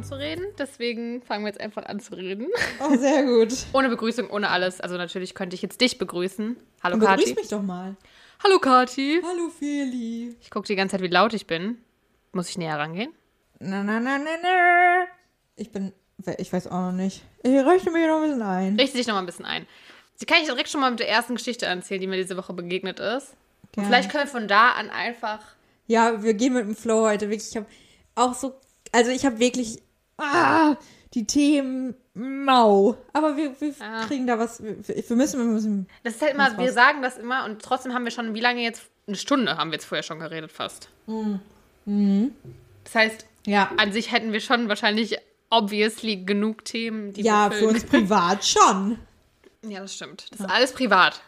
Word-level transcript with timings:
anzureden. 0.00 0.46
Deswegen 0.58 1.22
fangen 1.22 1.44
wir 1.44 1.48
jetzt 1.52 1.60
einfach 1.60 1.84
an 1.86 2.00
zu 2.00 2.14
reden. 2.14 2.48
Oh, 2.80 2.96
sehr 2.96 3.24
gut. 3.24 3.52
Ohne 3.72 3.88
Begrüßung, 3.88 4.30
ohne 4.30 4.48
alles. 4.48 4.80
Also 4.80 4.96
natürlich 4.96 5.34
könnte 5.34 5.54
ich 5.54 5.62
jetzt 5.62 5.80
dich 5.80 5.98
begrüßen. 5.98 6.56
Hallo 6.82 6.94
Und 6.94 7.00
begrüß 7.00 7.16
Kati. 7.24 7.34
mich 7.34 7.48
doch 7.48 7.62
mal. 7.62 7.96
Hallo 8.42 8.58
Kati. 8.58 9.20
Hallo 9.22 9.50
Feli. 9.50 10.34
Ich 10.40 10.50
gucke 10.50 10.66
die 10.66 10.76
ganze 10.76 10.92
Zeit, 10.96 11.02
wie 11.02 11.08
laut 11.12 11.34
ich 11.34 11.46
bin. 11.46 11.78
Muss 12.32 12.48
ich 12.48 12.56
näher 12.56 12.78
rangehen? 12.78 13.12
Na, 13.58 13.82
na, 13.82 14.00
na, 14.00 14.18
na, 14.18 14.30
na. 14.42 15.04
Ich 15.56 15.70
bin, 15.70 15.92
ich 16.38 16.50
weiß 16.52 16.68
auch 16.68 16.90
noch 16.90 16.92
nicht. 16.92 17.22
Ich 17.42 17.50
richte 17.50 17.90
mich 17.90 18.06
noch 18.06 18.22
ein 18.22 18.28
bisschen 18.28 18.42
ein. 18.42 18.76
Richte 18.80 18.96
dich 18.96 19.06
noch 19.06 19.14
mal 19.14 19.20
ein 19.20 19.26
bisschen 19.26 19.44
ein. 19.44 19.66
Sie 20.14 20.24
kann 20.26 20.38
ich 20.40 20.46
direkt 20.46 20.70
schon 20.70 20.80
mal 20.80 20.90
mit 20.90 21.00
der 21.00 21.08
ersten 21.08 21.34
Geschichte 21.34 21.66
erzählen, 21.66 22.00
die 22.00 22.06
mir 22.06 22.16
diese 22.16 22.36
Woche 22.36 22.54
begegnet 22.54 23.00
ist. 23.00 23.34
Und 23.62 23.72
Gerne. 23.72 23.88
vielleicht 23.88 24.10
können 24.10 24.24
wir 24.24 24.30
von 24.30 24.48
da 24.48 24.72
an 24.72 24.88
einfach. 24.90 25.40
Ja, 25.86 26.22
wir 26.22 26.34
gehen 26.34 26.54
mit 26.54 26.64
dem 26.64 26.76
Flow 26.76 27.02
heute. 27.02 27.28
Wirklich, 27.28 27.50
ich 27.50 27.56
habe 27.56 27.66
auch 28.14 28.34
so, 28.34 28.54
also 28.92 29.10
ich 29.10 29.26
habe 29.26 29.38
wirklich 29.38 29.82
ah, 30.20 30.76
die 31.14 31.26
Themen 31.26 31.94
mau. 32.14 32.96
Aber 33.12 33.36
wir, 33.36 33.60
wir 33.60 33.74
Ah. 33.80 34.04
kriegen 34.06 34.26
da 34.26 34.38
was. 34.38 34.62
Wir, 34.62 34.76
wir 34.86 35.16
müssen, 35.16 35.38
wir 35.40 35.46
müssen. 35.46 35.88
Das 36.04 36.14
ist 36.16 36.22
halt 36.22 36.34
immer, 36.34 36.56
wir 36.58 36.72
sagen 36.72 37.02
das 37.02 37.18
immer 37.18 37.44
und 37.44 37.62
trotzdem 37.62 37.94
haben 37.94 38.04
wir 38.04 38.10
schon, 38.12 38.34
wie 38.34 38.40
lange 38.40 38.60
jetzt? 38.62 38.82
Eine 39.06 39.16
Stunde 39.16 39.56
haben 39.56 39.70
wir 39.70 39.74
jetzt 39.76 39.86
vorher 39.86 40.02
schon 40.04 40.20
geredet, 40.20 40.52
fast. 40.52 40.88
Das 41.86 42.94
heißt, 42.94 43.26
Ja. 43.46 43.70
an 43.76 43.92
sich 43.92 44.12
hätten 44.12 44.32
wir 44.32 44.40
schon 44.40 44.68
wahrscheinlich 44.68 45.16
obviously 45.50 46.16
genug 46.24 46.64
Themen, 46.64 47.12
die 47.12 47.22
Ja, 47.22 47.50
wir 47.50 47.58
für 47.58 47.66
uns 47.68 47.84
privat 47.86 48.44
schon. 48.44 48.98
Ja, 49.62 49.80
das 49.80 49.94
stimmt. 49.94 50.26
Das 50.30 50.40
ist 50.40 50.46
alles 50.50 50.72
privat, 50.72 51.20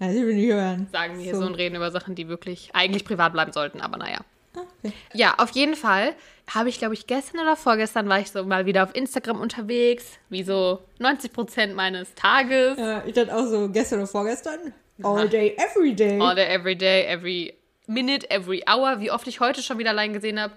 Ja, 0.00 0.10
sie 0.10 0.26
will 0.26 0.34
nicht 0.34 0.52
hören. 0.52 0.88
sagen 0.92 1.16
wir 1.18 1.24
hier 1.24 1.36
so. 1.36 1.44
und 1.46 1.54
reden 1.54 1.76
über 1.76 1.90
Sachen, 1.90 2.14
die 2.14 2.26
wirklich 2.28 2.70
eigentlich 2.74 3.04
privat 3.04 3.32
bleiben 3.32 3.52
sollten, 3.52 3.80
aber 3.80 3.96
naja. 3.96 4.20
Ah, 4.56 4.60
okay. 4.82 4.92
Ja, 5.12 5.34
auf 5.38 5.50
jeden 5.50 5.76
Fall 5.76 6.14
habe 6.54 6.68
ich, 6.68 6.78
glaube 6.78 6.94
ich, 6.94 7.06
gestern 7.06 7.40
oder 7.40 7.56
vorgestern 7.56 8.08
war 8.08 8.20
ich 8.20 8.30
so 8.30 8.44
mal 8.44 8.66
wieder 8.66 8.82
auf 8.82 8.94
Instagram 8.94 9.40
unterwegs, 9.40 10.04
wie 10.28 10.42
so 10.42 10.80
90 10.98 11.32
Prozent 11.32 11.74
meines 11.74 12.14
Tages. 12.14 12.78
Ja, 12.78 13.02
ich 13.06 13.14
dachte 13.14 13.34
auch 13.34 13.46
so 13.46 13.68
gestern 13.68 14.00
oder 14.00 14.08
vorgestern. 14.08 14.72
All 15.02 15.28
day, 15.28 15.56
every 15.56 15.94
day. 15.94 16.20
All 16.20 16.34
day, 16.34 16.46
every 16.46 16.76
day, 16.76 17.06
every 17.06 17.54
minute, 17.86 18.28
every 18.30 18.62
hour. 18.68 19.00
Wie 19.00 19.10
oft 19.10 19.26
ich 19.28 19.40
heute 19.40 19.62
schon 19.62 19.78
wieder 19.78 19.90
allein 19.90 20.12
gesehen 20.12 20.40
habe, 20.40 20.52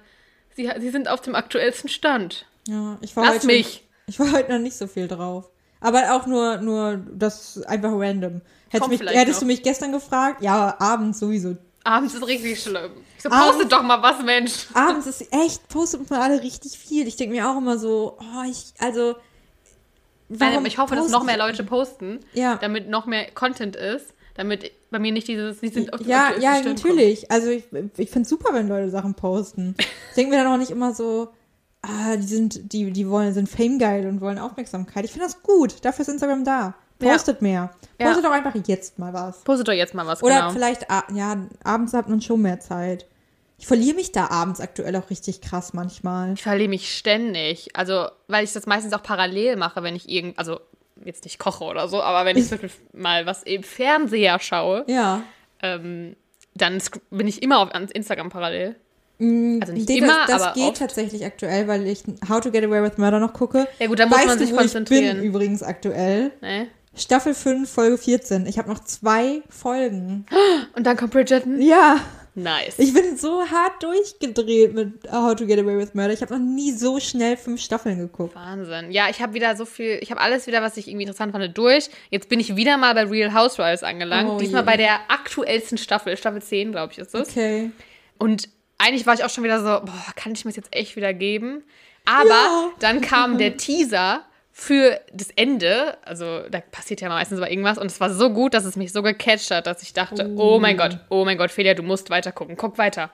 sie, 0.55 0.69
sie 0.79 0.89
sind 0.89 1.07
auf 1.07 1.21
dem 1.21 1.35
aktuellsten 1.35 1.89
Stand. 1.89 2.45
Ja, 2.67 2.97
ich 3.01 3.15
war 3.15 3.25
Lass 3.25 3.35
heute, 3.35 3.47
mich. 3.47 3.87
Ich 4.07 4.19
war 4.19 4.31
heute 4.31 4.51
noch 4.51 4.59
nicht 4.59 4.75
so 4.75 4.87
viel 4.87 5.07
drauf. 5.07 5.49
Aber 5.79 6.15
auch 6.15 6.25
nur, 6.25 6.57
nur 6.57 6.97
das 7.13 7.61
einfach 7.63 7.91
random. 7.93 8.41
Hättest, 8.69 8.89
mich, 8.89 9.01
hättest 9.01 9.41
du 9.41 9.45
mich 9.45 9.63
gestern 9.63 9.91
gefragt? 9.91 10.41
Ja, 10.41 10.75
abends 10.79 11.19
sowieso. 11.19 11.57
Abends 11.83 12.13
ist 12.13 12.25
richtig 12.25 12.61
schlimm. 12.61 12.91
Ich 13.17 13.23
so, 13.23 13.29
postet 13.29 13.71
doch 13.71 13.83
mal 13.83 14.01
was, 14.01 14.23
Mensch. 14.23 14.67
Abends 14.73 15.05
ist 15.05 15.33
echt, 15.33 15.67
postet 15.67 16.09
man 16.09 16.21
alle 16.21 16.41
richtig 16.41 16.77
viel. 16.77 17.07
Ich 17.07 17.17
denke 17.17 17.35
mir 17.35 17.49
auch 17.49 17.57
immer 17.57 17.77
so, 17.77 18.17
oh, 18.19 18.43
ich, 18.49 18.73
also. 18.79 19.15
Nein, 20.29 20.65
ich 20.65 20.77
hoffe, 20.77 20.95
dass 20.95 21.09
noch 21.09 21.23
mehr 21.23 21.37
Leute 21.37 21.63
posten, 21.63 22.19
Ja. 22.33 22.55
damit 22.55 22.89
noch 22.89 23.05
mehr 23.05 23.29
Content 23.31 23.75
ist, 23.75 24.13
damit 24.35 24.71
bei 24.89 24.97
mir 24.97 25.11
nicht 25.11 25.27
dieses, 25.27 25.59
sie 25.59 25.67
sind 25.67 25.93
auf 25.93 26.01
Ja, 26.01 26.31
ja, 26.39 26.61
natürlich. 26.61 27.29
Also 27.29 27.49
ich, 27.49 27.65
ich 27.97 28.09
finde 28.09 28.21
es 28.21 28.29
super, 28.29 28.53
wenn 28.53 28.67
Leute 28.67 28.89
Sachen 28.89 29.13
posten. 29.13 29.75
Ich 29.79 30.15
denke 30.15 30.31
mir 30.31 30.43
dann 30.43 30.51
auch 30.51 30.57
nicht 30.57 30.71
immer 30.71 30.93
so, 30.93 31.29
ah, 31.81 32.15
die 32.15 32.25
sind, 32.25 32.73
die, 32.73 32.91
die 32.91 33.09
wollen, 33.09 33.33
sind 33.33 33.49
famegeil 33.49 34.07
und 34.07 34.21
wollen 34.21 34.39
Aufmerksamkeit. 34.39 35.05
Ich 35.05 35.11
finde 35.11 35.27
das 35.27 35.43
gut. 35.43 35.75
Dafür 35.83 36.03
ist 36.03 36.09
Instagram 36.09 36.45
da. 36.45 36.73
Ja. 37.03 37.11
Postet 37.13 37.41
mehr. 37.41 37.71
Ja. 37.99 38.07
Postet 38.07 38.25
doch 38.25 38.31
einfach 38.31 38.53
jetzt 38.65 38.99
mal 38.99 39.13
was. 39.13 39.41
Postet 39.43 39.67
doch 39.67 39.73
jetzt 39.73 39.93
mal 39.93 40.05
was, 40.07 40.23
Oder 40.23 40.35
genau. 40.39 40.51
vielleicht, 40.51 40.89
a- 40.89 41.03
ja, 41.13 41.37
abends 41.63 41.93
hat 41.93 42.09
man 42.09 42.21
schon 42.21 42.41
mehr 42.41 42.59
Zeit. 42.59 43.05
Ich 43.59 43.67
verliere 43.67 43.95
mich 43.95 44.11
da 44.11 44.27
abends 44.29 44.59
aktuell 44.59 44.95
auch 44.95 45.09
richtig 45.09 45.39
krass 45.41 45.73
manchmal. 45.73 46.33
Ich 46.33 46.43
verliere 46.43 46.69
mich 46.69 46.97
ständig. 46.97 47.69
Also, 47.75 48.07
weil 48.27 48.43
ich 48.43 48.51
das 48.53 48.65
meistens 48.65 48.93
auch 48.93 49.03
parallel 49.03 49.55
mache, 49.55 49.83
wenn 49.83 49.95
ich 49.95 50.09
irgend, 50.09 50.37
also 50.37 50.59
jetzt 51.05 51.23
nicht 51.23 51.39
koche 51.39 51.63
oder 51.63 51.87
so, 51.87 52.01
aber 52.01 52.25
wenn 52.25 52.37
ich 52.37 52.47
zum 52.49 52.57
Beispiel 52.59 52.71
mal 52.93 53.25
was 53.25 53.43
im 53.43 53.63
Fernseher 53.63 54.39
schaue, 54.39 54.83
Ja. 54.87 55.21
ähm, 55.61 56.15
dann 56.55 56.81
bin 57.09 57.27
ich 57.27 57.41
immer 57.41 57.59
auf 57.59 57.73
ans 57.73 57.91
Instagram 57.91 58.29
parallel. 58.29 58.75
Also 59.19 59.71
nicht 59.73 59.87
Nee, 59.87 59.99
immer, 59.99 60.25
das, 60.27 60.43
das 60.43 60.53
geht 60.55 60.63
oft. 60.69 60.77
tatsächlich 60.79 61.23
aktuell, 61.25 61.67
weil 61.67 61.87
ich 61.87 62.03
How 62.27 62.41
to 62.41 62.51
Get 62.51 62.65
Away 62.65 62.83
with 62.83 62.97
Murder 62.97 63.19
noch 63.19 63.31
gucke. 63.31 63.67
Ja 63.79 63.87
gut, 63.87 63.99
da 63.99 64.07
muss 64.07 64.17
weißt 64.17 64.27
man 64.27 64.39
sich 64.39 64.53
konzentrieren. 64.55 65.03
Ich 65.05 65.21
bin 65.21 65.23
übrigens 65.23 65.63
aktuell. 65.63 66.31
Ne? 66.41 66.67
Staffel 66.95 67.33
5, 67.33 67.69
Folge 67.69 67.97
14. 67.97 68.45
Ich 68.45 68.57
habe 68.57 68.69
noch 68.69 68.83
zwei 68.83 69.41
Folgen. 69.49 70.25
Und 70.75 70.85
dann 70.85 70.95
kommt 70.97 71.11
Bridgerton. 71.11 71.61
Ja. 71.61 71.99
Nice. 72.35 72.79
Ich 72.79 72.93
bin 72.93 73.15
so 73.15 73.43
hart 73.45 73.83
durchgedreht 73.83 74.73
mit 74.73 75.11
How 75.11 75.35
to 75.35 75.45
Get 75.45 75.59
Away 75.59 75.77
with 75.77 75.93
Murder. 75.93 76.13
Ich 76.13 76.21
habe 76.21 76.33
noch 76.33 76.41
nie 76.43 76.71
so 76.71 76.99
schnell 76.99 77.37
fünf 77.37 77.61
Staffeln 77.61 77.99
geguckt. 77.99 78.35
Wahnsinn. 78.35 78.91
Ja, 78.91 79.07
ich 79.09 79.21
habe 79.21 79.35
wieder 79.35 79.55
so 79.55 79.65
viel, 79.65 79.99
ich 80.01 80.09
habe 80.09 80.19
alles 80.19 80.47
wieder, 80.47 80.61
was 80.63 80.75
ich 80.77 80.87
irgendwie 80.87 81.03
interessant 81.03 81.31
fand, 81.31 81.55
durch. 81.55 81.89
Jetzt 82.09 82.29
bin 82.29 82.39
ich 82.39 82.55
wieder 82.55 82.77
mal 82.77 82.95
bei 82.95 83.03
Real 83.03 83.33
Housewives 83.35 83.83
angelangt. 83.83 84.29
Oh 84.31 84.37
Diesmal 84.39 84.63
je. 84.63 84.65
bei 84.65 84.77
der 84.77 84.99
aktuellsten 85.09 85.77
Staffel, 85.77 86.17
Staffel 86.17 86.41
10, 86.41 86.71
glaube 86.71 86.93
ich, 86.93 86.97
ist 86.99 87.13
es. 87.13 87.29
Okay. 87.29 87.69
Und 88.17 88.49
eigentlich 88.79 89.05
war 89.05 89.13
ich 89.13 89.23
auch 89.23 89.29
schon 89.29 89.43
wieder 89.43 89.59
so, 89.59 89.85
boah, 89.85 90.05
kann 90.15 90.31
ich 90.33 90.43
mir 90.43 90.49
das 90.49 90.57
jetzt 90.57 90.75
echt 90.75 90.95
wieder 90.95 91.13
geben? 91.13 91.63
Aber 92.05 92.29
Ja. 92.29 92.69
dann 92.79 93.01
kam 93.01 93.37
der 93.37 93.57
Teaser 93.57 94.23
für 94.55 94.99
das 95.11 95.29
Ende, 95.35 95.97
also 96.05 96.41
da 96.49 96.59
passiert 96.61 97.01
ja 97.01 97.09
meistens 97.09 97.39
aber 97.39 97.49
irgendwas 97.49 97.79
und 97.79 97.87
es 97.87 97.99
war 97.99 98.13
so 98.13 98.29
gut, 98.29 98.53
dass 98.53 98.65
es 98.65 98.75
mich 98.75 98.93
so 98.93 99.01
gecatcht 99.01 99.49
hat, 99.49 99.65
dass 99.65 99.81
ich 99.81 99.93
dachte, 99.93 100.29
oh, 100.37 100.59
mein 100.59 100.77
Gott, 100.77 100.99
oh 101.09 101.25
mein 101.25 101.39
Gott, 101.39 101.49
Felia, 101.51 101.73
du 101.73 101.81
musst 101.81 102.11
weiter 102.11 102.31
gucken, 102.31 102.55
guck 102.55 102.77
weiter. 102.77 103.09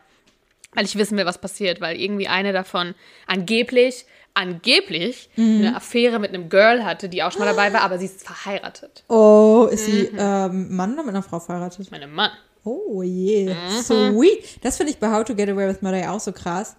Weil 0.75 0.83
ich 0.85 0.97
wissen 0.97 1.17
will, 1.17 1.25
was 1.25 1.39
passiert, 1.39 1.79
weil 1.81 1.99
irgendwie 1.99 2.27
eine 2.27 2.51
davon 2.53 2.93
angeblich, 3.25 4.05
angeblich 4.33 5.29
eine 5.37 5.75
Affäre 5.75 6.19
mit 6.19 6.33
einem 6.33 6.49
Girl 6.49 6.83
hatte, 6.85 7.07
die 7.09 7.23
auch 7.23 7.31
schon 7.31 7.39
mal 7.39 7.45
dabei 7.47 7.71
war, 7.73 7.81
aber 7.81 7.97
sie 7.97 8.05
ist 8.05 8.23
verheiratet. 8.25 9.03
Oh, 9.07 9.67
ist 9.71 9.85
sie 9.85 10.09
Mhm. 10.11 10.17
ähm, 10.19 10.75
Mann 10.75 10.93
oder 10.93 11.03
mit 11.03 11.15
einer 11.15 11.23
Frau 11.23 11.39
verheiratet? 11.39 11.89
Meine 11.89 12.07
Mann. 12.07 12.31
Oh 12.65 13.01
je. 13.01 13.53
Mhm. 13.53 13.81
Sweet. 13.81 14.63
Das 14.63 14.77
finde 14.77 14.91
ich 14.91 14.99
bei 14.99 15.09
How 15.09 15.23
to 15.23 15.33
Get 15.33 15.49
Away 15.49 15.69
with 15.69 15.81
Murder 15.81 16.11
auch 16.11 16.19
so 16.19 16.31
krass. 16.33 16.75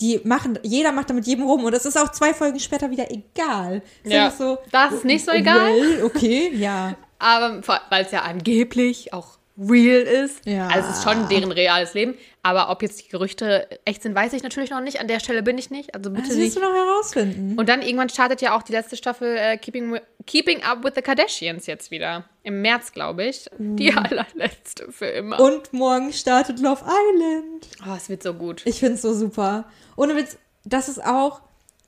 Die 0.00 0.20
machen, 0.24 0.58
jeder 0.62 0.90
macht 0.92 1.10
da 1.10 1.14
mit 1.14 1.26
jedem 1.26 1.44
rum 1.44 1.64
und 1.64 1.72
es 1.72 1.84
ist 1.86 1.96
auch 1.96 2.10
zwei 2.10 2.34
Folgen 2.34 2.58
später 2.58 2.90
wieder 2.90 3.10
egal. 3.10 3.82
Ist 4.02 4.12
Ja. 4.12 4.26
einfach 4.26 4.38
so, 4.38 4.58
Das 4.72 4.92
ist 4.92 5.04
nicht 5.04 5.24
so 5.24 5.30
egal. 5.30 5.72
Well, 5.72 6.02
okay, 6.04 6.50
ja. 6.54 6.96
Aber 7.18 7.60
weil 7.90 8.04
es 8.04 8.10
ja 8.10 8.22
angeblich 8.22 9.12
auch 9.12 9.38
real 9.56 10.02
ist. 10.02 10.44
Ja. 10.46 10.66
Also 10.68 10.88
es 10.90 10.98
ist 10.98 11.04
schon 11.04 11.28
deren 11.28 11.52
reales 11.52 11.94
Leben. 11.94 12.14
Aber 12.42 12.70
ob 12.70 12.82
jetzt 12.82 13.04
die 13.04 13.08
Gerüchte 13.08 13.66
echt 13.84 14.02
sind, 14.02 14.14
weiß 14.14 14.32
ich 14.32 14.42
natürlich 14.42 14.70
noch 14.70 14.80
nicht. 14.80 15.00
An 15.00 15.08
der 15.08 15.20
Stelle 15.20 15.42
bin 15.42 15.56
ich 15.56 15.70
nicht. 15.70 15.94
Also 15.94 16.10
bitte 16.10 16.28
Das 16.28 16.36
nicht. 16.36 16.46
wirst 16.46 16.56
du 16.56 16.60
noch 16.60 16.74
herausfinden. 16.74 17.58
Und 17.58 17.68
dann 17.68 17.80
irgendwann 17.80 18.08
startet 18.08 18.42
ja 18.42 18.56
auch 18.56 18.62
die 18.62 18.72
letzte 18.72 18.96
Staffel 18.96 19.36
äh, 19.36 19.56
Keeping, 19.56 19.98
Keeping 20.26 20.62
Up 20.62 20.84
with 20.84 20.92
the 20.96 21.02
Kardashians 21.02 21.66
jetzt 21.66 21.90
wieder. 21.90 22.24
Im 22.42 22.60
März, 22.62 22.92
glaube 22.92 23.24
ich. 23.24 23.46
Die 23.58 23.92
allerletzte 23.96 24.90
für 24.92 25.06
immer. 25.06 25.40
Und 25.40 25.72
morgen 25.72 26.12
startet 26.12 26.58
Love 26.60 26.82
Island. 26.84 27.68
oh, 27.88 27.94
es 27.96 28.08
wird 28.08 28.22
so 28.22 28.34
gut. 28.34 28.62
Ich 28.66 28.80
finde 28.80 28.94
es 28.96 29.02
so 29.02 29.14
super. 29.14 29.64
Ohne 29.96 30.16
Witz, 30.16 30.36
das 30.64 30.88
ist 30.88 31.02
auch, 31.04 31.40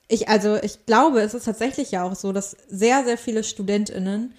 ich, 0.07 0.29
also 0.29 0.55
ich 0.63 0.85
glaube, 0.85 1.19
es 1.21 1.33
ist 1.33 1.43
tatsächlich 1.45 1.91
ja 1.91 2.03
auch 2.03 2.15
so, 2.15 2.31
dass 2.31 2.55
sehr, 2.69 3.03
sehr 3.03 3.17
viele 3.17 3.43
StudentInnen, 3.43 4.33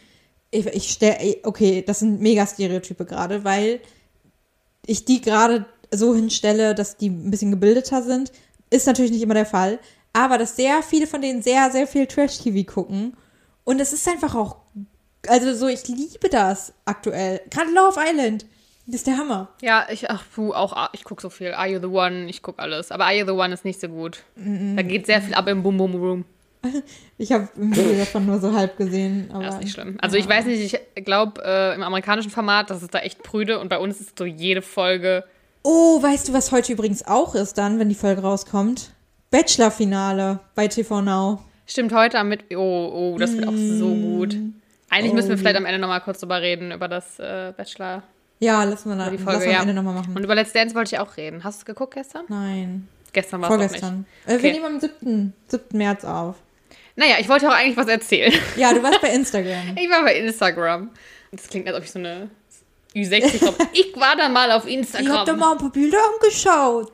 ich, 0.50 0.66
ich 0.66 0.90
stelle, 0.90 1.36
okay, 1.44 1.82
das 1.86 2.00
sind 2.00 2.20
mega 2.20 2.46
Stereotype 2.46 3.04
gerade, 3.04 3.44
weil 3.44 3.80
ich 4.86 5.04
die 5.04 5.20
gerade 5.20 5.66
so 5.92 6.14
hinstelle, 6.14 6.74
dass 6.74 6.96
die 6.96 7.10
ein 7.10 7.30
bisschen 7.30 7.50
gebildeter 7.50 8.02
sind. 8.02 8.32
Ist 8.70 8.86
natürlich 8.86 9.10
nicht 9.12 9.22
immer 9.22 9.34
der 9.34 9.46
Fall. 9.46 9.78
Aber 10.12 10.38
dass 10.38 10.56
sehr 10.56 10.82
viele 10.82 11.06
von 11.06 11.20
denen 11.20 11.42
sehr, 11.42 11.70
sehr 11.70 11.86
viel 11.86 12.06
Trash-TV 12.06 12.70
gucken. 12.70 13.16
Und 13.64 13.80
es 13.80 13.92
ist 13.92 14.08
einfach 14.08 14.34
auch, 14.34 14.56
also 15.26 15.54
so, 15.54 15.68
ich 15.68 15.86
liebe 15.88 16.28
das 16.30 16.72
aktuell. 16.84 17.40
Gerade 17.50 17.70
Love 17.70 18.00
Island. 18.02 18.46
Das 18.86 18.96
ist 18.96 19.06
der 19.06 19.18
Hammer. 19.18 19.48
Ja, 19.60 19.86
ich, 19.90 20.08
ach, 20.08 20.24
puh, 20.34 20.54
auch, 20.54 20.72
ah, 20.72 20.88
ich 20.94 21.04
gucke 21.04 21.20
so 21.20 21.28
viel. 21.28 21.52
Are 21.52 21.68
You 21.68 21.78
the 21.78 21.86
One? 21.86 22.26
Ich 22.30 22.42
gucke 22.42 22.62
alles. 22.62 22.90
Aber 22.90 23.04
Are 23.04 23.14
You 23.14 23.26
the 23.26 23.32
One 23.32 23.52
ist 23.52 23.66
nicht 23.66 23.80
so 23.80 23.88
gut. 23.88 24.22
Da 24.34 24.82
geht 24.82 25.04
sehr 25.04 25.20
viel 25.20 25.34
ab 25.34 25.46
im 25.48 25.62
Boom 25.62 25.76
Boom 25.76 25.94
Room. 25.94 26.24
Ich 27.18 27.32
habe 27.32 27.48
ein 27.56 27.74
Video 27.76 27.94
davon 27.98 28.26
nur 28.26 28.38
so 28.40 28.52
halb 28.54 28.76
gesehen. 28.76 29.28
Aber 29.32 29.44
Das 29.44 29.54
ist 29.56 29.60
nicht 29.62 29.72
schlimm. 29.72 29.96
Also 30.00 30.16
ich 30.16 30.28
weiß 30.28 30.44
nicht, 30.46 30.78
ich 30.94 31.04
glaube, 31.04 31.42
äh, 31.44 31.74
im 31.74 31.82
amerikanischen 31.82 32.30
Format, 32.30 32.70
das 32.70 32.82
ist 32.82 32.94
da 32.94 33.00
echt 33.00 33.22
prüde 33.22 33.58
und 33.58 33.68
bei 33.68 33.78
uns 33.78 34.00
ist 34.00 34.18
so 34.18 34.24
jede 34.24 34.62
Folge. 34.62 35.24
Oh, 35.64 36.00
weißt 36.02 36.28
du, 36.28 36.32
was 36.32 36.52
heute 36.52 36.72
übrigens 36.72 37.06
auch 37.06 37.34
ist 37.34 37.58
dann, 37.58 37.78
wenn 37.78 37.88
die 37.88 37.94
Folge 37.96 38.22
rauskommt? 38.22 38.92
Bachelor-Finale 39.30 40.40
bei 40.54 40.68
TV 40.68 41.00
Now. 41.02 41.40
Stimmt 41.66 41.92
heute 41.92 42.18
am 42.18 42.28
mit. 42.28 42.44
Oh, 42.56 43.12
oh, 43.14 43.18
das 43.18 43.32
wird 43.36 43.46
auch 43.48 43.52
so 43.56 43.88
gut. 43.94 44.36
Eigentlich 44.90 45.12
Oh 45.12 45.14
müssen 45.16 45.28
wir 45.28 45.34
je. 45.36 45.40
vielleicht 45.40 45.56
am 45.56 45.66
Ende 45.66 45.78
nochmal 45.78 46.00
kurz 46.00 46.20
drüber 46.20 46.40
reden, 46.40 46.72
über 46.72 46.88
das 46.88 47.18
äh, 47.18 47.52
Bachelor 47.56 48.02
Ja, 48.38 48.64
lassen 48.64 48.88
wir, 48.88 48.96
da, 48.96 49.10
die 49.10 49.18
Folge, 49.18 49.44
wir 49.44 49.50
ja. 49.52 49.56
am 49.58 49.62
Ende 49.68 49.74
nochmal 49.74 49.94
machen. 49.94 50.16
Und 50.16 50.24
über 50.24 50.34
Let's 50.34 50.52
Dance 50.52 50.74
wollte 50.74 50.94
ich 50.94 51.00
auch 51.00 51.16
reden. 51.18 51.44
Hast 51.44 51.58
du 51.58 51.62
es 51.62 51.66
geguckt 51.66 51.94
gestern? 51.94 52.24
Nein, 52.28 52.88
Gestern 53.12 53.42
war 53.42 53.50
es 53.50 53.56
noch 53.56 53.62
nicht. 53.62 53.70
vorgestern. 53.80 54.06
Äh, 54.26 54.34
Okay. 54.34 54.42
Wir 54.44 54.52
nehmen 54.52 54.64
am 54.66 54.80
7. 54.80 55.32
7. 55.48 55.62
März 55.76 56.04
auf. 56.04 56.36
Naja, 56.98 57.14
ich 57.20 57.28
wollte 57.28 57.48
auch 57.48 57.54
eigentlich 57.54 57.76
was 57.76 57.86
erzählen. 57.88 58.32
Ja, 58.56 58.72
du 58.74 58.82
warst 58.82 59.00
bei 59.00 59.08
Instagram. 59.14 59.76
Ich 59.76 59.88
war 59.88 60.02
bei 60.02 60.16
Instagram. 60.18 60.90
Das 61.30 61.46
klingt, 61.48 61.68
als 61.68 61.76
ob 61.76 61.84
ich 61.84 61.90
so 61.92 61.98
eine 62.00 62.28
Ü60 62.94 63.46
habe. 63.46 63.56
Ich 63.72 63.92
war 63.96 64.16
da 64.16 64.28
mal 64.28 64.50
auf 64.50 64.66
Ich 64.66 64.72
hab 64.76 64.80
Instagram. 64.80 65.26
da 65.26 65.32
mal 65.36 65.52
ein 65.52 65.58
paar 65.58 65.70
Bilder 65.70 65.98
angeschaut. 66.14 66.92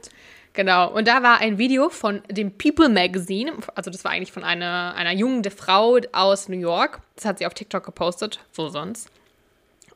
Genau. 0.53 0.93
Und 0.93 1.09
da 1.09 1.23
war 1.23 1.39
ein 1.41 1.57
Video 1.59 1.89
von 1.89 2.23
dem 2.31 2.53
People 2.59 2.89
Magazine. 2.89 3.53
Also 3.75 3.91
das 3.91 4.05
war 4.05 4.11
eigentlich 4.13 4.31
von 4.33 4.45
einer, 4.45 4.95
einer 4.97 5.13
jungen 5.13 5.43
Frau 5.51 5.99
aus 6.13 6.49
New 6.49 6.59
York. 6.59 7.01
Das 7.17 7.25
hat 7.25 7.39
sie 7.39 7.47
auf 7.47 7.55
TikTok 7.55 7.85
gepostet. 7.85 8.41
Wo 8.55 8.69
sonst? 8.69 9.09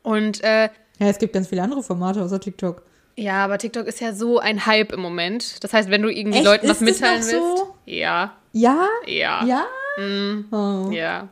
Und 0.01 0.43
äh, 0.43 0.63
Ja, 0.99 1.07
es 1.07 1.19
gibt 1.19 1.33
ganz 1.33 1.47
viele 1.49 1.61
andere 1.61 1.83
Formate 1.83 2.21
außer 2.21 2.39
TikTok. 2.39 2.81
ja, 3.15 3.43
aber 3.45 3.57
TikTok 3.57 3.85
ist 3.87 3.99
ja 4.01 4.13
so 4.13 4.39
ein 4.39 4.65
Hype 4.65 4.91
im 4.91 5.01
Moment. 5.01 5.63
Das 5.63 5.71
heißt, 5.73 5.89
wenn 5.89 6.01
du 6.01 6.09
irgendwie 6.09 6.39
Echt? 6.39 6.45
Leuten 6.47 6.67
was 6.67 6.81
Ist 6.81 6.99
mitteilen 6.99 7.21
willst. 7.21 7.31
so? 7.57 7.75
Ja, 7.85 8.33
Ja? 8.53 8.87
ja. 9.05 9.45
Ja? 9.45 9.65
Mm, 9.99 10.45
Oh. 10.53 10.89
ja. 10.91 11.27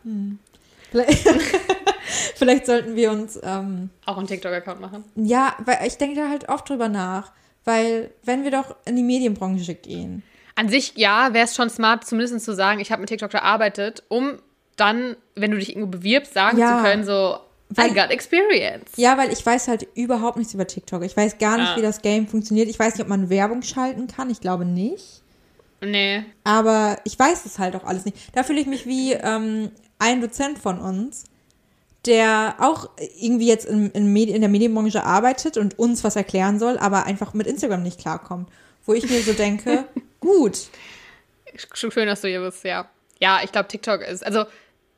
Vielleicht, 0.92 1.28
vielleicht 2.36 2.66
sollten 2.66 2.96
wir 2.96 3.12
uns, 3.12 3.40
ähm, 3.44 3.90
Auch 4.06 4.18
einen 4.18 4.28
TikTok-Account 4.28 4.80
machen. 4.81 5.04
ja, 5.16 5.56
weil 5.66 5.80
ich 5.86 5.98
denke 5.98 6.19
da 6.19 6.30
halt 6.30 6.50
oft 6.50 6.69
drüber 6.69 6.90
nach. 6.90 7.31
Weil, 7.66 8.12
wenn 8.24 8.44
wir 8.46 8.52
doch 8.52 8.75
in 8.86 8.96
die 8.96 9.04
Medienbranche 9.04 9.75
gehen. 9.75 10.24
An 10.56 10.69
sich, 10.69 10.94
ja, 10.96 11.34
wäre 11.34 11.44
es 11.46 11.54
schon 11.56 11.69
smart, 11.69 12.06
zumindest 12.08 12.46
zu 12.46 12.56
sagen, 12.56 12.80
ich 12.80 12.92
habe 12.94 13.02
mit 13.02 13.10
TikTok 13.10 13.30
gearbeitet, 13.31 14.04
um 14.08 14.38
dann, 14.78 15.18
wenn 15.36 15.52
du 15.52 15.58
dich 15.58 15.69
irgendwo 15.75 15.90
bewirbst, 15.98 16.34
sagen 16.34 16.58
Ja. 16.58 16.78
zu 16.78 16.84
können, 16.84 17.04
so, 17.04 17.40
Weil- 17.69 17.92
I 17.92 17.94
got 17.94 18.10
experience. 18.12 18.92
Ja, 18.96 19.18
weil 19.18 19.34
ich 19.34 19.46
weiß 19.46 19.68
halt 19.68 19.86
überhaupt 19.96 20.38
nichts 20.38 20.54
über 20.54 20.66
TikTok. 20.66 21.04
Ich 21.04 21.18
weiß 21.18 21.38
gar 21.40 21.58
nicht, 21.58 21.72
Ah. 21.72 21.75
wie 21.75 21.81
das 21.81 22.02
Game 22.02 22.25
funktioniert. 22.28 22.69
Ich 22.69 22.80
weiß 22.80 22.94
nicht, 22.94 23.02
ob 23.02 23.10
man 23.10 23.30
Werbung 23.30 23.62
schalten 23.64 24.08
kann. 24.08 24.30
Ich 24.30 24.40
glaube 24.40 24.64
nicht. 24.64 25.22
Nee. 25.81 26.24
Aber 26.44 26.97
ich 27.03 27.18
weiß 27.18 27.45
es 27.45 27.59
halt 27.59 27.75
auch 27.75 27.83
alles 27.83 28.06
nicht. 28.06 28.18
Da 28.33 28.44
fühle 28.44 28.59
ich 28.59 28.68
mich 28.68 28.85
wie 28.85 29.13
ähm, 29.13 29.71
ein 30.00 30.21
Dozent 30.21 30.59
von 30.59 30.79
uns, 30.79 31.25
der 32.06 32.56
auch 32.59 32.89
irgendwie 33.19 33.47
jetzt 33.47 33.65
in, 33.65 33.91
in, 33.91 34.12
Medi 34.12 34.31
in 34.31 34.41
der 34.41 34.50
Medienbranche 34.50 35.03
arbeitet 35.03 35.57
und 35.57 35.77
uns 35.77 36.03
was 36.03 36.15
erklären 36.15 36.57
soll, 36.57 36.77
aber 36.77 37.06
einfach 37.06 37.33
mit 37.33 37.47
Instagram 37.47 37.83
nicht 37.83 38.00
klarkommt. 38.00 38.50
Wo 38.85 38.94
ich 38.94 39.09
mir 39.09 39.21
so 39.21 39.33
denke, 39.33 39.85
gut. 40.19 40.57
Schön, 41.74 42.07
dass 42.07 42.21
du 42.21 42.27
hier 42.27 42.41
bist, 42.41 42.63
ja. 42.63 42.89
Ja, 43.19 43.41
ich 43.44 43.51
glaube, 43.51 43.68
TikTok 43.68 44.01
ist, 44.01 44.25
also 44.25 44.45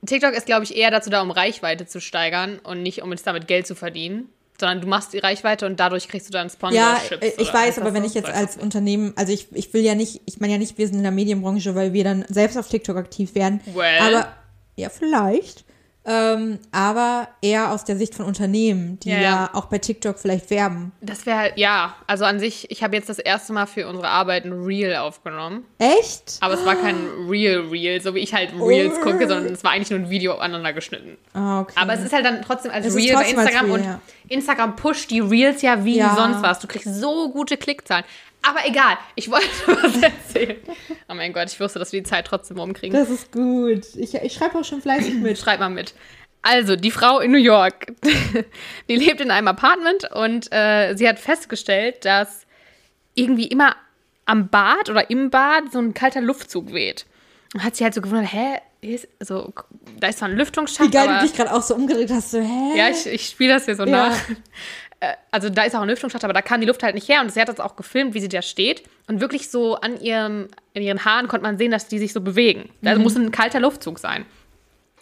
TikTok 0.06 0.34
ist, 0.34 0.46
glaube 0.46 0.64
ich, 0.64 0.76
eher 0.76 0.92
dazu 0.92 1.10
da, 1.10 1.22
um 1.22 1.32
Reichweite 1.32 1.86
zu 1.86 2.00
steigern 2.00 2.60
und 2.60 2.84
nicht, 2.84 3.02
um 3.02 3.12
jetzt 3.12 3.26
damit 3.26 3.48
Geld 3.48 3.66
zu 3.66 3.76
verdienen. 3.76 4.30
Sondern 4.60 4.82
du 4.82 4.88
machst 4.88 5.14
die 5.14 5.20
Reichweite 5.20 5.66
und 5.66 5.80
dadurch 5.80 6.08
kriegst 6.08 6.28
du 6.28 6.32
dann 6.34 6.48
Ja, 6.72 6.98
Sponsorships. 6.98 7.42
ich 7.42 7.54
weiß, 7.54 7.80
aber 7.80 7.94
wenn 7.94 8.04
ich 8.04 8.14
jetzt 8.14 8.30
als 8.30 8.58
Unternehmen, 8.58 9.14
also 9.16 9.32
ich, 9.32 9.48
ich 9.54 9.74
will 9.74 9.84
ja 9.84 9.96
nicht, 9.96 10.22
ich 10.26 10.40
meine 10.40 10.54
ja 10.54 10.60
nicht, 10.60 10.78
wir 10.78 10.88
sind 10.88 10.98
in 10.98 11.04
der 11.04 11.12
Medienbranche, 11.12 11.76
weil 11.76 11.94
wir 11.94 12.04
dann 12.04 12.26
selbst 12.28 12.58
auf 12.58 12.68
TikTok 12.68 12.98
aktiv 12.98 13.36
werden. 13.36 13.62
Well. 13.74 14.00
Aber, 14.02 14.28
ja, 14.76 14.90
vielleicht. 14.90 15.64
Ähm, 16.10 16.58
aber 16.72 17.28
eher 17.40 17.72
aus 17.72 17.86
der 17.86 17.96
Sicht 17.96 18.16
von 18.16 18.26
Unternehmen, 18.26 19.00
die 19.02 19.10
Ja, 19.10 19.16
ja, 19.16 19.22
ja. 19.22 19.50
auch 19.54 19.66
bei 19.66 19.78
TikTok 19.78 20.18
vielleicht 20.18 20.50
werben. 20.50 20.92
Das 21.02 21.28
wäre, 21.28 21.52
ja, 21.56 21.94
also 22.08 22.26
an 22.26 22.40
sich, 22.40 22.72
ich 22.72 22.82
habe 22.82 22.96
jetzt 22.96 23.10
das 23.10 23.20
erste 23.20 23.54
Mal 23.54 23.68
für 23.68 23.88
unsere 23.88 24.08
Arbeit 24.08 24.44
ein 24.46 24.54
Reel 24.54 24.96
aufgenommen. 24.96 25.66
Echt? 25.78 26.38
Aber 26.40 26.56
es 26.56 26.66
war 26.66 26.76
kein 26.76 26.96
Real 27.30 27.60
Reel, 27.70 28.02
so 28.02 28.16
wie 28.16 28.20
ich 28.20 28.34
halt 28.34 28.54
Reels 28.60 29.00
gucke, 29.02 29.28
sondern 29.28 29.54
es 29.54 29.64
war 29.64 29.72
eigentlich 29.72 29.92
nur 29.92 30.00
ein 30.00 30.10
Video 30.10 30.34
aneinander 30.36 30.74
geschnitten. 30.74 31.16
Ah, 31.34 31.62
okay. 31.62 31.74
Aber 31.76 31.94
es 31.94 32.04
ist 32.04 32.12
halt 32.12 32.26
dann 32.26 32.42
trotzdem 32.42 32.72
als 32.72 32.88
Es 32.88 32.96
Reel 32.96 33.14
trotzdem 33.14 33.36
bei 33.36 33.44
Instagram 33.44 33.66
Reel, 33.66 33.80
und 33.80 33.84
ja. 33.84 34.02
Instagram 34.30 34.76
pusht 34.78 35.12
die 35.12 35.20
Reels 35.20 35.62
ja 35.62 35.86
wie 35.86 36.02
sonst 36.02 36.42
was. 36.42 36.58
Du 36.58 36.68
kriegst 36.68 36.96
so 36.96 37.32
gute 37.32 37.56
Klickzahlen. 37.56 38.06
Aber 38.42 38.66
egal, 38.66 38.98
ich 39.16 39.30
wollte 39.30 39.48
was 39.68 40.02
erzählen. 40.02 40.58
Oh 41.10 41.14
mein 41.14 41.34
Gott, 41.34 41.52
ich 41.52 41.60
wusste, 41.60 41.80
dass 41.80 41.92
wir 41.92 42.02
die 42.02 42.10
Zeit 42.10 42.26
trotzdem 42.26 42.58
rumkriegen. 42.60 42.98
das 42.98 43.10
ist 43.10 43.32
gut. 43.32 43.84
Ich, 43.96 44.16
ich 44.16 44.34
schreibe 44.34 44.58
auch 44.60 44.64
schon 44.66 44.82
fleißig 44.82 45.16
mit. 45.16 45.38
Schreib 45.40 45.60
mal 45.60 45.70
mit. 45.70 45.94
Also, 46.42 46.78
die 46.78 46.92
Frau 46.92 47.20
in 47.20 47.32
New 47.32 47.38
York, 47.38 47.88
die 48.90 48.96
lebt 48.96 49.20
in 49.20 49.30
einem 49.30 49.50
Apartment 49.50 50.10
und 50.14 50.48
äh, 50.54 50.96
sie 50.96 51.08
hat 51.10 51.20
festgestellt, 51.20 52.06
dass 52.06 52.46
irgendwie 53.14 53.48
immer 53.48 53.76
am 54.26 54.48
Bad 54.48 54.90
oder 54.90 55.10
im 55.10 55.30
Bad 55.30 55.72
so 55.74 55.80
ein 55.80 55.94
kalter 55.94 56.22
Luftzug 56.22 56.72
weht. 56.72 57.06
Und 57.54 57.64
hat 57.64 57.76
sie 57.76 57.84
halt 57.84 57.94
so 57.94 58.00
gewundert, 58.02 58.32
hä, 58.32 58.60
ist, 58.82 59.10
also, 59.20 59.54
da 60.00 60.08
ist 60.08 60.20
zwar 60.20 60.30
ein 60.30 60.38
Lüftungsschacht, 60.38 60.88
Wie 60.88 60.92
geil 60.92 61.10
aber 61.10 61.20
du 61.20 61.26
dich 61.28 61.36
gerade 61.36 61.52
auch 61.54 61.62
so 61.64 61.76
umgedreht 61.76 62.10
hast. 62.12 62.32
So, 62.32 62.40
hä? 62.40 62.78
ja, 62.78 62.88
ich, 62.90 63.06
ich 63.06 63.26
spiele 63.26 63.56
das 63.56 63.66
hier 63.66 63.76
so 63.76 63.84
Ja. 63.84 64.10
nach. 64.10 64.16
Äh, 65.00 65.14
Also 65.32 65.50
da 65.50 65.64
ist 65.64 65.76
auch 65.76 65.82
ein 65.82 65.90
Lüftungsschacht, 65.90 66.24
aber 66.24 66.34
da 66.34 66.42
kam 66.42 66.62
die 66.62 66.68
Luft 66.68 66.84
halt 66.84 66.96
nicht 66.96 67.08
her 67.08 67.22
und 67.22 67.32
sie 67.32 67.40
hat 67.40 67.50
das 67.50 67.60
auch 67.60 67.76
gefilmt, 67.76 68.14
wie 68.14 68.20
sie 68.20 68.28
da 68.30 68.42
steht 68.42 68.84
und 69.08 69.22
wirklich 69.22 69.50
so 69.50 69.76
an 69.76 70.00
ihrem, 70.02 70.48
in 70.74 70.84
ihren 70.84 71.04
Haaren 71.06 71.28
konnte 71.28 71.44
man 71.44 71.58
sehen, 71.58 71.72
dass 71.72 71.88
die 71.88 72.00
sich 72.00 72.14
so 72.14 72.22
bewegen. 72.22 72.70
Mhm. 72.82 72.88
Also 72.88 73.02
muss 73.02 73.16
ein 73.16 73.32
kalter 73.32 73.60
Luftzug 73.60 74.00
sein. 74.00 74.26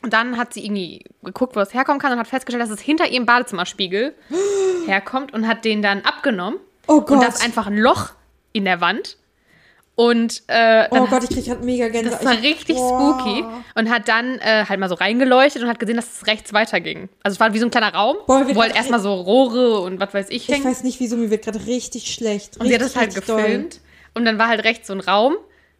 Und 0.03 0.13
dann 0.13 0.37
hat 0.37 0.53
sie 0.53 0.63
irgendwie 0.63 1.03
geguckt, 1.23 1.55
wo 1.55 1.59
es 1.59 1.73
herkommen 1.73 1.99
kann 1.99 2.11
und 2.13 2.19
hat 2.19 2.27
festgestellt, 2.27 2.61
dass 2.63 2.69
es 2.69 2.79
hinter 2.79 3.07
ihrem 3.07 3.25
Badezimmerspiegel 3.25 4.13
herkommt 4.85 5.33
und 5.33 5.47
hat 5.47 5.65
den 5.65 5.81
dann 5.81 6.01
abgenommen. 6.01 6.59
Oh 6.87 6.97
Und 6.97 7.05
Gott. 7.07 7.23
da 7.23 7.27
ist 7.27 7.43
einfach 7.43 7.67
ein 7.67 7.77
Loch 7.77 8.11
in 8.53 8.65
der 8.65 8.79
Wand. 8.79 9.17
Und 9.99 10.43
äh, 10.45 10.87
dann 10.89 11.01
Oh 11.01 11.07
Gott, 11.07 11.23
ich 11.23 11.31
krieg 11.31 11.45
gerade 11.45 11.65
mega 11.65 11.87
Gänsehaut. 11.89 12.19
das 12.19 12.25
war 12.25 12.33
Ich- 12.35 12.43
richtig 12.43 12.75
Boah. 12.75 13.17
spooky 13.19 13.43
und 13.73 13.89
hat 13.89 14.07
dann 14.07 14.37
äh, 14.37 14.63
halt 14.69 14.79
mal 14.79 14.89
so 14.89 14.93
reingeleuchtet 14.95 15.63
und 15.63 15.67
hat 15.69 15.79
gesehen, 15.79 15.95
dass 15.95 16.05
es 16.21 16.27
rechts 16.27 16.53
weiterging. 16.53 17.09
Also 17.23 17.33
es 17.33 17.39
war 17.39 17.51
wie 17.55 17.57
so 17.57 17.65
ein 17.65 17.71
kleiner 17.71 17.91
Raum, 17.95 18.15
Boah, 18.27 18.47
wir 18.47 18.55
wo 18.55 18.61
halt 18.61 18.75
erstmal 18.75 18.99
so 18.99 19.11
Rohre 19.15 19.79
und 19.81 19.99
was 19.99 20.13
weiß 20.13 20.27
ich 20.29 20.47
Ich 20.47 20.55
hängen. 20.55 20.65
weiß 20.65 20.83
nicht, 20.83 20.99
wieso, 20.99 21.17
mir 21.17 21.31
wird 21.31 21.43
gerade 21.43 21.65
richtig 21.65 22.13
schlecht. 22.13 22.57
und 22.57 22.67
sie 22.67 22.75
hat 22.75 22.81
Richtig, 22.81 22.93
das 22.93 22.95
halt 22.95 23.07
richtig 23.15 23.25
doll. 23.25 23.41
gefilmt. 23.41 23.81
Und 24.13 24.25
dann 24.25 24.37
war 24.37 24.47
halt 24.49 24.63
rechts 24.65 24.85
so 24.85 24.93
ein 24.93 24.99
Raum, 24.99 25.35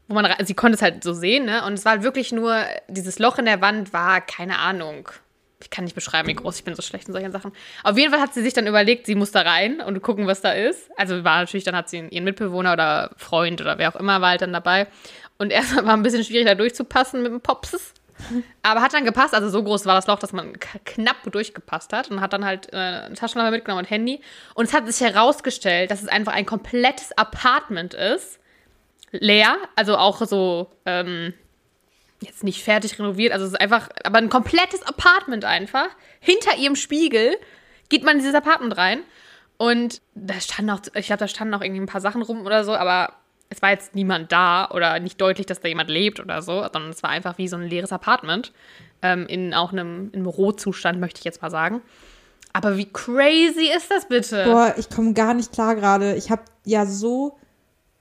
wo 0.07 0.15
man, 0.15 0.33
sie 0.45 0.55
konnte 0.55 0.75
es 0.77 0.81
halt 0.81 1.03
so 1.03 1.13
sehen, 1.13 1.45
ne? 1.45 1.63
Und 1.65 1.73
es 1.73 1.85
war 1.85 1.91
halt 1.91 2.01
wirklich 2.03 2.31
nur, 2.31 2.57
dieses 2.87 3.19
Loch 3.19 3.37
in 3.37 3.45
der 3.45 3.61
Wand 3.61 3.93
war, 3.93 4.21
keine 4.21 4.57
Ahnung. 4.57 5.09
Ich 5.59 5.69
kann 5.71 5.85
nicht 5.85 5.95
beschreiben, 5.95 6.27
wie 6.27 6.35
groß 6.35 6.57
ich 6.57 6.63
bin 6.63 6.75
so 6.75 6.83
schlecht 6.83 7.07
in 7.07 7.13
solchen 7.13 7.31
Sachen. 7.31 7.51
Auf 7.83 7.97
jeden 7.97 8.11
Fall 8.11 8.21
hat 8.21 8.33
sie 8.33 8.43
sich 8.43 8.53
dann 8.53 8.67
überlegt, 8.67 9.07
sie 9.07 9.15
muss 9.15 9.31
da 9.31 9.41
rein 9.41 9.81
und 9.81 10.01
gucken, 10.03 10.27
was 10.27 10.41
da 10.41 10.51
ist. 10.51 10.89
Also 10.97 11.23
war 11.23 11.39
natürlich, 11.39 11.63
dann 11.63 11.75
hat 11.75 11.89
sie 11.89 12.07
ihren 12.09 12.23
Mitbewohner 12.23 12.73
oder 12.73 13.11
Freund 13.17 13.59
oder 13.59 13.77
wer 13.79 13.89
auch 13.89 13.99
immer 13.99 14.21
war 14.21 14.29
halt 14.29 14.41
dann 14.41 14.53
dabei. 14.53 14.87
Und 15.37 15.51
erstmal 15.51 15.85
war 15.85 15.93
ein 15.93 16.03
bisschen 16.03 16.23
schwierig, 16.23 16.45
da 16.45 16.55
durchzupassen 16.55 17.23
mit 17.23 17.31
dem 17.31 17.41
Popses. 17.41 17.93
Aber 18.63 18.81
hat 18.81 18.93
dann 18.93 19.05
gepasst, 19.05 19.33
also 19.33 19.49
so 19.49 19.63
groß 19.63 19.85
war 19.85 19.95
das 19.95 20.07
Loch, 20.07 20.19
dass 20.19 20.33
man 20.33 20.53
knapp 20.85 21.17
durchgepasst 21.31 21.93
hat 21.93 22.09
und 22.09 22.21
hat 22.21 22.33
dann 22.33 22.45
halt 22.45 22.71
äh, 22.73 22.77
eine 22.77 23.15
Taschenlampe 23.15 23.51
mitgenommen 23.51 23.85
und 23.85 23.89
Handy. 23.89 24.21
Und 24.55 24.65
es 24.65 24.73
hat 24.73 24.91
sich 24.91 25.07
herausgestellt, 25.07 25.91
dass 25.91 26.01
es 26.01 26.07
einfach 26.07 26.33
ein 26.33 26.45
komplettes 26.45 27.15
Apartment 27.17 27.93
ist. 27.93 28.39
Leer, 29.11 29.57
also 29.75 29.97
auch 29.97 30.25
so, 30.25 30.71
ähm, 30.85 31.33
jetzt 32.21 32.43
nicht 32.43 32.63
fertig 32.63 32.97
renoviert, 32.97 33.31
also 33.31 33.45
es 33.45 33.51
ist 33.51 33.61
einfach, 33.61 33.89
aber 34.03 34.17
ein 34.17 34.29
komplettes 34.29 34.81
Apartment 34.83 35.45
einfach. 35.45 35.87
Hinter 36.19 36.57
ihrem 36.57 36.75
Spiegel 36.75 37.35
geht 37.89 38.03
man 38.03 38.13
in 38.13 38.19
dieses 38.19 38.35
Apartment 38.35 38.75
rein 38.77 38.99
und 39.57 40.01
da 40.15 40.39
standen 40.39 40.71
auch, 40.71 40.81
ich 40.93 41.07
glaube, 41.07 41.19
da 41.19 41.27
standen 41.27 41.53
auch 41.53 41.61
irgendwie 41.61 41.81
ein 41.81 41.87
paar 41.87 42.01
Sachen 42.01 42.21
rum 42.21 42.45
oder 42.45 42.63
so, 42.63 42.75
aber 42.75 43.13
es 43.49 43.61
war 43.61 43.71
jetzt 43.71 43.95
niemand 43.95 44.31
da 44.31 44.69
oder 44.71 44.99
nicht 44.99 45.19
deutlich, 45.21 45.45
dass 45.45 45.61
da 45.61 45.67
jemand 45.67 45.89
lebt 45.89 46.19
oder 46.19 46.41
so, 46.41 46.61
sondern 46.61 46.89
es 46.89 47.01
war 47.03 47.09
einfach 47.09 47.37
wie 47.37 47.47
so 47.47 47.55
ein 47.55 47.67
leeres 47.67 47.91
Apartment. 47.91 48.51
Ähm, 49.01 49.25
in 49.27 49.53
auch 49.53 49.71
einem, 49.71 50.09
in 50.11 50.21
einem 50.21 50.25
Rohzustand, 50.25 50.99
möchte 50.99 51.19
ich 51.19 51.25
jetzt 51.25 51.41
mal 51.41 51.51
sagen. 51.51 51.81
Aber 52.51 52.77
wie 52.77 52.91
crazy 52.91 53.69
ist 53.75 53.91
das 53.91 54.07
bitte? 54.07 54.43
Boah, 54.45 54.73
ich 54.77 54.89
komme 54.89 55.13
gar 55.13 55.33
nicht 55.33 55.51
klar 55.51 55.75
gerade. 55.75 56.15
Ich 56.15 56.31
habe 56.31 56.41
ja 56.65 56.85
so. 56.85 57.37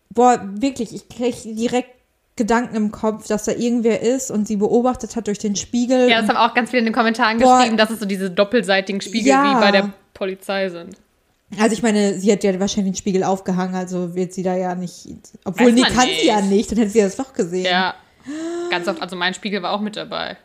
Boah, 0.09 0.41
wirklich, 0.43 0.95
ich 0.95 1.09
krieg 1.11 1.35
direkt 1.45 1.96
Gedanken 2.37 2.77
im 2.77 2.93
Kopf, 2.93 3.27
dass 3.29 3.45
da 3.45 3.53
irgendwer 3.53 4.03
ist 4.03 4.31
und 4.31 4.47
sie 4.47 4.57
beobachtet 4.57 5.17
hat 5.17 5.27
durch 5.27 5.39
den 5.39 5.57
Spiegel. 5.57 6.09
Ja, 6.09 6.21
das 6.21 6.29
haben 6.29 6.37
auch 6.37 6.55
ganz 6.55 6.71
viele 6.71 6.81
in 6.81 6.85
den 6.87 6.95
Kommentaren 6.95 7.39
Boah. 7.39 7.59
geschrieben, 7.59 7.77
dass 7.79 7.91
es 7.91 7.99
so 7.99 8.05
diese 8.07 8.31
doppelseitigen 8.31 9.01
Spiegel 9.01 9.29
Ja. 9.29 9.57
wie 9.57 9.61
bei 9.61 9.71
der 9.71 9.93
Polizei 10.13 10.69
sind. 10.69 10.97
Also 11.59 11.75
ich 11.75 11.83
meine, 11.83 12.19
sie 12.19 12.31
hat 12.33 12.45
ja 12.45 12.59
wahrscheinlich 12.61 12.95
den 12.95 12.99
Spiegel 12.99 13.25
aufgehangen, 13.25 13.75
also 13.75 14.15
wird 14.15 14.35
sie 14.35 14.43
da 14.43 14.57
ja 14.57 14.75
nicht. 14.75 15.07
Obwohl, 15.45 15.73
nee, 15.73 15.83
kann 15.83 16.07
nicht. 16.07 16.21
sie 16.23 16.27
ja 16.27 16.41
nicht, 16.41 16.71
dann 16.71 16.79
hätte 16.79 16.91
sie 16.91 17.01
das 17.01 17.17
doch 17.17 17.33
gesehen. 17.33 17.65
Ja. 17.65 17.95
Ganz 18.71 18.89
oft, 18.89 19.01
also 19.01 19.17
mein 19.17 19.33
Spiegel 19.33 19.63
war 19.63 19.73
auch 19.73 19.81
mit 19.81 19.97
dabei. 19.97 20.37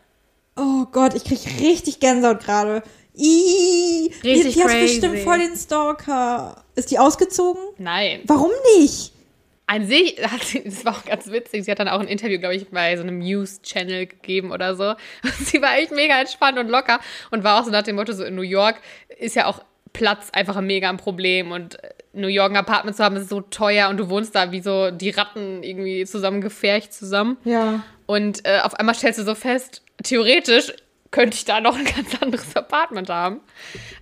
Oh 0.56 0.86
Gott, 0.92 1.14
ich 1.14 1.24
krieg 1.24 1.40
richtig 1.60 1.98
Gänsehaut 1.98 2.40
gerade. 2.40 2.82
Richtig 3.14 4.22
die, 4.22 4.52
die 4.52 4.62
hat 4.64 4.70
bestimmt 4.70 5.18
voll 5.18 5.38
den 5.38 5.56
Stalker. 5.56 6.62
Ist 6.74 6.90
die 6.90 6.98
ausgezogen? 6.98 7.62
Nein. 7.78 8.20
Warum 8.26 8.50
nicht? 8.78 9.11
An 9.74 9.86
sich, 9.86 10.16
hat 10.22 10.42
sie- 10.44 10.62
das 10.64 10.84
war 10.84 10.92
auch 10.96 11.04
ganz 11.04 11.30
witzig, 11.30 11.64
sie 11.64 11.70
hat 11.70 11.78
dann 11.78 11.88
auch 11.88 12.00
ein 12.00 12.08
Interview, 12.08 12.38
glaube 12.38 12.54
ich, 12.56 12.68
bei 12.68 12.94
so 12.96 13.02
einem 13.02 13.18
News-Channel 13.20 14.06
gegeben 14.06 14.50
oder 14.52 14.74
so. 14.76 14.90
Und 15.22 15.46
sie 15.46 15.62
war 15.62 15.76
echt 15.78 15.92
mega 15.92 16.18
entspannt 16.20 16.58
und 16.58 16.68
locker 16.68 17.00
und 17.30 17.42
war 17.44 17.60
auch 17.60 17.64
so 17.64 17.70
nach 17.70 17.82
dem 17.82 17.96
Motto, 17.96 18.12
so 18.12 18.24
in 18.24 18.34
New 18.34 18.42
York 18.42 18.76
ist 19.18 19.34
ja 19.36 19.46
auch 19.46 19.62
Platz 19.92 20.28
einfach 20.32 20.56
ein 20.56 20.66
mega 20.66 20.88
ein 20.90 20.96
Problem 20.96 21.52
und 21.52 21.78
New 22.14 22.28
York 22.28 22.50
ein 22.50 22.56
Apartment 22.56 22.96
zu 22.96 23.04
haben 23.04 23.16
ist 23.16 23.28
so 23.28 23.40
teuer 23.40 23.88
und 23.88 23.96
du 23.98 24.08
wohnst 24.10 24.34
da 24.34 24.50
wie 24.52 24.60
so 24.60 24.90
die 24.90 25.10
Ratten 25.10 25.62
irgendwie 25.62 26.04
zusammengefercht 26.06 26.92
zusammen. 26.92 27.36
Ja. 27.44 27.82
Und 28.06 28.44
äh, 28.46 28.60
auf 28.62 28.74
einmal 28.74 28.94
stellst 28.94 29.18
du 29.20 29.24
so 29.24 29.34
fest, 29.34 29.82
theoretisch 30.02 30.72
könnte 31.10 31.36
ich 31.36 31.44
da 31.44 31.60
noch 31.60 31.76
ein 31.76 31.84
ganz 31.84 32.20
anderes 32.22 32.54
Apartment 32.56 33.10
haben. 33.10 33.40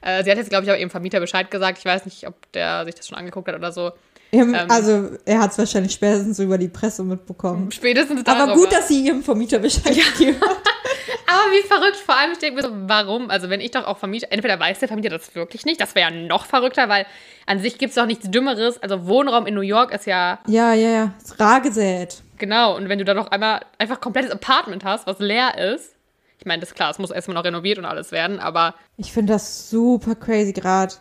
Äh, 0.01 0.23
sie 0.25 0.31
hat 0.31 0.39
jetzt, 0.39 0.51
glaube 0.51 0.65
ich, 0.65 0.71
auch 0.73 0.77
ihrem 0.77 0.91
Vermieter 0.91 1.19
Bescheid 1.21 1.51
gesagt. 1.51 1.79
Ich 1.79 1.85
weiß 1.85 2.05
nicht, 2.05 2.27
ob 2.27 2.35
der 2.53 2.85
sich 2.85 2.95
das 2.95 3.07
schon 3.09 3.19
angeguckt 3.19 3.49
hat 3.49 3.57
oder 3.57 3.73
so. 3.73 3.91
Ähm, 4.33 4.57
also, 4.69 5.11
er 5.25 5.41
hat 5.41 5.53
es 5.53 5.59
wahrscheinlich 5.59 5.93
spätestens 5.93 6.39
über 6.39 6.57
die 6.59 6.69
Presse 6.69 7.03
mitbekommen. 7.03 7.71
Spätestens 7.73 8.23
darüber. 8.25 8.45
Aber 8.45 8.55
gut, 8.55 8.73
dass 8.73 8.89
sie 8.89 9.05
ihrem 9.05 9.23
Vermieter 9.23 9.59
Bescheid 9.59 9.95
gegeben 9.95 10.41
hat. 10.41 10.57
Aber 11.27 11.53
wie 11.53 11.67
verrückt, 11.67 11.97
vor 11.97 12.17
allem, 12.17 12.33
ich 12.33 12.39
denke 12.39 12.61
mir 12.61 12.69
so, 12.69 12.75
warum? 12.89 13.31
Also, 13.31 13.51
wenn 13.51 13.61
ich 13.61 13.71
doch 13.71 13.85
auch 13.85 13.99
Vermieter, 13.99 14.29
entweder 14.31 14.59
weiß 14.59 14.81
der 14.81 14.89
Vermieter 14.89 15.11
das 15.11 15.35
wirklich 15.35 15.65
nicht, 15.65 15.81
das 15.81 15.95
wäre 15.95 16.11
ja 16.11 16.17
noch 16.17 16.45
verrückter, 16.47 16.89
weil 16.89 17.07
an 17.47 17.61
sich 17.61 17.79
gibt 17.79 17.91
es 17.91 17.97
doch 17.97 18.07
nichts 18.07 18.31
Dümmeres. 18.31 18.83
Also, 18.83 19.07
Wohnraum 19.07 19.47
in 19.47 19.55
New 19.55 19.61
York 19.61 19.93
ist 19.93 20.07
ja. 20.07 20.39
Ja, 20.47 20.75
ja, 20.75 20.89
ja. 20.89 21.15
Ist 21.23 21.39
rar 21.41 21.61
gesät. 21.61 22.23
Genau, 22.39 22.77
und 22.77 22.89
wenn 22.89 22.99
du 22.99 23.05
da 23.05 23.15
doch 23.15 23.29
einmal 23.29 23.61
einfach 23.79 24.01
komplettes 24.01 24.31
Apartment 24.31 24.85
hast, 24.85 25.07
was 25.07 25.19
leer 25.19 25.59
ist. 25.59 25.95
Ich 26.39 26.47
meine, 26.47 26.61
das 26.61 26.71
ist 26.71 26.75
klar, 26.75 26.91
es 26.91 26.99
muss 26.99 27.11
erstmal 27.11 27.35
noch 27.35 27.45
renoviert 27.45 27.79
und 27.79 27.85
alles 27.85 28.13
werden, 28.13 28.41
aber. 28.41 28.75
Ich 28.97 29.13
finde 29.13 29.35
das 29.35 29.69
super 29.69 30.15
crazy 30.15 30.53
gerade. 30.53 30.95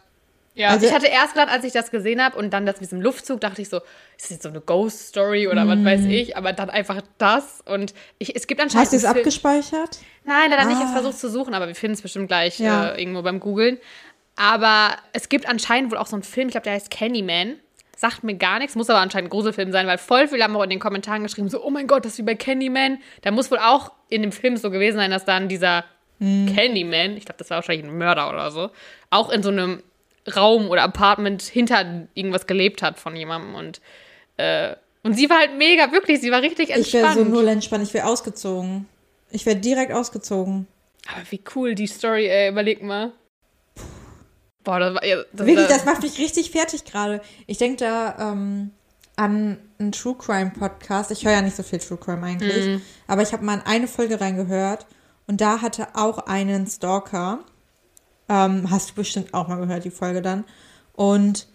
Ja, 0.60 0.72
also, 0.72 0.86
ich 0.86 0.94
hatte 0.94 1.08
erst 1.08 1.36
gedacht, 1.36 1.50
als 1.50 1.64
ich 1.64 1.72
das 1.72 1.90
gesehen 1.90 2.22
habe 2.22 2.38
und 2.38 2.52
dann 2.52 2.66
das 2.66 2.82
mit 2.82 2.92
diesem 2.92 3.00
Luftzug, 3.00 3.40
dachte 3.40 3.62
ich 3.62 3.70
so, 3.70 3.78
ist 3.78 4.24
das 4.24 4.30
jetzt 4.30 4.44
so 4.44 4.50
eine 4.50 4.60
Ghost 4.60 5.08
Story 5.08 5.48
oder 5.48 5.64
mm. 5.64 5.70
was 5.70 5.86
weiß 5.86 6.06
ich, 6.10 6.36
aber 6.36 6.52
dann 6.52 6.70
einfach 6.70 7.02
das 7.18 7.64
und 7.66 7.94
ich, 8.18 8.36
es 8.36 8.46
gibt 8.46 8.60
anscheinend. 8.60 8.88
Hast 8.88 8.92
du 8.92 8.98
es 8.98 9.06
abgespeichert? 9.06 10.00
Nein, 10.26 10.50
leider 10.50 10.64
ah. 10.64 10.66
nicht. 10.66 10.78
Ich 10.78 10.84
habe 10.84 10.92
versucht 10.92 11.18
zu 11.18 11.30
suchen, 11.30 11.54
aber 11.54 11.70
wir 11.70 11.76
finden 11.76 11.94
es 11.94 12.02
bestimmt 12.02 12.28
gleich 12.28 12.60
ja. 12.60 12.90
äh, 12.90 13.02
irgendwo 13.02 13.22
beim 13.22 13.40
Googlen. 13.40 13.78
Aber 14.36 14.98
es 15.14 15.30
gibt 15.30 15.48
anscheinend 15.48 15.92
wohl 15.92 15.98
auch 15.98 16.08
so 16.08 16.18
einen 16.18 16.24
Film, 16.24 16.50
ich 16.50 16.52
glaube, 16.52 16.66
der 16.66 16.74
heißt 16.74 16.92
Candyman. 16.92 17.56
Sagt 17.96 18.26
mir 18.26 18.36
gar 18.36 18.60
nichts, 18.60 18.76
muss 18.76 18.90
aber 18.90 19.00
anscheinend 19.00 19.28
ein 19.28 19.32
Gruselfilm 19.32 19.72
sein, 19.72 19.88
weil 19.88 19.98
voll 19.98 20.28
viele 20.28 20.44
haben 20.44 20.58
auch 20.58 20.64
in 20.64 20.70
den 20.70 20.80
Kommentaren 20.80 21.24
geschrieben, 21.24 21.48
so, 21.50 21.64
oh 21.64 21.70
mein 21.70 21.88
Gott, 21.88 22.04
das 22.04 22.14
ist 22.14 22.18
wie 22.18 22.24
bei 22.24 22.36
Candyman. 22.36 22.98
Da 23.22 23.32
muss 23.32 23.50
wohl 23.50 23.60
auch 23.60 23.94
in 24.10 24.24
dem 24.24 24.34
Film 24.34 24.58
so 24.58 24.72
gewesen 24.72 24.98
sein, 24.98 25.12
dass 25.12 25.24
dann 25.24 25.48
dieser 25.48 25.86
hm. 26.20 26.54
Candyman, 26.54 27.16
ich 27.16 27.24
glaube, 27.24 27.38
das 27.38 27.50
war 27.50 27.58
wahrscheinlich 27.58 27.86
ein 27.86 27.98
Mörder 27.98 28.30
oder 28.30 28.52
so, 28.52 28.72
auch 29.10 29.30
in 29.30 29.42
so 29.42 29.50
einem 29.50 29.84
Raum 30.36 30.70
oder 30.70 30.84
Apartment 30.84 31.42
hinter 31.42 32.08
irgendwas 32.14 32.48
gelebt 32.48 32.82
hat 32.82 33.00
von 33.00 33.16
jemandem 33.16 33.56
und 33.56 33.82
äh, 34.38 34.76
und 35.02 35.14
sie 35.14 35.30
war 35.30 35.40
halt 35.40 35.58
mega, 35.58 35.92
wirklich, 35.92 36.20
sie 36.20 36.32
war 36.32 36.42
richtig 36.42 36.72
entspannt. 36.72 36.88
Ich 36.88 36.94
wäre 36.94 37.14
so 37.14 37.24
null 37.24 37.48
entspannt, 37.48 37.84
ich 37.84 37.94
wäre 37.94 38.08
ausgezogen. 38.08 38.86
Ich 39.32 39.46
wäre 39.46 39.56
direkt 39.56 39.94
ausgezogen. 39.94 40.68
Aber 41.08 41.22
wie 41.30 41.42
cool 41.56 41.76
die 41.76 41.88
Story, 41.88 42.28
ey, 42.28 42.50
überleg 42.50 42.84
mal. 42.84 43.14
Boah, 44.64 44.80
das 44.80 44.94
war 44.94 45.06
ja. 45.06 45.24
Das 45.32 45.48
Wirklich, 45.48 45.68
das 45.68 45.86
macht 45.86 46.02
mich 46.02 46.20
richtig 46.20 46.52
fertig 46.52 46.84
gerade. 46.84 47.22
Ich 47.48 47.58
denke 47.58 47.78
da 47.78 48.32
ähm, 48.32 48.72
an 49.16 49.58
einen 49.80 49.92
True 49.92 50.16
Crime 50.18 50.52
Podcast. 50.52 51.12
Ich 51.12 51.26
höre 51.26 51.34
ja 51.34 51.42
nicht 51.42 51.56
so 51.56 51.64
viel 51.64 51.80
True 51.80 51.98
Crime 51.98 52.26
eigentlich. 52.26 52.66
Mhm. 52.66 52.82
Aber 53.08 53.22
ich 53.22 53.32
habe 53.32 53.44
mal 53.44 53.56
in 53.56 53.62
eine 53.62 53.88
Folge 53.88 54.20
reingehört 54.20 54.86
und 55.28 55.42
da 55.42 55.62
hatte 55.62 55.88
auch 55.94 56.20
einen 56.20 56.68
Stalker. 56.68 57.40
Ähm, 58.30 58.70
hast 58.70 58.92
du 58.92 58.94
bestimmt 58.96 59.34
auch 59.34 59.48
mal 59.48 59.58
gehört, 59.58 59.84
die 59.84 59.92
Folge 59.92 60.22
dann. 60.22 60.46
Und 60.94 61.48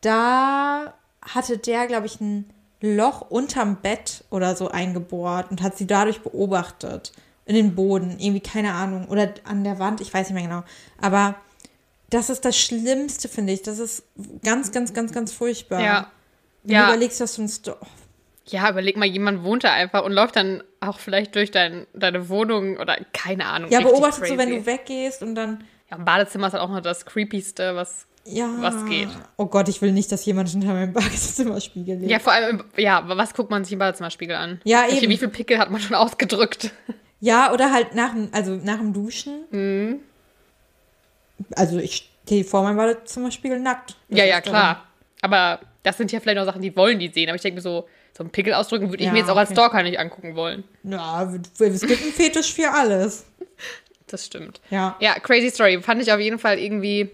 da 0.00 0.94
hatte 1.22 1.58
der, 1.58 1.86
glaube 1.86 2.06
ich, 2.06 2.20
ein 2.20 2.50
Loch 2.80 3.22
unterm 3.22 3.76
Bett 3.76 4.24
oder 4.30 4.56
so 4.56 4.68
eingebohrt 4.68 5.50
und 5.50 5.62
hat 5.62 5.76
sie 5.76 5.86
dadurch 5.86 6.20
beobachtet. 6.20 7.12
In 7.44 7.54
den 7.54 7.76
Boden, 7.76 8.18
irgendwie, 8.18 8.40
keine 8.40 8.72
Ahnung. 8.72 9.06
Oder 9.08 9.34
an 9.44 9.62
der 9.62 9.78
Wand, 9.78 10.00
ich 10.00 10.12
weiß 10.12 10.30
nicht 10.30 10.34
mehr 10.34 10.48
genau. 10.48 10.64
Aber 11.00 11.36
das 12.10 12.28
ist 12.28 12.44
das 12.44 12.58
Schlimmste, 12.58 13.28
finde 13.28 13.52
ich. 13.52 13.62
Das 13.62 13.78
ist 13.78 14.02
ganz, 14.42 14.72
ganz, 14.72 14.94
ganz, 14.94 15.12
ganz 15.12 15.32
furchtbar. 15.32 15.80
Ja. 15.80 16.10
Wenn 16.64 16.74
ja. 16.74 16.86
du 16.86 16.92
überlegst, 16.92 17.20
was 17.20 17.36
du 17.36 17.42
ein 17.42 17.48
Sto 17.48 17.76
ja, 18.48 18.70
überleg 18.70 18.96
mal, 18.96 19.06
jemand 19.06 19.42
wohnt 19.42 19.64
da 19.64 19.72
einfach 19.72 20.04
und 20.04 20.12
läuft 20.12 20.36
dann 20.36 20.62
auch 20.80 21.00
vielleicht 21.00 21.34
durch 21.34 21.50
dein, 21.50 21.86
deine 21.94 22.28
Wohnung 22.28 22.76
oder 22.76 22.96
keine 23.12 23.46
Ahnung. 23.46 23.70
Ja, 23.70 23.80
beobachtest 23.80 24.30
du, 24.30 24.38
wenn 24.38 24.50
du 24.50 24.66
weggehst 24.66 25.22
und 25.22 25.34
dann 25.34 25.64
ja, 25.90 25.96
im 25.96 26.04
Badezimmer 26.04 26.48
ist 26.48 26.52
halt 26.52 26.62
auch 26.62 26.70
noch 26.70 26.80
das 26.80 27.06
Creepyste, 27.06 27.76
was, 27.76 28.06
ja. 28.24 28.48
was 28.58 28.84
geht. 28.86 29.08
Oh 29.36 29.46
Gott, 29.46 29.68
ich 29.68 29.80
will 29.82 29.92
nicht, 29.92 30.10
dass 30.10 30.24
jemand 30.24 30.48
hinter 30.48 30.72
meinem 30.72 30.92
Badezimmerspiegel 30.92 31.98
lebt. 31.98 32.10
Ja, 32.10 32.18
vor 32.18 32.32
allem, 32.32 32.64
ja, 32.76 33.02
was 33.06 33.34
guckt 33.34 33.50
man 33.50 33.64
sich 33.64 33.72
im 33.72 33.78
Badezimmerspiegel 33.78 34.34
an? 34.34 34.60
Ja, 34.64 34.88
eben. 34.88 35.08
Wie 35.10 35.16
viel 35.16 35.28
Pickel 35.28 35.58
hat 35.58 35.70
man 35.70 35.80
schon 35.80 35.94
ausgedrückt? 35.96 36.72
Ja, 37.20 37.52
oder 37.52 37.72
halt 37.72 37.94
nach 37.94 38.12
dem, 38.12 38.28
also 38.32 38.52
nach 38.56 38.78
dem 38.78 38.92
Duschen. 38.92 39.44
Mhm. 39.50 40.00
Also 41.54 41.78
ich 41.78 42.10
stehe 42.24 42.44
vor 42.44 42.62
meinem 42.62 42.76
Badezimmerspiegel 42.76 43.60
nackt. 43.60 43.96
Das 44.08 44.18
ja, 44.18 44.24
ja, 44.24 44.40
klar. 44.40 44.86
Aber 45.22 45.60
das 45.82 45.96
sind 45.96 46.10
ja 46.12 46.20
vielleicht 46.20 46.38
noch 46.38 46.44
Sachen, 46.44 46.62
die 46.62 46.74
wollen 46.76 46.98
die 46.98 47.08
sehen. 47.08 47.28
Aber 47.28 47.36
ich 47.36 47.42
denke 47.42 47.56
mir 47.56 47.62
so, 47.62 47.88
so 48.16 48.24
einen 48.24 48.30
Pickel 48.30 48.54
ausdrücken 48.54 48.90
würde 48.90 49.02
ich 49.02 49.06
ja, 49.06 49.12
mir 49.12 49.18
jetzt 49.18 49.28
auch 49.28 49.32
okay. 49.32 49.40
als 49.40 49.50
Stalker 49.50 49.82
nicht 49.82 49.98
angucken 49.98 50.34
wollen. 50.34 50.64
Ja, 50.82 51.22
es 51.22 51.60
gibt 51.60 52.00
einen 52.02 52.12
Fetisch 52.12 52.54
für 52.54 52.70
alles. 52.70 53.26
Das 54.06 54.26
stimmt. 54.26 54.60
Ja. 54.70 54.96
Ja, 55.00 55.18
crazy 55.18 55.50
Story. 55.50 55.80
Fand 55.82 56.00
ich 56.02 56.12
auf 56.12 56.20
jeden 56.20 56.38
Fall 56.38 56.58
irgendwie 56.58 57.10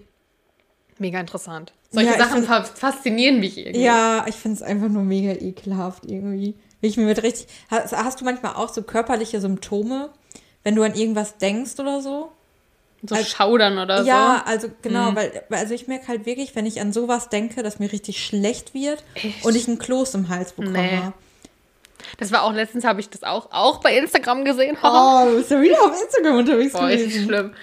mega 0.99 1.19
interessant. 1.19 1.73
Solche 1.91 2.13
ja, 2.13 2.19
Sachen 2.19 2.45
faszinieren 2.45 3.41
mich 3.41 3.59
irgendwie. 3.59 3.83
Ja, 3.83 4.25
ich 4.27 4.37
finde 4.37 4.57
es 4.57 4.63
einfach 4.63 4.89
nur 4.89 5.03
mega 5.03 5.33
ekelhaft 5.33 6.05
irgendwie. 6.07 6.55
Ich 6.81 6.97
mir 6.97 7.05
mit 7.05 7.23
richtig. 7.23 7.47
Hast, 7.71 7.93
hast, 7.93 8.21
du 8.21 8.25
manchmal 8.25 8.55
auch 8.55 8.73
so 8.73 8.83
körperliche 8.83 9.41
Symptome, 9.41 10.11
wenn 10.65 10.75
du 10.75 10.83
an 10.83 10.95
irgendwas 10.95 11.37
denkst 11.37 11.79
oder 11.79 12.01
so? 12.01 12.33
So 13.05 13.15
also, 13.15 13.29
Schaudern 13.29 13.79
oder 13.79 14.03
so? 14.03 14.09
Ja, 14.09 14.43
also 14.47 14.69
genau, 14.81 15.09
hm. 15.09 15.17
weil 15.17 15.45
also 15.51 15.75
ich 15.75 15.89
merke 15.89 16.09
halt 16.09 16.25
wirklich, 16.25 16.55
wenn 16.55 16.67
ich 16.67 16.81
an 16.81 16.93
sowas 16.93 17.29
denke, 17.29 17.63
dass 17.63 17.79
mir 17.79 17.93
richtig 17.93 18.25
schlecht 18.25 18.75
wird 18.75 19.03
Echt? 19.15 19.45
und 19.45 19.55
ich 19.55 19.69
einen 19.69 19.79
Kloß 19.79 20.15
im 20.15 20.29
Hals 20.29 20.53
bekomme. 20.53 20.79
Nee. 20.79 21.13
Das 22.19 22.33
war 22.33 22.43
auch 22.43 22.53
letztens, 22.53 22.85
habe 22.85 23.01
ich 23.01 23.09
das 23.09 23.23
auch, 23.23 23.49
auch 23.53 23.81
bei 23.81 23.97
Instagram 23.97 24.45
gesehen. 24.45 24.77
Oh, 24.83 25.25
du 25.29 25.37
bist 25.37 25.51
ja 25.51 25.61
wieder 25.61 25.83
auf 25.83 26.01
Instagram 26.01 26.39
unterwegs 26.39 26.73
Boah, 26.73 26.89
gewesen. 26.89 27.11
Ist 27.11 27.25
schlimm. 27.25 27.55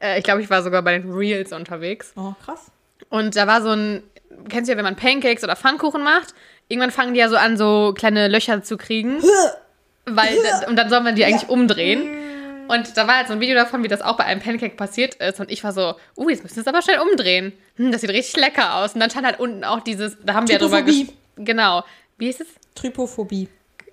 Äh, 0.00 0.18
ich 0.18 0.24
glaube, 0.24 0.42
ich 0.42 0.50
war 0.50 0.62
sogar 0.62 0.82
bei 0.82 0.98
den 0.98 1.10
Reels 1.10 1.52
unterwegs. 1.52 2.12
Oh, 2.16 2.34
krass. 2.44 2.70
Und 3.08 3.36
da 3.36 3.46
war 3.46 3.62
so 3.62 3.70
ein, 3.70 4.02
kennst 4.48 4.68
du 4.68 4.72
ja, 4.72 4.76
wenn 4.76 4.84
man 4.84 4.96
Pancakes 4.96 5.44
oder 5.44 5.56
Pfannkuchen 5.56 6.02
macht, 6.02 6.34
irgendwann 6.68 6.90
fangen 6.90 7.14
die 7.14 7.20
ja 7.20 7.28
so 7.28 7.36
an, 7.36 7.56
so 7.56 7.94
kleine 7.96 8.28
Löcher 8.28 8.62
zu 8.62 8.76
kriegen. 8.76 9.22
weil, 10.06 10.38
und 10.68 10.76
dann 10.76 10.88
soll 10.88 11.00
man 11.00 11.14
die 11.14 11.24
eigentlich 11.24 11.48
umdrehen. 11.48 12.16
Und 12.68 12.96
da 12.98 13.06
war 13.06 13.16
halt 13.16 13.28
so 13.28 13.32
ein 13.32 13.40
Video 13.40 13.54
davon, 13.54 13.82
wie 13.82 13.88
das 13.88 14.02
auch 14.02 14.16
bei 14.16 14.24
einem 14.24 14.42
Pancake 14.42 14.76
passiert 14.76 15.14
ist. 15.14 15.40
Und 15.40 15.50
ich 15.50 15.64
war 15.64 15.72
so, 15.72 15.94
uh, 16.16 16.28
jetzt 16.28 16.42
müssen 16.42 16.56
wir 16.56 16.60
es 16.60 16.66
aber 16.66 16.82
schnell 16.82 16.98
umdrehen. 17.00 17.54
Hm, 17.76 17.92
das 17.92 18.02
sieht 18.02 18.10
richtig 18.10 18.36
lecker 18.36 18.76
aus. 18.76 18.92
Und 18.92 19.00
dann 19.00 19.08
stand 19.08 19.26
halt 19.26 19.40
unten 19.40 19.64
auch 19.64 19.80
dieses, 19.80 20.18
da 20.22 20.34
haben 20.34 20.46
wir 20.46 20.54
ja 20.54 20.58
drüber 20.58 20.82
gesprochen. 20.82 21.16
Genau. 21.36 21.82
Wie 22.18 22.26
hieß 22.26 22.40
es? 22.40 22.46
Trypophobie. 22.74 23.48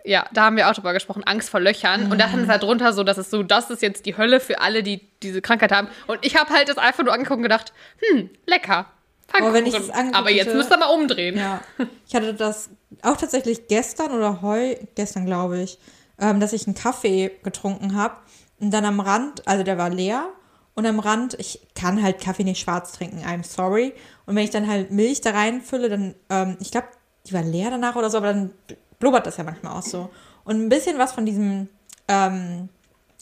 Ja, 0.05 0.25
da 0.33 0.45
haben 0.45 0.55
wir 0.55 0.69
auch 0.69 0.73
drüber 0.73 0.93
gesprochen, 0.93 1.23
Angst 1.23 1.49
vor 1.49 1.59
Löchern. 1.59 2.11
Und 2.11 2.19
da 2.19 2.27
stand 2.27 2.43
es 2.43 2.49
halt 2.49 2.61
drunter 2.61 2.93
so, 2.93 3.03
dass 3.03 3.17
es 3.17 3.31
so, 3.31 3.41
das 3.41 3.69
ist 3.71 3.81
jetzt 3.81 4.05
die 4.05 4.15
Hölle 4.15 4.39
für 4.39 4.61
alle, 4.61 4.83
die 4.83 5.09
diese 5.23 5.41
Krankheit 5.41 5.71
haben. 5.71 5.87
Und 6.07 6.19
ich 6.21 6.35
habe 6.35 6.53
halt 6.53 6.69
das 6.69 6.77
einfach 6.77 7.03
nur 7.03 7.13
angeguckt 7.13 7.37
und 7.37 7.43
gedacht, 7.43 7.73
hm, 7.99 8.29
lecker. 8.45 8.85
Aber, 9.33 9.53
wenn 9.53 9.65
ich 9.65 9.73
das 9.73 9.89
aber 9.89 10.29
jetzt 10.29 10.53
müsst 10.53 10.71
ihr 10.71 10.77
mal 10.77 10.85
umdrehen. 10.85 11.37
Ja. 11.37 11.61
Ich 12.07 12.13
hatte 12.13 12.33
das 12.33 12.69
auch 13.01 13.17
tatsächlich 13.17 13.67
gestern 13.67 14.11
oder 14.11 14.41
heu, 14.41 14.75
gestern 14.93 15.25
glaube 15.25 15.59
ich, 15.61 15.79
ähm, 16.19 16.39
dass 16.39 16.53
ich 16.53 16.67
einen 16.67 16.75
Kaffee 16.75 17.31
getrunken 17.43 17.95
habe 17.95 18.15
und 18.59 18.71
dann 18.71 18.85
am 18.85 18.99
Rand, 18.99 19.47
also 19.47 19.63
der 19.63 19.77
war 19.77 19.89
leer 19.89 20.29
und 20.75 20.85
am 20.85 20.99
Rand, 20.99 21.33
ich 21.39 21.59
kann 21.73 22.01
halt 22.01 22.21
Kaffee 22.21 22.43
nicht 22.43 22.59
schwarz 22.59 22.93
trinken, 22.93 23.23
I'm 23.25 23.43
sorry. 23.43 23.93
Und 24.25 24.35
wenn 24.35 24.43
ich 24.43 24.51
dann 24.51 24.67
halt 24.67 24.91
Milch 24.91 25.21
da 25.21 25.31
reinfülle, 25.31 25.89
dann, 25.89 26.15
ähm, 26.29 26.57
ich 26.59 26.71
glaube, 26.71 26.87
die 27.27 27.33
war 27.33 27.43
leer 27.43 27.71
danach 27.71 27.95
oder 27.95 28.09
so, 28.09 28.17
aber 28.17 28.27
dann 28.27 28.51
blubbert 28.99 29.25
das 29.25 29.37
ja 29.37 29.43
manchmal 29.43 29.77
auch 29.77 29.83
so. 29.83 30.09
Und 30.43 30.61
ein 30.61 30.69
bisschen 30.69 30.97
was 30.97 31.11
von 31.13 31.25
diesem, 31.25 31.69
ähm, 32.07 32.69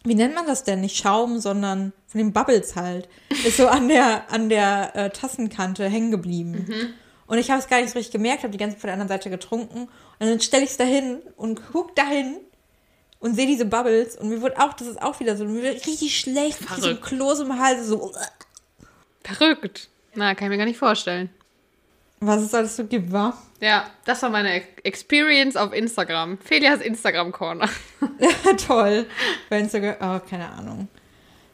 wie 0.03 0.15
nennt 0.15 0.35
man 0.35 0.45
das 0.45 0.63
denn? 0.63 0.81
Nicht 0.81 0.97
Schaum, 0.97 1.39
sondern 1.39 1.93
von 2.07 2.19
den 2.19 2.33
Bubbles 2.33 2.75
halt, 2.75 3.07
ist 3.45 3.57
so 3.57 3.67
an 3.67 3.87
der, 3.87 4.31
an 4.31 4.49
der 4.49 4.95
äh, 4.95 5.09
Tassenkante 5.09 5.87
hängen 5.87 6.11
geblieben. 6.11 6.65
Mhm. 6.67 6.93
Und 7.27 7.37
ich 7.37 7.49
habe 7.49 7.59
es 7.59 7.67
gar 7.67 7.81
nicht 7.81 7.91
so 7.91 7.97
richtig 7.97 8.11
gemerkt, 8.11 8.43
habe 8.43 8.51
die 8.51 8.57
ganze 8.57 8.75
Zeit 8.75 8.81
von 8.81 8.87
der 8.87 8.93
anderen 8.93 9.07
Seite 9.07 9.29
getrunken. 9.29 9.87
Und 10.19 10.27
dann 10.27 10.39
stelle 10.39 10.63
ich 10.63 10.71
es 10.71 10.77
dahin 10.77 11.21
und 11.37 11.61
guck 11.71 11.95
dahin 11.95 12.35
und 13.19 13.35
sehe 13.35 13.47
diese 13.47 13.65
Bubbles. 13.65 14.17
Und 14.17 14.29
mir 14.29 14.41
wird 14.41 14.59
auch, 14.59 14.73
das 14.73 14.87
ist 14.87 15.01
auch 15.01 15.19
wieder 15.19 15.37
so, 15.37 15.45
mir 15.45 15.63
wird 15.63 15.87
richtig 15.87 16.19
schlecht, 16.19 16.57
Verrückt. 16.57 16.83
so 16.83 16.89
ein 16.89 17.01
Kloß 17.01 17.39
im 17.39 17.57
Hals, 17.57 17.87
so. 17.87 18.11
Verrückt. 19.23 19.89
Na, 20.13 20.35
kann 20.35 20.47
ich 20.47 20.49
mir 20.51 20.57
gar 20.57 20.65
nicht 20.65 20.77
vorstellen. 20.77 21.29
Was 22.19 22.41
es 22.41 22.53
alles 22.53 22.75
so 22.75 22.85
gibt, 22.85 23.11
wa? 23.11 23.35
Ja, 23.63 23.89
das 24.03 24.21
war 24.21 24.29
meine 24.29 24.61
Experience 24.83 25.55
auf 25.55 25.71
Instagram. 25.71 26.37
Felias 26.37 26.81
Instagram-Corner. 26.81 27.69
toll. 28.67 29.05
Bei 29.49 29.59
Instagram, 29.59 29.95
oh, 30.01 30.19
keine 30.29 30.49
Ahnung. 30.49 30.89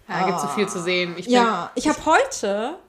Ja, 0.08 0.26
gibt 0.26 0.40
so 0.40 0.48
viel 0.48 0.68
zu 0.68 0.82
sehen. 0.82 1.14
Ich 1.18 1.28
ja, 1.28 1.72
ich 1.76 1.88
habe 1.88 2.04
heute 2.06 2.80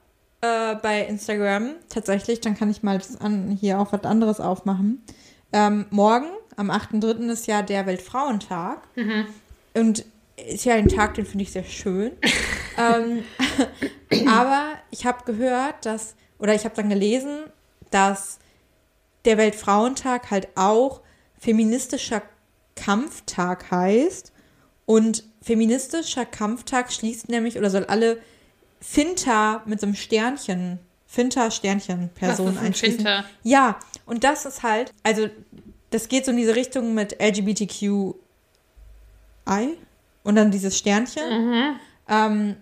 äh, 0.41 0.73
bei 0.73 1.05
Instagram 1.05 1.75
tatsächlich, 1.87 2.41
dann 2.41 2.57
kann 2.57 2.71
ich 2.71 2.81
mal 2.81 2.99
an, 3.19 3.51
hier 3.51 3.77
auch 3.77 3.93
was 3.93 4.05
anderes 4.05 4.39
aufmachen. 4.39 5.03
Ähm, 5.53 5.85
morgen, 5.91 6.25
am 6.55 6.71
8.3. 6.71 7.29
ist 7.29 7.45
ja 7.45 7.61
der 7.61 7.85
Weltfrauentag. 7.85 8.79
Mhm. 8.95 9.27
Und 9.75 10.03
ist 10.35 10.65
ja 10.65 10.73
ein 10.73 10.87
Tag, 10.87 11.13
den 11.13 11.27
finde 11.27 11.43
ich 11.43 11.51
sehr 11.51 11.63
schön. 11.63 12.13
ähm, 12.79 13.23
aber 14.27 14.79
ich 14.89 15.05
habe 15.05 15.25
gehört, 15.25 15.85
dass, 15.85 16.15
oder 16.39 16.55
ich 16.55 16.65
habe 16.65 16.73
dann 16.75 16.89
gelesen, 16.89 17.43
dass 17.91 18.39
der 19.25 19.37
Weltfrauentag 19.37 20.31
halt 20.31 20.49
auch 20.55 21.01
feministischer 21.37 22.21
Kampftag 22.75 23.71
heißt. 23.71 24.31
Und 24.85 25.23
feministischer 25.41 26.25
Kampftag 26.25 26.91
schließt 26.91 27.29
nämlich 27.29 27.57
oder 27.57 27.69
soll 27.69 27.85
alle 27.85 28.21
Finta 28.79 29.61
mit 29.65 29.79
so 29.79 29.85
einem 29.85 29.95
Sternchen, 29.95 30.79
Finta-Sternchen-Personen 31.05 32.57
einschließen. 32.57 32.99
Finta? 32.99 33.25
Ja, 33.43 33.79
und 34.05 34.23
das 34.23 34.45
ist 34.45 34.63
halt, 34.63 34.93
also 35.03 35.29
das 35.91 36.07
geht 36.07 36.25
so 36.25 36.31
in 36.31 36.37
diese 36.37 36.55
Richtung 36.55 36.93
mit 36.93 37.21
LGBTQI. 37.21 38.15
und 40.23 40.35
dann 40.35 40.51
dieses 40.51 40.77
Sternchen. 40.77 41.23
Mhm. 41.29 41.79
Ähm, 42.07 42.55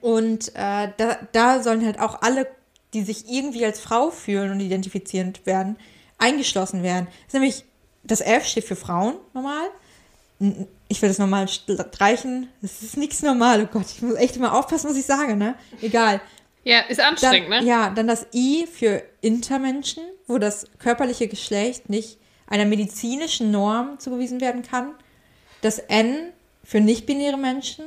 und 0.00 0.48
äh, 0.54 0.88
da, 0.96 1.18
da 1.32 1.62
sollen 1.62 1.84
halt 1.84 1.98
auch 2.00 2.22
alle, 2.22 2.46
die 2.94 3.02
sich 3.02 3.30
irgendwie 3.30 3.64
als 3.64 3.80
Frau 3.80 4.10
fühlen 4.10 4.50
und 4.50 4.60
identifiziert 4.60 5.46
werden, 5.46 5.76
eingeschlossen 6.18 6.82
werden. 6.82 7.06
Das 7.06 7.28
ist 7.28 7.34
nämlich, 7.34 7.64
das 8.02 8.20
F 8.20 8.46
steht 8.46 8.64
für 8.64 8.76
Frauen 8.76 9.14
normal. 9.34 9.68
Ich 10.88 11.00
will 11.02 11.08
das 11.08 11.18
normal 11.18 11.48
streichen. 11.48 12.48
Das 12.62 12.82
ist 12.82 12.96
nichts 12.96 13.22
normal. 13.22 13.62
Oh 13.62 13.68
Gott, 13.72 13.86
ich 13.94 14.02
muss 14.02 14.14
echt 14.14 14.36
immer 14.36 14.54
aufpassen, 14.54 14.88
was 14.88 14.96
ich 14.96 15.04
sage, 15.04 15.36
ne? 15.36 15.54
Egal. 15.82 16.20
Ja, 16.64 16.80
ist 16.80 16.98
Dann, 16.98 17.08
anstrengend, 17.10 17.50
ne? 17.50 17.62
Ja, 17.64 17.90
dann 17.90 18.06
das 18.06 18.26
I 18.34 18.66
für 18.66 19.02
Intermenschen, 19.20 20.02
wo 20.26 20.38
das 20.38 20.66
körperliche 20.78 21.28
Geschlecht 21.28 21.88
nicht 21.88 22.18
einer 22.46 22.64
medizinischen 22.64 23.50
Norm 23.50 23.98
zugewiesen 23.98 24.40
werden 24.40 24.62
kann. 24.62 24.94
Das 25.62 25.78
N 25.78 26.32
für 26.64 26.80
nicht-binäre 26.80 27.38
Menschen, 27.38 27.84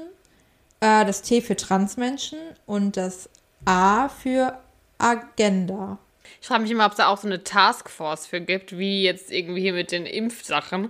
äh, 0.80 1.06
das 1.06 1.22
T 1.22 1.42
für 1.42 1.56
Transmenschen 1.56 2.40
und 2.66 2.98
das 2.98 3.30
A 3.66 4.10
für 4.10 4.60
Agenda. 4.98 5.98
Ich 6.42 6.48
frage 6.48 6.64
mich 6.64 6.72
immer, 6.72 6.86
ob 6.86 6.92
es 6.92 6.98
da 6.98 7.08
auch 7.08 7.18
so 7.18 7.28
eine 7.28 7.44
Taskforce 7.44 8.28
für 8.28 8.42
gibt, 8.42 8.78
wie 8.78 9.04
jetzt 9.04 9.32
irgendwie 9.32 9.62
hier 9.62 9.74
mit 9.74 9.92
den 9.92 10.06
Impfsachen, 10.06 10.90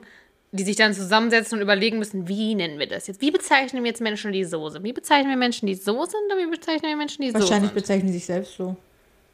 die 0.51 0.63
sich 0.63 0.75
dann 0.75 0.93
zusammensetzen 0.93 1.57
und 1.57 1.63
überlegen 1.63 1.97
müssen, 1.97 2.27
wie 2.27 2.55
nennen 2.55 2.79
wir 2.79 2.87
das 2.87 3.07
jetzt? 3.07 3.21
Wie 3.21 3.31
bezeichnen 3.31 3.83
wir 3.83 3.89
jetzt 3.89 4.01
Menschen, 4.01 4.31
die 4.31 4.43
so 4.45 4.69
sind? 4.69 4.83
Wie 4.83 4.93
bezeichnen 4.93 5.29
wir 5.29 5.37
Menschen, 5.37 5.65
die 5.65 5.75
so 5.75 6.05
sind, 6.05 6.21
oder 6.27 6.37
wie 6.37 6.49
bezeichnen 6.49 6.89
wir 6.89 6.95
Menschen, 6.95 7.23
die 7.23 7.29
so 7.29 7.35
Wahrscheinlich 7.35 7.71
sind? 7.71 7.75
bezeichnen 7.75 8.07
die 8.07 8.13
sich 8.13 8.25
selbst 8.25 8.55
so. 8.55 8.75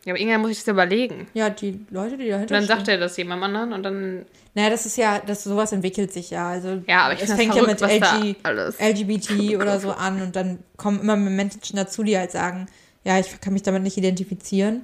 Ja, 0.06 0.14
aber 0.14 0.20
irgendwann 0.22 0.42
muss 0.42 0.52
ich 0.52 0.60
das 0.60 0.68
überlegen. 0.70 1.28
Ja, 1.34 1.50
die 1.50 1.86
Leute, 1.90 2.18
die 2.18 2.30
dahinter 2.30 2.56
Und 2.56 2.62
dann 2.62 2.66
sagt 2.66 2.88
er 2.88 2.98
das 2.98 3.18
jemandem 3.18 3.44
anderen 3.44 3.74
und 3.74 3.84
dann, 3.84 4.26
Naja, 4.56 4.70
das 4.70 4.86
ist 4.86 4.96
ja, 4.96 5.20
das 5.20 5.44
sowas 5.44 5.74
entwickelt 5.74 6.14
sich 6.14 6.30
ja. 6.30 6.48
Also 6.50 6.82
Ja, 6.88 7.02
aber 7.02 7.16
ich 7.16 7.22
es 7.22 7.34
fängt 7.34 7.54
ja 7.54 7.64
mit 7.64 7.82
LG, 7.82 8.38
LGBT 8.80 9.58
oder 9.58 9.80
so 9.82 9.92
an 9.98 10.22
und 10.22 10.38
dann 10.38 10.60
kommen 10.78 11.02
immer 11.02 11.18
mehr 11.18 11.32
Menschen 11.32 11.76
dazu, 11.76 12.04
die 12.04 12.18
halt 12.18 12.32
sagen, 12.32 12.68
ja, 13.04 13.20
ich 13.20 13.40
kann 13.42 13.54
mich 13.54 13.64
damit 13.64 13.84
nicht 13.84 13.98
identifizieren. 13.98 14.84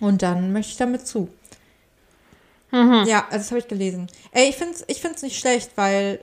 Und 0.00 0.22
dann 0.22 0.52
möchte 0.52 0.72
ich 0.72 0.76
damit 0.78 1.06
zu. 1.06 1.28
Mhm. 2.70 3.04
Ja, 3.06 3.24
also 3.26 3.38
das 3.38 3.50
habe 3.50 3.58
ich 3.60 3.68
gelesen. 3.68 4.08
Ey, 4.32 4.48
ich 4.50 4.56
find's, 4.56 4.84
ich 4.86 5.00
find's 5.00 5.22
nicht 5.22 5.38
schlecht, 5.38 5.72
weil, 5.76 6.20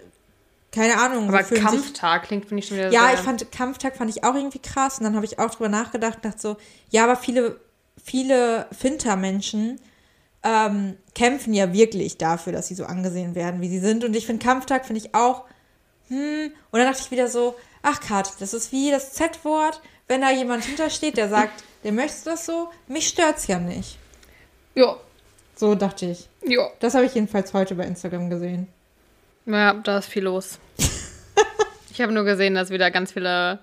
keine 0.72 0.98
Ahnung, 1.00 1.28
aber 1.28 1.44
fühlen 1.44 1.62
sich- 1.68 1.70
Kampftag 1.82 2.24
klingt, 2.24 2.46
finde 2.46 2.60
ich 2.60 2.68
schon 2.68 2.78
wieder 2.78 2.92
ja, 2.92 3.14
ich 3.14 3.20
fand 3.20 3.52
Kampftag 3.52 3.98
fand 3.98 4.10
ich 4.12 4.24
auch 4.24 4.36
irgendwie 4.36 4.60
krass 4.60 5.00
und 5.00 5.06
dann 5.06 5.16
habe 5.16 5.25
ich 5.25 5.40
auch 5.40 5.50
drüber 5.50 5.70
nachgedacht, 5.70 6.20
dachte 6.24 6.40
so, 6.40 6.58
ja, 6.92 7.04
aber 7.04 7.16
viele, 7.16 7.60
viele 8.04 8.68
Finter-Menschen 8.78 9.80
ähm, 10.44 10.96
kämpfen 11.16 11.54
ja 11.56 11.74
wirklich 11.74 12.18
dafür, 12.18 12.54
dass 12.54 12.68
sie 12.68 12.75
so 12.75 12.86
angesehen 12.86 13.34
werden, 13.34 13.62
wie 13.62 13.70
sie 13.70 13.80
sind. 13.80 14.04
Und 14.04 14.16
ich 14.16 14.28
finde 14.28 14.46
Kampftag 14.46 14.86
finde 14.86 15.02
ich 15.02 15.16
auch, 15.16 15.46
hm, 16.10 16.52
und 16.72 16.80
dann 16.80 16.88
dachte 16.88 17.02
ich 17.04 17.10
wieder 17.12 17.28
so, 17.28 17.56
ach 17.82 18.00
Kat, 18.00 18.34
das 18.40 18.54
ist 18.54 18.72
wie 18.72 18.92
das 18.92 19.14
Z-Wort, 19.14 19.82
wenn 20.07 20.21
da 20.21 20.31
jemand 20.31 20.63
hintersteht, 20.65 21.17
der 21.17 21.29
sagt, 21.29 21.63
der 21.83 21.91
möchte 21.91 22.25
das 22.25 22.45
so, 22.45 22.69
mich 22.88 23.07
stört's 23.07 23.47
ja 23.47 23.59
nicht. 23.59 23.97
Ja, 24.75 24.97
So 25.55 25.75
dachte 25.75 26.05
ich. 26.07 26.27
ja. 26.43 26.67
Das 26.79 26.93
habe 26.95 27.05
ich 27.05 27.13
jedenfalls 27.15 27.53
heute 27.53 27.75
bei 27.75 27.85
Instagram 27.85 28.29
gesehen. 28.29 28.67
Ja, 29.45 29.74
da 29.74 30.00
ist 30.00 30.07
viel 30.07 30.24
los. 30.24 30.59
ich 31.91 32.01
habe 32.01 32.12
nur 32.12 32.24
gesehen, 32.25 32.55
dass 32.55 32.69
wieder 32.71 32.91
ganz 32.91 33.12
viele 33.13 33.59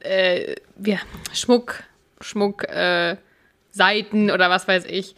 äh, 0.00 0.54
ja, 0.84 0.98
Schmuck, 1.32 1.82
Schmuck, 2.20 2.64
äh, 2.68 3.16
Seiten 3.72 4.30
oder 4.30 4.50
was 4.50 4.66
weiß 4.68 4.84
ich 4.86 5.14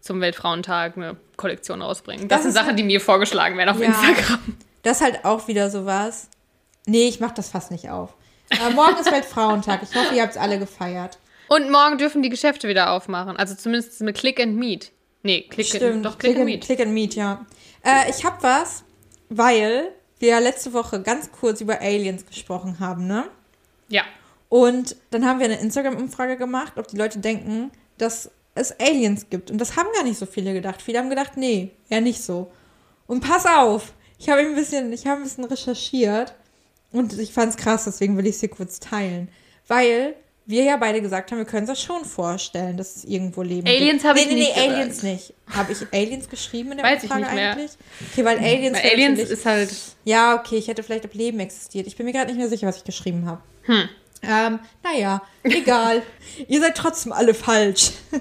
zum 0.00 0.20
Weltfrauentag 0.20 0.96
eine 0.96 1.16
Kollektion 1.36 1.82
rausbringen. 1.82 2.28
Das, 2.28 2.38
Das 2.38 2.42
sind 2.44 2.52
Sachen, 2.52 2.68
halt- 2.68 2.78
die 2.78 2.84
mir 2.84 3.00
vorgeschlagen 3.00 3.56
werden 3.58 3.70
auf 3.70 3.80
Ja. 3.80 3.86
Instagram. 3.86 4.56
Das 4.82 4.98
ist 4.98 5.02
halt 5.02 5.24
auch 5.24 5.48
wieder 5.48 5.68
sowas. 5.70 6.28
Nee, 6.86 7.08
ich 7.08 7.18
mach 7.20 7.32
das 7.32 7.48
fast 7.50 7.70
nicht 7.72 7.90
auf. 7.90 8.14
Aber 8.60 8.74
morgen 8.74 8.96
ist 8.98 9.10
Weltfrauentag. 9.10 9.82
Ich 9.82 9.94
hoffe, 9.94 10.14
ihr 10.14 10.22
habt 10.22 10.32
es 10.32 10.38
alle 10.38 10.58
gefeiert. 10.58 11.18
Und 11.48 11.70
morgen 11.70 11.98
dürfen 11.98 12.22
die 12.22 12.28
Geschäfte 12.28 12.68
wieder 12.68 12.92
aufmachen. 12.92 13.36
Also 13.36 13.54
zumindest 13.54 14.00
mit 14.00 14.16
Click 14.16 14.40
and 14.40 14.56
Meet. 14.56 14.92
Nee, 15.22 15.42
Click, 15.42 15.82
and, 15.82 16.04
doch 16.04 16.18
Click, 16.18 16.36
and 16.36 16.44
Meet. 16.44 16.64
Click 16.64 16.80
and 16.80 16.92
Meet, 16.92 17.14
ja. 17.14 17.46
Äh, 17.84 18.10
ich 18.10 18.24
habe 18.24 18.42
was, 18.42 18.84
weil 19.28 19.92
wir 20.18 20.28
ja 20.28 20.38
letzte 20.38 20.72
Woche 20.72 21.02
ganz 21.02 21.30
kurz 21.32 21.60
über 21.60 21.80
Aliens 21.80 22.26
gesprochen 22.26 22.80
haben, 22.80 23.06
ne? 23.06 23.24
Ja. 23.88 24.02
Und 24.48 24.96
dann 25.10 25.26
haben 25.26 25.38
wir 25.38 25.46
eine 25.46 25.60
Instagram-Umfrage 25.60 26.36
gemacht, 26.36 26.74
ob 26.76 26.88
die 26.88 26.96
Leute 26.96 27.18
denken, 27.18 27.72
dass 27.98 28.30
es 28.54 28.78
Aliens 28.80 29.28
gibt. 29.28 29.50
Und 29.50 29.58
das 29.58 29.76
haben 29.76 29.88
gar 29.94 30.04
nicht 30.04 30.18
so 30.18 30.26
viele 30.26 30.52
gedacht. 30.52 30.80
Viele 30.80 30.98
haben 30.98 31.10
gedacht, 31.10 31.36
nee, 31.36 31.72
eher 31.88 32.00
nicht 32.00 32.22
so. 32.22 32.50
Und 33.06 33.20
pass 33.20 33.46
auf, 33.46 33.92
ich 34.18 34.28
habe 34.28 34.40
ein 34.40 34.54
bisschen, 34.54 34.92
ich 34.92 35.06
habe 35.06 35.20
ein 35.20 35.24
bisschen 35.24 35.44
recherchiert 35.44 36.34
und 36.96 37.18
ich 37.18 37.32
fand 37.32 37.50
es 37.50 37.56
krass, 37.56 37.84
deswegen 37.84 38.16
will 38.16 38.26
ich 38.26 38.36
es 38.36 38.40
hier 38.40 38.48
kurz 38.48 38.80
teilen. 38.80 39.28
Weil 39.68 40.14
wir 40.46 40.62
ja 40.62 40.76
beide 40.76 41.02
gesagt 41.02 41.30
haben, 41.30 41.38
wir 41.38 41.44
können 41.44 41.68
uns 41.68 41.70
das 41.70 41.82
schon 41.82 42.04
vorstellen, 42.04 42.76
dass 42.76 42.96
es 42.96 43.04
irgendwo 43.04 43.42
Leben 43.42 43.66
Aliens 43.66 44.04
habe 44.04 44.20
ich 44.20 44.26
nee, 44.26 44.34
nee, 44.34 44.40
nicht 44.40 44.56
Nee, 44.56 44.62
gesagt. 44.62 44.76
Aliens 44.78 45.02
nicht. 45.02 45.34
Habe 45.50 45.72
ich 45.72 45.78
Aliens 45.92 46.28
geschrieben 46.28 46.70
in 46.70 46.78
der 46.78 46.86
Weiß 46.86 47.02
mehr. 47.08 47.28
eigentlich? 47.28 47.72
Okay, 48.12 48.24
weil 48.24 48.38
Aliens. 48.38 48.78
Weil 48.78 48.90
Aliens 48.92 49.18
ist 49.20 49.44
halt. 49.44 49.74
ja, 50.04 50.38
okay, 50.38 50.56
ich 50.56 50.68
hätte 50.68 50.84
vielleicht, 50.84 51.04
ob 51.04 51.14
Leben 51.14 51.40
existiert. 51.40 51.86
Ich 51.88 51.96
bin 51.96 52.06
mir 52.06 52.12
gerade 52.12 52.28
nicht 52.28 52.38
mehr 52.38 52.48
sicher, 52.48 52.68
was 52.68 52.78
ich 52.78 52.84
geschrieben 52.84 53.26
habe. 53.26 53.42
Hm. 53.62 53.88
Ähm, 54.22 54.58
naja, 54.82 55.22
egal. 55.42 56.02
Ihr 56.48 56.60
seid 56.60 56.76
trotzdem 56.76 57.12
alle 57.12 57.34
falsch. 57.34 57.90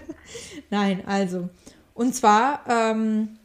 Nein, 0.70 1.04
also. 1.06 1.50
Und 1.94 2.16
zwar, 2.16 2.62
ähm, 2.68 3.38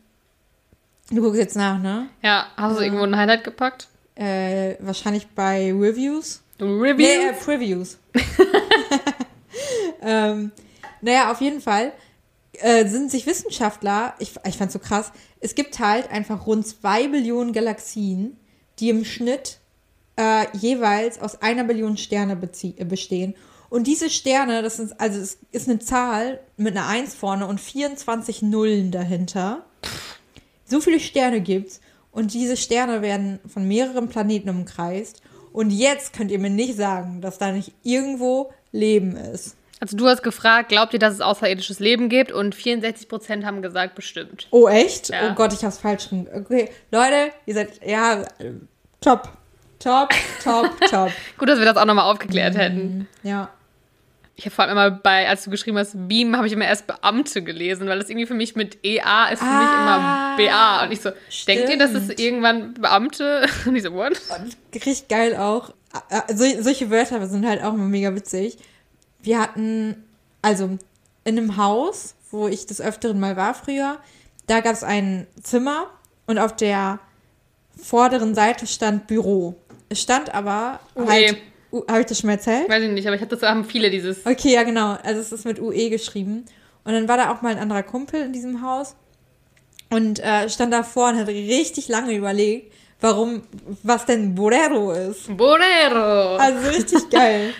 du 1.10 1.20
guckst 1.20 1.38
jetzt 1.38 1.56
nach, 1.56 1.78
ne? 1.78 2.08
Ja, 2.22 2.46
hast 2.56 2.78
du 2.78 2.82
irgendwo 2.82 3.04
ein 3.04 3.16
Highlight 3.16 3.44
gepackt? 3.44 3.88
Äh, 4.20 4.76
wahrscheinlich 4.80 5.28
bei 5.28 5.72
Reviews. 5.72 6.42
Review? 6.60 6.96
Nee, 6.96 7.28
äh, 7.28 7.32
Previews. 7.32 7.96
ähm, 10.02 10.52
naja, 11.00 11.32
auf 11.32 11.40
jeden 11.40 11.62
Fall 11.62 11.94
äh, 12.52 12.86
sind 12.86 13.10
sich 13.10 13.24
Wissenschaftler, 13.26 14.14
ich, 14.18 14.34
ich 14.46 14.58
fand's 14.58 14.74
so 14.74 14.78
krass, 14.78 15.12
es 15.40 15.54
gibt 15.54 15.78
halt 15.78 16.10
einfach 16.10 16.46
rund 16.46 16.66
zwei 16.66 17.08
Billionen 17.08 17.54
Galaxien, 17.54 18.36
die 18.78 18.90
im 18.90 19.06
Schnitt 19.06 19.58
äh, 20.16 20.44
jeweils 20.54 21.18
aus 21.18 21.40
einer 21.40 21.64
Billion 21.64 21.96
Sterne 21.96 22.34
äh, 22.34 22.84
bestehen. 22.84 23.34
Und 23.70 23.86
diese 23.86 24.10
Sterne, 24.10 24.60
das 24.60 24.80
ist, 24.80 25.00
also 25.00 25.18
es 25.18 25.38
ist 25.50 25.66
eine 25.66 25.78
Zahl 25.78 26.40
mit 26.58 26.76
einer 26.76 26.88
1 26.88 27.14
vorne 27.14 27.46
und 27.46 27.58
24 27.58 28.42
Nullen 28.42 28.90
dahinter. 28.90 29.64
So 30.66 30.82
viele 30.82 31.00
Sterne 31.00 31.40
gibt's 31.40 31.80
und 32.12 32.34
diese 32.34 32.56
Sterne 32.56 33.02
werden 33.02 33.40
von 33.46 33.66
mehreren 33.66 34.08
Planeten 34.08 34.48
umkreist. 34.48 35.22
Und 35.52 35.70
jetzt 35.70 36.12
könnt 36.12 36.30
ihr 36.30 36.38
mir 36.38 36.50
nicht 36.50 36.76
sagen, 36.76 37.20
dass 37.20 37.38
da 37.38 37.52
nicht 37.52 37.72
irgendwo 37.82 38.52
Leben 38.72 39.16
ist. 39.16 39.56
Also 39.80 39.96
du 39.96 40.06
hast 40.06 40.22
gefragt, 40.22 40.68
glaubt 40.68 40.92
ihr, 40.92 40.98
dass 40.98 41.14
es 41.14 41.20
außerirdisches 41.22 41.80
Leben 41.80 42.08
gibt? 42.08 42.32
Und 42.32 42.54
64% 42.54 43.44
haben 43.44 43.62
gesagt, 43.62 43.94
bestimmt. 43.94 44.46
Oh, 44.50 44.68
echt? 44.68 45.08
Ja. 45.08 45.30
Oh 45.30 45.34
Gott, 45.34 45.54
ich 45.54 45.64
hab's 45.64 45.78
falsch 45.78 46.12
rum. 46.12 46.28
Okay, 46.32 46.70
Leute, 46.90 47.32
ihr 47.46 47.54
seid, 47.54 47.80
ja, 47.84 48.22
äh, 48.38 48.52
top. 49.00 49.30
Top, 49.78 50.10
top, 50.44 50.70
top. 50.90 51.10
Gut, 51.38 51.48
dass 51.48 51.58
wir 51.58 51.64
das 51.64 51.78
auch 51.78 51.86
nochmal 51.86 52.04
aufgeklärt 52.12 52.54
hätten. 52.54 53.08
Ja. 53.22 53.48
Ich 54.40 54.46
habe 54.46 54.54
vor 54.54 54.64
allem 54.64 54.72
immer 54.72 54.90
bei, 54.90 55.28
als 55.28 55.44
du 55.44 55.50
geschrieben 55.50 55.76
hast, 55.76 55.92
Beam, 56.08 56.34
habe 56.34 56.46
ich 56.46 56.54
immer 56.54 56.64
erst 56.64 56.86
Beamte 56.86 57.42
gelesen, 57.42 57.86
weil 57.88 57.98
das 57.98 58.08
irgendwie 58.08 58.24
für 58.26 58.32
mich 58.32 58.56
mit 58.56 58.78
EA 58.82 59.26
ist 59.28 59.40
für 59.40 59.44
mich 59.44 59.52
Ah, 59.52 60.34
immer 60.34 60.46
BA. 60.48 60.84
Und 60.86 60.92
ich 60.92 61.02
so, 61.02 61.10
denkt 61.46 61.68
ihr, 61.68 61.76
dass 61.76 61.90
es 61.90 62.04
stimmt. 62.04 62.20
irgendwann 62.20 62.72
Beamte? 62.72 63.46
Und 63.66 63.76
ich 63.76 63.82
so, 63.82 63.92
what? 63.92 64.18
Richtig 64.74 65.08
geil 65.08 65.36
auch. 65.36 65.74
Äh, 66.08 66.34
So, 66.34 66.44
solche 66.62 66.88
Wörter 66.90 67.26
sind 67.26 67.46
halt 67.46 67.62
auch 67.62 67.74
immer 67.74 67.84
mega 67.84 68.14
witzig. 68.14 68.56
Wir 69.22 69.40
hatten, 69.40 70.02
also 70.40 70.78
in 71.24 71.36
einem 71.36 71.58
Haus, 71.58 72.14
wo 72.30 72.48
ich 72.48 72.64
des 72.64 72.80
Öfteren 72.80 73.20
mal 73.20 73.36
war 73.36 73.52
früher, 73.52 73.98
da 74.46 74.60
gab 74.60 74.72
es 74.72 74.82
ein 74.84 75.26
Zimmer 75.42 75.84
und 76.26 76.38
auf 76.38 76.56
der 76.56 76.98
vorderen 77.76 78.34
Seite 78.34 78.66
stand 78.66 79.06
Büro. 79.06 79.54
Es 79.90 80.00
stand 80.00 80.34
aber 80.34 80.80
UE. 80.96 81.06
halt. 81.08 81.36
Habe 81.88 82.00
ich 82.00 82.06
das 82.06 82.18
schon 82.18 82.28
mal 82.28 82.34
erzählt? 82.34 82.68
Weiß 82.68 82.82
ich 82.82 82.90
nicht, 82.90 83.06
aber 83.06 83.16
ich 83.16 83.22
habe 83.22 83.34
das 83.34 83.48
haben 83.48 83.64
viele 83.64 83.90
dieses. 83.90 84.26
Okay, 84.26 84.54
ja, 84.54 84.62
genau. 84.64 84.96
Also 85.02 85.20
es 85.20 85.32
ist 85.32 85.44
mit 85.44 85.60
UE 85.60 85.90
geschrieben. 85.90 86.44
Und 86.84 86.92
dann 86.92 87.08
war 87.08 87.16
da 87.16 87.30
auch 87.32 87.42
mal 87.42 87.52
ein 87.52 87.58
anderer 87.58 87.82
Kumpel 87.82 88.22
in 88.22 88.32
diesem 88.32 88.62
Haus 88.62 88.96
und 89.90 90.20
äh, 90.20 90.48
stand 90.48 90.72
davor 90.72 91.10
und 91.10 91.18
hat 91.18 91.28
richtig 91.28 91.88
lange 91.88 92.14
überlegt, 92.14 92.72
warum, 93.00 93.42
was 93.82 94.06
denn 94.06 94.34
Borero 94.34 94.92
ist. 94.92 95.36
Bolero. 95.36 96.36
Also 96.36 96.68
richtig 96.68 97.08
geil. 97.10 97.52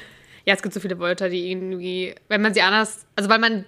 Ja, 0.47 0.55
es 0.55 0.63
gibt 0.63 0.75
so 0.75 0.81
viele 0.81 0.99
Wörter, 0.99 1.29
die 1.29 1.51
irgendwie, 1.51 2.15
wenn 2.29 2.41
man 2.41 2.55
sie 2.55 2.63
anders, 2.63 3.07
also 3.15 3.29
weil 3.29 3.39
man 3.39 3.65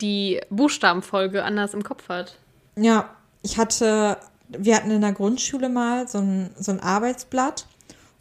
die 0.00 0.40
Buchstabenfolge 0.50 1.44
anders 1.44 1.74
im 1.74 1.82
Kopf 1.82 2.08
hat. 2.08 2.36
Ja, 2.76 3.10
ich 3.42 3.58
hatte, 3.58 4.18
wir 4.48 4.76
hatten 4.76 4.90
in 4.90 5.00
der 5.00 5.12
Grundschule 5.12 5.68
mal 5.68 6.08
so 6.08 6.18
ein, 6.18 6.50
so 6.58 6.72
ein 6.72 6.80
Arbeitsblatt 6.80 7.66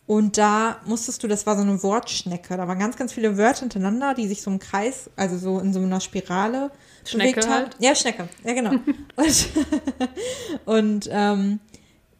und 0.09 0.39
da 0.39 0.77
musstest 0.85 1.21
du, 1.21 1.27
das 1.27 1.45
war 1.45 1.55
so 1.55 1.61
eine 1.61 1.83
Wortschnecke, 1.83 2.57
da 2.57 2.67
waren 2.67 2.79
ganz, 2.79 2.97
ganz 2.97 3.13
viele 3.13 3.37
Wörter 3.37 3.59
hintereinander, 3.59 4.15
die 4.15 4.27
sich 4.27 4.41
so 4.41 4.49
im 4.49 4.57
Kreis, 4.57 5.07
also 5.15 5.37
so 5.37 5.59
in 5.59 5.71
so 5.71 5.79
einer 5.79 5.99
Spirale 6.01 6.71
Schnecke 7.05 7.33
bewegt 7.41 7.47
haben. 7.47 7.53
halt? 7.65 7.75
Ja, 7.77 7.93
Schnecke, 7.93 8.27
ja 8.43 8.53
genau. 8.55 8.71
und 9.15 9.49
und 10.65 11.09
ähm, 11.11 11.59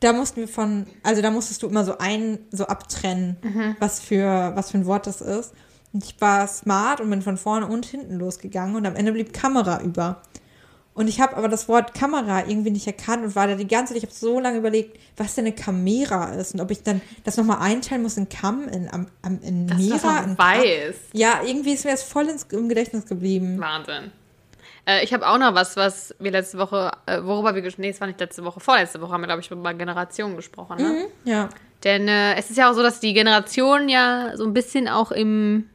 da 0.02 0.14
mussten 0.14 0.42
wir 0.42 0.48
von, 0.48 0.86
also 1.02 1.24
da 1.24 1.32
musstest 1.32 1.64
du 1.64 1.68
immer 1.68 1.84
so 1.84 1.98
ein, 1.98 2.38
so 2.52 2.68
abtrennen, 2.68 3.38
Mhm. 3.42 3.76
was 3.80 4.00
für, 4.00 4.52
was 4.56 4.70
für 4.70 4.78
ein 4.78 4.86
Wort 4.86 5.08
das 5.08 5.22
ist. 5.22 5.54
Und 5.92 6.04
ich 6.06 6.22
war 6.22 6.48
smart 6.48 7.02
und 7.02 7.10
bin 7.10 7.24
von 7.24 7.38
vorne 7.38 7.66
und 7.66 7.88
hinten 7.88 8.20
losgegangen 8.20 8.76
und 8.76 8.86
am 8.86 8.96
Ende 8.96 9.12
blieb 9.14 9.34
Kamera 9.34 9.82
über. 9.82 10.22
Und 10.94 11.08
ich 11.08 11.22
habe 11.22 11.38
aber 11.38 11.48
das 11.48 11.70
Wort 11.70 11.94
Kamera 11.94 12.46
irgendwie 12.48 12.72
nicht 12.72 12.86
erkannt 12.86 13.24
und 13.24 13.36
war 13.36 13.48
da 13.48 13.56
die 13.56 13.68
ganze 13.68 13.94
Zeit, 13.94 14.04
ich 14.04 14.10
habe 14.10 14.14
so 14.16 14.40
lange 14.40 14.58
überlegt, 14.58 15.00
was 15.16 15.36
denn 15.36 15.46
eine 15.46 15.56
Kamera 15.56 16.34
ist 16.34 16.54
und 16.54 16.60
ob 16.62 16.72
ich 16.72 16.84
dann 16.84 17.00
das 17.24 17.38
nochmal 17.38 17.60
einteilen 17.62 18.02
muss 18.02 18.18
in 18.18 18.28
Kam, 18.28 18.68
in, 18.68 18.90
am, 18.92 19.08
am, 19.22 19.40
in 19.42 19.68
das 19.68 19.78
noch 19.78 19.94
in 19.94 20.36
Kam. 20.36 20.38
weißt. 20.38 21.00
Ja, 21.14 21.40
irgendwie 21.46 21.72
ist 21.74 21.86
mir 21.86 21.92
das 21.92 22.04
voll 22.04 22.28
ins, 22.28 22.44
im 22.52 22.68
Gedächtnis 22.68 23.06
geblieben. 23.06 23.60
Wahnsinn. 23.62 24.12
Äh, 24.86 25.04
ich 25.06 25.14
habe 25.14 25.26
auch 25.28 25.38
noch 25.38 25.54
was, 25.56 25.78
was 25.78 26.14
wir 26.20 26.32
letzte 26.32 26.58
Woche, 26.58 26.92
äh, 27.06 27.22
worüber 27.24 27.56
wir, 27.56 27.64
ges- 27.64 27.76
nee, 27.78 27.90
es 27.90 28.02
war 28.02 28.08
nicht 28.08 28.20
letzte 28.20 28.44
Woche, 28.44 28.60
vorletzte 28.60 29.00
Woche 29.00 29.14
haben 29.14 29.22
wir, 29.22 29.28
glaube 29.28 29.42
ich, 29.42 29.50
über 29.52 29.74
Generationen 29.74 30.36
gesprochen. 30.36 30.78
Ne? 30.78 31.06
Ja. 31.24 31.48
Denn 31.86 32.10
äh, 32.10 32.36
es 32.36 32.50
ist 32.50 32.58
ja 32.58 32.70
auch 32.70 32.74
so, 32.74 32.82
dass 32.84 33.00
die 33.00 33.14
Generationen 33.14 33.88
ja 33.88 34.32
so 34.36 34.44
ein 34.44 34.54
bisschen 34.54 34.90
auch 34.90 35.12
im, 35.12 35.70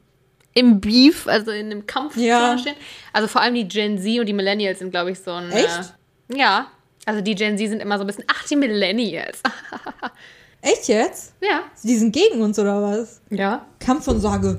im 0.55 0.81
Beef, 0.81 1.27
also 1.27 1.51
in 1.51 1.71
dem 1.71 1.87
Kampf 1.87 2.17
Ja. 2.17 2.57
stehen. 2.59 2.77
Also 3.13 3.29
vor 3.29 3.41
allem 3.43 3.55
die 3.55 3.67
Gen 3.69 3.99
Z 3.99 4.21
und 4.21 4.27
die 4.27 4.33
Millennials 4.33 4.79
sind, 4.79 4.91
glaube 4.91 5.11
ich, 5.11 5.19
so 5.21 5.33
ein. 5.33 5.51
Echt? 5.51 5.95
Äh, 6.33 6.39
ja. 6.39 6.69
Also 7.07 7.21
die 7.21 7.35
Gen 7.35 7.59
Z 7.59 7.69
sind 7.69 7.81
immer 7.83 7.99
so 7.99 8.05
ein 8.05 8.07
bisschen, 8.07 8.25
ach, 8.29 8.47
die 8.47 8.57
Millennials. 8.57 9.43
Echt 10.63 10.89
jetzt? 10.89 11.35
ja. 11.43 11.61
Die 11.83 11.95
sind 11.97 12.13
gegen 12.13 12.41
uns 12.41 12.59
oder 12.59 12.81
was? 12.83 13.21
Ja. 13.29 13.67
Kampfansage. 13.81 14.59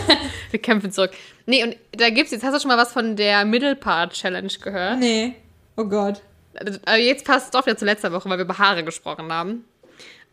Wir 0.50 0.60
kämpfen 0.60 0.92
zurück. 0.92 1.12
Nee, 1.46 1.64
und 1.64 1.76
da 1.92 2.10
gibt's 2.10 2.30
jetzt, 2.32 2.44
hast 2.44 2.54
du 2.54 2.60
schon 2.60 2.68
mal 2.68 2.76
was 2.76 2.92
von 2.92 3.16
der 3.16 3.44
Middle 3.46 3.74
Part 3.74 4.12
Challenge 4.12 4.52
gehört? 4.62 4.98
nee. 4.98 5.34
Oh 5.78 5.84
Gott. 5.84 6.20
Also 6.58 6.78
jetzt 7.02 7.24
passt 7.26 7.46
es 7.46 7.50
doch 7.50 7.66
wieder 7.66 7.76
zu 7.76 7.84
letzter 7.84 8.12
Woche, 8.12 8.28
weil 8.30 8.38
wir 8.38 8.44
über 8.46 8.56
Haare 8.58 8.82
gesprochen 8.82 9.30
haben. 9.30 9.64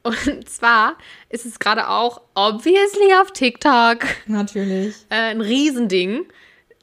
Und 0.04 0.50
zwar 0.50 0.98
ist 1.30 1.46
es 1.46 1.60
gerade 1.60 1.88
auch 1.88 2.22
obviously 2.36 3.14
auf 3.22 3.32
TikTok 3.32 4.00
Natürlich. 4.28 4.96
äh, 5.10 5.16
ein 5.32 5.40
Riesending, 5.42 6.26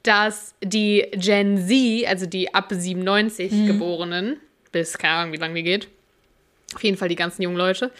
dass 0.03 0.55
die 0.63 1.05
Gen 1.13 1.57
Z, 1.67 2.07
also 2.07 2.25
die 2.25 2.53
ab 2.53 2.71
97 2.71 3.51
Mhm. 3.51 3.65
Geborenen, 3.67 4.39
bis 4.71 4.97
keine 4.97 5.13
Ahnung, 5.15 5.33
wie 5.33 5.37
lange 5.37 5.53
die 5.53 5.63
geht, 5.63 5.87
auf 6.73 6.83
jeden 6.83 6.97
Fall 6.97 7.09
die 7.09 7.15
ganzen 7.15 7.43
jungen 7.43 7.57
Leute, 7.57 7.91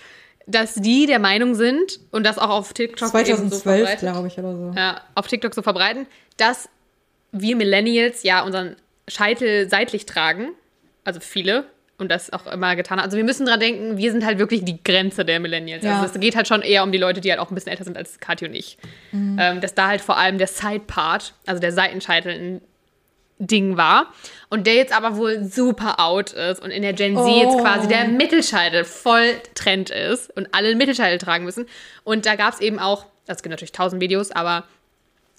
dass 0.48 0.74
die 0.74 1.06
der 1.06 1.20
Meinung 1.20 1.54
sind 1.54 2.00
und 2.10 2.26
das 2.26 2.40
auch 2.40 2.50
auf 2.50 2.74
TikTok 2.74 3.14
eben 3.14 3.50
so 3.50 3.58
2012, 3.58 3.62
verbreitet, 3.62 4.00
glaube 4.00 4.28
ich, 4.28 4.38
oder 4.40 4.56
so. 4.56 4.74
ja, 4.76 5.02
auf 5.14 5.28
TikTok 5.28 5.54
so 5.54 5.62
verbreiten, 5.62 6.08
dass 6.38 6.68
wir 7.32 7.56
Millennials 7.56 8.24
ja 8.24 8.42
unseren 8.44 8.76
Scheitel 9.08 9.70
seitlich 9.70 10.08
tragen, 10.08 10.50
also 11.04 11.20
viele 11.20 11.66
und 12.02 12.10
das 12.12 12.34
auch 12.34 12.46
immer 12.48 12.76
getan 12.76 12.98
haben. 12.98 13.06
Also 13.06 13.16
wir 13.18 13.24
müssen 13.24 13.46
dran 13.46 13.60
denken, 13.60 13.98
wir 13.98 14.12
sind 14.12 14.26
halt 14.26 14.38
wirklich 14.40 14.66
die 14.66 14.84
Grenze 14.84 15.24
der 15.24 15.40
Millennials. 15.40 15.84
Ja. 15.84 16.02
Also 16.02 16.14
es 16.14 16.20
geht 16.20 16.36
halt 16.36 16.48
schon 16.48 16.62
eher 16.62 16.84
um 16.84 16.92
die 16.92 16.98
Leute, 16.98 17.22
die 17.22 17.30
halt 17.32 17.40
auch 17.40 17.50
ein 17.50 17.56
bisschen 17.56 17.72
älter 17.72 17.84
sind 17.86 17.96
als 17.98 18.20
Kathi 18.20 18.46
und 18.46 18.54
ich. 18.56 18.78
Ähm, 19.14 19.62
dass 19.62 19.74
da 19.76 19.88
halt 19.88 20.02
vor 20.02 20.18
allem 20.18 20.38
der 20.38 20.48
Side-Part, 20.48 21.34
also 21.46 21.62
der 21.62 21.72
Seitenscheitel 21.72 22.32
ein 22.34 22.62
Ding 23.44 23.76
war 23.76 24.08
und 24.50 24.68
der 24.68 24.76
jetzt 24.76 24.94
aber 24.96 25.18
wohl 25.18 25.44
super 25.44 26.00
out 26.00 26.32
ist 26.32 26.62
und 26.62 26.70
in 26.70 26.84
der 26.84 26.94
Gen 26.94 27.16
Z 27.16 27.26
jetzt 27.28 27.56
Oh. 27.56 27.62
quasi 27.64 27.88
der 27.88 28.08
Mittelscheitel 28.08 28.84
voll 28.84 29.34
Trend 29.56 29.90
ist 29.90 30.36
und 30.38 30.50
alle 30.54 30.68
einen 30.70 30.78
Mittelscheitel 30.78 31.18
tragen 31.18 31.44
müssen. 31.46 31.66
Und 32.04 32.26
da 32.28 32.36
gab 32.36 32.54
es 32.54 32.60
eben 32.60 32.78
auch, 32.78 33.06
also 33.28 33.38
es 33.38 33.42
gibt 33.44 33.50
natürlich 33.52 33.72
tausend 33.72 34.00
Videos, 34.00 34.32
aber 34.32 34.66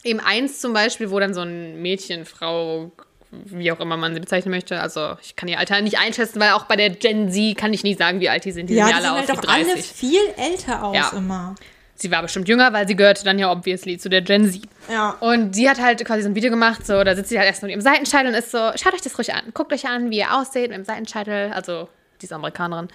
eben 0.03 0.19
eins 0.19 0.61
zum 0.61 0.73
Beispiel, 0.73 1.11
wo 1.13 1.21
dann 1.21 1.33
so 1.33 1.43
ein 1.43 1.81
Mädchen, 1.81 2.25
Frau, 2.25 2.91
wie 3.33 3.73
auch 3.73 3.81
immer 3.81 3.97
man 3.97 4.15
sie 4.15 4.21
bezeichnen 4.21 4.51
möchte, 4.53 4.81
also 4.81 5.17
ich 5.23 5.37
kann 5.37 5.49
ihr 5.49 5.59
Alter 5.59 5.81
nicht 5.81 5.99
einschätzen, 5.99 6.39
weil 6.41 6.51
auch 6.53 6.65
bei 6.65 6.77
der 6.77 6.91
Gen 6.91 7.31
Z 7.31 7.57
kann 7.57 7.73
ich 7.73 7.83
nicht 7.83 7.99
sagen, 7.99 8.21
wie 8.21 8.29
alt 8.29 8.45
die 8.45 8.53
sind. 8.53 8.69
Die 8.69 8.75
Ja, 8.75 8.87
sehen 8.87 8.97
die 8.99 9.05
alle 9.07 9.13
aus 9.13 9.19
halt 9.19 9.29
wie 9.29 9.49
auch 9.49 9.53
alle 9.55 9.65
30. 9.65 9.87
viel 9.93 10.21
älter 10.37 10.85
aus 10.85 10.97
Ja. 10.97 11.13
immer. 11.17 11.55
Sie 11.95 12.11
war 12.11 12.21
bestimmt 12.23 12.49
jünger, 12.49 12.73
weil 12.73 12.89
sie 12.89 12.97
gehörte 12.97 13.25
dann 13.25 13.39
ja 13.39 13.51
obviously 13.53 13.97
zu 13.97 14.09
der 14.09 14.23
Gen 14.23 14.51
Z. 14.51 14.63
Ja. 14.91 15.11
Und 15.21 15.55
sie 15.55 15.69
hat 15.71 15.81
halt 15.81 16.05
quasi 16.05 16.23
so 16.23 16.29
ein 16.29 16.35
Video 16.35 16.51
gemacht, 16.51 16.85
so, 16.87 17.03
da 17.05 17.15
sitzt 17.15 17.29
sie 17.31 17.39
halt 17.39 17.47
erst 17.49 17.63
mit 17.63 17.71
ihrem 17.71 17.81
Seitenscheitel 17.81 18.29
und 18.29 18.35
ist 18.35 18.51
so, 18.51 18.59
schaut 18.77 18.93
euch 18.95 19.03
das 19.03 19.17
ruhig 19.19 19.33
an, 19.35 19.45
guckt 19.55 19.73
euch 19.73 19.87
an, 19.87 20.11
wie 20.11 20.19
ihr 20.19 20.35
ausseht 20.37 20.69
mit 20.71 20.79
dem 20.79 20.85
Seitenscheitel, 20.85 21.53
also 21.53 21.89
diese 22.21 22.35
Amerikanerin. 22.35 22.89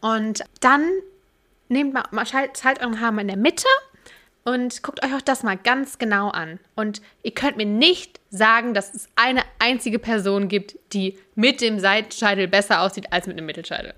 Und 0.00 0.42
dann 0.60 0.84
nehmt 1.68 1.94
mal, 1.94 2.04
mal 2.10 2.26
schalt, 2.26 2.58
schalt 2.58 2.80
euren 2.80 3.00
Haar 3.00 3.12
mal 3.12 3.22
in 3.22 3.28
der 3.28 3.36
Mitte 3.36 3.66
und 4.44 4.82
guckt 4.82 5.04
euch 5.04 5.14
auch 5.14 5.20
das 5.20 5.42
mal 5.42 5.56
ganz 5.56 5.98
genau 5.98 6.28
an. 6.28 6.58
Und 6.76 7.02
ihr 7.22 7.32
könnt 7.32 7.56
mir 7.56 7.66
nicht 7.66 8.20
sagen, 8.30 8.74
dass 8.74 8.94
es 8.94 9.08
eine 9.16 9.42
einzige 9.58 9.98
Person 9.98 10.48
gibt, 10.48 10.76
die 10.92 11.18
mit 11.34 11.60
dem 11.60 11.78
Seitenscheitel 11.78 12.48
besser 12.48 12.80
aussieht 12.82 13.12
als 13.12 13.26
mit 13.26 13.38
dem 13.38 13.46
Mittelscheitel. 13.46 13.94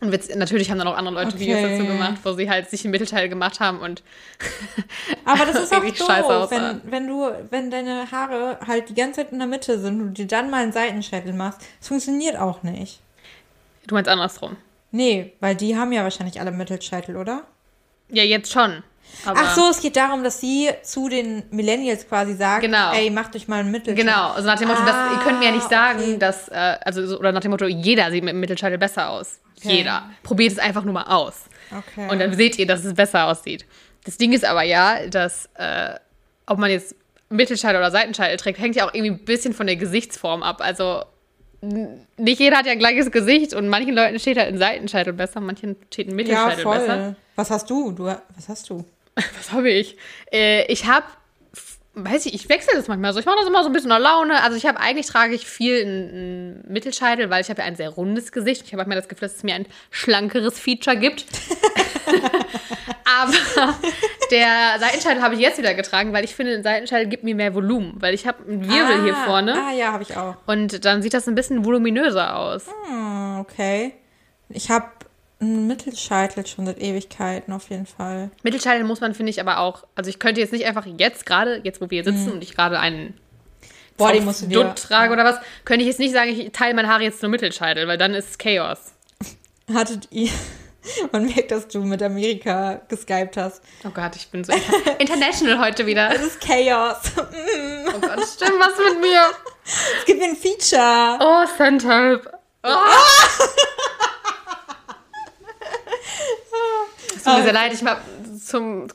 Und 0.00 0.12
Witz, 0.12 0.34
natürlich 0.34 0.70
haben 0.70 0.78
dann 0.78 0.88
auch 0.88 0.96
andere 0.96 1.14
Leute 1.14 1.38
Videos 1.38 1.60
Okay. 1.60 1.78
dazu 1.78 1.86
gemacht, 1.86 2.18
wo 2.24 2.32
sie 2.32 2.50
halt 2.50 2.68
sich 2.68 2.84
einen 2.84 2.90
Mittelteil 2.90 3.28
gemacht 3.28 3.60
haben 3.60 3.78
und 3.78 4.02
Aber 5.24 5.46
das 5.46 5.54
ist 5.62 5.72
auch 5.72 5.82
doof, 5.82 6.50
wenn, 6.50 6.80
wenn 6.84 7.06
du, 7.06 7.30
wenn 7.50 7.70
deine 7.70 8.10
Haare 8.10 8.58
halt 8.66 8.88
die 8.88 8.94
ganze 8.94 9.20
Zeit 9.22 9.32
in 9.32 9.38
der 9.38 9.46
Mitte 9.48 9.78
sind 9.78 10.00
und 10.02 10.18
dir 10.18 10.26
dann 10.26 10.50
mal 10.50 10.62
einen 10.62 10.72
Seitenscheitel 10.72 11.32
machst. 11.32 11.60
Das 11.78 11.88
funktioniert 11.88 12.36
auch 12.36 12.62
nicht. 12.62 13.00
du 13.86 13.94
meinst 13.94 14.10
andersrum. 14.10 14.56
Nee, 14.90 15.32
weil 15.40 15.54
die 15.54 15.76
haben 15.76 15.92
ja 15.92 16.02
wahrscheinlich 16.02 16.38
alle 16.40 16.50
Mittelscheitel, 16.50 17.16
oder? 17.16 17.44
Ja, 18.10 18.24
jetzt 18.24 18.52
schon. 18.52 18.82
Aber 19.24 19.40
Ach 19.42 19.54
so, 19.54 19.68
es 19.70 19.80
geht 19.80 19.96
darum, 19.96 20.22
dass 20.24 20.40
sie 20.40 20.70
zu 20.82 21.08
den 21.08 21.42
Millennials 21.50 22.08
quasi 22.08 22.34
sagt, 22.34 22.62
Genau. 22.62 22.92
ey, 22.92 23.10
macht 23.10 23.34
euch 23.36 23.48
mal 23.48 23.60
einen 23.60 23.70
Mittelscheitel. 23.70 24.04
Genau, 24.04 24.32
also 24.32 24.46
nach 24.46 24.58
dem 24.58 24.68
Motto, 24.68 24.82
das, 24.84 25.12
ihr 25.12 25.18
könnt 25.20 25.38
mir 25.38 25.46
ja 25.46 25.52
nicht 25.52 25.66
Ah, 25.66 25.68
sagen, 25.70 25.98
okay. 26.00 26.18
dass, 26.18 26.48
äh, 26.48 26.54
also, 26.84 27.06
so- 27.06 27.18
oder 27.18 27.32
nach 27.32 27.40
dem 27.40 27.50
Motto, 27.50 27.66
jeder 27.66 28.10
sieht 28.10 28.24
mit 28.24 28.32
dem 28.32 28.40
Mittelscheitel 28.40 28.78
besser 28.78 29.10
aus. 29.10 29.40
Okay. 29.58 29.76
Jeder. 29.76 30.10
Probiert 30.22 30.52
es 30.52 30.58
einfach 30.58 30.84
nur 30.84 30.92
mal 30.94 31.04
aus. 31.04 31.44
Okay. 31.70 32.08
Und 32.10 32.18
dann 32.18 32.34
seht 32.34 32.58
ihr, 32.58 32.66
dass 32.66 32.84
es 32.84 32.94
besser 32.94 33.26
aussieht. 33.26 33.64
Das 34.04 34.16
Ding 34.18 34.32
ist 34.32 34.44
aber 34.44 34.62
ja, 34.62 35.06
dass, 35.06 35.48
äh, 35.54 35.94
ob 36.46 36.58
man 36.58 36.70
jetzt 36.70 36.94
Mittelscheitel 37.30 37.78
oder 37.78 37.90
Seitenscheitel 37.90 38.36
trägt, 38.36 38.58
hängt 38.58 38.76
ja 38.76 38.86
auch 38.86 38.92
irgendwie 38.94 39.12
ein 39.12 39.24
bisschen 39.24 39.54
von 39.54 39.66
der 39.66 39.76
Gesichtsform 39.76 40.42
ab. 40.42 40.60
Also, 40.60 41.02
nicht 42.18 42.40
jeder 42.40 42.58
hat 42.58 42.66
ja 42.66 42.72
ein 42.72 42.78
gleiches 42.78 43.10
Gesicht 43.10 43.54
und 43.54 43.68
manchen 43.68 43.94
Leuten 43.94 44.18
steht 44.18 44.36
halt 44.36 44.48
ein 44.48 44.58
Seitenscheitel 44.58 45.14
besser, 45.14 45.40
manchen 45.40 45.76
steht 45.90 46.08
ein 46.08 46.10
ja, 46.10 46.16
Mittelscheitel 46.16 46.62
voll. 46.62 46.78
besser. 46.78 47.16
Was 47.36 47.50
hast 47.50 47.70
du? 47.70 47.90
Du, 47.92 48.04
was 48.04 48.48
hast 48.48 48.68
du? 48.68 48.84
Was 49.16 49.52
habe 49.52 49.70
ich? 49.70 49.96
Äh, 50.32 50.64
ich 50.72 50.86
habe, 50.86 51.06
weiß 51.94 52.26
ich, 52.26 52.34
ich 52.34 52.48
wechsle 52.48 52.74
das 52.76 52.88
manchmal 52.88 53.12
so. 53.12 53.20
Ich 53.20 53.26
mache 53.26 53.36
das 53.38 53.46
immer 53.46 53.62
so 53.62 53.68
ein 53.68 53.72
bisschen 53.72 53.90
nach 53.90 53.98
Laune. 54.00 54.42
Also 54.42 54.56
ich 54.56 54.66
habe 54.66 54.80
eigentlich 54.80 55.06
trage 55.06 55.34
ich 55.34 55.46
viel 55.46 55.82
einen 55.82 56.64
Mittelscheitel, 56.68 57.30
weil 57.30 57.40
ich 57.42 57.50
habe 57.50 57.60
ja 57.60 57.66
ein 57.66 57.76
sehr 57.76 57.90
rundes 57.90 58.32
Gesicht. 58.32 58.62
Ich 58.66 58.72
habe 58.72 58.78
manchmal 58.78 58.96
das 58.98 59.08
Gefühl, 59.08 59.28
dass 59.28 59.36
es 59.36 59.42
mir 59.44 59.54
ein 59.54 59.66
schlankeres 59.90 60.58
Feature 60.58 60.96
gibt. 60.96 61.24
Aber 63.04 63.32
der 64.30 64.78
Seitenscheitel 64.80 65.22
habe 65.22 65.34
ich 65.34 65.40
jetzt 65.40 65.58
wieder 65.58 65.74
getragen, 65.74 66.12
weil 66.12 66.24
ich 66.24 66.34
finde, 66.34 66.54
ein 66.54 66.62
Seitenscheitel 66.62 67.06
gibt 67.08 67.22
mir 67.22 67.34
mehr 67.34 67.54
Volumen, 67.54 67.94
weil 68.00 68.14
ich 68.14 68.26
habe 68.26 68.42
einen 68.44 68.68
Wirbel 68.68 69.02
hier 69.04 69.14
Ah, 69.16 69.24
vorne 69.26 69.54
Ah, 69.54 69.72
ja, 69.72 69.92
habe 69.92 70.02
ich 70.02 70.16
auch. 70.16 70.36
und 70.46 70.84
dann 70.84 71.02
sieht 71.02 71.14
das 71.14 71.28
ein 71.28 71.34
bisschen 71.34 71.64
voluminöser 71.64 72.36
aus. 72.36 72.66
Hm, 72.88 73.38
okay. 73.40 73.92
Ich 74.48 74.70
habe 74.70 74.86
Mittelscheitel 75.44 76.46
schon 76.46 76.66
seit 76.66 76.80
Ewigkeiten 76.80 77.52
auf 77.52 77.70
jeden 77.70 77.86
Fall. 77.86 78.30
Mittelscheitel 78.42 78.84
muss 78.84 79.00
man, 79.00 79.14
finde 79.14 79.30
ich, 79.30 79.40
aber 79.40 79.58
auch, 79.58 79.84
also 79.94 80.10
ich 80.10 80.18
könnte 80.18 80.40
jetzt 80.40 80.52
nicht 80.52 80.66
einfach 80.66 80.86
jetzt 80.86 81.26
gerade, 81.26 81.60
jetzt 81.64 81.80
wo 81.80 81.90
wir 81.90 82.02
hier 82.02 82.12
sitzen 82.12 82.32
und 82.32 82.42
ich 82.42 82.54
gerade 82.54 82.78
einen 82.78 83.14
Dutt 83.96 84.76
trage 84.76 85.12
oder 85.12 85.24
was, 85.24 85.36
könnte 85.64 85.82
ich 85.82 85.88
jetzt 85.88 86.00
nicht 86.00 86.12
sagen, 86.12 86.30
ich 86.30 86.52
teile 86.52 86.74
meine 86.74 86.88
Haare 86.88 87.02
jetzt 87.04 87.22
nur 87.22 87.30
Mittelscheitel, 87.30 87.86
weil 87.86 87.98
dann 87.98 88.14
ist 88.14 88.30
es 88.30 88.38
Chaos. 88.38 88.92
Hattet 89.72 90.08
ihr. 90.10 90.30
Man 91.12 91.26
merkt, 91.26 91.50
dass 91.50 91.68
du 91.68 91.80
mit 91.80 92.02
Amerika 92.02 92.80
geskypt 92.88 93.36
hast. 93.36 93.62
Oh 93.84 93.90
Gott, 93.90 94.16
ich 94.16 94.28
bin 94.28 94.44
so 94.44 94.52
inter 94.52 95.00
international 95.00 95.58
heute 95.58 95.86
wieder. 95.86 96.14
Es 96.14 96.22
ist 96.22 96.40
Chaos. 96.40 96.96
Oh 97.86 98.00
Gott, 98.00 98.26
stimmt 98.26 98.58
was 98.58 98.76
mit 98.92 99.00
mir. 99.00 99.22
Es 99.64 100.04
gibt 100.04 100.22
ein 100.22 100.36
Feature. 100.36 101.18
Oh, 101.20 101.44
Centalp. 101.56 102.30
Oh. 102.66 102.78
Es 107.13 107.13
tut 107.24 107.36
mir 107.36 107.42
sehr 107.42 107.52
leid, 107.52 107.72
ich 107.72 107.84
habe 107.84 108.00
zum 108.38 108.86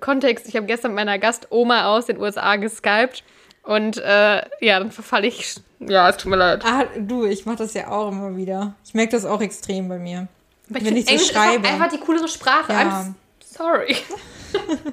Kontext, 0.00 0.48
ich 0.48 0.56
habe 0.56 0.66
gestern 0.66 0.92
mit 0.92 0.96
meiner 0.96 1.18
Gastoma 1.18 1.86
aus 1.86 2.06
den 2.06 2.18
USA 2.18 2.56
geskypt 2.56 3.22
und 3.62 3.98
äh, 3.98 4.42
ja, 4.60 4.78
dann 4.78 4.90
verfalle 4.90 5.26
ich. 5.26 5.56
Ja, 5.80 6.08
es 6.08 6.16
tut 6.16 6.30
mir 6.30 6.36
leid. 6.36 6.64
Ah, 6.64 6.84
du, 6.98 7.24
ich 7.24 7.46
mache 7.46 7.56
das 7.56 7.74
ja 7.74 7.88
auch 7.88 8.10
immer 8.10 8.36
wieder. 8.36 8.74
Ich 8.84 8.94
merke 8.94 9.12
das 9.12 9.24
auch 9.24 9.40
extrem 9.40 9.88
bei 9.88 9.98
mir. 9.98 10.28
Aber 10.70 10.84
Wenn 10.84 10.96
ich 10.96 11.06
so 11.06 11.12
Englisch 11.12 11.30
schreibe. 11.30 11.66
ist 11.66 11.72
einfach 11.72 11.88
die 11.88 11.98
coolere 11.98 12.28
Sprache. 12.28 12.72
Ja. 12.72 12.80
I'm 12.80 13.14
sorry. 13.44 13.90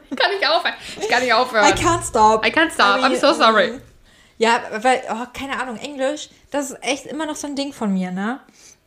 ich 0.10 0.17
kann 0.17 0.32
nicht 0.32 0.47
aufhören. 0.47 0.73
Ich 0.99 1.10
kann 1.10 1.21
nicht 1.21 1.34
aufhören. 1.34 1.65
I 1.65 1.71
can't 1.73 2.04
stop. 2.04 2.45
I 2.45 2.49
can't 2.49 2.71
stop. 2.71 2.97
I 2.97 3.01
mean, 3.01 3.13
I'm 3.13 3.19
so 3.19 3.34
sorry. 3.34 3.80
Ja, 4.38 4.60
weil, 4.80 5.04
oh, 5.10 5.27
keine 5.34 5.62
Ahnung, 5.62 5.77
Englisch, 5.77 6.30
das 6.49 6.71
ist 6.71 6.84
echt 6.84 7.06
immer 7.06 7.27
noch 7.27 7.36
so 7.36 7.45
ein 7.47 7.56
Ding 7.56 7.73
von 7.73 7.93
mir, 7.93 8.12
ne? 8.12 8.39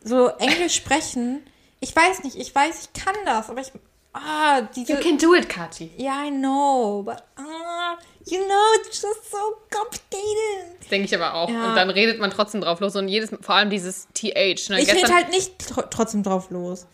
So 0.02 0.26
Englisch 0.26 0.74
sprechen, 0.74 1.46
ich 1.78 1.94
weiß 1.94 2.24
nicht, 2.24 2.36
ich 2.36 2.52
weiß, 2.52 2.88
ich 2.92 3.04
kann 3.04 3.14
das, 3.24 3.50
aber 3.50 3.60
ich, 3.60 3.70
ah, 4.14 4.62
diese, 4.74 4.94
You 4.94 5.00
can 5.00 5.18
do 5.18 5.34
it, 5.34 5.48
Kathi. 5.48 5.90
ja, 5.96 6.24
I 6.24 6.30
know, 6.30 7.02
but, 7.04 7.16
ah, 7.36 7.96
you 8.24 8.38
know, 8.38 8.54
it's 8.80 9.02
just 9.02 9.30
so 9.30 9.38
complicated. 9.70 10.78
Das 10.80 10.88
denke 10.88 11.06
ich 11.06 11.14
aber 11.14 11.34
auch. 11.34 11.48
Ja. 11.48 11.68
Und 11.68 11.76
dann 11.76 11.90
redet 11.90 12.18
man 12.20 12.30
trotzdem 12.30 12.60
drauf 12.60 12.80
los. 12.80 12.96
Und 12.96 13.08
jedes, 13.08 13.30
vor 13.40 13.54
allem 13.54 13.70
dieses 13.70 14.08
TH. 14.14 14.70
Ne? 14.70 14.80
Ich 14.80 14.92
rede 14.92 15.12
halt 15.14 15.30
nicht 15.30 15.58
tr 15.68 15.88
trotzdem 15.90 16.22
drauf 16.22 16.50
los. 16.50 16.86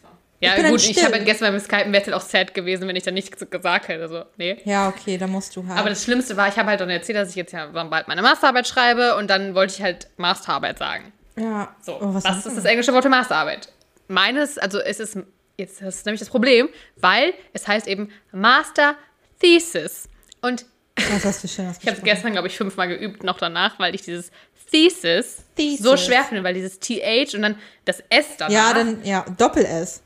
Ja, 0.42 0.56
ich 0.56 0.66
gut, 0.70 0.82
ich 0.82 1.04
habe 1.04 1.12
halt 1.16 1.26
gestern 1.26 1.52
beim 1.52 1.60
Skypen 1.60 1.92
wäre 1.92 2.00
es 2.02 2.06
halt 2.08 2.16
auch 2.16 2.26
sad 2.26 2.54
gewesen, 2.54 2.88
wenn 2.88 2.96
ich 2.96 3.02
dann 3.02 3.12
nichts 3.12 3.44
gesagt 3.50 3.88
hätte. 3.88 4.08
So, 4.08 4.24
nee. 4.38 4.58
Ja, 4.64 4.88
okay, 4.88 5.18
da 5.18 5.26
musst 5.26 5.54
du 5.54 5.68
halt. 5.68 5.78
Aber 5.78 5.90
das 5.90 6.02
Schlimmste 6.02 6.34
war, 6.38 6.48
ich 6.48 6.56
habe 6.56 6.68
halt 6.70 6.80
dann 6.80 6.88
erzählt, 6.88 7.18
dass 7.18 7.28
ich 7.28 7.34
jetzt 7.36 7.52
ja 7.52 7.66
bald 7.66 8.08
meine 8.08 8.22
Masterarbeit 8.22 8.66
schreibe 8.66 9.16
und 9.16 9.28
dann 9.28 9.54
wollte 9.54 9.74
ich 9.74 9.82
halt 9.82 10.08
Masterarbeit 10.16 10.78
sagen. 10.78 11.12
ja. 11.36 11.68
So, 11.82 11.92
Oh, 12.00 12.14
was 12.14 12.24
was 12.24 12.46
ist 12.46 12.56
das 12.56 12.64
englische 12.64 12.94
Wort 12.94 13.02
für 13.02 13.10
Masterarbeit? 13.10 13.68
Meines, 14.08 14.56
also 14.56 14.78
es 14.80 14.98
ist, 14.98 15.18
jetzt 15.60 15.80
das 15.80 15.96
ist 15.96 16.06
nämlich 16.06 16.20
das 16.20 16.28
Problem, 16.28 16.68
weil 16.96 17.34
es 17.52 17.66
heißt 17.68 17.86
eben 17.86 18.10
Master 18.32 18.96
Thesis. 19.40 20.08
Und 20.42 20.66
Was 20.96 21.24
hast 21.24 21.44
du 21.44 21.48
schön 21.48 21.70
ich 21.80 21.86
habe 21.86 21.96
es 21.96 22.02
gestern, 22.02 22.32
glaube 22.32 22.48
ich, 22.48 22.56
fünfmal 22.56 22.88
geübt 22.88 23.22
noch 23.22 23.38
danach, 23.38 23.78
weil 23.78 23.94
ich 23.94 24.02
dieses 24.02 24.30
Thesis, 24.70 25.38
Thesis. 25.56 25.84
so 25.84 25.96
schwer 25.96 26.24
finde, 26.24 26.44
weil 26.44 26.54
dieses 26.54 26.78
TH 26.78 27.34
und 27.34 27.42
dann 27.42 27.58
das 27.84 28.02
S 28.08 28.26
danach. 28.38 28.52
Ja, 28.52 28.74
dann, 28.74 29.04
ja, 29.04 29.24
Doppel-S. 29.36 30.02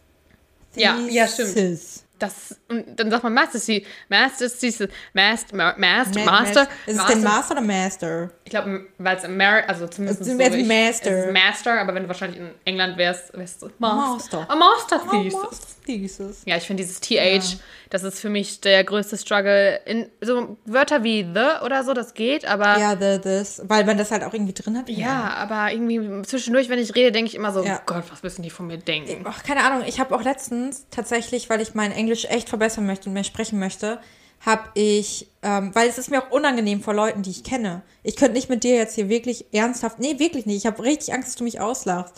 Ja, 0.74 0.98
ja, 1.08 1.28
stimmt. 1.28 2.03
Das, 2.18 2.56
und 2.68 2.98
dann 2.98 3.10
sagt 3.10 3.24
man 3.24 3.34
Master 3.34 3.58
Thesis, 3.60 3.82
Master 4.08 4.48
Thesis, 4.48 4.88
Master, 5.12 5.56
Ma- 5.56 5.74
Master, 5.76 6.20
Ma- 6.24 6.30
Master. 6.42 6.68
Ist 6.86 6.98
es 7.00 7.06
denn 7.06 7.22
Master 7.24 7.52
oder 7.54 7.60
Master? 7.62 8.30
Ich 8.44 8.50
glaube, 8.50 8.86
weil 8.98 9.16
es 9.16 9.24
Amer 9.24 9.64
also 9.68 9.88
zumindest 9.88 10.20
Es 10.20 10.28
so 10.28 10.32
ist 10.32 10.52
wie 10.52 10.60
ich- 10.60 10.66
Master. 10.68 11.10
Es 11.10 11.26
ist 11.26 11.32
Master, 11.32 11.80
aber 11.80 11.94
wenn 11.94 12.02
du 12.04 12.08
wahrscheinlich 12.08 12.38
in 12.40 12.50
England 12.64 12.96
wärst, 12.98 13.36
wärst 13.36 13.62
du 13.62 13.70
Master. 13.78 14.38
Master. 14.38 14.50
A 14.50 14.54
Master 14.56 15.00
Oh, 15.06 15.10
Thesis. 15.10 15.32
Master 15.42 15.66
Thesis. 15.86 16.42
Ja, 16.46 16.56
ich 16.56 16.62
finde 16.64 16.82
dieses 16.84 17.00
TH, 17.00 17.58
das 17.90 18.02
ist 18.04 18.20
für 18.20 18.30
mich 18.30 18.60
der 18.60 18.84
größte 18.84 19.18
Struggle. 19.18 19.80
In 19.84 20.08
so 20.20 20.56
Wörter 20.64 21.02
wie 21.04 21.22
the 21.34 21.64
oder 21.64 21.82
so, 21.84 21.92
das 21.94 22.14
geht, 22.14 22.46
aber 22.46 22.78
ja, 22.78 22.94
Ja, 22.94 22.96
the, 23.16 23.20
this. 23.20 23.60
Weil 23.64 23.84
man 23.84 23.98
das 23.98 24.10
halt 24.12 24.22
auch 24.22 24.32
irgendwie 24.32 24.54
drin 24.54 24.78
hat. 24.78 24.86
aber 24.88 25.72
irgendwie 25.72 26.22
zwischendurch, 26.22 26.68
wenn 26.68 26.78
ich 26.78 26.94
rede, 26.94 27.10
denke 27.12 27.28
ich 27.28 27.34
immer 27.34 27.52
so, 27.52 27.62
Ja. 27.64 27.80
Gott, 27.86 28.04
was 28.10 28.22
müssen 28.22 28.42
die 28.42 28.50
von 28.50 28.66
mir 28.68 28.78
denken? 28.78 29.24
Ach, 29.28 29.42
keine 29.42 29.64
Ahnung, 29.64 29.82
ich 29.86 29.98
habe 30.00 30.14
auch 30.14 30.22
letztens 30.22 30.86
tatsächlich, 30.90 31.50
weil 31.50 31.60
ich 31.60 31.74
mein 31.74 31.90
Englisch 31.92 32.03
echt 32.10 32.48
verbessern 32.48 32.86
möchte 32.86 33.08
und 33.08 33.14
mehr 33.14 33.24
sprechen 33.24 33.58
möchte, 33.58 33.98
habe 34.44 34.64
ich, 34.74 35.26
ähm, 35.42 35.74
weil 35.74 35.88
es 35.88 35.96
ist 35.96 36.10
mir 36.10 36.22
auch 36.22 36.30
unangenehm 36.30 36.82
vor 36.82 36.92
Leuten, 36.92 37.22
die 37.22 37.30
ich 37.30 37.44
kenne. 37.44 37.82
Ich 38.02 38.16
könnte 38.16 38.34
nicht 38.34 38.50
mit 38.50 38.62
dir 38.62 38.74
jetzt 38.74 38.94
hier 38.94 39.08
wirklich 39.08 39.46
ernsthaft, 39.52 39.98
nee, 40.00 40.18
wirklich 40.18 40.44
nicht. 40.44 40.58
Ich 40.58 40.66
habe 40.66 40.82
richtig 40.82 41.14
Angst, 41.14 41.28
dass 41.28 41.36
du 41.36 41.44
mich 41.44 41.60
auslachst. 41.60 42.14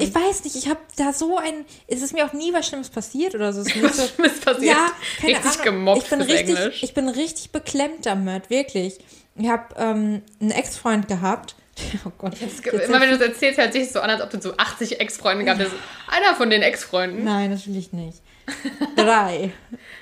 Ich 0.00 0.14
weiß 0.14 0.44
nicht, 0.44 0.54
ich 0.56 0.68
habe 0.68 0.80
da 0.96 1.14
so 1.14 1.38
ein, 1.38 1.64
es 1.88 2.02
ist 2.02 2.12
mir 2.12 2.26
auch 2.26 2.34
nie 2.34 2.52
was 2.52 2.66
Schlimmes 2.66 2.90
passiert 2.90 3.34
oder 3.34 3.52
so. 3.54 3.62
Es 3.62 3.68
ist 3.68 3.82
Was 3.82 3.96
so, 3.96 4.06
Schlimmes 4.06 4.40
passiert? 4.40 4.76
Ja, 4.76 4.90
keine 5.18 5.32
Richtig 5.38 5.52
Ahnung. 5.52 5.64
gemobbt 5.64 6.02
ich 6.02 6.10
bin 6.10 6.20
richtig, 6.20 6.58
Englisch. 6.58 6.82
Ich 6.82 6.94
bin 6.94 7.08
richtig 7.08 7.50
beklemmt 7.52 8.04
damit, 8.04 8.50
wirklich. 8.50 8.98
Ich 9.36 9.48
habe 9.48 9.74
ähm, 9.78 10.22
einen 10.40 10.50
Ex-Freund 10.50 11.08
gehabt. 11.08 11.56
Oh 12.04 12.12
Gott. 12.18 12.34
Es 12.40 12.62
gibt- 12.62 12.74
Immer 12.74 13.00
wenn 13.00 13.10
du 13.10 13.16
es 13.16 13.20
erzählst, 13.20 13.58
hört 13.58 13.72
sich 13.72 13.90
so 13.90 14.00
an, 14.00 14.10
als 14.10 14.22
ob 14.22 14.30
du 14.30 14.40
so 14.40 14.56
80 14.56 15.00
Ex-Freunde 15.00 15.44
gehabt 15.44 15.60
hast. 15.60 15.72
Einer 16.08 16.34
von 16.34 16.48
den 16.50 16.62
Ex-Freunden. 16.62 17.24
Nein, 17.24 17.50
natürlich 17.50 17.92
nicht. 17.92 18.22
Drei. 18.96 19.52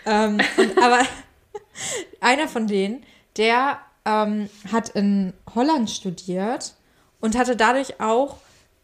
ähm, 0.06 0.40
und, 0.56 0.78
aber 0.82 1.00
einer 2.20 2.46
von 2.48 2.66
denen, 2.66 3.04
der 3.36 3.78
ähm, 4.04 4.48
hat 4.70 4.90
in 4.90 5.32
Holland 5.54 5.90
studiert 5.90 6.74
und 7.20 7.36
hatte 7.36 7.56
dadurch 7.56 8.00
auch 8.00 8.36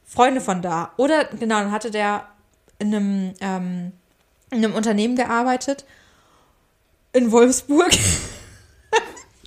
Freunde 0.04 0.40
von 0.40 0.62
da. 0.62 0.92
Oder 0.96 1.26
genau, 1.26 1.60
dann 1.60 1.70
hatte 1.72 1.90
der 1.90 2.26
in 2.78 2.94
einem, 2.94 3.34
ähm, 3.40 3.92
in 4.50 4.64
einem 4.64 4.74
Unternehmen 4.74 5.14
gearbeitet 5.14 5.84
in 7.12 7.30
Wolfsburg. 7.30 7.90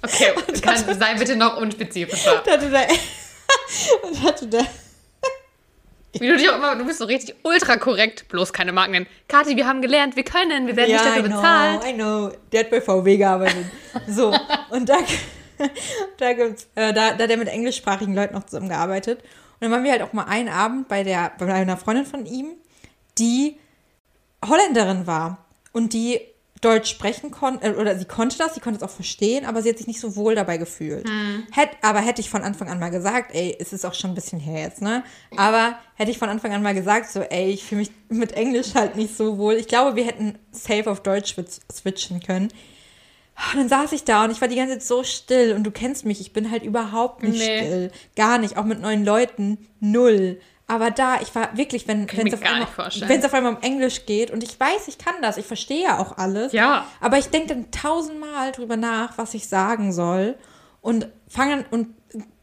Okay, 0.01 0.33
kann, 0.61 0.77
sei 0.99 1.15
bitte 1.15 1.35
noch 1.37 1.57
unspezifischer. 1.57 2.41
Da 2.45 2.51
hatte 2.53 2.69
der, 2.69 2.87
und 4.03 4.23
hatte 4.23 4.47
der 4.47 4.65
Wie 6.13 6.27
du 6.27 6.37
dich 6.37 6.49
auch 6.49 6.57
immer, 6.57 6.75
du 6.75 6.85
bist 6.85 6.99
so 6.99 7.05
richtig 7.05 7.35
ultra 7.43 7.77
korrekt, 7.77 8.27
bloß 8.29 8.53
keine 8.53 8.71
Marken 8.71 8.91
nennen. 8.91 9.07
Kathi, 9.27 9.55
wir 9.55 9.67
haben 9.67 9.81
gelernt, 9.81 10.15
wir 10.15 10.23
können, 10.23 10.67
wir 10.67 10.75
werden 10.75 10.91
nicht 10.91 11.05
dafür 11.05 11.25
I 11.25 11.27
know, 11.27 11.37
bezahlt. 11.37 11.85
I 11.85 11.93
know. 11.93 12.31
Der 12.51 12.59
hat 12.61 12.69
bei 12.69 12.81
VW 12.81 13.17
gearbeitet. 13.17 13.65
So, 14.07 14.33
und 14.69 14.89
da, 14.89 14.97
da, 16.17 16.33
gibt's, 16.33 16.67
äh, 16.75 16.93
da, 16.93 17.13
da 17.13 17.23
hat 17.23 17.29
er 17.29 17.37
mit 17.37 17.47
englischsprachigen 17.47 18.13
Leuten 18.13 18.35
noch 18.35 18.45
zusammengearbeitet. 18.45 19.19
Und 19.19 19.61
dann 19.61 19.71
waren 19.71 19.83
wir 19.83 19.91
halt 19.91 20.01
auch 20.01 20.13
mal 20.13 20.25
einen 20.25 20.49
Abend 20.49 20.87
bei, 20.87 21.03
der, 21.03 21.31
bei 21.39 21.51
einer 21.51 21.77
Freundin 21.77 22.05
von 22.05 22.25
ihm, 22.25 22.51
die 23.17 23.57
Holländerin 24.45 25.07
war 25.07 25.45
und 25.71 25.93
die 25.93 26.21
Deutsch 26.63 26.89
sprechen 26.89 27.31
konnte, 27.31 27.65
äh, 27.67 27.71
oder 27.75 27.97
sie 27.97 28.05
konnte 28.05 28.37
das, 28.37 28.53
sie 28.55 28.59
konnte 28.59 28.77
es 28.77 28.83
auch 28.83 28.89
verstehen, 28.93 29.45
aber 29.45 29.61
sie 29.61 29.69
hat 29.69 29.77
sich 29.77 29.87
nicht 29.87 29.99
so 29.99 30.15
wohl 30.15 30.35
dabei 30.35 30.57
gefühlt. 30.57 31.07
Hätt, 31.51 31.69
aber 31.81 31.99
hätte 31.99 32.21
ich 32.21 32.29
von 32.29 32.41
Anfang 32.43 32.69
an 32.69 32.79
mal 32.79 32.89
gesagt, 32.91 33.33
ey, 33.35 33.55
es 33.59 33.73
ist 33.73 33.85
auch 33.85 33.93
schon 33.93 34.11
ein 34.11 34.15
bisschen 34.15 34.39
her 34.39 34.61
jetzt, 34.61 34.81
ne? 34.81 35.03
Aber 35.37 35.77
hätte 35.95 36.11
ich 36.11 36.17
von 36.17 36.29
Anfang 36.29 36.53
an 36.53 36.63
mal 36.63 36.73
gesagt, 36.73 37.11
so, 37.11 37.21
ey, 37.21 37.51
ich 37.51 37.63
fühle 37.63 37.81
mich 37.81 37.91
mit 38.09 38.31
Englisch 38.33 38.73
halt 38.75 38.95
nicht 38.95 39.15
so 39.17 39.37
wohl. 39.37 39.53
Ich 39.55 39.67
glaube, 39.67 39.95
wir 39.95 40.05
hätten 40.05 40.37
safe 40.51 40.89
auf 40.89 41.01
Deutsch 41.03 41.33
switch- 41.35 41.59
switchen 41.71 42.19
können. 42.21 42.49
Und 43.53 43.59
dann 43.59 43.67
saß 43.69 43.91
ich 43.93 44.03
da 44.03 44.25
und 44.25 44.31
ich 44.31 44.41
war 44.41 44.47
die 44.47 44.55
ganze 44.55 44.73
Zeit 44.77 44.83
so 44.83 45.03
still 45.03 45.53
und 45.53 45.63
du 45.63 45.71
kennst 45.71 46.05
mich, 46.05 46.21
ich 46.21 46.33
bin 46.33 46.51
halt 46.51 46.61
überhaupt 46.63 47.23
nicht 47.23 47.39
Nee. 47.39 47.57
still. 47.57 47.91
Gar 48.15 48.37
nicht, 48.37 48.57
auch 48.57 48.63
mit 48.63 48.79
neuen 48.79 49.03
Leuten, 49.03 49.57
null. 49.79 50.39
Aber 50.67 50.91
da, 50.91 51.19
ich 51.21 51.33
war 51.35 51.55
wirklich, 51.57 51.87
wenn 51.87 52.07
es 52.07 52.33
auf, 52.33 52.41
einmal- 52.41 52.67
auf 53.25 53.33
einmal 53.33 53.55
um 53.55 53.61
Englisch 53.61 54.05
geht 54.05 54.31
und 54.31 54.43
ich 54.43 54.57
weiß, 54.59 54.87
ich 54.87 54.97
kann 54.97 55.15
das, 55.21 55.37
ich 55.37 55.45
verstehe 55.45 55.83
ja 55.83 55.99
auch 55.99 56.17
alles. 56.17 56.53
Ja. 56.53 56.85
Aber 57.01 57.17
ich 57.17 57.27
denke 57.27 57.49
dann 57.49 57.69
tausendmal 57.71 58.51
drüber 58.53 58.77
nach, 58.77 59.17
was 59.17 59.33
ich 59.33 59.47
sagen 59.49 59.91
soll 59.91 60.35
und 60.81 61.07
fange 61.27 61.53
an 61.53 61.65
und 61.71 61.87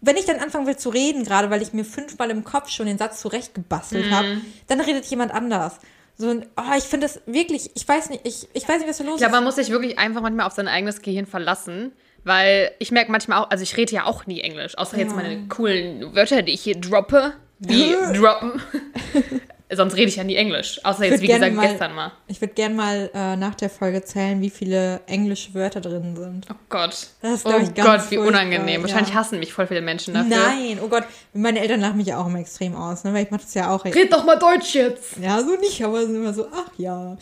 wenn 0.01 0.17
ich 0.17 0.27
dann 0.27 0.39
anfangen 0.41 0.67
will 0.67 0.77
zu 0.77 0.89
reden, 0.91 1.25
gerade 1.25 1.49
weil 1.51 1.63
ich 1.63 1.73
mir 1.73 1.85
fünfmal 1.85 2.31
im 2.31 2.43
Kopf 2.45 2.69
schon 2.71 2.87
den 2.87 2.99
Satz 2.99 3.21
zurechtgebastelt 3.21 4.07
Mhm. 4.07 4.15
habe, 4.15 4.41
dann 4.67 4.81
redet 4.81 5.05
jemand 5.07 5.33
anders. 5.33 5.79
So, 6.17 6.29
und, 6.29 6.47
oh, 6.57 6.75
ich 6.77 6.85
finde 6.85 7.07
das 7.07 7.21
wirklich, 7.27 7.71
ich 7.75 7.87
weiß 7.89 8.11
nicht, 8.11 8.27
ich, 8.27 8.49
ich 8.53 8.69
weiß 8.69 8.79
nicht, 8.81 8.89
was 8.89 8.99
da 8.99 9.05
los 9.05 9.21
Ich 9.21 9.27
ist. 9.27 9.33
man 9.33 9.45
muss 9.45 9.55
sich 9.57 9.71
wirklich 9.71 9.99
einfach 9.99 10.21
manchmal 10.21 10.47
auf 10.47 10.53
sein 10.53 10.69
eigenes 10.69 11.01
Gehirn 11.03 11.27
verlassen. 11.27 11.93
Weil 12.23 12.73
ich 12.79 12.91
merke 12.91 13.11
manchmal 13.11 13.43
auch, 13.43 13.51
also 13.51 13.63
ich 13.63 13.75
rede 13.79 13.95
ja 13.95 14.05
auch 14.05 14.27
nie 14.27 14.41
Englisch, 14.43 14.77
außer 14.77 14.99
jetzt 14.99 15.17
meine 15.17 15.49
coolen 15.49 16.15
Wörter, 16.15 16.43
die 16.43 16.53
ich 16.53 16.61
hier 16.61 16.79
droppe, 16.79 17.33
die 17.61 17.95
droppen. 18.15 18.61
Sonst 19.73 19.95
rede 19.95 20.09
ich 20.09 20.17
ja 20.17 20.25
nie 20.25 20.35
Englisch. 20.35 20.81
Außer 20.85 21.05
jetzt, 21.05 21.23
wie 21.23 21.29
gesagt, 21.29 21.55
mal- 21.55 21.69
gestern 21.69 21.95
mal. 21.95 22.11
Ich 22.27 22.41
würde 22.41 22.55
gerne 22.55 22.75
mal 22.75 23.11
äh, 23.15 23.37
nach 23.37 23.55
der 23.55 23.71
Folge 23.71 24.03
zählen, 24.03 24.41
wie 24.41 24.51
viele 24.51 25.01
englische 25.07 25.55
Wörter 25.55 25.81
drin 25.81 26.17
sind. 26.17 26.47
Oh 26.51 26.57
Gott. 26.69 27.07
Das 27.23 27.35
ist, 27.35 27.47
oh 27.47 27.51
glaub 27.51 27.63
ich, 27.63 27.75
ganz 27.75 28.03
Gott, 28.03 28.11
wie 28.11 28.19
unangenehm. 28.19 28.83
Wahrscheinlich 28.83 29.15
ja. 29.15 29.21
hassen 29.21 29.39
mich 29.39 29.53
voll 29.53 29.69
viele 29.69 29.81
Menschen 29.81 30.15
dafür. 30.15 30.29
Nein, 30.29 30.81
oh 30.83 30.89
Gott, 30.89 31.05
meine 31.33 31.61
Eltern 31.61 31.81
lachen 31.81 31.99
mich 31.99 32.09
ja 32.09 32.19
auch 32.19 32.27
immer 32.27 32.41
extrem 32.41 32.75
aus, 32.75 33.05
ne? 33.05 33.15
weil 33.15 33.25
ich 33.25 33.31
mache 33.31 33.43
das 33.43 33.55
ja 33.55 33.71
auch. 33.71 33.85
Red 33.85 34.13
doch 34.13 34.25
mal 34.25 34.37
Deutsch 34.37 34.75
jetzt. 34.75 35.19
Ja, 35.23 35.41
so 35.41 35.55
nicht, 35.55 35.85
aber 35.85 36.05
sind 36.05 36.17
immer 36.17 36.35
so, 36.35 36.47
ach 36.53 36.73
ja. 36.77 37.17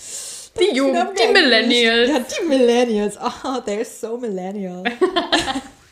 Die 0.58 0.74
Jugend, 0.74 1.10
die 1.18 1.32
Millennials. 1.32 2.10
Ja, 2.10 2.18
die 2.18 2.48
Millennials. 2.48 3.18
Oh, 3.18 3.58
they're 3.66 3.84
so 3.84 4.16
millennial. 4.16 4.84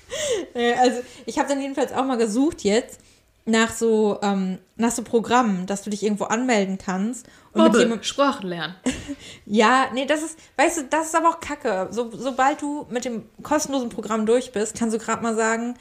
Äh, 0.55 0.73
also, 0.75 1.01
ich 1.27 1.39
habe 1.39 1.49
dann 1.49 1.61
jedenfalls 1.61 1.93
auch 1.93 2.05
mal 2.05 2.17
gesucht 2.17 2.63
jetzt 2.63 3.01
nach 3.47 3.71
so, 3.71 4.19
ähm, 4.23 4.59
nach 4.77 4.91
so 4.91 5.03
Programmen, 5.03 5.67
dass 5.67 5.83
du 5.83 5.91
dich 5.91 6.03
irgendwo 6.03 6.25
anmelden 6.25 6.79
kannst. 6.79 7.27
Und 7.53 7.63
mit 7.63 7.73
Bubble, 7.73 7.81
jemandem, 7.83 8.05
Sprachen 8.05 8.49
lernen. 8.49 8.75
ja, 9.47 9.87
nee, 9.95 10.05
das 10.05 10.23
ist, 10.23 10.39
weißt 10.57 10.79
du, 10.79 10.83
das 10.85 11.07
ist 11.07 11.15
aber 11.17 11.29
auch 11.31 11.41
kacke. 11.41 11.89
So, 11.91 12.11
sobald 12.13 12.61
du 12.61 12.87
mit 12.91 13.05
dem 13.05 13.25
kostenlosen 13.43 13.89
Programm 13.89 14.27
durch 14.27 14.53
bist, 14.53 14.77
kannst 14.79 14.95
du 14.95 14.99
gerade 14.99 15.23
mal 15.23 15.35
sagen, 15.37 15.75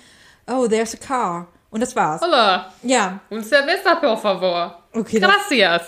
oh, 0.47 0.67
there's 0.67 0.93
a 0.93 0.97
car. 0.97 1.47
Und 1.71 1.82
das 1.82 1.95
war's. 1.95 2.21
Hola, 2.21 2.71
Ja, 2.84 3.19
un 3.30 3.43
cerveza, 3.43 3.95
por 3.95 4.17
favor. 4.17 4.84
okay. 4.93 5.19
Das, 5.19 5.32
Gracias. 5.32 5.82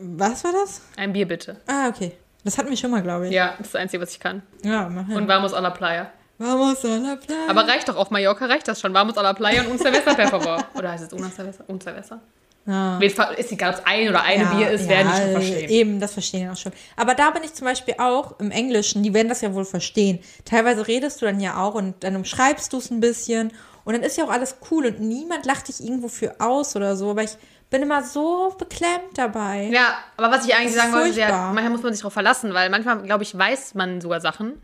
was 0.00 0.44
war 0.44 0.52
das? 0.52 0.80
Ein 0.96 1.12
Bier 1.12 1.26
bitte. 1.28 1.60
Ah, 1.66 1.88
okay. 1.88 2.12
Das 2.44 2.56
hatten 2.56 2.70
wir 2.70 2.76
schon 2.76 2.92
mal, 2.92 3.02
glaube 3.02 3.26
ich. 3.26 3.32
Ja, 3.34 3.50
das 3.58 3.66
ist 3.66 3.74
das 3.74 3.80
Einzige, 3.82 4.02
was 4.02 4.12
ich 4.12 4.20
kann. 4.20 4.40
Ja, 4.62 4.88
mach 4.88 5.06
hin. 5.08 5.16
Und 5.16 5.28
Vamos 5.28 5.52
a 5.52 5.58
la 5.58 5.70
Playa. 5.70 6.10
Vamos 6.38 6.84
a 6.84 6.96
la 6.96 7.16
playa. 7.16 7.48
Aber 7.48 7.66
reicht 7.66 7.88
doch, 7.88 7.96
auf 7.96 8.10
Mallorca 8.10 8.46
reicht 8.46 8.68
das 8.68 8.80
schon. 8.80 8.92
Vamos 8.92 9.16
a 9.16 9.22
la 9.22 9.32
Playa 9.32 9.62
und 9.62 9.72
un 9.72 9.78
cerveza, 9.78 10.14
favor. 10.28 10.58
Oder 10.74 10.92
heißt 10.92 11.04
es 11.04 11.12
una 11.12 11.30
cerveza? 11.30 11.64
Un 11.66 11.80
cerveza? 11.80 12.20
Ja. 12.66 12.98
Ist 12.98 13.52
egal, 13.52 13.70
ob 13.70 13.78
es 13.78 13.86
ein 13.86 14.08
oder 14.08 14.22
eine 14.22 14.42
Ja, 14.42 14.54
Bier 14.54 14.70
ist, 14.70 14.82
ja, 14.82 14.88
werden 14.90 15.12
die 15.14 15.22
schon 15.22 15.30
verstehen. 15.32 15.70
Eben, 15.70 16.00
das 16.00 16.12
verstehen 16.12 16.40
die 16.42 16.50
auch 16.50 16.56
schon. 16.56 16.72
Aber 16.96 17.14
da 17.14 17.30
bin 17.30 17.44
ich 17.44 17.54
zum 17.54 17.64
Beispiel 17.64 17.94
auch 17.98 18.38
im 18.40 18.50
Englischen, 18.50 19.04
die 19.04 19.14
werden 19.14 19.28
das 19.28 19.40
ja 19.40 19.54
wohl 19.54 19.64
verstehen. 19.64 20.18
Teilweise 20.44 20.86
redest 20.86 21.22
du 21.22 21.26
dann 21.26 21.40
ja 21.40 21.62
auch 21.62 21.74
und 21.74 22.02
dann 22.02 22.16
umschreibst 22.16 22.72
du 22.72 22.78
es 22.78 22.90
ein 22.90 22.98
bisschen 23.00 23.52
und 23.84 23.94
dann 23.94 24.02
ist 24.02 24.18
ja 24.18 24.24
auch 24.24 24.30
alles 24.30 24.56
cool 24.70 24.86
und 24.86 25.00
niemand 25.00 25.46
lacht 25.46 25.68
dich 25.68 25.80
irgendwo 25.80 26.08
für 26.08 26.40
aus 26.40 26.74
oder 26.74 26.96
so. 26.96 27.10
Aber 27.10 27.22
ich 27.22 27.36
bin 27.70 27.82
immer 27.82 28.02
so 28.02 28.52
beklemmt 28.58 29.16
dabei. 29.16 29.70
Ja, 29.72 29.98
aber 30.16 30.32
was 30.32 30.44
ich 30.44 30.54
eigentlich 30.54 30.74
Das 30.74 30.90
sagen 30.90 30.92
wollte, 30.92 31.20
ja, 31.20 31.52
manchmal 31.52 31.70
muss 31.70 31.82
man 31.82 31.92
sich 31.92 32.00
darauf 32.00 32.12
verlassen, 32.14 32.52
weil 32.52 32.68
manchmal, 32.68 33.00
glaube 33.02 33.22
ich, 33.22 33.36
weiß 33.38 33.74
man 33.74 34.00
sogar 34.00 34.20
Sachen, 34.20 34.60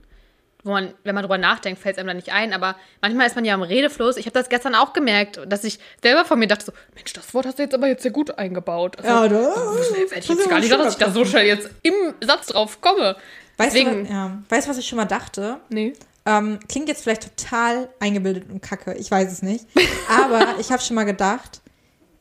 wo 0.64 0.70
man, 0.72 0.94
wenn 1.04 1.14
man 1.14 1.22
drüber 1.24 1.38
nachdenkt, 1.38 1.80
fällt 1.82 1.96
es 1.96 1.98
einem 1.98 2.06
dann 2.08 2.16
nicht 2.16 2.30
ein. 2.32 2.52
Aber 2.52 2.76
manchmal 3.00 3.26
ist 3.26 3.34
man 3.36 3.44
ja 3.44 3.54
im 3.54 3.62
Redefluss. 3.62 4.16
Ich 4.16 4.26
habe 4.26 4.34
das 4.38 4.48
gestern 4.48 4.74
auch 4.74 4.92
gemerkt, 4.92 5.40
dass 5.46 5.64
ich 5.64 5.78
selber 6.02 6.24
von 6.24 6.38
mir 6.38 6.46
dachte 6.46 6.66
so, 6.66 6.72
Mensch, 6.94 7.12
das 7.12 7.32
Wort 7.34 7.46
hast 7.46 7.58
du 7.58 7.62
jetzt 7.64 7.74
aber 7.74 7.88
jetzt 7.88 8.02
sehr 8.02 8.12
gut 8.12 8.38
eingebaut. 8.38 8.96
Also, 8.98 9.08
Ja, 9.08 9.28
da- 9.28 9.54
hätte 9.74 10.18
ich 10.18 10.28
jetzt 10.28 10.48
gar 10.48 10.58
nicht 10.60 10.70
gedacht, 10.70 10.86
dass 10.86 10.92
ich 10.94 10.98
da 10.98 11.10
so 11.10 11.24
schnell 11.24 11.46
jetzt 11.46 11.68
im 11.82 11.94
Satz 12.24 12.46
drauf 12.46 12.80
komme. 12.80 13.16
Weißt, 13.56 13.74
Deswegen, 13.74 13.90
du, 13.90 14.02
was- 14.04 14.10
ja. 14.10 14.42
weißt 14.48 14.68
was 14.68 14.78
ich 14.78 14.86
schon 14.88 14.96
mal 14.98 15.04
dachte? 15.04 15.60
nee. 15.68 15.92
Ähm, 16.24 16.60
klingt 16.68 16.86
jetzt 16.86 17.02
vielleicht 17.02 17.36
total 17.36 17.88
eingebildet 17.98 18.44
und 18.48 18.62
kacke, 18.62 18.94
ich 18.94 19.10
weiß 19.10 19.32
es 19.32 19.42
nicht. 19.42 19.66
Aber 20.08 20.54
ich 20.60 20.70
habe 20.70 20.80
schon 20.80 20.94
mal 20.94 21.02
gedacht, 21.02 21.60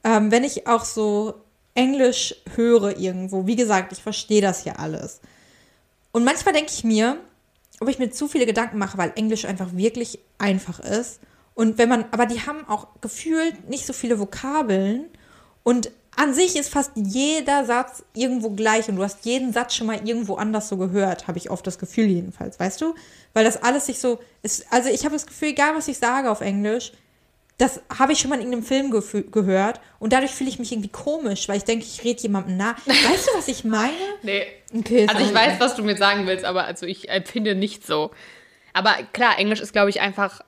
ähm, 0.03 0.31
wenn 0.31 0.43
ich 0.43 0.65
auch 0.65 0.85
so 0.85 1.35
Englisch 1.75 2.33
höre 2.55 2.97
irgendwo, 2.97 3.45
wie 3.45 3.55
gesagt, 3.55 3.93
ich 3.93 4.01
verstehe 4.01 4.41
das 4.41 4.65
ja 4.65 4.73
alles. 4.77 5.21
Und 6.11 6.23
manchmal 6.23 6.55
denke 6.55 6.71
ich 6.73 6.83
mir, 6.83 7.17
ob 7.81 7.89
ich 7.89 7.99
mir 7.99 8.11
zu 8.11 8.27
viele 8.27 8.45
Gedanken 8.45 8.77
mache, 8.77 8.97
weil 8.97 9.11
Englisch 9.15 9.43
einfach 9.45 9.75
wirklich 9.75 10.19
einfach 10.37 10.79
ist. 10.79 11.19
Und 11.55 11.77
wenn 11.79 11.89
man, 11.89 12.05
aber 12.11 12.27
die 12.27 12.41
haben 12.41 12.65
auch 12.67 12.87
gefühlt 13.01 13.69
nicht 13.69 13.87
so 13.87 13.91
viele 13.91 14.19
Vokabeln. 14.19 15.05
Und 15.63 15.91
an 16.15 16.33
sich 16.33 16.55
ist 16.55 16.69
fast 16.69 16.91
jeder 16.95 17.65
Satz 17.65 18.03
irgendwo 18.13 18.51
gleich 18.51 18.87
und 18.87 18.97
du 18.97 19.03
hast 19.03 19.25
jeden 19.25 19.51
Satz 19.51 19.73
schon 19.73 19.87
mal 19.87 20.07
irgendwo 20.07 20.35
anders 20.35 20.69
so 20.69 20.77
gehört, 20.77 21.27
habe 21.27 21.39
ich 21.39 21.49
oft 21.49 21.65
das 21.65 21.79
Gefühl 21.79 22.05
jedenfalls, 22.05 22.59
weißt 22.59 22.81
du? 22.81 22.93
Weil 23.33 23.45
das 23.45 23.63
alles 23.63 23.87
sich 23.87 23.99
so 23.99 24.19
ist, 24.43 24.65
also 24.71 24.89
ich 24.89 25.03
habe 25.03 25.15
das 25.15 25.25
Gefühl, 25.25 25.49
egal 25.49 25.75
was 25.75 25.87
ich 25.87 25.97
sage 25.97 26.29
auf 26.29 26.41
Englisch, 26.41 26.91
das 27.61 27.79
habe 27.95 28.13
ich 28.13 28.19
schon 28.19 28.29
mal 28.29 28.37
in 28.37 28.51
irgendeinem 28.51 28.63
Film 28.63 29.31
gehört 29.31 29.79
und 29.99 30.13
dadurch 30.13 30.31
fühle 30.31 30.49
ich 30.49 30.57
mich 30.57 30.71
irgendwie 30.71 30.89
komisch, 30.89 31.47
weil 31.47 31.57
ich 31.57 31.63
denke, 31.63 31.85
ich 31.85 32.03
rede 32.03 32.19
jemandem 32.19 32.57
nach. 32.57 32.75
Weißt 32.87 33.27
du, 33.27 33.37
was 33.37 33.47
ich 33.47 33.63
meine? 33.63 33.91
Nee. 34.23 34.47
Okay, 34.73 35.05
also 35.07 35.23
ich 35.23 35.33
weiß, 35.33 35.59
was 35.59 35.75
du 35.75 35.83
mir 35.83 35.95
sagen 35.95 36.25
willst, 36.25 36.43
aber 36.43 36.63
also 36.63 36.87
ich 36.87 37.09
empfinde 37.09 37.53
nicht 37.53 37.85
so. 37.85 38.11
Aber 38.73 38.95
klar, 39.13 39.37
Englisch 39.37 39.59
ist, 39.59 39.73
glaube 39.73 39.91
ich, 39.91 40.01
einfach 40.01 40.41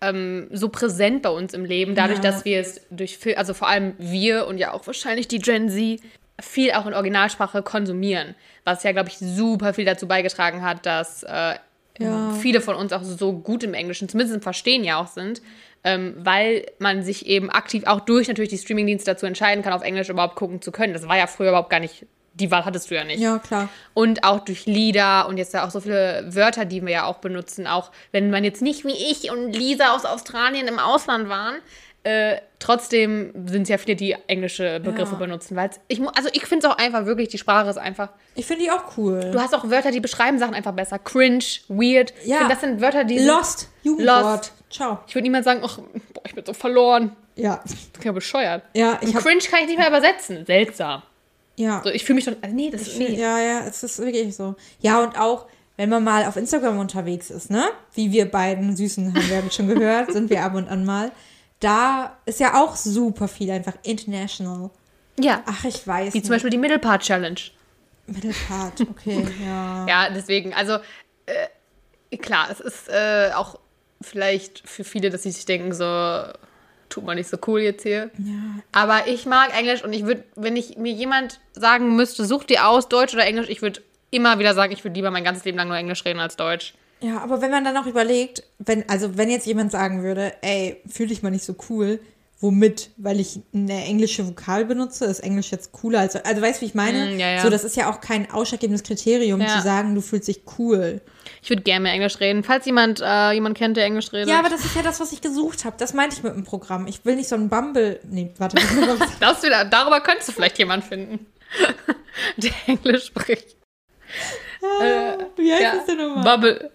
ähm, 0.00 0.48
so 0.50 0.70
präsent 0.70 1.22
bei 1.22 1.28
uns 1.28 1.54
im 1.54 1.64
Leben, 1.64 1.94
dadurch, 1.94 2.18
ja. 2.18 2.30
dass 2.30 2.44
wir 2.44 2.58
es 2.58 2.80
durch 2.90 3.18
Film, 3.18 3.38
also 3.38 3.54
vor 3.54 3.68
allem 3.68 3.94
wir 3.98 4.48
und 4.48 4.58
ja 4.58 4.72
auch 4.72 4.86
wahrscheinlich 4.88 5.28
die 5.28 5.38
Gen 5.38 5.68
Z, 5.68 6.00
viel 6.40 6.72
auch 6.72 6.86
in 6.86 6.94
Originalsprache 6.94 7.62
konsumieren. 7.62 8.34
Was 8.64 8.82
ja, 8.82 8.90
glaube 8.90 9.08
ich, 9.08 9.18
super 9.18 9.72
viel 9.74 9.84
dazu 9.84 10.08
beigetragen 10.08 10.62
hat, 10.62 10.84
dass 10.84 11.22
äh, 11.22 11.54
ja. 12.00 12.32
viele 12.40 12.60
von 12.60 12.74
uns 12.74 12.92
auch 12.92 13.04
so 13.04 13.34
gut 13.34 13.62
im 13.62 13.74
Englischen, 13.74 14.08
zumindest 14.08 14.34
im 14.34 14.42
Verstehen 14.42 14.84
ja 14.84 15.00
auch 15.00 15.08
sind, 15.08 15.42
ähm, 15.84 16.14
weil 16.18 16.66
man 16.78 17.02
sich 17.02 17.26
eben 17.26 17.50
aktiv 17.50 17.84
auch 17.86 18.00
durch 18.00 18.28
natürlich 18.28 18.50
die 18.50 18.58
Streamingdienste 18.58 19.12
dazu 19.12 19.26
entscheiden 19.26 19.62
kann, 19.62 19.72
auf 19.72 19.82
Englisch 19.82 20.08
überhaupt 20.08 20.36
gucken 20.36 20.60
zu 20.60 20.72
können. 20.72 20.92
Das 20.92 21.08
war 21.08 21.16
ja 21.16 21.26
früher 21.26 21.48
überhaupt 21.48 21.70
gar 21.70 21.80
nicht 21.80 22.06
die 22.34 22.50
Wahl 22.50 22.64
hattest 22.64 22.90
du 22.90 22.94
ja 22.94 23.04
nicht. 23.04 23.20
Ja, 23.20 23.38
klar. 23.38 23.68
Und 23.92 24.24
auch 24.24 24.40
durch 24.40 24.66
Lieder 24.66 25.28
und 25.28 25.36
jetzt 25.36 25.52
ja 25.52 25.66
auch 25.66 25.70
so 25.70 25.80
viele 25.80 26.24
Wörter, 26.28 26.64
die 26.64 26.80
wir 26.82 26.90
ja 26.90 27.04
auch 27.04 27.18
benutzen, 27.18 27.66
auch 27.66 27.90
wenn 28.12 28.30
man 28.30 28.44
jetzt 28.44 28.62
nicht 28.62 28.84
wie 28.84 28.92
ich 28.92 29.30
und 29.30 29.52
Lisa 29.52 29.94
aus 29.94 30.04
Australien 30.04 30.68
im 30.68 30.78
Ausland 30.78 31.28
waren, 31.28 31.56
äh, 32.02 32.38
trotzdem 32.58 33.32
sind 33.46 33.62
es 33.64 33.68
ja 33.68 33.76
viele, 33.76 33.94
die 33.94 34.16
englische 34.26 34.80
Begriffe 34.80 35.12
ja. 35.12 35.18
benutzen, 35.18 35.54
weil 35.54 35.70
ich 35.88 36.00
also 36.00 36.30
ich 36.32 36.46
finde 36.46 36.66
es 36.66 36.72
auch 36.72 36.78
einfach 36.78 37.04
wirklich, 37.04 37.28
die 37.28 37.36
Sprache 37.36 37.68
ist 37.68 37.76
einfach. 37.76 38.08
Ich 38.36 38.46
finde 38.46 38.64
die 38.64 38.70
auch 38.70 38.96
cool. 38.96 39.20
Du 39.32 39.38
hast 39.38 39.54
auch 39.54 39.68
Wörter, 39.68 39.90
die 39.90 40.00
beschreiben 40.00 40.38
Sachen 40.38 40.54
einfach 40.54 40.72
besser. 40.72 40.98
Cringe, 40.98 41.44
weird. 41.68 42.14
Ja. 42.24 42.38
Find, 42.38 42.50
das 42.50 42.60
sind 42.62 42.80
Wörter, 42.80 43.04
die 43.04 43.18
Lost, 43.18 43.68
Jugendwort. 43.82 44.24
Lost. 44.24 44.52
Ciao. 44.70 45.00
Ich 45.06 45.14
würde 45.14 45.24
niemals 45.24 45.44
sagen, 45.44 45.60
ach, 45.64 45.78
boah, 45.78 46.22
ich 46.24 46.34
bin 46.34 46.46
so 46.46 46.52
verloren. 46.54 47.16
Ja. 47.34 47.60
Das 47.62 47.72
ist 47.72 48.04
ja 48.04 48.12
bescheuert. 48.12 48.62
Ja, 48.74 48.98
ich 49.02 49.14
und 49.14 49.22
Cringe 49.22 49.40
kann 49.50 49.60
ich 49.60 49.66
nicht 49.66 49.78
mehr 49.78 49.88
übersetzen. 49.88 50.46
Seltsam. 50.46 51.02
Ja. 51.56 51.82
So, 51.84 51.90
ich 51.90 52.04
fühle 52.04 52.16
mich 52.16 52.24
schon, 52.24 52.36
also 52.40 52.54
nee, 52.54 52.70
das 52.70 52.82
ist 52.82 52.98
nee. 52.98 53.16
Ja, 53.16 53.38
ja, 53.38 53.60
es 53.66 53.82
ist 53.82 53.98
wirklich 53.98 54.34
so. 54.34 54.54
Ja, 54.80 55.02
und 55.02 55.18
auch, 55.18 55.46
wenn 55.76 55.90
man 55.90 56.04
mal 56.04 56.24
auf 56.24 56.36
Instagram 56.36 56.78
unterwegs 56.78 57.30
ist, 57.30 57.50
ne? 57.50 57.68
Wie 57.94 58.12
wir 58.12 58.30
beiden 58.30 58.76
Süßen 58.76 59.14
haben 59.14 59.28
wir 59.28 59.50
schon 59.50 59.68
gehört, 59.68 60.12
sind 60.12 60.30
wir 60.30 60.44
ab 60.44 60.54
und 60.54 60.68
an 60.68 60.84
mal. 60.84 61.10
Da 61.58 62.16
ist 62.24 62.40
ja 62.40 62.62
auch 62.62 62.76
super 62.76 63.28
viel 63.28 63.50
einfach 63.50 63.74
international. 63.82 64.70
Ja. 65.18 65.42
Ach, 65.46 65.64
ich 65.64 65.86
weiß. 65.86 66.14
Wie 66.14 66.18
nicht. 66.18 66.26
zum 66.26 66.34
Beispiel 66.34 66.50
die 66.50 66.58
Middle 66.58 66.78
Part 66.78 67.02
Challenge. 67.02 67.40
Middle 68.06 68.34
Part, 68.48 68.80
okay, 68.80 69.26
ja. 69.44 69.86
ja, 69.86 70.10
deswegen, 70.10 70.52
also 70.54 70.78
äh, 71.26 72.16
klar, 72.16 72.48
es 72.50 72.60
ist 72.60 72.88
äh, 72.88 73.30
auch 73.34 73.58
vielleicht 74.00 74.68
für 74.68 74.84
viele, 74.84 75.10
dass 75.10 75.22
sie 75.22 75.30
sich 75.30 75.44
denken, 75.44 75.72
so, 75.72 76.24
tut 76.90 77.04
man 77.04 77.16
nicht 77.16 77.30
so 77.30 77.38
cool 77.46 77.60
jetzt 77.60 77.82
hier. 77.82 78.10
Ja. 78.18 78.62
Aber 78.72 79.06
ich 79.06 79.24
mag 79.26 79.56
Englisch 79.56 79.82
und 79.82 79.92
ich 79.92 80.04
würde, 80.04 80.24
wenn 80.36 80.56
ich 80.56 80.76
mir 80.76 80.92
jemand 80.92 81.40
sagen 81.52 81.96
müsste, 81.96 82.24
such 82.24 82.44
dir 82.44 82.66
aus, 82.68 82.88
Deutsch 82.88 83.14
oder 83.14 83.24
Englisch, 83.24 83.48
ich 83.48 83.62
würde 83.62 83.80
immer 84.10 84.38
wieder 84.38 84.54
sagen, 84.54 84.72
ich 84.72 84.84
würde 84.84 84.94
lieber 84.94 85.10
mein 85.10 85.24
ganzes 85.24 85.44
Leben 85.44 85.56
lang 85.56 85.68
nur 85.68 85.76
Englisch 85.76 86.04
reden 86.04 86.20
als 86.20 86.36
Deutsch. 86.36 86.74
Ja, 87.00 87.18
aber 87.20 87.40
wenn 87.40 87.50
man 87.50 87.64
dann 87.64 87.76
auch 87.76 87.86
überlegt, 87.86 88.42
wenn, 88.58 88.86
also 88.88 89.16
wenn 89.16 89.30
jetzt 89.30 89.46
jemand 89.46 89.72
sagen 89.72 90.02
würde, 90.02 90.34
ey, 90.42 90.82
fühl 90.86 91.06
dich 91.06 91.22
mal 91.22 91.30
nicht 91.30 91.44
so 91.44 91.56
cool, 91.70 92.00
womit? 92.40 92.90
Weil 92.96 93.20
ich 93.20 93.40
eine 93.54 93.84
englische 93.84 94.26
Vokal 94.26 94.64
benutze, 94.64 95.04
ist 95.04 95.20
Englisch 95.20 95.50
jetzt 95.50 95.72
cooler 95.72 96.00
als, 96.00 96.16
also 96.16 96.42
weißt 96.42 96.58
du, 96.58 96.62
wie 96.62 96.66
ich 96.66 96.74
meine? 96.74 97.14
Mm, 97.14 97.18
ja, 97.18 97.30
ja. 97.30 97.42
So, 97.42 97.50
das 97.50 97.64
ist 97.64 97.76
ja 97.76 97.90
auch 97.90 98.00
kein 98.00 98.30
ausschlaggebendes 98.30 98.82
Kriterium, 98.82 99.40
ja. 99.40 99.48
zu 99.48 99.62
sagen, 99.62 99.94
du 99.94 100.00
fühlst 100.00 100.28
dich 100.28 100.42
cool. 100.58 101.00
Ich 101.42 101.50
würde 101.50 101.62
gerne 101.62 101.84
mehr 101.84 101.92
Englisch 101.92 102.20
reden. 102.20 102.42
Falls 102.42 102.66
jemand 102.66 103.00
äh, 103.00 103.32
jemand 103.32 103.56
kennt, 103.56 103.76
der 103.76 103.84
Englisch 103.84 104.12
redet. 104.12 104.28
Ja, 104.28 104.38
aber 104.38 104.48
das 104.48 104.64
ist 104.64 104.74
ja 104.74 104.82
das, 104.82 105.00
was 105.00 105.12
ich 105.12 105.20
gesucht 105.20 105.64
habe. 105.64 105.76
Das 105.78 105.94
meinte 105.94 106.16
ich 106.16 106.22
mit 106.22 106.34
dem 106.34 106.44
Programm. 106.44 106.86
Ich 106.86 107.04
will 107.04 107.16
nicht 107.16 107.28
so 107.28 107.36
ein 107.36 107.48
Bumble. 107.48 108.00
Nee, 108.04 108.30
warte. 108.38 108.56
das 109.20 109.42
wieder, 109.42 109.64
darüber 109.64 110.00
könntest 110.00 110.28
du 110.28 110.32
vielleicht 110.32 110.58
jemanden 110.58 110.86
finden, 110.86 111.26
der 112.36 112.52
Englisch 112.66 113.06
spricht. 113.06 113.56
Ah, 114.62 114.84
äh, 114.84 115.18
wie 115.36 115.52
heißt 115.52 115.62
ja. 115.62 115.74
das 115.76 115.86
denn 115.86 115.98
nochmal? 115.98 116.24
Bubble. 116.24 116.70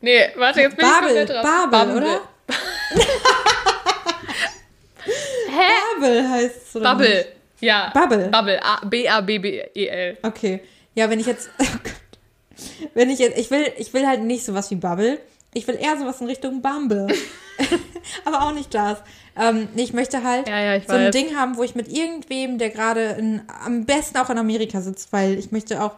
Nee, 0.00 0.30
warte, 0.36 0.60
jetzt 0.60 0.76
bin 0.76 0.86
Babel, 0.86 1.08
ich 1.08 1.16
komplett 1.16 1.30
raus. 1.30 1.44
Babel, 1.70 1.94
Bubble. 1.94 1.96
oder? 1.96 2.20
Hä? 5.06 6.00
Babel 6.00 6.28
heißt 6.28 6.54
es, 6.68 6.76
oder? 6.76 6.90
Bubble. 6.92 7.08
Nicht? 7.08 7.28
Ja. 7.60 7.90
Bubble. 7.94 8.28
Bubble. 8.28 8.60
B-A-B-B-E-L. 8.84 10.18
Okay. 10.22 10.60
Ja, 10.94 11.10
wenn 11.10 11.20
ich 11.20 11.26
jetzt. 11.26 11.50
Oh 12.58 12.88
wenn 12.94 13.10
ich 13.10 13.18
jetzt. 13.18 13.36
Ich 13.36 13.50
will, 13.50 13.70
ich 13.76 13.92
will 13.92 14.06
halt 14.06 14.22
nicht 14.22 14.42
sowas 14.42 14.70
wie 14.70 14.76
Bubble. 14.76 15.18
Ich 15.52 15.68
will 15.68 15.76
eher 15.78 15.98
sowas 15.98 16.22
in 16.22 16.26
Richtung 16.26 16.62
Bumble. 16.62 17.06
Aber 18.24 18.42
auch 18.42 18.52
nicht 18.52 18.74
das. 18.74 18.98
Ähm, 19.36 19.68
ich 19.76 19.92
möchte 19.92 20.22
halt 20.22 20.48
ja, 20.48 20.60
ja, 20.60 20.76
ich 20.76 20.86
so 20.86 20.94
ein 20.94 21.10
Ding 21.10 21.36
haben, 21.36 21.56
wo 21.56 21.62
ich 21.62 21.74
mit 21.74 21.88
irgendwem, 21.88 22.58
der 22.58 22.70
gerade 22.70 23.42
am 23.64 23.84
besten 23.84 24.18
auch 24.18 24.30
in 24.30 24.38
Amerika 24.38 24.80
sitzt, 24.80 25.12
weil 25.12 25.38
ich 25.38 25.52
möchte 25.52 25.82
auch. 25.82 25.92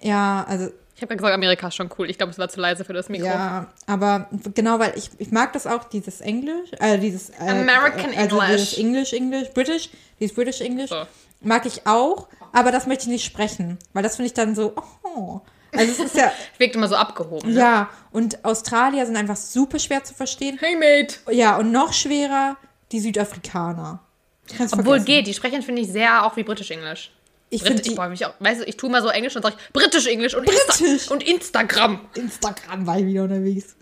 Ja, 0.00 0.44
also 0.48 0.68
ich 0.98 1.02
habe 1.02 1.14
ja 1.14 1.16
gesagt, 1.18 1.32
Amerika 1.32 1.68
ist 1.68 1.76
schon 1.76 1.90
cool. 1.96 2.10
Ich 2.10 2.18
glaube, 2.18 2.32
es 2.32 2.40
war 2.40 2.48
zu 2.48 2.60
leise 2.60 2.84
für 2.84 2.92
das 2.92 3.08
Mikro. 3.08 3.26
Ja, 3.26 3.68
aber 3.86 4.26
genau, 4.52 4.80
weil 4.80 4.94
ich, 4.96 5.10
ich 5.18 5.30
mag 5.30 5.52
das 5.52 5.64
auch, 5.68 5.84
dieses 5.84 6.20
Englisch, 6.20 6.70
äh, 6.80 6.98
dieses 6.98 7.30
äh, 7.30 7.34
American 7.38 8.12
also 8.16 8.40
English. 8.40 8.70
Dieses 8.70 8.78
English, 8.78 9.12
English, 9.12 9.48
British, 9.54 9.90
dieses 10.18 10.34
British 10.34 10.60
English 10.60 10.90
so. 10.90 11.06
mag 11.40 11.66
ich 11.66 11.86
auch, 11.86 12.26
aber 12.52 12.72
das 12.72 12.88
möchte 12.88 13.04
ich 13.04 13.10
nicht 13.10 13.24
sprechen, 13.24 13.78
weil 13.92 14.02
das 14.02 14.16
finde 14.16 14.26
ich 14.26 14.34
dann 14.34 14.56
so, 14.56 14.74
oh. 15.04 15.40
Also 15.72 15.92
es 15.92 16.00
ist 16.00 16.16
ja. 16.16 16.32
Wirkt 16.58 16.74
immer 16.74 16.88
so 16.88 16.96
abgehoben. 16.96 17.52
Ne? 17.52 17.60
Ja, 17.60 17.90
und 18.10 18.44
Australier 18.44 19.06
sind 19.06 19.16
einfach 19.16 19.36
super 19.36 19.78
schwer 19.78 20.02
zu 20.02 20.14
verstehen. 20.14 20.58
Hey, 20.60 20.74
mate. 20.74 21.18
Ja, 21.30 21.58
und 21.58 21.70
noch 21.70 21.92
schwerer 21.92 22.56
die 22.90 22.98
Südafrikaner. 22.98 24.00
Obwohl 24.58 24.82
vergessen. 24.82 25.04
geht, 25.04 25.26
die 25.28 25.34
sprechen, 25.34 25.62
finde 25.62 25.82
ich, 25.82 25.92
sehr 25.92 26.24
auch 26.24 26.34
wie 26.34 26.42
British 26.42 26.72
English. 26.72 27.12
Ich 27.50 27.62
finde 27.62 27.82
ich, 27.82 27.96
mich 27.96 28.26
auch, 28.26 28.34
weißt 28.40 28.60
du, 28.60 28.64
ich 28.66 28.76
tue 28.76 28.90
mal 28.90 29.00
so 29.00 29.08
Englisch 29.08 29.34
und 29.34 29.42
sage 29.42 29.56
Britisch 29.72 30.06
Englisch 30.06 30.34
und, 30.34 30.44
Britisch. 30.44 30.80
Insta 30.80 31.14
und 31.14 31.22
Instagram. 31.22 32.00
Instagram 32.14 32.86
war 32.86 32.98
ich 32.98 33.06
wieder 33.06 33.22
unterwegs. 33.24 33.74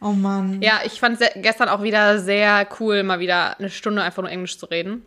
Oh 0.00 0.12
Mann. 0.12 0.62
Ja, 0.62 0.80
ich 0.84 1.00
fand 1.00 1.20
es 1.20 1.28
gestern 1.36 1.68
auch 1.68 1.82
wieder 1.82 2.18
sehr 2.18 2.66
cool, 2.80 3.02
mal 3.02 3.20
wieder 3.20 3.58
eine 3.58 3.70
Stunde 3.70 4.02
einfach 4.02 4.22
nur 4.22 4.30
Englisch 4.30 4.58
zu 4.58 4.66
reden. 4.66 5.04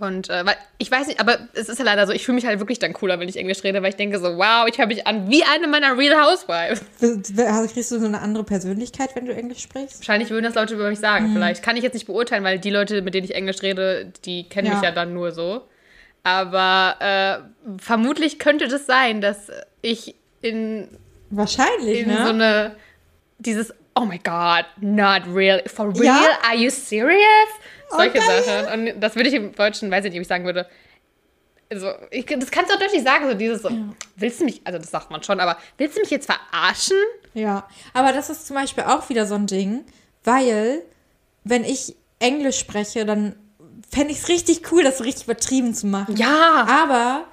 Und 0.00 0.30
äh, 0.30 0.46
weil 0.46 0.56
ich 0.78 0.90
weiß 0.90 1.08
nicht, 1.08 1.20
aber 1.20 1.38
es 1.52 1.68
ist 1.68 1.78
ja 1.78 1.84
leider 1.84 2.06
so, 2.06 2.12
ich 2.12 2.24
fühle 2.24 2.36
mich 2.36 2.46
halt 2.46 2.58
wirklich 2.58 2.78
dann 2.78 2.94
cooler, 2.94 3.20
wenn 3.20 3.28
ich 3.28 3.36
Englisch 3.36 3.62
rede, 3.62 3.82
weil 3.82 3.90
ich 3.90 3.96
denke 3.96 4.18
so, 4.18 4.38
wow, 4.38 4.66
ich 4.66 4.78
höre 4.78 4.86
mich 4.86 5.06
an 5.06 5.30
wie 5.30 5.44
eine 5.44 5.68
meiner 5.68 5.96
Real 5.98 6.16
Housewives. 6.24 6.80
Also 7.02 7.72
kriegst 7.72 7.92
du 7.92 7.98
so 7.98 8.06
eine 8.06 8.20
andere 8.20 8.44
Persönlichkeit, 8.44 9.14
wenn 9.14 9.26
du 9.26 9.34
Englisch 9.34 9.60
sprichst? 9.60 10.00
Wahrscheinlich 10.00 10.30
würden 10.30 10.44
das 10.44 10.54
Leute 10.54 10.74
über 10.74 10.88
mich 10.88 11.00
sagen, 11.00 11.28
mhm. 11.28 11.34
vielleicht. 11.34 11.62
Kann 11.62 11.76
ich 11.76 11.82
jetzt 11.82 11.92
nicht 11.92 12.06
beurteilen, 12.06 12.44
weil 12.44 12.58
die 12.58 12.70
Leute, 12.70 13.02
mit 13.02 13.12
denen 13.12 13.26
ich 13.26 13.34
Englisch 13.34 13.60
rede, 13.60 14.10
die 14.24 14.48
kennen 14.48 14.68
ja. 14.68 14.74
mich 14.74 14.82
ja 14.82 14.90
dann 14.90 15.12
nur 15.12 15.32
so. 15.32 15.62
Aber 16.22 16.96
äh, 17.00 17.78
vermutlich 17.78 18.38
könnte 18.38 18.68
das 18.68 18.86
sein, 18.86 19.20
dass 19.20 19.50
ich 19.82 20.14
in. 20.42 20.88
Wahrscheinlich, 21.30 22.00
in 22.00 22.08
ne? 22.08 22.16
so 22.24 22.30
eine. 22.30 22.76
Dieses, 23.38 23.72
oh 23.94 24.04
my 24.04 24.18
God, 24.18 24.66
not 24.80 25.22
real. 25.34 25.62
For 25.66 25.88
real? 25.94 26.04
Ja? 26.04 26.38
Are 26.46 26.56
you 26.56 26.70
serious? 26.70 27.48
Solche 27.90 28.18
okay. 28.18 28.42
Sachen. 28.44 28.86
Und 28.88 29.00
das 29.00 29.16
würde 29.16 29.28
ich 29.28 29.34
im 29.34 29.54
Deutschen, 29.54 29.90
weiß 29.90 30.04
ich 30.04 30.10
nicht, 30.10 30.18
ob 30.18 30.22
ich 30.22 30.28
sagen 30.28 30.44
würde. 30.44 30.66
Also, 31.72 31.92
ich, 32.10 32.26
das 32.26 32.50
kannst 32.50 32.70
du 32.70 32.74
auch 32.74 32.80
deutlich 32.80 33.02
sagen, 33.02 33.28
so 33.28 33.34
dieses, 33.34 33.62
ja. 33.62 33.70
willst 34.16 34.40
du 34.40 34.44
mich, 34.44 34.60
also 34.64 34.78
das 34.78 34.90
sagt 34.90 35.10
man 35.10 35.22
schon, 35.22 35.38
aber 35.38 35.56
willst 35.78 35.96
du 35.96 36.00
mich 36.00 36.10
jetzt 36.10 36.26
verarschen? 36.26 36.96
Ja, 37.32 37.68
aber 37.94 38.12
das 38.12 38.28
ist 38.28 38.48
zum 38.48 38.56
Beispiel 38.56 38.84
auch 38.84 39.08
wieder 39.08 39.24
so 39.24 39.36
ein 39.36 39.46
Ding, 39.46 39.84
weil, 40.24 40.82
wenn 41.44 41.62
ich 41.62 41.94
Englisch 42.18 42.58
spreche, 42.58 43.06
dann 43.06 43.36
fände 43.90 44.12
ich 44.12 44.18
es 44.18 44.28
richtig 44.28 44.72
cool, 44.72 44.82
das 44.82 44.98
so 44.98 45.04
richtig 45.04 45.24
übertrieben 45.24 45.74
zu 45.74 45.86
machen. 45.86 46.16
Ja. 46.16 46.66
Aber 46.68 47.26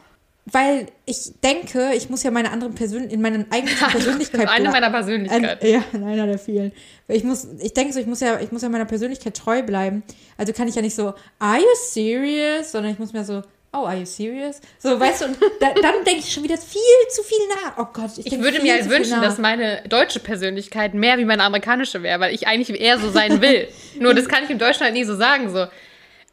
weil 0.51 0.87
ich 1.05 1.33
denke, 1.43 1.91
ich 1.93 2.09
muss 2.09 2.23
ja 2.23 2.31
meine 2.31 2.51
anderen 2.51 2.73
Persön 2.73 3.09
in 3.09 3.21
meiner 3.21 3.45
eigenen 3.49 3.75
Persönlichkeit 3.91 4.47
eine 4.47 4.69
meiner 4.69 4.89
Persönlichkeiten. 4.89 5.45
Ein, 5.45 5.71
ja, 5.71 5.83
in 5.91 6.03
einer 6.03 6.25
der 6.25 6.39
vielen. 6.39 6.71
Ich 7.09 7.23
muss, 7.23 7.47
ich 7.59 7.73
denke 7.73 7.93
so, 7.93 7.99
ich 7.99 8.07
muss 8.07 8.21
ja, 8.21 8.39
ich 8.39 8.51
muss 8.51 8.61
ja 8.61 8.69
meiner 8.69 8.85
Persönlichkeit 8.85 9.35
treu 9.35 9.61
bleiben. 9.61 10.03
Also 10.37 10.53
kann 10.53 10.67
ich 10.67 10.75
ja 10.75 10.81
nicht 10.81 10.95
so, 10.95 11.13
are 11.39 11.57
you 11.57 11.67
serious? 11.75 12.71
Sondern 12.71 12.93
ich 12.93 12.99
muss 12.99 13.11
mir 13.11 13.25
so, 13.25 13.41
oh, 13.73 13.85
are 13.85 13.97
you 13.97 14.05
serious? 14.05 14.61
So, 14.79 14.97
weißt 14.97 15.21
du, 15.21 15.25
und 15.25 15.37
da, 15.59 15.73
dann 15.73 16.05
denke 16.05 16.19
ich 16.19 16.31
schon 16.31 16.43
wieder 16.43 16.57
viel 16.57 16.81
zu 17.09 17.23
viel 17.23 17.45
nach. 17.49 17.77
Oh 17.77 17.87
Gott, 17.91 18.17
ich, 18.17 18.27
ich 18.27 18.39
würde 18.39 18.61
mir 18.61 18.73
halt 18.73 18.89
wünschen, 18.89 19.21
dass 19.21 19.37
meine 19.39 19.83
deutsche 19.89 20.21
Persönlichkeit 20.21 20.93
mehr 20.93 21.17
wie 21.17 21.25
meine 21.25 21.43
amerikanische 21.43 22.03
wäre, 22.03 22.21
weil 22.21 22.33
ich 22.33 22.47
eigentlich 22.47 22.79
eher 22.79 22.99
so 22.99 23.11
sein 23.11 23.41
will. 23.41 23.67
Nur 23.99 24.13
das 24.13 24.29
kann 24.29 24.45
ich 24.45 24.49
im 24.49 24.59
Deutschen 24.59 24.83
halt 24.83 24.93
nie 24.93 25.03
so 25.03 25.15
sagen, 25.15 25.49
so 25.49 25.65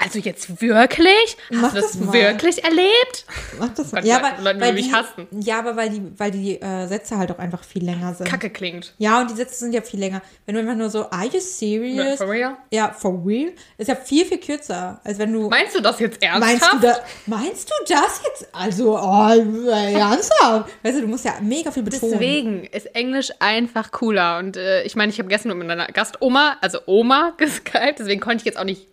Also 0.04 0.18
jetzt 0.18 0.60
wirklich? 0.60 1.36
Hast 1.50 1.60
Mach 1.62 1.72
du 1.74 1.80
das, 1.80 1.92
das 1.92 2.00
mal. 2.00 2.12
wirklich 2.12 2.62
erlebt? 2.62 3.24
Mach 3.58 3.68
das 3.74 3.90
mal. 3.92 4.00
Gott, 4.00 4.08
Ja, 4.08 4.16
Leute- 4.18 4.26
aber, 4.34 4.42
Leute, 4.42 4.54
die 4.56 4.60
weil 4.64 4.72
mich 4.74 4.88
die, 4.88 4.92
hassen. 4.94 5.26
ja, 5.40 5.58
aber 5.58 5.76
weil 5.76 5.90
die, 5.90 6.02
weil 6.18 6.30
die 6.30 6.60
äh, 6.60 6.86
Sätze 6.86 7.16
halt 7.18 7.30
auch 7.32 7.38
einfach 7.38 7.64
viel 7.64 7.84
länger 7.84 8.14
sind. 8.14 8.28
Kacke 8.28 8.50
klingt. 8.50 8.92
Ja, 8.98 9.20
und 9.20 9.30
die 9.30 9.34
Sätze 9.34 9.56
sind 9.56 9.72
ja 9.72 9.80
viel 9.82 10.00
länger. 10.00 10.20
Wenn 10.46 10.54
du 10.54 10.60
einfach 10.60 10.74
nur 10.76 10.90
so, 10.90 11.10
are 11.10 11.26
you 11.26 11.40
serious? 11.40 12.18
For 12.18 12.28
real? 12.28 12.56
Ja, 12.70 12.92
for 12.92 13.22
real? 13.24 13.52
Ist 13.78 13.88
ja 13.88 13.96
viel, 13.96 14.24
viel 14.26 14.38
kürzer, 14.38 15.00
als 15.04 15.18
wenn 15.18 15.32
du. 15.32 15.48
Meinst 15.48 15.74
du 15.74 15.80
das 15.80 15.98
jetzt 16.00 16.22
ernsthaft? 16.22 16.60
Meinst 16.60 16.72
du, 16.84 16.86
da, 16.86 16.98
meinst 17.26 17.70
du 17.70 17.74
das 17.94 18.20
jetzt? 18.26 18.48
Also, 18.54 18.98
oh, 18.98 19.68
äh, 19.70 19.94
ernsthaft? 19.94 20.70
Weißt 20.82 20.96
du, 20.98 21.00
du 21.02 21.06
musst 21.08 21.24
ja 21.24 21.34
mega 21.40 21.70
viel 21.70 21.82
betonen. 21.82 22.12
Deswegen 22.12 22.64
ist 22.64 22.94
Englisch 22.94 23.30
einfach 23.40 23.90
cooler. 23.90 24.38
Und 24.38 24.56
äh, 24.56 24.82
ich 24.82 24.96
meine, 24.96 25.10
ich 25.10 25.18
habe 25.18 25.28
gestern 25.28 25.56
mit 25.56 25.66
meiner 25.66 25.86
Gastoma, 25.86 26.56
also 26.60 26.78
Oma, 26.86 27.32
geskypt, 27.38 27.98
deswegen 28.00 28.20
konnte 28.20 28.38
ich 28.38 28.44
jetzt 28.44 28.58
auch 28.58 28.64
nicht. 28.64 28.86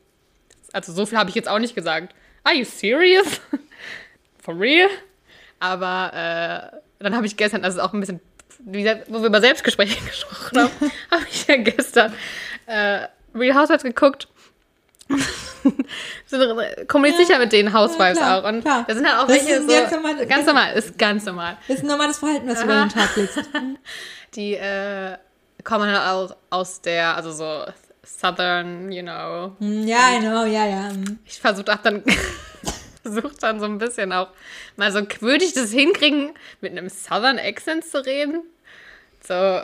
Also 0.73 0.93
so 0.93 1.05
viel 1.05 1.17
habe 1.17 1.29
ich 1.29 1.35
jetzt 1.35 1.49
auch 1.49 1.59
nicht 1.59 1.75
gesagt. 1.75 2.13
Are 2.43 2.55
you 2.55 2.63
serious? 2.65 3.27
For 4.41 4.57
real? 4.59 4.89
Aber 5.59 6.71
äh, 6.73 7.03
dann 7.03 7.15
habe 7.15 7.25
ich 7.27 7.37
gestern, 7.37 7.63
also 7.63 7.81
auch 7.81 7.93
ein 7.93 7.99
bisschen, 7.99 8.19
wo 8.59 8.73
wir 8.73 9.25
über 9.27 9.41
Selbstgespräche 9.41 10.03
gesprochen 10.05 10.57
haben, 10.59 10.71
habe 11.11 11.23
ich 11.29 11.45
ja 11.47 11.57
gestern 11.57 12.13
äh, 12.65 13.07
Real 13.35 13.55
Housewives 13.55 13.83
geguckt. 13.83 14.27
Sind- 16.25 16.87
Kommuniziere 16.87 17.25
sicher 17.27 17.39
mit 17.39 17.51
den 17.51 17.73
Housewives 17.73 18.17
Ja, 18.17 18.25
klar, 18.25 18.43
auch. 18.43 18.47
Und 18.49 18.61
klar. 18.61 18.85
da 18.87 18.93
sind 18.95 19.05
halt 19.07 19.19
auch 19.19 19.27
Das 19.27 19.35
welche 19.45 19.53
ist 19.59 19.69
so. 19.69 19.75
ganz 19.75 19.91
normal- 19.91 20.25
ganz 20.25 20.45
normal, 20.47 20.73
ist 20.73 20.97
ganz 20.97 21.25
normal. 21.25 21.57
Das 21.67 21.77
ist 21.77 21.83
ein 21.83 21.87
normales 21.87 22.17
Verhalten, 22.17 22.47
was 22.47 22.59
du 22.59 22.63
über 22.65 22.73
den 22.75 22.89
Tag 22.89 23.15
legst. 23.15 23.39
Die 24.35 24.53
äh, 24.55 25.17
kommen 25.63 25.85
halt 25.91 25.99
auch 26.31 26.35
aus 26.49 26.81
der, 26.81 27.15
also 27.15 27.31
so 27.31 27.65
Southern, 28.05 28.91
you 28.91 29.03
know. 29.03 29.55
Hm, 29.59 29.87
Ja, 29.87 30.19
genau, 30.19 30.45
ja, 30.45 30.65
ja. 30.65 30.89
hm. 30.89 31.19
Ich 31.25 31.39
versuche 31.39 31.77
dann, 31.83 32.03
versuch 33.03 33.33
dann 33.39 33.59
so 33.59 33.65
ein 33.65 33.77
bisschen 33.77 34.11
auch 34.13 34.29
mal 34.75 34.91
so, 34.91 35.01
würde 35.19 35.43
ich 35.45 35.53
das 35.53 35.71
hinkriegen, 35.71 36.31
mit 36.61 36.71
einem 36.71 36.89
Southern 36.89 37.37
Accent 37.39 37.85
zu 37.85 38.03
reden? 38.05 38.41
So, 39.25 39.61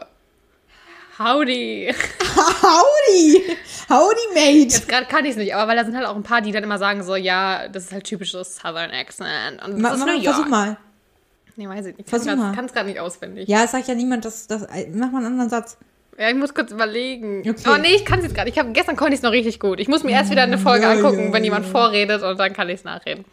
howdy. 1.19 1.93
Howdy! 2.37 3.57
Howdy, 3.89 4.19
mate! 4.35 4.57
Jetzt 4.73 4.87
gerade 4.87 5.05
kann 5.07 5.25
ich 5.25 5.31
es 5.31 5.37
nicht, 5.37 5.55
aber 5.55 5.69
weil 5.69 5.77
da 5.77 5.83
sind 5.85 5.95
halt 5.95 6.05
auch 6.05 6.15
ein 6.15 6.23
paar, 6.23 6.41
die 6.41 6.51
dann 6.51 6.63
immer 6.63 6.77
sagen 6.77 7.01
so, 7.03 7.15
ja, 7.15 7.67
das 7.67 7.85
ist 7.85 7.91
halt 7.91 8.03
typisches 8.03 8.57
Southern 8.57 8.91
Accent. 8.91 9.63
Und 9.65 9.81
das 9.81 9.97
Ma, 9.99 10.05
New 10.05 10.11
York. 10.13 10.35
versuch 10.35 10.47
mal. 10.49 10.77
Nee, 11.55 11.67
weiß 11.67 11.87
ich 11.87 11.97
nicht. 11.97 12.07
Versuch 12.09 12.35
mal. 12.35 12.51
Ich 12.51 12.55
kann 12.55 12.65
es 12.65 12.73
gerade 12.73 12.87
nicht 12.87 12.99
auswendig. 12.99 13.47
Ja, 13.49 13.63
es 13.63 13.71
sagt 13.71 13.87
ja 13.87 13.95
niemand, 13.95 14.25
dass 14.25 14.45
das. 14.45 14.67
Mach 14.93 15.11
mal 15.11 15.17
einen 15.19 15.25
anderen 15.27 15.49
Satz. 15.49 15.77
Ja, 16.17 16.29
ich 16.29 16.35
muss 16.35 16.53
kurz 16.53 16.71
überlegen. 16.71 17.41
Okay. 17.41 17.53
Aber 17.65 17.77
nee, 17.77 17.93
ich 17.95 18.03
kann 18.05 18.19
es 18.19 18.25
jetzt 18.25 18.33
gerade. 18.35 18.49
Ich 18.49 18.57
hab, 18.57 18.73
gestern 18.73 18.95
konnte 18.95 19.13
ich 19.13 19.19
es 19.19 19.23
noch 19.23 19.31
richtig 19.31 19.59
gut. 19.59 19.79
Ich 19.79 19.87
muss 19.87 20.03
mir 20.03 20.11
erst 20.11 20.31
wieder 20.31 20.43
eine 20.43 20.57
Folge 20.57 20.83
Ja, 20.85 20.91
angucken, 20.93 21.27
ja, 21.27 21.33
wenn 21.33 21.43
jemand 21.43 21.65
vorredet 21.65 22.23
und 22.23 22.39
dann 22.39 22.53
kann 22.53 22.69
ich 22.69 22.75
es 22.75 22.83
nachreden. 22.83 23.23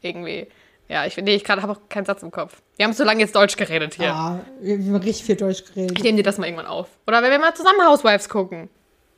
Irgendwie. 0.00 0.48
Ja, 0.88 1.06
ich, 1.06 1.16
nee, 1.16 1.36
ich 1.36 1.44
gerade 1.44 1.62
habe 1.62 1.72
auch 1.72 1.80
keinen 1.88 2.04
Satz 2.04 2.22
im 2.22 2.30
Kopf. 2.32 2.60
Wir 2.76 2.84
haben 2.84 2.92
so 2.92 3.04
lange 3.04 3.20
jetzt 3.20 3.36
Deutsch 3.36 3.56
geredet 3.56 3.94
hier. 3.94 4.06
Ja, 4.06 4.40
wir 4.60 4.78
wir 4.78 4.86
haben 4.92 4.96
richtig 4.96 5.24
viel 5.24 5.36
Deutsch 5.36 5.60
Ich 5.68 5.74
geredet. 5.74 6.02
nehme 6.02 6.16
dir 6.16 6.22
das 6.24 6.36
mal 6.38 6.46
irgendwann 6.46 6.66
auf. 6.66 6.88
Oder 7.06 7.22
wenn 7.22 7.30
wir 7.30 7.38
mal 7.38 7.54
zusammen 7.54 7.78
Housewives 7.86 8.28
gucken. 8.28 8.68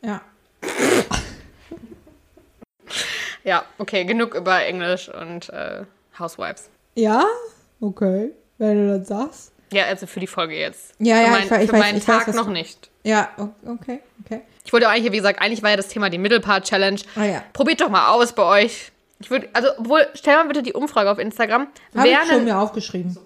Ja. 0.02 0.20
Ja, 3.44 3.64
okay, 3.76 4.04
genug 4.04 4.34
über 4.34 4.62
Englisch 4.64 5.10
und 5.10 5.50
äh, 5.50 5.82
Housewives. 6.18 6.70
Ja? 6.94 7.24
Okay. 7.80 8.30
Wenn 8.56 8.88
du 8.88 8.98
das 8.98 9.08
sagst. 9.08 9.52
Ja, 9.72 9.84
also 9.86 10.06
für 10.06 10.20
die 10.20 10.26
Folge 10.26 10.54
jetzt. 10.54 10.94
Ja, 10.98 11.16
für 11.16 11.22
ja, 11.22 11.28
mein, 11.30 11.42
ich 11.44 11.50
weiß- 11.50 11.66
für 11.66 11.76
meinen 11.76 11.98
ich 11.98 12.08
weiß, 12.08 12.24
Tag 12.26 12.34
noch 12.34 12.46
du- 12.46 12.52
nicht. 12.52 12.90
Ja, 13.02 13.28
okay, 13.66 14.00
okay. 14.24 14.40
Ich 14.64 14.72
wollte 14.72 14.88
eigentlich, 14.88 15.12
wie 15.12 15.16
gesagt, 15.18 15.40
eigentlich 15.42 15.62
war 15.62 15.70
ja 15.70 15.76
das 15.76 15.88
Thema 15.88 16.08
die 16.10 16.18
Middlepart-Challenge. 16.18 17.00
Ah 17.16 17.24
ja. 17.24 17.42
Probiert 17.52 17.80
doch 17.80 17.90
mal 17.90 18.08
aus 18.08 18.32
bei 18.32 18.42
euch. 18.64 18.92
Ich 19.20 19.30
würde, 19.30 19.48
also, 19.52 19.68
obwohl, 19.78 20.06
stell 20.14 20.36
mal 20.36 20.46
bitte 20.46 20.62
die 20.62 20.72
Umfrage 20.72 21.10
auf 21.10 21.18
Instagram. 21.18 21.66
Habe 21.96 22.08
ich 22.08 22.16
schon 22.28 22.44
mir 22.44 22.58
aufgeschrieben. 22.58 23.16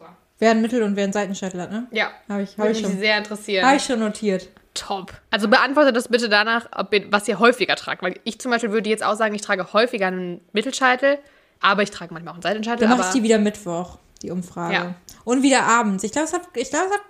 Wer 0.40 0.52
ein 0.52 0.60
Mittel- 0.62 0.82
und 0.82 0.94
wer 0.96 1.04
ein 1.04 1.12
Seitenscheitel 1.12 1.60
hat, 1.60 1.70
ne? 1.72 1.86
Ja. 1.90 2.10
Habe 2.28 2.42
ich, 2.42 2.50
hab 2.50 2.58
Würde 2.58 2.72
ich 2.72 2.82
mich 2.82 2.90
schon. 2.92 2.98
sehr 3.00 3.18
interessieren. 3.18 3.66
Habe 3.66 3.76
ich 3.76 3.82
schon 3.84 3.98
notiert. 3.98 4.48
Top. 4.74 5.12
Also 5.30 5.48
beantwortet 5.48 5.96
das 5.96 6.06
bitte 6.08 6.28
danach, 6.28 6.66
ob 6.76 6.92
was 7.10 7.26
ihr 7.26 7.38
häufiger 7.40 7.74
tragt. 7.74 8.02
Weil 8.02 8.14
ich 8.22 8.40
zum 8.40 8.52
Beispiel 8.52 8.70
würde 8.70 8.88
jetzt 8.88 9.02
auch 9.04 9.14
sagen, 9.16 9.34
ich 9.34 9.42
trage 9.42 9.72
häufiger 9.72 10.06
einen 10.06 10.40
Mittelscheitel, 10.52 11.18
aber 11.60 11.82
ich 11.82 11.90
trage 11.90 12.12
manchmal 12.14 12.32
auch 12.32 12.36
einen 12.36 12.42
Seitenscheitel. 12.42 12.80
Dann 12.80 12.90
mache 12.90 13.00
aber 13.00 13.08
ich 13.08 13.14
die 13.14 13.22
wieder 13.24 13.38
Mittwoch, 13.38 13.98
die 14.22 14.30
Umfrage. 14.30 14.74
Ja. 14.74 14.94
Und 15.24 15.42
wieder 15.42 15.64
abends. 15.64 16.04
Ich 16.04 16.12
glaube, 16.12 16.26
es 16.26 16.32
hat, 16.32 16.42
ich 16.54 16.70
glaube, 16.70 16.86
es 16.86 16.94
hat 16.94 17.02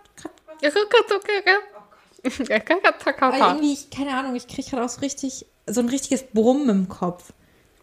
weil 3.32 3.40
irgendwie, 3.40 3.72
ich, 3.72 3.90
keine 3.90 4.14
Ahnung, 4.16 4.34
ich 4.34 4.48
kriege 4.48 4.68
gerade 4.68 4.84
auch 4.84 4.88
so 4.88 5.00
richtig, 5.00 5.46
so 5.66 5.80
ein 5.80 5.88
richtiges 5.88 6.24
Brummen 6.24 6.68
im 6.68 6.88
Kopf. 6.88 7.32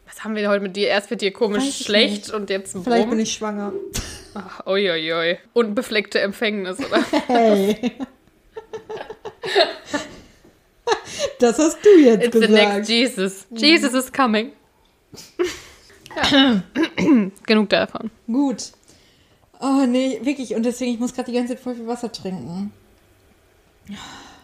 Was 0.05 0.23
haben 0.23 0.35
wir 0.35 0.49
heute 0.49 0.61
mit 0.61 0.75
dir? 0.75 0.87
Erst 0.89 1.09
wird 1.09 1.21
dir 1.21 1.33
komisch 1.33 1.83
schlecht 1.83 2.27
nicht. 2.27 2.33
und 2.33 2.49
jetzt 2.49 2.75
ein 2.75 2.83
Vielleicht 2.83 3.03
Brumm. 3.03 3.11
bin 3.11 3.19
ich 3.19 3.33
schwanger. 3.33 3.73
Ach, 4.33 4.67
Uiuiui. 4.67 5.39
Und 5.53 5.73
befleckte 5.73 6.19
Empfängnis, 6.19 6.77
oder? 6.79 7.03
Hey. 7.27 7.93
das 11.39 11.57
hast 11.57 11.77
du 11.83 11.89
jetzt 11.99 12.25
It's 12.25 12.37
the 12.39 12.47
next 12.47 12.87
gesagt. 12.87 12.89
Jesus. 12.89 13.47
Jesus 13.51 13.93
is 13.93 14.11
coming. 14.11 14.51
Ja. 16.31 16.61
Genug 17.45 17.69
davon. 17.69 18.11
Gut. 18.27 18.71
Oh 19.65 19.85
nee, 19.87 20.19
wirklich. 20.21 20.53
Und 20.53 20.63
deswegen, 20.63 20.93
ich 20.93 20.99
muss 20.99 21.15
gerade 21.15 21.31
die 21.31 21.35
ganze 21.35 21.55
Zeit 21.55 21.63
voll 21.63 21.73
viel 21.73 21.87
Wasser 21.87 22.11
trinken. 22.11 22.71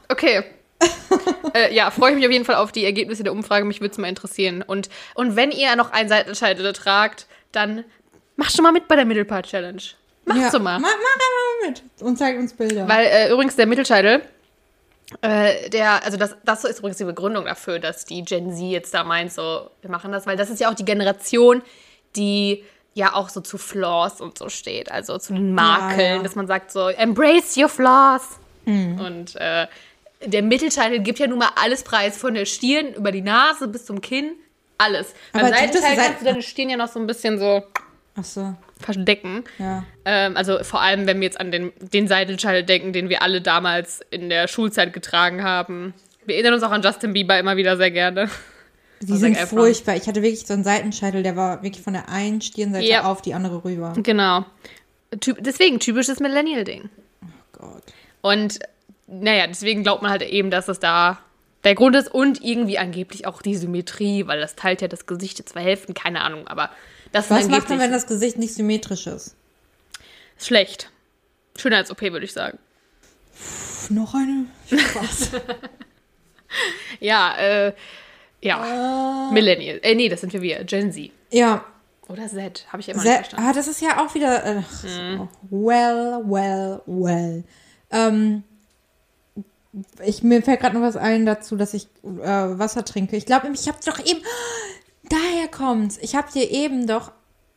Okay. 0.09 0.43
äh, 1.53 1.72
ja, 1.76 1.91
freue 1.91 2.09
ich 2.09 2.15
mich 2.15 2.26
auf 2.26 2.32
jeden 2.32 2.43
Fall 2.45 2.55
auf 2.55 2.72
die 2.72 2.84
Ergebnisse 2.84 3.22
der 3.22 3.32
Umfrage. 3.32 3.63
Mich 3.65 3.82
würde 3.82 3.91
es 3.91 3.99
mal 3.99 4.07
interessieren. 4.07 4.63
Und, 4.63 4.89
und 5.13 5.36
wenn 5.36 5.51
ihr 5.51 5.76
noch 5.76 5.91
einen 5.91 6.09
Seitenscheitel 6.09 6.74
tragt, 6.74 7.28
dann 7.51 7.84
macht 8.36 8.55
schon 8.55 8.63
mal 8.63 8.72
mit 8.72 8.88
bei 8.88 8.95
der 8.95 9.05
Mittelpart 9.05 9.45
Challenge. 9.45 9.84
Macht 10.26 10.39
ja, 10.39 10.49
so 10.49 10.59
mal. 10.59 10.80
Mach, 10.80 10.89
mach 10.89 11.13
einfach 11.13 11.61
mal 11.61 11.69
mit 11.69 11.84
und 12.01 12.17
zeig 12.17 12.39
uns 12.39 12.53
Bilder. 12.53 12.88
Weil 12.88 13.05
äh, 13.05 13.32
übrigens 13.32 13.55
der 13.55 13.67
Mittelscheitel, 13.67 14.24
äh, 15.22 15.69
der, 15.69 16.03
also 16.03 16.17
das, 16.17 16.36
das 16.43 16.63
ist 16.63 16.80
übrigens 16.80 16.97
die 16.97 17.03
Begründung 17.03 17.45
dafür, 17.45 17.78
dass 17.78 18.05
die 18.05 18.24
Gen 18.24 18.51
Z 18.55 18.63
jetzt 18.63 18.91
da 18.95 19.03
meint, 19.03 19.32
so, 19.32 19.69
wir 19.82 19.91
machen 19.91 20.11
das, 20.11 20.26
weil 20.26 20.38
das 20.38 20.49
ist 20.49 20.59
ja 20.59 20.72
auch 20.72 20.76
die 20.76 20.86
Generation, 20.86 21.61
die 22.15 22.63
ja 22.93 23.13
auch 23.13 23.29
so 23.29 23.39
zu 23.41 23.57
Flaws 23.57 24.19
und 24.21 24.37
so 24.37 24.49
steht, 24.49 24.91
also 24.91 25.17
zu 25.17 25.33
den 25.33 25.53
Makeln, 25.53 25.99
Ja, 25.99 26.15
ja. 26.17 26.23
dass 26.23 26.35
man 26.35 26.47
sagt 26.47 26.71
so, 26.71 26.87
embrace 26.89 27.55
your 27.57 27.69
flaws. 27.69 28.21
Und 28.65 29.35
äh, 29.37 29.65
der 30.25 30.43
Mittelscheitel 30.43 30.99
gibt 30.99 31.17
ja 31.19 31.27
nun 31.27 31.39
mal 31.39 31.49
alles 31.55 31.83
preis, 31.83 32.17
von 32.17 32.33
der 32.35 32.45
Stirn 32.45 32.93
über 32.93 33.11
die 33.11 33.21
Nase 33.21 33.67
bis 33.67 33.85
zum 33.85 34.01
Kinn, 34.01 34.33
alles. 34.77 35.13
Beim 35.33 35.45
Aber 35.45 35.51
tut 35.51 35.55
das 35.55 35.61
Seitenscheitel 35.71 35.95
Seiten- 35.95 36.07
kannst 36.07 36.21
du 36.21 36.25
deine 36.25 36.41
Stirn 36.43 36.69
ja 36.69 36.77
noch 36.77 36.87
so 36.89 36.99
ein 36.99 37.07
bisschen 37.07 37.39
so 37.39 37.63
so, 38.21 38.53
verdecken. 38.79 39.45
ja. 39.57 39.83
Ähm, 40.05 40.35
also 40.35 40.63
vor 40.63 40.81
allem, 40.81 41.07
wenn 41.07 41.19
wir 41.21 41.25
jetzt 41.25 41.39
an 41.39 41.49
den, 41.51 41.71
den 41.79 42.07
Seitenscheitel 42.09 42.63
denken, 42.63 42.91
den 42.93 43.07
wir 43.09 43.21
alle 43.21 43.41
damals 43.41 44.01
in 44.11 44.29
der 44.29 44.47
Schulzeit 44.49 44.91
getragen 44.93 45.43
haben. 45.43 45.93
Wir 46.25 46.35
erinnern 46.35 46.53
uns 46.55 46.63
auch 46.63 46.71
an 46.71 46.81
Justin 46.83 47.13
Bieber 47.13 47.39
immer 47.39 47.55
wieder 47.57 47.77
sehr 47.77 47.89
gerne. 47.89 48.29
Die 49.01 49.17
sind 49.17 49.37
furchtbar. 49.37 49.95
Ich 49.95 50.07
hatte 50.07 50.21
wirklich 50.21 50.45
so 50.45 50.53
einen 50.53 50.63
Seitenscheitel, 50.63 51.23
der 51.23 51.35
war 51.35 51.63
wirklich 51.63 51.83
von 51.83 51.93
der 51.93 52.09
einen 52.09 52.41
Stirnseite 52.41 52.85
Ja. 52.85 53.03
auf 53.05 53.21
die 53.21 53.33
andere 53.33 53.63
rüber. 53.63 53.93
Genau. 53.97 54.45
Deswegen 55.11 55.79
typisches 55.79 56.19
Millennial-Ding. 56.19 56.89
Gott. 57.53 57.83
Und 58.21 58.59
naja, 59.07 59.47
deswegen 59.47 59.83
glaubt 59.83 60.01
man 60.01 60.11
halt 60.11 60.21
eben, 60.21 60.51
dass 60.51 60.67
es 60.67 60.79
da 60.79 61.19
der 61.63 61.75
Grund 61.75 61.95
ist 61.95 62.11
und 62.11 62.43
irgendwie 62.43 62.77
angeblich 62.77 63.25
auch 63.27 63.41
die 63.41 63.55
Symmetrie, 63.55 64.25
weil 64.27 64.39
das 64.39 64.55
teilt 64.55 64.81
ja 64.81 64.87
das 64.87 65.05
Gesicht 65.05 65.39
in 65.39 65.45
zwei 65.47 65.61
Hälften, 65.61 65.93
keine 65.93 66.21
Ahnung, 66.21 66.47
aber 66.47 66.69
das 67.11 67.25
ist 67.25 67.31
Was 67.31 67.49
macht 67.49 67.69
man, 67.69 67.79
wenn 67.79 67.91
das 67.91 68.07
Gesicht 68.07 68.37
nicht 68.37 68.53
symmetrisch 68.53 69.05
ist? 69.07 69.35
schlecht. 70.39 70.89
Schönheits-OP, 71.57 72.01
würde 72.01 72.25
ich 72.25 72.33
sagen. 72.33 72.57
Pff, 73.35 73.89
noch 73.91 74.13
eine? 74.15 74.45
Spaß. 74.67 75.31
Ja, 76.99 77.37
äh, 77.37 77.73
ja. 78.41 79.29
Millennial. 79.33 79.79
Äh, 79.83 79.95
nee, 79.95 80.09
das 80.09 80.21
sind 80.21 80.33
wir 80.33 80.41
wir. 80.41 80.63
Gen 80.63 80.91
Z. 80.91 81.11
ja, 81.31 81.63
Oder 82.07 82.27
Z, 82.27 82.65
habe 82.69 82.81
ich 82.81 82.89
immer 82.89 83.01
sehr, 83.01 83.19
nicht 83.19 83.29
verstanden. 83.29 83.49
ah, 83.49 83.53
das 83.53 83.67
ist 83.67 83.81
ja 83.81 84.03
auch 84.03 84.13
wieder. 84.15 84.43
Äh, 84.45 84.61
so. 84.81 85.27
Well, 85.49 86.21
well, 86.25 86.81
well. 86.85 87.43
Ähm, 87.91 88.43
ich, 90.03 90.23
mir 90.23 90.41
fällt 90.41 90.59
gerade 90.59 90.75
noch 90.77 90.85
was 90.85 90.97
ein 90.97 91.25
dazu, 91.25 91.55
dass 91.55 91.73
ich 91.73 91.87
äh, 92.03 92.27
Wasser 92.27 92.83
trinke. 92.83 93.15
Ich 93.15 93.25
glaube, 93.25 93.47
ich 93.53 93.67
habe 93.67 93.77
doch 93.85 93.99
eben. 93.99 94.21
Daher 95.03 95.47
kommt's. 95.49 95.97
Ich 96.01 96.15
habe 96.15 96.31
dir 96.31 96.49
eben 96.49 96.87
doch, 96.87 97.11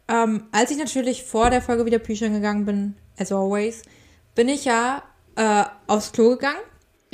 ähm, 0.08 0.44
als 0.52 0.70
ich 0.70 0.76
natürlich 0.78 1.22
vor 1.24 1.50
der 1.50 1.62
Folge 1.62 1.86
wieder 1.86 1.98
Büchern 1.98 2.32
gegangen 2.32 2.64
bin, 2.64 2.96
as 3.18 3.32
always, 3.32 3.82
bin 4.34 4.48
ich 4.48 4.64
ja 4.64 5.02
äh, 5.36 5.64
aufs 5.86 6.12
Klo 6.12 6.30
gegangen. 6.30 6.58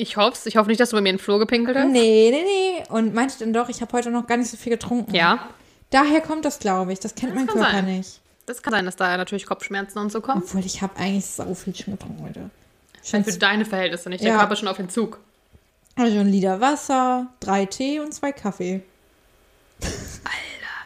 Ich 0.01 0.16
hoffe 0.16 0.48
Ich 0.48 0.57
hoffe 0.57 0.68
nicht, 0.70 0.80
dass 0.80 0.90
du 0.90 0.96
bei 0.96 1.03
mir 1.03 1.11
in 1.11 1.16
den 1.16 1.22
Flur 1.22 1.38
gepinkelt 1.38 1.76
hast. 1.76 1.86
Nee, 1.88 2.30
nee, 2.32 2.42
nee. 2.42 2.84
Und 2.88 3.14
meinte 3.14 3.38
dann 3.40 3.53
doch, 3.53 3.68
ich 3.68 3.80
habe 3.82 3.92
heute 3.92 4.11
noch 4.11 4.26
gar 4.26 4.36
nicht 4.36 4.51
so 4.51 4.57
viel 4.57 4.72
getrunken. 4.72 5.14
Ja. 5.14 5.48
Daher 5.90 6.20
kommt 6.20 6.44
das, 6.44 6.59
glaube 6.59 6.92
ich. 6.92 7.01
Das 7.01 7.14
kennt 7.14 7.34
mein 7.34 7.46
kann 7.46 7.57
Körper 7.57 7.72
sein. 7.72 7.84
nicht. 7.84 8.20
Das 8.46 8.62
kann 8.62 8.72
sein, 8.72 8.84
dass 8.86 8.96
da 8.96 9.16
natürlich 9.16 9.46
Kopfschmerzen 9.46 9.98
und 9.98 10.11
so 10.11 10.20
kommen. 10.20 10.42
Obwohl, 10.42 10.64
ich 10.64 10.80
habe 10.82 10.96
eigentlich 10.96 11.26
so 11.26 11.55
viel 11.55 11.74
schon 11.74 11.94
getrunken 11.98 12.24
heute. 12.24 12.51
Scheint 13.05 13.26
für 13.30 13.38
deine 13.38 13.64
Verhältnisse 13.64 14.09
nicht. 14.09 14.22
Der 14.24 14.30
Ja. 14.32 14.38
Körper 14.38 14.57
schon 14.57 14.68
auf 14.68 14.78
Entzug. 14.78 15.18
Also 15.96 16.18
ein 16.18 16.28
Liter 16.28 16.61
Wasser, 16.61 17.26
drei 17.40 17.66
Tee 17.66 18.01
und 18.01 18.12
zwei 18.14 18.32
Kaffee. 18.32 18.82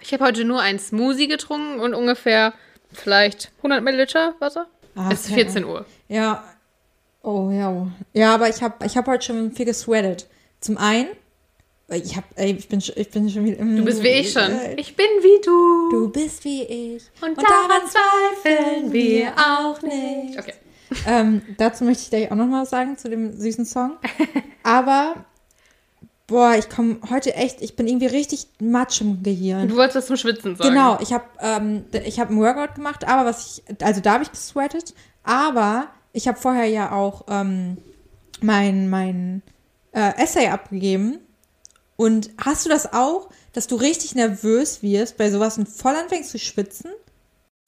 Ich 0.01 0.13
habe 0.13 0.25
heute 0.25 0.45
nur 0.45 0.61
einen 0.61 0.79
Smoothie 0.79 1.29
getrunken 1.29 1.81
und 1.81 1.95
ungefähr 1.95 2.53
vielleicht 2.93 3.53
100 3.59 3.83
Milliliter 3.83 4.35
Wasser. 4.41 4.67
Ah, 4.97 5.11
es 5.13 5.21
ist 5.21 5.27
okay. 5.33 5.43
14 5.45 5.65
Uhr. 5.65 5.87
Ja. 6.09 6.45
Oh, 7.25 7.51
ja. 7.51 7.91
Ja, 8.13 8.35
aber 8.35 8.51
ich 8.51 8.63
habe 8.63 8.85
ich 8.85 8.97
hab 8.97 9.07
heute 9.07 9.25
schon 9.25 9.53
viel 9.53 9.65
gesweatet. 9.65 10.29
Zum 10.61 10.77
einen, 10.77 11.09
ich, 11.89 12.17
hab, 12.17 12.25
ey, 12.37 12.53
ich, 12.53 12.69
bin, 12.69 12.83
ich 12.95 13.11
bin 13.11 13.31
schon 13.31 13.45
wieder. 13.47 13.65
Du 13.65 13.85
bist 13.85 14.03
wie 14.03 14.09
ich 14.09 14.31
schon. 14.31 14.51
Ich 14.77 14.95
bin 14.95 15.07
wie 15.21 15.41
du. 15.43 15.91
Du 15.91 16.09
bist 16.11 16.45
wie 16.45 16.63
ich. 16.63 17.03
Und 17.23 17.39
daran 17.39 17.83
zweifeln 17.89 18.93
wir 18.93 19.33
auch 19.37 19.81
nicht. 19.83 20.39
Okay. 20.39 20.55
Ähm, 21.09 21.43
dazu 21.57 21.83
möchte 21.83 22.05
ich 22.05 22.11
gleich 22.11 22.31
auch 22.31 22.37
noch 22.37 22.47
mal 22.47 22.63
was 22.63 22.71
sagen 22.71 22.97
zu 22.97 23.09
dem 23.09 23.37
süßen 23.37 23.65
Song. 23.65 23.97
Aber, 24.63 25.25
boah, 26.29 26.55
ich 26.57 26.69
komme 26.69 26.99
heute 27.11 27.35
echt, 27.35 27.63
ich 27.63 27.75
bin 27.75 27.89
irgendwie 27.89 28.07
richtig 28.07 28.47
matsch 28.61 29.01
im 29.01 29.23
Gehirn. 29.23 29.67
Du 29.67 29.77
wolltest 29.77 29.97
das 29.97 30.07
zum 30.07 30.17
Schwitzen 30.17 30.55
sagen. 30.55 30.69
Genau, 30.69 30.99
ich 31.01 31.13
habe 31.13 31.25
ähm, 31.41 31.85
ich 32.05 32.21
hab 32.21 32.29
einen 32.29 32.39
Workout 32.39 32.77
gemacht, 32.77 33.09
aber 33.09 33.29
was 33.29 33.61
ich, 33.67 33.83
also 33.83 34.03
da 34.03 34.13
habe 34.13 34.23
ich 34.23 34.31
gesweatet, 34.31 34.95
aber 35.25 35.89
ich 36.15 36.29
habe 36.29 36.39
vorher 36.39 36.67
ja 36.67 36.93
auch 36.93 37.25
ähm, 37.29 37.77
mein, 38.41 38.89
mein 38.89 39.43
äh, 39.93 40.17
Essay 40.17 40.49
abgegeben. 40.49 41.19
Und 41.97 42.31
hast 42.43 42.65
du 42.65 42.71
das 42.71 42.93
auch, 42.93 43.29
dass 43.53 43.67
du 43.67 43.77
richtig 43.77 44.15
nervös 44.15 44.83
wirst 44.83 45.19
bei 45.19 45.31
sowas 45.31 45.59
und 45.59 45.69
voll 45.69 45.95
anfängst 45.95 46.31
zu 46.31 46.39
schwitzen? 46.39 46.91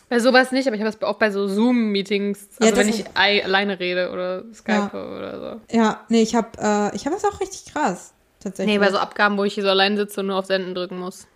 Bei 0.09 0.21
sowas 0.21 0.53
nicht, 0.53 0.69
aber 0.69 0.77
ich 0.77 0.83
habe 0.83 0.93
das 0.93 1.03
auch 1.03 1.19
bei 1.19 1.33
so 1.33 1.49
Zoom-Meetings, 1.49 2.39
Ja, 2.61 2.67
also 2.67 2.77
das 2.77 2.87
wenn 2.87 2.95
ich 2.95 3.05
alleine 3.15 3.81
rede 3.81 4.11
oder 4.13 4.45
Skype 4.55 4.91
oder 4.93 5.61
so. 5.71 5.77
Ja, 5.77 6.05
nee, 6.09 6.23
ich 6.23 6.37
habe 6.37 6.49
äh, 6.61 6.95
ich 6.95 7.07
hab 7.07 7.13
das 7.13 7.25
auch 7.25 7.41
richtig 7.41 7.73
krass, 7.73 8.13
tatsächlich. 8.41 8.77
Nee, 8.77 8.79
bei 8.79 8.93
so 8.93 8.99
Abgaben, 8.99 9.37
wo 9.37 9.43
ich 9.43 9.55
hier 9.55 9.65
so 9.65 9.71
allein 9.71 9.97
sitze 9.97 10.21
und 10.21 10.29
nur 10.29 10.37
auf 10.37 10.47
Senden 10.47 10.77
drücken 10.77 10.99
muss. 11.01 11.27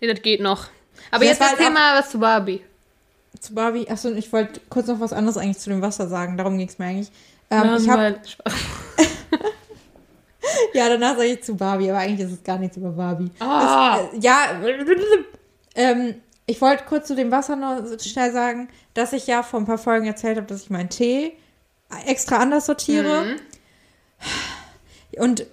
Nee, 0.00 0.12
das 0.12 0.20
geht 0.22 0.40
noch. 0.40 0.66
Aber 1.12 1.22
Ja, 1.22 1.30
jetzt 1.30 1.40
erzähl 1.40 1.66
halt 1.66 1.74
mal 1.74 2.00
was 2.00 2.10
zu 2.10 2.18
Barbie. 2.18 2.64
Zu 3.40 3.54
Barbie, 3.54 3.88
achso, 3.88 4.10
ich 4.10 4.32
wollte 4.32 4.60
kurz 4.68 4.86
noch 4.86 5.00
was 5.00 5.12
anderes 5.12 5.36
eigentlich 5.36 5.58
zu 5.58 5.70
dem 5.70 5.82
Wasser 5.82 6.08
sagen, 6.08 6.36
darum 6.36 6.58
ging 6.58 6.68
es 6.68 6.78
mir 6.78 6.86
eigentlich. 6.86 7.12
Ähm, 7.50 7.76
ich 7.78 7.88
hab, 7.88 7.98
ja, 10.74 10.88
danach 10.88 11.16
sage 11.16 11.28
ich 11.28 11.42
zu 11.42 11.56
Barbie, 11.56 11.90
aber 11.90 12.00
eigentlich 12.00 12.26
ist 12.26 12.32
es 12.32 12.42
gar 12.42 12.58
nichts 12.58 12.76
über 12.76 12.90
Barbie. 12.90 13.30
Ah. 13.38 13.98
Das, 13.98 14.14
äh, 14.14 14.18
ja, 14.20 14.60
ähm, 15.74 16.16
ich 16.46 16.60
wollte 16.60 16.84
kurz 16.84 17.06
zu 17.06 17.14
dem 17.14 17.30
Wasser 17.30 17.56
noch 17.56 17.82
schnell 18.00 18.32
sagen, 18.32 18.68
dass 18.94 19.12
ich 19.12 19.26
ja 19.26 19.42
vor 19.42 19.60
ein 19.60 19.66
paar 19.66 19.78
Folgen 19.78 20.06
erzählt 20.06 20.36
habe, 20.36 20.46
dass 20.46 20.62
ich 20.62 20.70
meinen 20.70 20.88
Tee 20.88 21.34
extra 22.06 22.38
anders 22.38 22.66
sortiere. 22.66 23.24
Mhm. 23.24 25.22
Und 25.22 25.46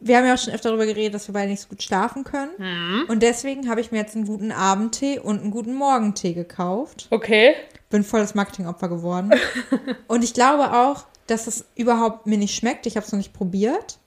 wir 0.00 0.16
haben 0.16 0.26
ja 0.26 0.34
auch 0.34 0.38
schon 0.38 0.52
öfter 0.52 0.68
darüber 0.68 0.86
geredet, 0.86 1.14
dass 1.14 1.28
wir 1.28 1.32
beide 1.32 1.50
nicht 1.50 1.62
so 1.62 1.68
gut 1.68 1.82
schlafen 1.82 2.24
können. 2.24 2.52
Mhm. 2.58 3.04
Und 3.08 3.22
deswegen 3.22 3.68
habe 3.68 3.80
ich 3.80 3.92
mir 3.92 3.98
jetzt 3.98 4.16
einen 4.16 4.26
guten 4.26 4.52
Abendtee 4.52 5.18
und 5.18 5.40
einen 5.40 5.50
guten 5.50 5.74
Morgentee 5.74 6.32
gekauft. 6.32 7.08
Okay. 7.10 7.54
Bin 7.90 8.04
voll 8.04 8.20
das 8.20 8.34
Marketingopfer 8.34 8.88
geworden. 8.88 9.32
und 10.06 10.24
ich 10.24 10.34
glaube 10.34 10.72
auch, 10.72 11.06
dass 11.26 11.46
es 11.46 11.66
überhaupt 11.74 12.26
mir 12.26 12.38
nicht 12.38 12.54
schmeckt. 12.54 12.86
Ich 12.86 12.96
habe 12.96 13.06
es 13.06 13.12
noch 13.12 13.18
nicht 13.18 13.32
probiert. 13.32 13.98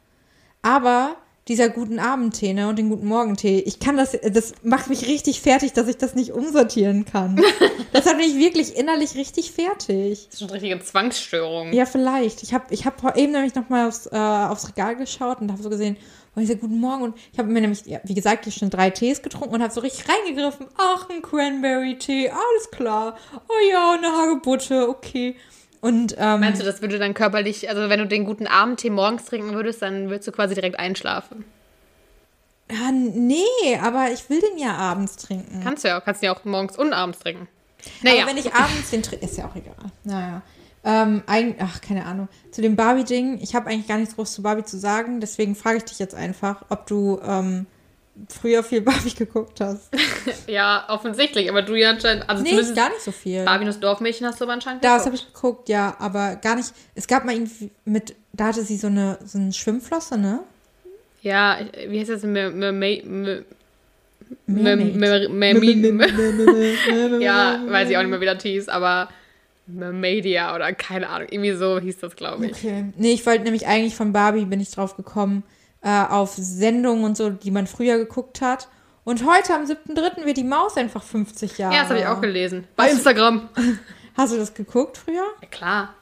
Aber 0.61 1.15
dieser 1.47 1.69
guten 1.69 1.99
Abendtee 1.99 2.53
ne, 2.53 2.69
und 2.69 2.77
den 2.77 2.89
guten 2.89 3.07
Morgentee, 3.07 3.59
ich 3.59 3.79
kann 3.79 3.97
das, 3.97 4.11
das 4.11 4.53
macht 4.63 4.89
mich 4.89 5.07
richtig 5.07 5.41
fertig, 5.41 5.73
dass 5.73 5.87
ich 5.87 5.97
das 5.97 6.13
nicht 6.13 6.33
umsortieren 6.33 7.05
kann. 7.05 7.41
das 7.93 8.05
hat 8.05 8.17
mich 8.17 8.37
wirklich 8.37 8.77
innerlich 8.77 9.15
richtig 9.15 9.51
fertig. 9.51 10.25
Das 10.25 10.33
ist 10.33 10.39
schon 10.39 10.49
eine 10.49 10.61
richtige 10.61 10.79
Zwangsstörung. 10.79 11.73
Ja, 11.73 11.85
vielleicht. 11.85 12.43
Ich 12.43 12.53
habe 12.53 12.65
ich 12.69 12.85
hab 12.85 13.17
eben 13.17 13.31
nämlich 13.31 13.55
nochmal 13.55 13.87
aufs, 13.87 14.05
äh, 14.05 14.15
aufs 14.15 14.69
Regal 14.69 14.95
geschaut 14.95 15.41
und 15.41 15.51
habe 15.51 15.63
so 15.63 15.69
gesehen, 15.69 15.97
oh, 16.35 16.39
ich 16.39 16.47
sag, 16.47 16.61
guten 16.61 16.79
Morgen. 16.79 17.03
Und 17.03 17.17
ich 17.33 17.39
habe 17.39 17.49
mir 17.49 17.61
nämlich, 17.61 17.85
ja, 17.85 17.99
wie 18.03 18.13
gesagt, 18.13 18.51
schon 18.53 18.69
drei 18.69 18.91
Tees 18.91 19.23
getrunken 19.23 19.55
und 19.55 19.63
habe 19.63 19.73
so 19.73 19.81
richtig 19.81 20.05
reingegriffen. 20.07 20.67
Ach, 20.77 21.09
ein 21.09 21.23
Cranberry-Tee, 21.23 22.29
alles 22.29 22.71
klar. 22.71 23.17
Oh 23.33 23.71
ja, 23.71 23.93
eine 23.93 24.11
Hagebutte, 24.11 24.89
okay. 24.89 25.35
Und 25.81 26.15
ähm, 26.19 26.39
Meinst 26.41 26.61
du, 26.61 26.65
das 26.65 26.81
würde 26.81 26.99
dann 26.99 27.13
körperlich, 27.13 27.67
also 27.69 27.89
wenn 27.89 27.99
du 27.99 28.07
den 28.07 28.23
guten 28.25 28.45
Abendtee 28.47 28.89
morgens 28.91 29.25
trinken 29.25 29.53
würdest, 29.53 29.81
dann 29.81 30.09
würdest 30.09 30.27
du 30.27 30.31
quasi 30.31 30.53
direkt 30.55 30.77
einschlafen? 30.79 31.43
ja, 32.71 32.91
nee, 32.91 33.43
aber 33.81 34.11
ich 34.13 34.29
will 34.29 34.39
den 34.39 34.57
ja 34.57 34.73
abends 34.75 35.17
trinken. 35.17 35.59
Kannst 35.63 35.83
du 35.83 35.89
ja 35.89 35.99
auch, 35.99 36.05
kannst 36.05 36.21
du 36.21 36.27
ja 36.27 36.33
auch 36.35 36.45
morgens 36.45 36.77
und 36.77 36.93
abends 36.93 37.19
trinken. 37.19 37.47
Aber 38.01 38.09
Naja, 38.11 38.25
wenn 38.27 38.37
ich 38.37 38.53
abends 38.53 38.91
den 38.91 39.03
trinke, 39.03 39.25
ist 39.25 39.37
ja 39.37 39.45
auch 39.45 39.55
egal. 39.55 39.75
Naja. 40.03 40.41
Ähm, 40.83 41.21
eig- 41.27 41.55
ach, 41.59 41.81
keine 41.81 42.05
Ahnung. 42.05 42.27
Zu 42.51 42.61
dem 42.61 42.75
Barbie-Ding, 42.75 43.39
ich 43.41 43.55
habe 43.55 43.69
eigentlich 43.69 43.87
gar 43.87 43.97
nichts 43.97 44.15
groß 44.15 44.33
zu 44.33 44.41
Barbie 44.41 44.63
zu 44.63 44.77
sagen, 44.79 45.19
deswegen 45.19 45.55
frage 45.55 45.77
ich 45.77 45.83
dich 45.85 45.99
jetzt 45.99 46.15
einfach, 46.15 46.63
ob 46.69 46.87
du 46.87 47.19
ähm, 47.23 47.65
früher 48.29 48.63
viel 48.63 48.81
Barbie 48.83 49.13
geguckt 49.13 49.59
hast. 49.61 49.89
ja, 50.47 50.85
offensichtlich, 50.89 51.49
aber 51.49 51.61
du 51.61 51.75
ja 51.75 51.91
anscheinend, 51.91 52.29
also 52.29 52.43
Nee, 52.43 52.55
gar 52.73 52.89
nicht 52.89 53.01
so 53.01 53.11
viel. 53.11 53.43
Barbie 53.43 53.61
und 53.61 53.67
das 53.67 53.79
Dorfmädchen 53.79 54.27
hast 54.27 54.39
du 54.39 54.45
aber 54.45 54.53
anscheinend 54.53 54.83
Das 54.83 55.03
geguckt. 55.03 55.05
habe 55.05 55.15
ich 55.15 55.33
geguckt, 55.33 55.69
ja, 55.69 55.95
aber 55.99 56.35
gar 56.37 56.55
nicht. 56.55 56.73
Es 56.95 57.07
gab 57.07 57.25
mal 57.25 57.33
irgendwie 57.33 57.71
mit, 57.85 58.15
da 58.33 58.47
hatte 58.47 58.63
sie 58.63 58.77
so 58.77 58.87
eine, 58.87 59.19
so 59.25 59.37
eine 59.37 59.53
Schwimmflosse, 59.53 60.17
ne? 60.17 60.39
Ja, 61.21 61.59
wie 61.87 61.99
heißt 61.99 62.09
das? 62.09 62.23
Ja, 67.21 67.59
weiß 67.67 67.89
ich 67.89 67.97
auch 67.97 68.01
nicht 68.01 68.09
mehr, 68.09 68.21
wie 68.21 68.25
das 68.25 68.41
hieß, 68.43 68.69
aber 68.69 69.09
Mermaidia 69.67 70.55
oder 70.55 70.73
keine 70.73 71.09
Ahnung, 71.09 71.27
irgendwie 71.29 71.53
so 71.53 71.79
hieß 71.79 71.99
das, 71.99 72.15
glaube 72.15 72.47
ich. 72.47 72.53
Okay. 72.53 72.85
Nee, 72.97 73.13
ich 73.13 73.25
wollte 73.25 73.43
nämlich 73.43 73.67
eigentlich 73.67 73.95
von 73.95 74.13
Barbie, 74.13 74.45
bin 74.45 74.59
ich 74.59 74.71
drauf 74.71 74.95
gekommen, 74.97 75.43
äh, 75.83 75.89
auf 76.05 76.33
Sendungen 76.35 77.03
und 77.03 77.17
so, 77.17 77.29
die 77.29 77.51
man 77.51 77.67
früher 77.67 77.97
geguckt 77.97 78.41
hat. 78.41 78.67
Und 79.03 79.25
heute 79.25 79.55
am 79.55 79.63
7.3. 79.65 80.25
wird 80.25 80.37
die 80.37 80.43
Maus 80.43 80.77
einfach 80.77 81.01
50 81.03 81.57
Jahre. 81.57 81.73
Ja, 81.73 81.81
das 81.81 81.89
habe 81.89 81.99
ich 81.99 82.05
auch 82.05 82.21
gelesen. 82.21 82.67
Bei 82.75 82.83
Hast 82.83 82.91
du- 82.93 82.97
Instagram. 82.97 83.49
Hast 84.15 84.33
du 84.33 84.37
das 84.37 84.53
geguckt 84.53 84.97
früher? 84.97 85.23
Ja, 85.41 85.47
klar. 85.49 85.93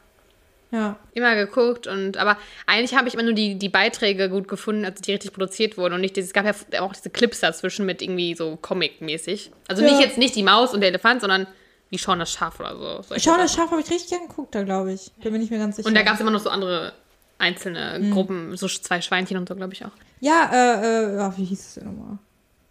Ja. 0.71 0.97
Immer 1.13 1.35
geguckt 1.35 1.87
und 1.87 2.17
aber 2.17 2.37
eigentlich 2.67 2.95
habe 2.95 3.07
ich 3.07 3.15
immer 3.15 3.23
nur 3.23 3.33
die, 3.33 3.57
die 3.57 3.69
Beiträge 3.69 4.29
gut 4.29 4.47
gefunden, 4.47 4.85
als 4.85 5.01
die 5.01 5.11
richtig 5.13 5.31
produziert 5.33 5.77
wurden 5.77 5.95
und 5.95 6.01
nicht 6.01 6.15
dieses, 6.15 6.29
es 6.29 6.33
gab 6.33 6.45
ja 6.45 6.81
auch 6.81 6.93
diese 6.93 7.09
Clips 7.09 7.39
dazwischen 7.39 7.87
mit 7.87 8.01
irgendwie 8.03 8.35
so 8.35 8.55
Comic-mäßig. 8.61 9.51
Also 9.67 9.81
Ja. 9.83 9.89
nicht 9.91 9.99
jetzt 10.01 10.17
nicht 10.19 10.35
die 10.35 10.43
Maus 10.43 10.73
und 10.73 10.81
der 10.81 10.89
Elefant, 10.89 11.21
sondern 11.21 11.47
wie 11.89 11.97
Shaun 11.97 12.19
das 12.19 12.31
Schaf 12.31 12.59
oder 12.59 12.75
so. 12.75 13.15
Schau, 13.17 13.37
das. 13.37 13.55
Schaf 13.55 13.71
habe 13.71 13.81
ich 13.81 13.89
richtig 13.89 14.09
gern 14.11 14.27
geguckt, 14.27 14.53
da 14.53 14.61
glaube 14.61 14.93
ich. 14.93 15.11
Bin 15.23 15.31
mir 15.33 15.39
nicht 15.39 15.49
mehr 15.49 15.59
ganz 15.59 15.75
sicher. 15.77 15.87
Und 15.87 15.95
da 15.95 16.03
gab 16.03 16.15
es 16.15 16.19
immer 16.19 16.29
noch 16.29 16.39
so 16.41 16.49
andere 16.51 16.93
einzelne 17.39 17.95
Hm. 17.95 18.11
Gruppen, 18.11 18.55
so 18.57 18.67
zwei 18.67 19.01
Schweinchen 19.01 19.37
und 19.37 19.49
so, 19.49 19.55
glaube 19.55 19.73
ich 19.73 19.83
auch. 19.85 19.91
Ja, 20.19 20.49
äh, 20.53 21.15
äh, 21.15 21.37
wie 21.37 21.45
hieß 21.45 21.59
es 21.59 21.73
denn 21.75 21.85
nochmal? 21.85 22.17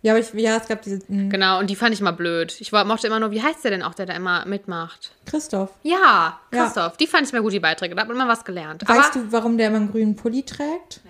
Ja, 0.02 0.12
aber 0.12 0.20
ich, 0.20 0.32
ja, 0.34 0.56
es 0.56 0.68
gab 0.68 0.82
diese, 0.82 1.00
mh, 1.08 1.28
Genau, 1.30 1.58
und 1.58 1.68
die 1.70 1.74
fand 1.74 1.92
ich 1.92 2.00
immer 2.00 2.12
blöd. 2.12 2.56
Ich 2.60 2.70
mochte 2.70 3.08
immer 3.08 3.18
nur, 3.18 3.32
wie 3.32 3.42
heißt 3.42 3.64
der 3.64 3.72
denn 3.72 3.82
auch, 3.82 3.94
der 3.94 4.06
da 4.06 4.12
immer 4.12 4.46
mitmacht? 4.46 5.12
Christoph. 5.26 5.70
Ja, 5.82 6.38
Ja. 6.52 6.64
Christoph, 6.64 6.96
die 6.98 7.08
fand 7.08 7.26
ich 7.26 7.32
immer 7.32 7.42
gut, 7.42 7.52
die 7.52 7.58
Beiträge. 7.60 7.96
Da 7.96 8.02
hat 8.02 8.08
man 8.08 8.16
immer 8.16 8.28
was 8.28 8.44
gelernt. 8.44 8.88
Weißt 8.88 9.16
Aber 9.16 9.24
du, 9.24 9.32
warum 9.32 9.58
der 9.58 9.66
immer 9.68 9.78
einen 9.78 9.90
grünen 9.90 10.14
Pulli 10.14 10.44
trägt? 10.44 11.00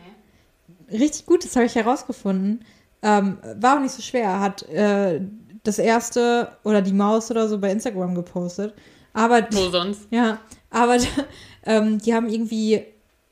Richtig 0.90 1.26
gut, 1.26 1.44
das 1.44 1.54
habe 1.54 1.66
ich 1.66 1.74
herausgefunden. 1.74 2.64
Ähm, 3.02 3.36
war 3.56 3.76
auch 3.76 3.80
nicht 3.82 3.92
so 3.92 4.00
schwer. 4.00 4.40
Hat 4.40 4.62
äh, 4.70 5.20
das 5.64 5.78
erste 5.78 6.52
oder 6.64 6.80
die 6.80 6.94
Maus 6.94 7.30
oder 7.30 7.46
so 7.46 7.58
bei 7.58 7.70
Instagram 7.70 8.14
gepostet. 8.14 8.72
Aber 9.12 9.46
wo 9.50 9.68
sonst? 9.68 10.06
ja, 10.10 10.38
aber 10.70 10.96
ähm, 11.66 11.98
die 11.98 12.14
haben 12.14 12.28
irgendwie 12.30 12.86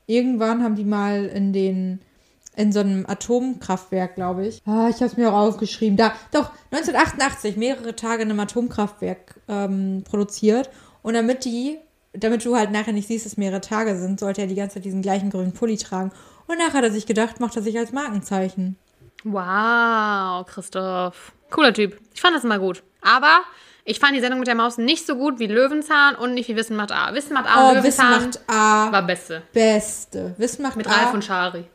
irgendwann 0.07 0.63
haben 0.63 0.75
die 0.75 0.85
mal 0.85 1.25
in 1.25 1.53
den 1.53 1.99
in 2.55 2.71
so 2.71 2.79
einem 2.79 3.05
Atomkraftwerk, 3.07 4.15
glaube 4.15 4.47
ich. 4.47 4.63
Ah, 4.65 4.89
ich 4.89 4.95
habe 4.95 5.05
es 5.05 5.15
mir 5.15 5.31
auch 5.31 5.47
aufgeschrieben. 5.47 5.95
Da, 5.95 6.13
doch, 6.31 6.51
1988, 6.71 7.55
mehrere 7.55 7.95
Tage 7.95 8.23
in 8.23 8.31
einem 8.31 8.39
Atomkraftwerk 8.39 9.39
ähm, 9.47 10.03
produziert. 10.03 10.71
Und 11.03 11.13
damit 11.13 11.45
die, 11.45 11.77
damit 12.13 12.43
du 12.43 12.55
halt 12.55 12.71
nachher 12.71 12.93
nicht 12.93 13.07
siehst, 13.07 13.27
dass 13.27 13.37
mehrere 13.37 13.61
Tage 13.61 13.95
sind, 13.95 14.19
sollte 14.19 14.41
er 14.41 14.47
die 14.47 14.55
ganze 14.55 14.75
Zeit 14.75 14.85
diesen 14.85 15.03
gleichen 15.03 15.29
grünen 15.29 15.53
Pulli 15.53 15.77
tragen. 15.77 16.11
Und 16.47 16.57
nachher 16.57 16.79
hat 16.79 16.83
er 16.85 16.91
sich 16.91 17.05
gedacht, 17.05 17.39
macht 17.39 17.55
er 17.55 17.61
sich 17.61 17.77
als 17.77 17.91
Markenzeichen. 17.91 18.75
Wow, 19.23 20.43
Christoph. 20.47 21.33
Cooler 21.51 21.73
Typ. 21.73 21.99
Ich 22.15 22.21
fand 22.21 22.35
das 22.35 22.43
immer 22.43 22.57
gut. 22.57 22.81
Aber 23.01 23.41
ich 23.89 23.99
fand 23.99 24.15
die 24.15 24.19
Sendung 24.19 24.39
mit 24.39 24.47
der 24.47 24.55
Maus 24.55 24.77
nicht 24.77 25.07
so 25.07 25.15
gut 25.15 25.39
wie 25.39 25.47
Löwenzahn 25.47 26.15
und 26.15 26.33
nicht 26.33 26.49
wie 26.49 26.55
Wissen 26.57 26.75
macht 26.75 26.91
A. 26.91 27.13
Wissen 27.13 27.33
macht 27.33 27.47
A 27.47 27.71
Oh, 27.71 27.75
Wissen 27.83 28.05
Löwenzahn 28.05 28.25
macht 28.25 28.39
A. 28.47 28.91
war 28.91 29.01
beste. 29.07 29.41
Beste. 29.53 30.35
Wissen 30.37 30.61
macht 30.61 30.75
Mit 30.75 30.87
A. 30.87 30.91
Ralf 30.91 31.13
und 31.13 31.23
Schari. 31.23 31.65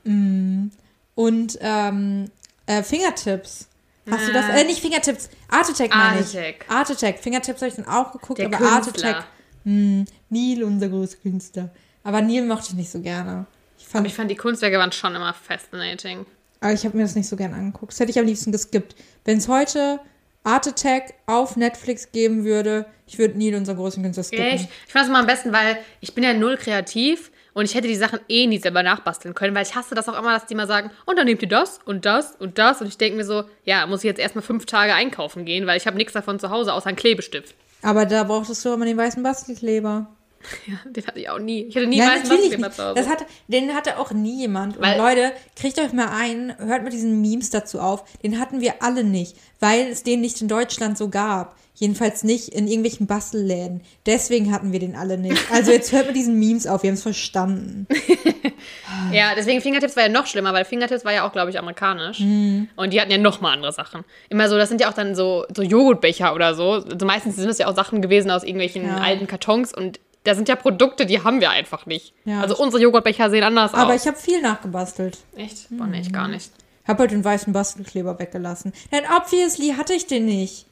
Und 1.15 1.59
ähm, 1.61 2.31
äh, 2.67 2.83
Fingertips. 2.83 3.69
Hast 4.11 4.29
du 4.29 4.33
das? 4.33 4.49
Äh, 4.49 4.65
nicht 4.65 4.81
Fingertips. 4.81 5.29
Art 5.49 5.69
Attack 5.71 5.91
meine 5.95 6.21
ich. 6.21 6.37
Art 6.69 6.91
Attack. 6.91 7.15
Art. 7.15 7.23
Fingertips 7.23 7.61
habe 7.63 7.69
ich 7.69 7.77
dann 7.77 7.87
auch 7.87 8.13
geguckt, 8.13 8.39
Der 8.39 8.47
aber 8.47 8.61
Art 8.61 8.85
Künstler. 8.85 9.11
Attack. 9.11 9.25
Hm, 9.65 10.05
Neil, 10.29 10.65
unser 10.65 10.89
großer 10.89 11.17
Künstler. 11.23 11.71
Aber 12.03 12.21
Neil 12.21 12.45
mochte 12.45 12.69
ich 12.71 12.75
nicht 12.75 12.91
so 12.91 13.01
gerne. 13.01 13.47
Ich 13.79 13.87
fand, 13.87 14.01
Aber 14.01 14.07
ich 14.07 14.15
fand 14.15 14.31
die 14.31 14.37
Kunstwerke 14.37 14.79
waren 14.79 14.91
schon 14.93 15.15
immer 15.15 15.33
fascinating. 15.35 16.27
aber 16.61 16.73
ich 16.73 16.85
habe 16.85 16.97
mir 16.97 17.05
das 17.05 17.15
nicht 17.15 17.29
so 17.29 17.37
gerne 17.37 17.55
angeguckt. 17.55 17.93
Das 17.93 18.01
hätte 18.01 18.11
ich 18.11 18.19
am 18.19 18.27
liebsten 18.27 18.51
geskippt. 18.53 18.97
Wenn 19.25 19.39
es 19.39 19.47
heute 19.49 20.01
Art 20.45 20.66
Attack 20.66 21.14
auf 21.26 21.57
Netflix 21.57 22.11
geben 22.12 22.45
würde, 22.45 22.86
ich 23.07 23.18
würde 23.18 23.38
Neil, 23.38 23.55
unser 23.55 23.74
großen 23.74 24.03
Künstler, 24.03 24.24
skippen. 24.24 24.45
Echt? 24.45 24.68
Ich 24.86 24.93
fand 24.93 25.03
das 25.03 25.09
immer 25.09 25.20
am 25.20 25.26
besten, 25.26 25.53
weil 25.53 25.78
ich 26.01 26.14
bin 26.14 26.24
ja 26.24 26.34
null 26.34 26.57
kreativ 26.57 27.30
Und 27.55 27.66
ich 27.66 27.74
hätte 27.74 27.86
die 27.88 27.97
Sachen 27.97 28.18
eh 28.28 28.47
nie 28.47 28.59
selber 28.59 28.82
nachbasteln 28.82 29.34
können, 29.34 29.55
weil 29.55 29.64
ich 29.64 29.74
hasse 29.74 29.95
das 29.95 30.09
auch 30.09 30.18
immer, 30.18 30.32
dass 30.32 30.47
die 30.47 30.55
mal 30.55 30.66
sagen, 30.66 30.90
und 31.05 31.18
dann 31.18 31.26
nehmt 31.26 31.43
ihr 31.43 31.49
das 31.49 31.80
und 31.84 32.07
das 32.07 32.34
und 32.36 32.59
das. 32.59 32.80
Und 32.80 32.86
ich 32.86 32.97
denke 32.97 33.18
mir 33.18 33.24
so, 33.24 33.45
ja, 33.64 33.86
muss 33.86 34.01
ich 34.01 34.05
jetzt 34.05 34.20
erstmal 34.20 34.43
fünf 34.43 34.64
Tage 34.66 34.95
einkaufen 34.95 35.45
gehen, 35.45 35.66
weil 35.66 35.76
ich 35.76 35.86
habe 35.86 35.97
nichts 35.97 36.14
davon 36.14 36.38
zu 36.38 36.51
Hause, 36.51 36.72
außer 36.72 36.86
einen 36.86 36.97
Klebestift. 36.97 37.55
Aber 37.82 38.07
da 38.07 38.24
brauchtest 38.24 38.64
du 38.64 38.72
immer 38.72 38.86
den 38.86 38.97
weißen 38.97 39.22
Bastelkleber. 39.22 40.07
Ja, 40.66 40.74
den 40.84 41.07
hatte 41.07 41.18
ich 41.18 41.28
auch 41.28 41.38
nie. 41.38 41.62
Ich 41.64 41.76
hatte 41.76 41.86
nie 41.86 41.99
Ja, 41.99 42.07
Bastelkleber 42.18 42.66
nicht. 42.68 42.76
zu 42.76 42.84
Hause. 42.84 42.95
Das 42.95 43.09
hatte, 43.09 43.24
den 43.49 43.74
hatte 43.74 43.99
auch 43.99 44.12
nie 44.12 44.40
jemand. 44.40 44.76
Und 44.76 44.82
Weil- 44.82 44.99
Leute, 44.99 45.32
kriegt 45.57 45.78
euch 45.80 45.93
mal 45.93 46.09
ein, 46.09 46.55
hört 46.59 46.82
mit 46.84 46.93
diesen 46.93 47.20
Memes 47.20 47.51
dazu 47.51 47.80
auf. 47.80 48.05
Den 48.22 48.38
hatten 48.38 48.61
wir 48.61 48.82
alle 48.82 49.05
nicht, 49.05 49.36
weil 49.61 49.86
es 49.88 50.03
den 50.03 50.20
nicht 50.20 50.40
in 50.40 50.49
Deutschland 50.49 50.99
so 50.99 51.09
gab. 51.09 51.57
Jedenfalls 51.74 52.22
nicht 52.22 52.51
in 52.51 52.68
irgendwelchen 52.68 53.07
Bastelläden. 53.07 53.80
Deswegen 54.07 54.53
hatten 54.53 54.72
wir 54.72 54.78
den 54.78 54.95
alle 54.95 55.16
nicht. 55.18 55.40
Also 55.51 55.72
jetzt 55.72 55.90
hört 55.93 56.07
mit 56.07 56.14
diesen 56.16 56.38
Memes 56.38 56.66
auf, 56.66 56.82
wir 56.82 56.88
haben 56.90 56.95
es 56.97 57.03
verstanden. 57.03 57.86
Ja, 59.12 59.32
deswegen 59.36 59.61
Fingertips 59.61 59.97
war 59.97 60.05
ja 60.05 60.09
noch 60.09 60.26
schlimmer, 60.26 60.53
weil 60.53 60.64
Fingertips 60.64 61.05
war 61.05 61.12
ja 61.12 61.26
auch, 61.26 61.32
glaube 61.32 61.51
ich, 61.51 61.59
amerikanisch. 61.59 62.20
Mhm. 62.20 62.68
Und 62.76 62.93
die 62.93 63.01
hatten 63.01 63.11
ja 63.11 63.18
noch 63.18 63.40
mal 63.40 63.53
andere 63.53 63.72
Sachen. 63.72 64.05
Immer 64.28 64.49
so, 64.49 64.57
das 64.57 64.68
sind 64.68 64.80
ja 64.80 64.88
auch 64.88 64.95
dann 64.95 65.14
so, 65.14 65.45
so 65.55 65.62
Joghurtbecher 65.62 66.34
oder 66.34 66.55
so. 66.55 66.72
Also 66.72 67.05
meistens 67.05 67.36
sind 67.36 67.49
das 67.49 67.59
ja 67.59 67.66
auch 67.66 67.74
Sachen 67.74 68.01
gewesen 68.01 68.30
aus 68.30 68.43
irgendwelchen 68.45 68.86
Ja. 68.86 68.99
alten 68.99 69.26
Kartons 69.26 69.74
und 69.74 70.01
da 70.25 70.35
sind 70.35 70.49
ja 70.49 70.57
Produkte, 70.57 71.07
die 71.07 71.23
haben 71.23 71.41
wir 71.41 71.51
einfach 71.51 71.87
nicht. 71.87 72.14
Ja. 72.25 72.41
Also 72.41 72.57
unsere 72.57 72.83
Joghurtbecher 72.83 73.31
sehen 73.31 73.43
anders 73.45 73.75
Aber 73.75 73.95
aus. 73.95 74.03
ich 74.03 74.07
habe 74.07 74.16
viel 74.16 74.41
nachgebastelt. 74.41 75.18
Echt? 75.37 75.66
Boah, 75.70 75.87
nee, 75.87 76.01
ich 76.01 76.12
gar 76.12 76.29
nicht. 76.29 76.53
Hab 76.87 76.99
halt 76.99 77.11
den 77.11 77.25
weißen 77.25 77.53
Bastelkleber 77.53 78.18
weggelassen. 78.18 78.73
Denn 78.91 79.05
obviously 79.16 79.75
hatte 79.77 79.95
ich 79.95 80.07
den 80.07 80.27
nicht. 80.27 80.66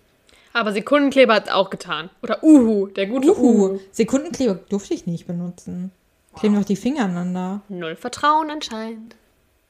Aber 0.53 0.73
Sekundenkleber 0.73 1.35
hat 1.35 1.51
auch 1.51 1.71
getan. 1.71 2.11
Oder 2.23 2.43
Uhu, 2.43 2.89
der 2.89 3.07
gute 3.07 3.37
Uhu. 3.37 3.69
Uhu. 3.69 3.81
Sekundenkleber 3.93 4.55
durfte 4.69 4.95
ich 4.95 5.07
nicht 5.07 5.27
benutzen. 5.27 5.93
Kleben 6.37 6.57
doch 6.57 6.65
die 6.65 6.77
Finger 6.77 7.05
aneinander. 7.05 7.63
Null 7.69 7.97
Vertrauen 7.97 8.51
anscheinend. 8.51 9.15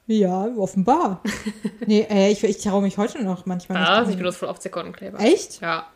Ja, 0.07 0.47
offenbar. 0.57 1.21
nee, 1.85 2.05
ey, 2.09 2.31
ich, 2.31 2.43
ich 2.43 2.57
traue 2.61 2.81
mich 2.81 2.97
heute 2.97 3.23
noch 3.23 3.45
manchmal 3.45 3.79
Was? 3.79 3.89
Ich 3.89 3.89
nicht. 3.89 4.07
dran. 4.09 4.17
benutze 4.17 4.39
voll 4.39 4.49
oft 4.49 4.61
Sekundenkleber. 4.61 5.19
Echt? 5.19 5.61
Ja. 5.61 5.87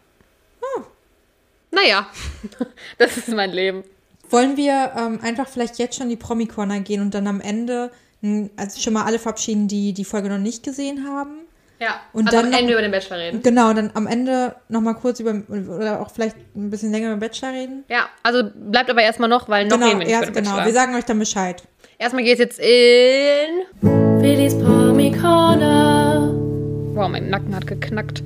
Naja, 1.76 2.08
das 2.98 3.18
ist 3.18 3.28
mein 3.30 3.52
Leben. 3.52 3.84
Wollen 4.30 4.58
wir 4.58 4.92
ähm, 4.98 5.20
einfach 5.22 5.48
vielleicht 5.48 5.78
jetzt 5.78 5.98
schon 5.98 6.10
die 6.10 6.16
Promi-Corner 6.16 6.80
gehen 6.80 7.02
und 7.02 7.14
dann 7.14 7.28
am 7.28 7.42
Ende 7.42 7.92
also 8.58 8.80
schon 8.82 8.94
mal 8.94 9.04
alle 9.04 9.20
verabschieden, 9.20 9.68
die 9.68 9.94
die 9.94 10.06
Folge 10.06 10.30
noch 10.30 10.40
nicht 10.40 10.64
gesehen 10.64 11.06
haben? 11.08 11.42
Ja, 11.80 12.00
Und 12.14 12.28
also 12.28 12.38
dann 12.38 12.46
am 12.46 12.52
noch- 12.52 12.58
Ende 12.60 12.72
über 12.74 12.82
den 12.82 12.92
Bachelor 12.92 13.18
reden. 13.18 13.44
Genau, 13.44 13.74
dann 13.74 13.92
am 13.94 14.08
Ende 14.08 14.56
noch 14.70 14.82
mal 14.82 14.94
kurz 14.94 15.20
über, 15.20 15.44
oder 15.50 16.02
auch 16.02 16.10
vielleicht 16.10 16.36
ein 16.56 16.70
bisschen 16.72 16.92
länger 16.92 17.08
über 17.08 17.18
den 17.18 17.20
Bachelor 17.20 17.52
reden. 17.52 17.84
Ja, 17.90 18.08
also 18.24 18.50
bleibt 18.56 18.90
aber 18.90 19.02
erstmal 19.04 19.30
noch, 19.30 19.48
weil 19.50 19.66
noch 19.68 19.76
genau, 19.76 19.88
reden 19.90 20.00
wir 20.00 20.08
nicht 20.08 20.22
den 20.28 20.34
genau. 20.34 20.52
Bachelor. 20.52 20.66
Wir 20.66 20.74
sagen 20.74 20.96
euch 20.96 21.04
dann 21.06 21.20
Bescheid. 21.20 21.62
Erstmal 22.00 22.24
geht's 22.24 22.40
jetzt 22.40 22.60
in. 22.60 23.66
Willis 24.22 24.58
Promi 24.58 25.12
Corner. 25.12 26.32
Wow, 26.96 27.10
mein 27.10 27.30
Nacken 27.30 27.54
hat 27.56 27.68
geknackt. 27.68 28.24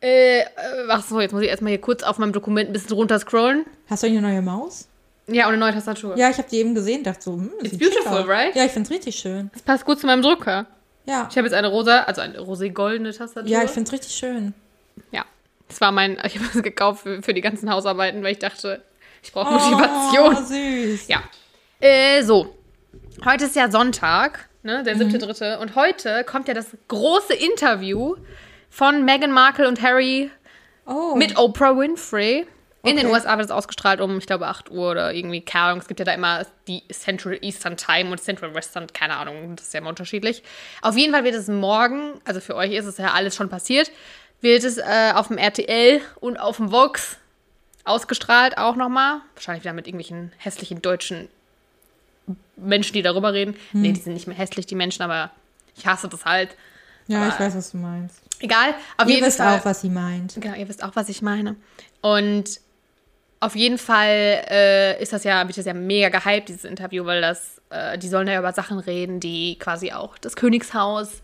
Äh, 0.00 0.40
äh, 0.40 0.44
ach 0.88 1.04
so, 1.04 1.20
jetzt 1.20 1.32
muss 1.32 1.42
ich 1.42 1.48
erstmal 1.48 1.70
hier 1.70 1.80
kurz 1.80 2.02
auf 2.02 2.18
meinem 2.18 2.32
Dokument 2.32 2.70
ein 2.70 2.72
bisschen 2.72 2.92
runter 2.92 3.18
scrollen. 3.18 3.64
Hast 3.88 4.02
du 4.02 4.06
eine 4.06 4.20
neue 4.22 4.42
Maus? 4.42 4.88
Ja, 5.26 5.44
und 5.46 5.52
eine 5.54 5.58
neue 5.58 5.72
Tastatur. 5.72 6.16
Ja, 6.16 6.30
ich 6.30 6.38
habe 6.38 6.48
die 6.50 6.56
eben 6.58 6.74
gesehen, 6.74 7.02
dachte 7.02 7.22
so, 7.22 7.32
hm, 7.32 7.50
das 7.62 7.72
It's 7.72 7.78
beautiful, 7.78 8.22
right? 8.30 8.54
Ja, 8.54 8.64
ich 8.64 8.72
find's 8.72 8.90
richtig 8.90 9.16
schön. 9.16 9.50
Das 9.52 9.62
passt 9.62 9.84
gut 9.84 9.98
zu 10.00 10.06
meinem 10.06 10.22
Drucker. 10.22 10.66
Ja, 11.04 11.26
Ich 11.30 11.36
habe 11.36 11.46
jetzt 11.46 11.54
eine 11.54 11.68
rosa, 11.68 12.02
also 12.02 12.20
eine 12.20 12.38
rosé-goldene 12.38 13.12
Tastatur. 13.12 13.48
ja, 13.50 13.62
ich 13.62 13.70
find's 13.70 13.92
richtig 13.92 14.12
schön. 14.14 14.54
Ja. 15.10 15.24
Das 15.68 15.80
war 15.80 15.90
mein, 15.92 16.12
ich 16.24 16.36
habe 16.38 16.48
es 16.54 16.62
gekauft 16.62 17.02
für, 17.02 17.22
für 17.22 17.34
die 17.34 17.40
ganzen 17.40 17.70
Hausarbeiten, 17.70 18.22
weil 18.22 18.32
ich 18.32 18.38
dachte, 18.38 18.82
ich 19.22 19.32
brauche 19.32 19.52
Motivation. 19.52 20.36
Oh, 20.36 20.42
süß. 20.46 21.08
Ja. 21.08 21.22
Äh, 21.80 22.22
so. 22.22 22.54
Heute 23.24 23.46
ist 23.46 23.56
ja 23.56 23.70
Sonntag, 23.70 24.48
ne, 24.62 24.82
der 24.84 24.94
Mhm. 24.94 25.10
siebte, 25.10 25.18
dritte. 25.18 25.58
Und 25.58 25.74
heute 25.74 26.24
kommt 26.24 26.46
ja 26.48 26.54
das 26.54 26.68
große 26.88 27.34
Interview 27.34 28.14
von 28.70 29.04
Meghan 29.04 29.32
Markle 29.32 29.68
und 29.68 29.82
Harry 29.82 30.30
Oh, 30.86 31.14
mit 31.16 31.36
Oprah 31.36 31.76
Winfrey. 31.76 32.46
In 32.84 32.96
den 32.96 33.06
Okay. 33.06 33.14
USA 33.16 33.36
wird 33.36 33.46
es 33.46 33.50
ausgestrahlt 33.50 34.00
um, 34.00 34.18
ich 34.18 34.26
glaube, 34.26 34.46
8 34.46 34.70
Uhr 34.70 34.92
oder 34.92 35.12
irgendwie, 35.12 35.40
keine 35.40 35.64
Ahnung. 35.64 35.80
Es 35.80 35.88
gibt 35.88 35.98
ja 36.00 36.06
da 36.06 36.14
immer 36.14 36.46
die 36.68 36.82
Central 36.90 37.36
Eastern 37.42 37.76
Time 37.76 38.10
und 38.10 38.18
Central 38.20 38.54
Western, 38.54 38.86
keine 38.92 39.16
Ahnung, 39.16 39.56
das 39.56 39.66
ist 39.66 39.74
ja 39.74 39.80
immer 39.80 39.90
unterschiedlich. 39.90 40.42
Auf 40.80 40.96
jeden 40.96 41.12
Fall 41.12 41.24
wird 41.24 41.34
es 41.34 41.48
morgen, 41.48 42.20
also 42.24 42.40
für 42.40 42.54
euch 42.54 42.72
ist 42.72 42.86
es 42.86 42.96
ja 42.96 43.12
alles 43.12 43.34
schon 43.34 43.48
passiert, 43.48 43.90
wird 44.40 44.62
es 44.64 44.78
äh, 44.78 45.12
auf 45.14 45.26
dem 45.28 45.36
RTL 45.38 46.00
und 46.20 46.38
auf 46.38 46.56
dem 46.58 46.70
Vox 46.70 47.18
ausgestrahlt 47.84 48.56
auch 48.56 48.76
nochmal. 48.76 49.20
Wahrscheinlich 49.34 49.64
wieder 49.64 49.74
mit 49.74 49.86
irgendwelchen 49.88 50.32
hässlichen 50.38 50.80
deutschen 50.80 51.28
Menschen, 52.56 52.92
die 52.92 53.02
darüber 53.02 53.32
reden. 53.32 53.56
Hm. 53.72 53.82
Nee, 53.82 53.92
die 53.92 54.00
sind 54.00 54.14
nicht 54.14 54.28
mehr 54.28 54.36
hässlich, 54.36 54.66
die 54.66 54.74
Menschen, 54.76 55.02
aber 55.02 55.30
ich 55.76 55.86
hasse 55.86 56.08
das 56.08 56.24
halt. 56.24 56.56
ja, 57.08 57.28
ich 57.28 57.38
weiß, 57.38 57.56
was 57.56 57.72
du 57.72 57.78
meinst. 57.78 58.22
Egal, 58.40 58.74
auf 58.96 59.06
Ihr 59.08 59.14
jeden 59.14 59.26
wisst 59.26 59.38
Fall. 59.38 59.58
auch, 59.58 59.64
was 59.64 59.80
sie 59.80 59.90
meint. 59.90 60.34
Genau, 60.40 60.54
ihr 60.56 60.68
wisst 60.68 60.82
auch, 60.84 60.94
was 60.94 61.08
ich 61.08 61.22
meine. 61.22 61.56
Und 62.00 62.60
auf 63.40 63.54
jeden 63.56 63.78
Fall 63.78 64.44
äh, 64.50 65.02
ist 65.02 65.12
das 65.12 65.24
ja, 65.24 65.46
wird 65.46 65.58
das 65.58 65.66
ja 65.66 65.74
mega 65.74 66.08
gehypt, 66.08 66.48
dieses 66.48 66.64
Interview, 66.64 67.04
weil 67.04 67.20
das, 67.20 67.57
äh, 67.70 67.98
die 67.98 68.08
sollen 68.08 68.28
ja 68.28 68.38
über 68.38 68.52
Sachen 68.52 68.78
reden, 68.78 69.20
die 69.20 69.58
quasi 69.58 69.92
auch 69.92 70.18
das 70.18 70.36
Königshaus 70.36 71.22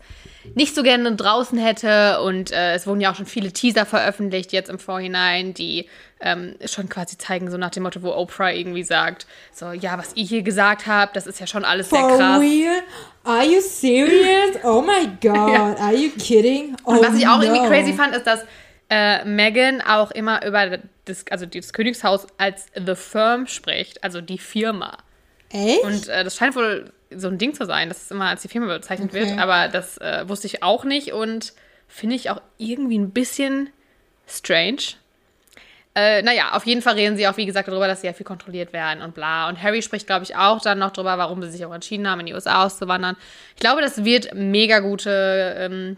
nicht 0.53 0.75
so 0.75 0.83
gerne 0.83 1.15
draußen 1.15 1.57
hätte. 1.57 2.21
Und 2.21 2.51
äh, 2.51 2.73
es 2.75 2.85
wurden 2.85 3.01
ja 3.01 3.11
auch 3.11 3.15
schon 3.15 3.25
viele 3.25 3.51
Teaser 3.51 3.85
veröffentlicht 3.85 4.53
jetzt 4.53 4.69
im 4.69 4.77
Vorhinein, 4.79 5.53
die 5.53 5.87
ähm, 6.21 6.55
schon 6.65 6.87
quasi 6.89 7.17
zeigen, 7.17 7.49
so 7.51 7.57
nach 7.57 7.71
dem 7.71 7.83
Motto, 7.83 8.01
wo 8.01 8.11
Oprah 8.13 8.51
irgendwie 8.51 8.83
sagt, 8.83 9.27
so, 9.51 9.71
ja, 9.71 9.97
was 9.97 10.15
ihr 10.15 10.23
hier 10.25 10.43
gesagt 10.43 10.87
habt, 10.87 11.15
das 11.15 11.27
ist 11.27 11.39
ja 11.39 11.47
schon 11.47 11.65
alles 11.65 11.89
sehr 11.89 11.99
For 11.99 12.17
krass. 12.17 12.39
real? 12.39 12.81
Are 13.23 13.43
you 13.43 13.59
serious? 13.59 14.57
Oh 14.63 14.81
my 14.81 15.07
god, 15.21 15.79
are 15.79 15.93
you 15.95 16.11
kidding? 16.17 16.75
Oh, 16.85 16.91
Und 16.91 17.01
was 17.01 17.15
ich 17.15 17.27
auch 17.27 17.41
irgendwie 17.41 17.61
no. 17.61 17.67
crazy 17.67 17.93
fand, 17.93 18.15
ist, 18.15 18.27
dass 18.27 18.45
äh, 18.89 19.25
Meghan 19.25 19.81
auch 19.81 20.11
immer 20.11 20.45
über 20.45 20.77
das, 21.05 21.25
also 21.31 21.45
das 21.45 21.73
Königshaus 21.73 22.27
als 22.37 22.67
The 22.75 22.95
Firm 22.95 23.47
spricht, 23.47 24.03
also 24.03 24.21
die 24.21 24.37
Firma. 24.37 24.97
Echt? 25.55 25.83
Und 25.83 26.07
äh, 26.09 26.23
das 26.23 26.35
scheint 26.35 26.55
wohl 26.55 26.91
so 27.15 27.27
ein 27.27 27.37
Ding 27.37 27.53
zu 27.53 27.65
sein, 27.65 27.87
dass 27.89 28.03
es 28.03 28.11
immer 28.11 28.25
als 28.25 28.41
die 28.41 28.47
Firma 28.47 28.67
bezeichnet 28.67 29.11
Okay. 29.13 29.29
wird, 29.29 29.39
aber 29.39 29.67
das 29.69 29.97
äh, 29.99 30.27
wusste 30.27 30.47
ich 30.47 30.63
auch 30.63 30.83
nicht 30.83 31.13
und 31.13 31.53
finde 31.87 32.15
ich 32.15 32.29
auch 32.29 32.41
irgendwie 32.57 32.97
ein 32.97 33.11
bisschen 33.11 33.69
strange. 34.27 34.95
Äh, 35.97 36.23
naja, 36.23 36.51
auf 36.53 36.65
jeden 36.65 36.81
Fall 36.81 36.95
reden 36.95 37.15
sie 37.15 37.25
auch, 37.27 37.37
wie 37.37 37.45
gesagt, 37.45 37.69
darüber, 37.69 37.87
dass 37.87 38.01
sie 38.01 38.07
ja 38.07 38.13
viel 38.13 38.25
kontrolliert 38.25 38.73
werden 38.73 39.01
und 39.01 39.13
bla. 39.15 39.47
Und 39.47 39.61
Harry 39.63 39.81
spricht, 39.81 40.07
glaube 40.07 40.25
ich, 40.25 40.35
auch 40.35 40.59
dann 40.61 40.77
noch 40.79 40.91
darüber, 40.91 41.17
warum 41.17 41.41
sie 41.41 41.49
sich 41.49 41.63
auch 41.63 41.73
entschieden 41.73 42.09
haben, 42.09 42.19
in 42.19 42.25
die 42.25 42.33
USA 42.33 42.65
auszuwandern. 42.65 43.15
Ich 43.55 43.61
glaube, 43.61 43.81
das 43.81 44.03
wird 44.03 44.33
mega 44.33 44.79
gute 44.79 45.55
ähm, 45.57 45.95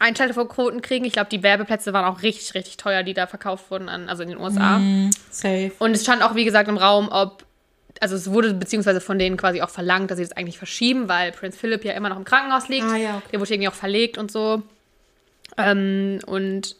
Einschaltquoten 0.00 0.82
kriegen. 0.82 1.06
Ich 1.06 1.14
glaube, 1.14 1.30
die 1.30 1.42
Werbeplätze 1.42 1.94
waren 1.94 2.04
auch 2.04 2.20
richtig, 2.22 2.54
richtig 2.54 2.76
teuer, 2.76 3.02
die 3.02 3.14
da 3.14 3.26
verkauft 3.26 3.70
wurden, 3.70 3.88
an, 3.88 4.10
also 4.10 4.22
in 4.22 4.28
den 4.28 4.38
USA. 4.38 4.80
Safe. 5.30 5.72
Und 5.78 5.92
es 5.92 6.02
stand 6.02 6.22
auch, 6.22 6.34
wie 6.34 6.44
gesagt, 6.44 6.68
im 6.68 6.76
Raum, 6.76 7.08
ob, 7.10 7.44
also 8.00 8.16
es 8.16 8.30
wurde 8.30 8.54
beziehungsweise 8.54 9.00
von 9.00 9.18
denen 9.18 9.36
quasi 9.36 9.62
auch 9.62 9.70
verlangt, 9.70 10.10
dass 10.10 10.18
sie 10.18 10.24
das 10.24 10.36
eigentlich 10.36 10.58
verschieben, 10.58 11.08
weil 11.08 11.32
Prinz 11.32 11.56
Philip 11.56 11.84
ja 11.84 11.92
immer 11.92 12.08
noch 12.08 12.16
im 12.16 12.24
Krankenhaus 12.24 12.68
liegt. 12.68 12.86
Ah, 12.86 12.96
ja, 12.96 13.16
okay. 13.16 13.28
Der 13.32 13.40
wurde 13.40 13.52
irgendwie 13.52 13.68
auch 13.68 13.74
verlegt 13.74 14.18
und 14.18 14.30
so. 14.30 14.62
Ähm, 15.56 16.20
und 16.26 16.76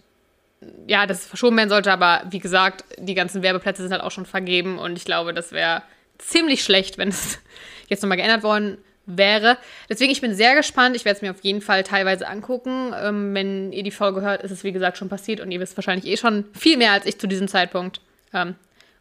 ja, 0.86 1.06
dass 1.06 1.20
es 1.20 1.26
verschoben 1.26 1.56
werden 1.56 1.68
sollte, 1.68 1.92
aber 1.92 2.22
wie 2.30 2.38
gesagt, 2.38 2.84
die 2.98 3.14
ganzen 3.14 3.42
Werbeplätze 3.42 3.82
sind 3.82 3.92
halt 3.92 4.02
auch 4.02 4.10
schon 4.10 4.26
vergeben 4.26 4.78
und 4.78 4.96
ich 4.96 5.04
glaube, 5.04 5.32
das 5.32 5.52
wäre 5.52 5.82
ziemlich 6.18 6.64
schlecht, 6.64 6.98
wenn 6.98 7.08
es 7.08 7.38
jetzt 7.88 8.02
nochmal 8.02 8.18
geändert 8.18 8.42
worden 8.42 8.78
wäre. 9.06 9.56
Deswegen, 9.88 10.12
ich 10.12 10.20
bin 10.20 10.34
sehr 10.34 10.54
gespannt. 10.54 10.94
Ich 10.94 11.04
werde 11.04 11.16
es 11.16 11.22
mir 11.22 11.30
auf 11.30 11.42
jeden 11.42 11.62
Fall 11.62 11.82
teilweise 11.82 12.28
angucken. 12.28 12.94
Ähm, 13.00 13.34
wenn 13.34 13.72
ihr 13.72 13.82
die 13.82 13.90
Folge 13.90 14.20
hört, 14.20 14.42
ist 14.42 14.50
es 14.50 14.64
wie 14.64 14.72
gesagt 14.72 14.98
schon 14.98 15.08
passiert 15.08 15.40
und 15.40 15.50
ihr 15.50 15.60
wisst 15.60 15.76
wahrscheinlich 15.76 16.06
eh 16.06 16.16
schon 16.16 16.44
viel 16.52 16.76
mehr 16.76 16.92
als 16.92 17.06
ich 17.06 17.18
zu 17.18 17.26
diesem 17.26 17.48
Zeitpunkt. 17.48 18.00
Ähm, 18.34 18.54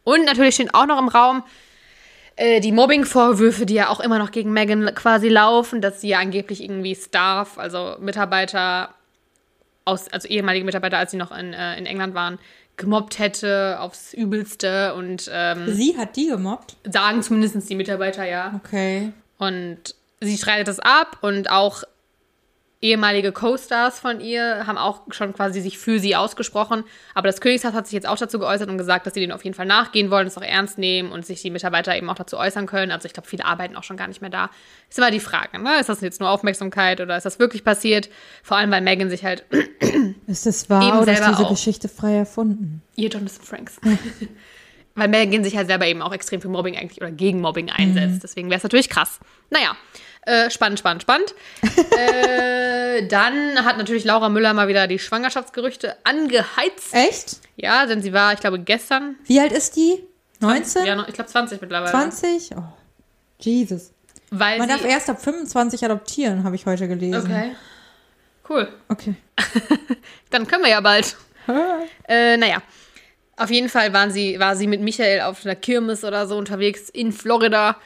und 0.04 0.24
natürlich 0.24 0.54
stehen 0.54 0.72
auch 0.72 0.86
noch 0.86 0.98
im 0.98 1.08
Raum 1.08 1.42
äh, 2.38 2.60
die 2.60 2.72
Mobbing-Vorwürfe, 2.72 3.66
die 3.66 3.74
ja 3.74 3.88
auch 3.88 4.00
immer 4.00 4.18
noch 4.18 4.30
gegen 4.30 4.52
Megan 4.52 4.94
quasi 4.94 5.28
laufen, 5.28 5.80
dass 5.80 6.00
sie 6.00 6.08
ja 6.08 6.18
angeblich 6.18 6.62
irgendwie 6.62 6.94
Staff, 6.94 7.58
also 7.58 7.96
Mitarbeiter 8.00 8.94
aus, 9.84 10.08
also 10.08 10.28
ehemalige 10.28 10.64
Mitarbeiter, 10.64 10.98
als 10.98 11.10
sie 11.10 11.16
noch 11.16 11.36
in, 11.36 11.52
äh, 11.52 11.76
in 11.76 11.86
England 11.86 12.14
waren, 12.14 12.38
gemobbt 12.76 13.18
hätte 13.18 13.78
aufs 13.80 14.14
Übelste 14.14 14.94
und 14.94 15.28
ähm, 15.32 15.72
Sie 15.74 15.98
hat 15.98 16.16
die 16.16 16.28
gemobbt? 16.28 16.76
sagen 16.88 17.22
zumindest 17.22 17.68
die 17.68 17.74
Mitarbeiter 17.74 18.24
ja. 18.24 18.60
Okay. 18.64 19.12
Und 19.38 19.94
sie 20.20 20.36
streitet 20.38 20.68
das 20.68 20.78
ab 20.78 21.18
und 21.22 21.50
auch 21.50 21.82
ehemalige 22.80 23.32
Co-Stars 23.32 23.98
von 23.98 24.20
ihr 24.20 24.66
haben 24.66 24.78
auch 24.78 25.02
schon 25.10 25.32
quasi 25.32 25.60
sich 25.60 25.78
für 25.78 25.98
sie 25.98 26.14
ausgesprochen. 26.14 26.84
Aber 27.14 27.26
das 27.26 27.40
Königshaus 27.40 27.72
hat 27.72 27.86
sich 27.86 27.94
jetzt 27.94 28.06
auch 28.06 28.16
dazu 28.16 28.38
geäußert 28.38 28.68
und 28.68 28.78
gesagt, 28.78 29.06
dass 29.06 29.14
sie 29.14 29.20
den 29.20 29.32
auf 29.32 29.44
jeden 29.44 29.56
Fall 29.56 29.66
nachgehen 29.66 30.10
wollen, 30.10 30.26
das 30.26 30.38
auch 30.38 30.42
ernst 30.42 30.78
nehmen 30.78 31.10
und 31.10 31.26
sich 31.26 31.42
die 31.42 31.50
Mitarbeiter 31.50 31.96
eben 31.96 32.08
auch 32.08 32.14
dazu 32.14 32.36
äußern 32.38 32.66
können. 32.66 32.92
Also 32.92 33.06
ich 33.06 33.12
glaube, 33.12 33.28
viele 33.28 33.44
arbeiten 33.44 33.74
auch 33.76 33.82
schon 33.82 33.96
gar 33.96 34.06
nicht 34.06 34.20
mehr 34.20 34.30
da. 34.30 34.50
Ist 34.88 34.98
immer 34.98 35.10
die 35.10 35.20
Frage, 35.20 35.60
ne? 35.60 35.80
Ist 35.80 35.88
das 35.88 36.00
jetzt 36.00 36.20
nur 36.20 36.30
Aufmerksamkeit 36.30 37.00
oder 37.00 37.16
ist 37.16 37.24
das 37.26 37.38
wirklich 37.38 37.64
passiert? 37.64 38.10
Vor 38.42 38.56
allem, 38.56 38.70
weil 38.70 38.82
Megan 38.82 39.10
sich 39.10 39.24
halt 39.24 39.44
Ist 40.26 40.46
das 40.46 40.70
wahr 40.70 40.86
Eben 40.86 40.98
oder 40.98 41.12
ist 41.12 41.26
diese 41.26 41.44
auch. 41.44 41.50
Geschichte 41.50 41.88
frei 41.88 42.16
erfunden? 42.16 42.82
Ihr 42.94 43.08
Jonathan 43.08 43.42
Franks. 43.42 43.80
weil 44.94 45.08
Megan 45.08 45.44
sich 45.44 45.56
halt 45.56 45.68
selber 45.68 45.86
eben 45.86 46.02
auch 46.02 46.12
extrem 46.12 46.40
für 46.40 46.48
Mobbing 46.48 46.76
eigentlich 46.76 47.00
oder 47.00 47.10
gegen 47.10 47.40
Mobbing 47.40 47.70
einsetzt. 47.70 48.22
Deswegen 48.22 48.50
wäre 48.50 48.58
es 48.58 48.62
natürlich 48.62 48.88
krass. 48.90 49.20
Naja, 49.50 49.76
äh, 50.28 50.50
spannend, 50.50 50.78
spannend, 50.78 51.02
spannend. 51.02 51.34
äh, 51.96 53.06
dann 53.06 53.64
hat 53.64 53.78
natürlich 53.78 54.04
Laura 54.04 54.28
Müller 54.28 54.52
mal 54.52 54.68
wieder 54.68 54.86
die 54.86 54.98
Schwangerschaftsgerüchte 54.98 55.96
angeheizt. 56.04 56.92
Echt? 56.92 57.38
Ja, 57.56 57.86
denn 57.86 58.02
sie 58.02 58.12
war, 58.12 58.34
ich 58.34 58.40
glaube, 58.40 58.58
gestern. 58.58 59.16
Wie 59.24 59.40
alt 59.40 59.52
ist 59.52 59.76
die? 59.76 60.04
19? 60.40 60.84
Ja, 60.84 61.04
ich 61.08 61.14
glaube 61.14 61.30
20 61.30 61.60
mittlerweile. 61.62 61.90
20? 61.90 62.50
Oh, 62.56 62.62
Jesus. 63.40 63.92
Weil 64.30 64.58
Man 64.58 64.68
darf 64.68 64.84
erst 64.84 65.08
ab 65.08 65.22
25 65.22 65.82
adoptieren, 65.82 66.44
habe 66.44 66.56
ich 66.56 66.66
heute 66.66 66.86
gelesen. 66.86 67.30
Okay. 67.30 67.56
Cool. 68.48 68.68
Okay. 68.88 69.14
Dann 70.30 70.46
können 70.46 70.64
wir 70.64 70.70
ja 70.70 70.80
bald. 70.80 71.16
Äh, 72.06 72.36
naja. 72.36 72.62
Auf 73.36 73.50
jeden 73.50 73.68
Fall 73.68 73.92
waren 73.94 74.10
sie, 74.10 74.38
war 74.38 74.56
sie 74.56 74.66
mit 74.66 74.82
Michael 74.82 75.22
auf 75.22 75.46
einer 75.46 75.54
Kirmes 75.54 76.04
oder 76.04 76.26
so 76.26 76.36
unterwegs 76.36 76.90
in 76.90 77.12
Florida 77.12 77.76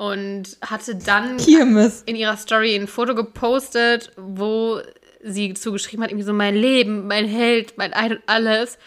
und 0.00 0.56
hatte 0.62 0.96
dann 0.96 1.36
Kirmes. 1.36 2.02
in 2.06 2.16
ihrer 2.16 2.38
Story 2.38 2.74
ein 2.74 2.86
Foto 2.86 3.14
gepostet, 3.14 4.10
wo 4.16 4.80
sie 5.22 5.52
zugeschrieben 5.52 6.02
hat, 6.02 6.10
irgendwie 6.10 6.24
so 6.24 6.32
mein 6.32 6.54
Leben, 6.56 7.06
mein 7.06 7.26
Held, 7.28 7.76
mein 7.76 7.92
Ein 7.92 8.12
und 8.12 8.22
alles. 8.24 8.78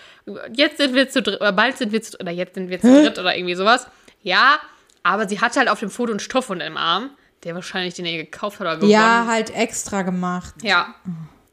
Jetzt 0.54 0.78
sind 0.78 0.96
wir 0.96 1.08
zu 1.10 1.22
dritt, 1.22 1.40
oder 1.40 1.52
bald 1.52 1.78
sind 1.78 1.92
wir 1.92 2.02
zu 2.02 2.18
oder 2.20 2.32
jetzt 2.32 2.56
sind 2.56 2.70
wir 2.70 2.82
zu 2.82 2.88
dritt 2.88 3.20
oder 3.20 3.36
irgendwie 3.38 3.54
sowas. 3.54 3.86
Ja, 4.24 4.56
aber 5.04 5.30
sie 5.30 5.40
hatte 5.40 5.60
halt 5.60 5.70
auf 5.70 5.80
dem 5.82 5.92
Foto 5.92 6.10
einen 6.12 6.20
Stoffhund 6.20 6.64
im 6.64 6.78
Arm, 6.78 7.12
der 7.44 7.54
wahrscheinlich 7.54 7.94
den 7.94 8.08
ihr 8.08 8.18
gekauft 8.24 8.56
hat 8.60 8.62
oder 8.62 8.76
gewonnen. 8.78 8.92
Ja, 8.92 9.28
halt 9.30 9.56
extra 9.56 10.02
gemacht. 10.02 10.56
Ja. 10.64 10.96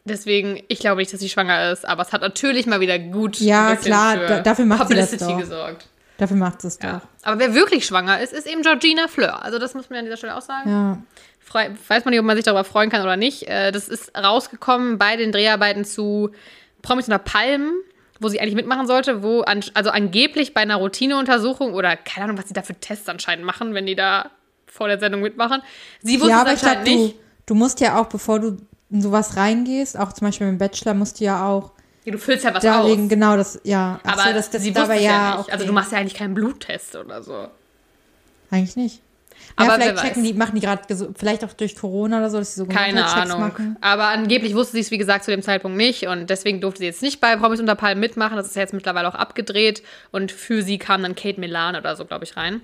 Deswegen, 0.07 0.63
ich 0.69 0.79
glaube 0.79 1.03
nicht, 1.03 1.13
dass 1.13 1.21
sie 1.21 1.29
schwanger 1.29 1.71
ist, 1.71 1.87
aber 1.87 2.03
es 2.03 2.13
hat 2.15 2.23
natürlich 2.23 2.65
mal 2.65 2.81
wieder 2.81 2.99
gut 2.99 3.39
Ja, 3.41 3.77
klar, 3.77 4.17
da- 4.17 4.41
dafür 4.41 4.65
macht 4.65 4.89
sie 4.89 4.95
das 4.95 5.11
Publicity 5.11 5.33
doch. 5.33 5.39
gesorgt. 5.41 5.87
Dafür 6.21 6.37
macht 6.37 6.62
es 6.64 6.79
Ja. 6.83 6.99
doch. 6.99 7.01
Aber 7.23 7.39
wer 7.41 7.55
wirklich 7.55 7.87
schwanger 7.87 8.21
ist, 8.21 8.33
ist 8.33 8.47
eben 8.47 8.62
Georgina 8.62 9.09
Fleur. 9.09 9.43
Also 9.45 9.59
das 9.59 9.75
muss 9.75 9.91
man 9.91 9.99
an 10.01 10.05
dieser 10.05 10.16
Stelle 10.16 10.37
auch 10.37 10.43
sagen. 10.43 10.71
Ja. 10.71 10.99
Frei, 11.41 11.71
weiß 11.89 12.05
man 12.05 12.12
nicht, 12.12 12.21
ob 12.21 12.27
man 12.27 12.37
sich 12.37 12.45
darüber 12.45 12.62
freuen 12.64 12.91
kann 12.91 13.03
oder 13.03 13.16
nicht. 13.16 13.49
Äh, 13.49 13.73
Das 13.73 13.89
ist 13.89 14.12
rausgekommen 14.16 14.99
bei 14.99 15.16
den 15.16 15.33
Dreharbeiten 15.33 15.85
zu 15.85 16.31
Promis 16.83 17.07
unter 17.07 17.18
Palmen, 17.18 17.73
wo 18.21 18.29
sie 18.29 18.39
eigentlich 18.41 18.55
mitmachen 18.55 18.87
sollte, 18.87 19.23
wo 19.23 19.41
an, 19.41 19.64
also 19.75 19.91
angeblich 19.91 20.55
bei 20.55 20.61
einer 20.61 20.77
Routineuntersuchung 20.77 21.73
oder 21.75 21.97
keine 21.97 22.25
Ahnung, 22.25 22.39
was 22.39 22.49
sie 22.49 22.55
da 22.55 22.62
für 22.62 22.75
Tests 22.75 23.09
anscheinend 23.09 23.45
machen, 23.45 23.75
wenn 23.75 23.87
die 23.87 23.97
da 23.97 24.31
vor 24.66 24.87
der 24.89 24.99
Sendung 25.01 25.23
mitmachen. 25.23 25.62
Sie 26.03 26.21
wusste 26.21 26.31
Ja, 26.31 26.37
es 26.37 26.41
aber 26.43 26.53
ich 26.53 26.61
glaube, 26.61 26.77
anscheinend 26.79 26.99
du, 27.01 27.03
nicht. 27.07 27.16
du 27.47 27.55
musst 27.55 27.81
ja 27.81 27.99
auch, 28.01 28.07
bevor 28.07 28.39
du 28.39 28.59
in 28.91 29.03
sowas 29.03 29.37
reingehst, 29.37 29.99
auch 29.99 30.12
zum 30.12 30.29
Beispiel 30.29 30.47
im 30.49 30.59
Bachelor, 30.59 30.95
musst 30.95 31.18
du 31.21 31.25
ja 31.25 31.47
auch 31.47 31.73
Ja, 32.05 32.12
du 32.12 32.18
füllst 32.18 32.44
ja 32.44 32.55
was 32.55 32.62
darlegen, 32.62 33.05
aus. 33.05 33.11
genau 33.11 33.36
das, 33.36 33.61
ja. 33.62 34.01
Ach 34.05 34.12
Aber 34.12 34.22
so, 34.22 34.32
das, 34.32 34.51
das 34.51 34.62
sie 34.62 34.72
dabei 34.72 34.96
ja, 34.96 35.03
ja, 35.03 35.30
nicht. 35.30 35.40
okay. 35.40 35.53
Also 35.53 35.66
du 35.66 35.72
machst 35.72 35.92
ja 35.92 35.98
eigentlich 35.98 36.14
keinen 36.14 36.34
Bluttest 36.34 36.96
oder 36.96 37.22
so. 37.22 37.48
Eigentlich 38.51 38.76
nicht. 38.76 39.03
Aber 39.57 39.72
ja, 39.72 39.78
wer 39.78 39.86
vielleicht 39.88 40.03
checken 40.03 40.24
die, 40.24 40.32
machen 40.32 40.55
die 40.55 40.61
gerade, 40.61 40.82
vielleicht 41.16 41.44
auch 41.44 41.53
durch 41.53 41.76
Corona 41.76 42.18
oder 42.18 42.30
so, 42.30 42.38
dass 42.38 42.55
sie 42.55 42.61
so 42.61 42.66
Keine 42.66 43.05
Ahnung. 43.05 43.40
machen. 43.40 43.76
Aber 43.80 44.09
angeblich 44.09 44.55
wusste 44.55 44.72
sie 44.72 44.80
es, 44.80 44.90
wie 44.90 44.98
gesagt, 44.98 45.24
zu 45.24 45.30
dem 45.30 45.42
Zeitpunkt 45.42 45.76
nicht. 45.76 46.07
Und 46.07 46.30
deswegen 46.30 46.61
durfte 46.61 46.80
sie 46.80 46.86
jetzt 46.86 47.03
nicht 47.03 47.20
bei 47.20 47.36
Promis 47.36 47.61
unter 47.61 47.74
Palmen 47.74 48.01
mitmachen. 48.01 48.36
Das 48.36 48.46
ist 48.46 48.57
ja 48.57 48.62
jetzt 48.62 48.72
mittlerweile 48.72 49.09
auch 49.09 49.14
abgedreht. 49.14 49.82
Und 50.12 50.32
für 50.32 50.62
sie 50.62 50.78
kam 50.78 51.03
dann 51.03 51.14
Kate 51.14 51.38
Milan 51.40 51.76
oder 51.76 51.96
so, 51.96 52.05
glaube 52.05 52.24
ich, 52.24 52.36
rein. 52.36 52.62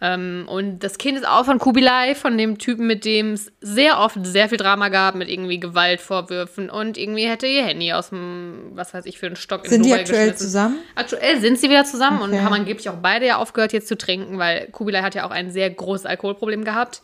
Ähm, 0.00 0.44
und 0.46 0.80
das 0.80 0.98
Kind 0.98 1.16
ist 1.16 1.26
auch 1.26 1.46
von 1.46 1.58
Kubilai, 1.58 2.14
von 2.14 2.36
dem 2.36 2.58
Typen, 2.58 2.86
mit 2.86 3.06
dem 3.06 3.32
es 3.32 3.50
sehr 3.62 3.98
oft 3.98 4.18
sehr 4.26 4.48
viel 4.50 4.58
Drama 4.58 4.90
gab, 4.90 5.14
mit 5.14 5.30
irgendwie 5.30 5.58
Gewaltvorwürfen. 5.58 6.68
Und 6.68 6.98
irgendwie 6.98 7.26
hätte 7.26 7.46
ihr 7.46 7.64
Handy 7.64 7.92
aus 7.94 8.10
dem, 8.10 8.72
was 8.74 8.92
weiß 8.92 9.06
ich, 9.06 9.18
für 9.18 9.26
einen 9.26 9.36
Stock 9.36 9.64
in 9.64 9.70
Sind 9.70 9.86
die 9.86 9.94
aktuell 9.94 10.34
zusammen? 10.34 10.78
Aktuell 10.96 11.40
sind 11.40 11.58
sie 11.58 11.70
wieder 11.70 11.84
zusammen 11.84 12.20
und 12.20 12.34
Okay. 12.34 12.42
haben 12.42 12.52
angeblich 12.52 12.90
auch 12.90 12.96
beide 13.00 13.24
ja 13.26 13.36
aufgehört, 13.38 13.72
jetzt 13.72 13.88
zu 13.88 13.96
trinken, 13.96 14.38
weil 14.38 14.66
Kubilai 14.70 15.00
hat 15.00 15.14
ja 15.14 15.26
auch 15.26 15.30
ein 15.30 15.50
sehr 15.50 15.70
großes 15.70 16.04
Alkoholproblem 16.04 16.64
gehabt. 16.64 17.00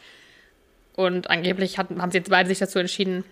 Und 0.95 1.31
angeblich 1.31 1.79
hat, 1.79 1.89
haben 1.99 2.11
sie 2.11 2.19
jetzt 2.19 2.29
beide 2.29 2.49
sich 2.51 2.59
dazu 2.59 2.79
entschieden, 2.79 3.25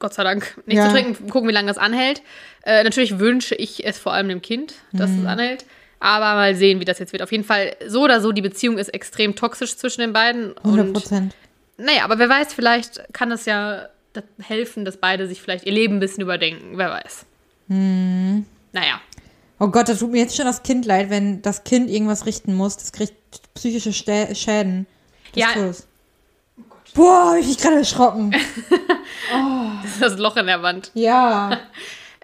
Gott 0.00 0.12
sei 0.12 0.24
Dank, 0.24 0.60
nicht 0.66 0.78
Ja. 0.78 0.86
zu 0.86 0.90
trinken. 0.90 1.30
Gucken, 1.30 1.48
wie 1.48 1.52
lange 1.54 1.68
das 1.68 1.78
anhält. 1.78 2.20
Äh, 2.64 2.82
natürlich 2.82 3.20
wünsche 3.20 3.54
ich 3.54 3.86
es 3.86 3.96
vor 3.98 4.12
allem 4.12 4.28
dem 4.28 4.42
Kind, 4.42 4.74
dass 4.92 5.10
Mhm. 5.12 5.20
es 5.20 5.26
anhält. 5.26 5.64
Aber 6.00 6.34
mal 6.34 6.54
sehen, 6.54 6.78
wie 6.80 6.84
das 6.84 6.98
jetzt 6.98 7.12
wird. 7.12 7.22
Auf 7.22 7.32
jeden 7.32 7.44
Fall, 7.44 7.74
so 7.86 8.02
oder 8.04 8.20
so, 8.20 8.32
die 8.32 8.42
Beziehung 8.42 8.76
ist 8.78 8.88
extrem 8.90 9.34
toxisch 9.34 9.76
zwischen 9.76 10.02
den 10.02 10.12
beiden. 10.12 10.56
100 10.58 10.86
Und 10.88 10.92
Prozent. 10.92 11.34
naja, 11.78 12.04
aber 12.04 12.18
wer 12.18 12.28
weiß, 12.28 12.52
vielleicht 12.52 13.02
kann 13.12 13.32
es 13.32 13.46
ja 13.46 13.88
helfen, 14.40 14.84
dass 14.84 14.96
beide 14.98 15.26
sich 15.26 15.40
vielleicht 15.42 15.64
ihr 15.66 15.72
Leben 15.72 15.96
ein 15.96 16.00
bisschen 16.00 16.22
überdenken. 16.22 16.76
Wer 16.78 16.90
weiß. 16.90 17.26
Mhm. 17.68 18.46
Naja. 18.72 19.00
Oh 19.58 19.68
Gott, 19.68 19.88
das 19.88 19.98
tut 20.00 20.10
mir 20.10 20.18
jetzt 20.20 20.36
schon 20.36 20.44
das 20.44 20.62
Kind 20.62 20.84
leid, 20.84 21.08
wenn 21.08 21.40
das 21.42 21.64
Kind 21.64 21.88
irgendwas 21.90 22.26
richten 22.26 22.54
muss. 22.54 22.76
Das 22.76 22.92
kriegt 22.92 23.14
psychische 23.54 23.92
Stä 23.92 24.34
Schäden. 24.34 24.86
des 25.34 25.42
Ja. 25.42 25.48
Todes. 25.54 25.86
Boah, 26.94 27.30
hab 27.32 27.38
ich 27.38 27.46
mich 27.46 27.58
gerade 27.58 27.76
erschrocken. 27.76 28.34
Das 29.82 29.92
ist 29.92 30.02
das 30.02 30.18
Loch 30.18 30.36
in 30.36 30.46
der 30.46 30.62
Wand. 30.62 30.90
ja. 30.94 31.58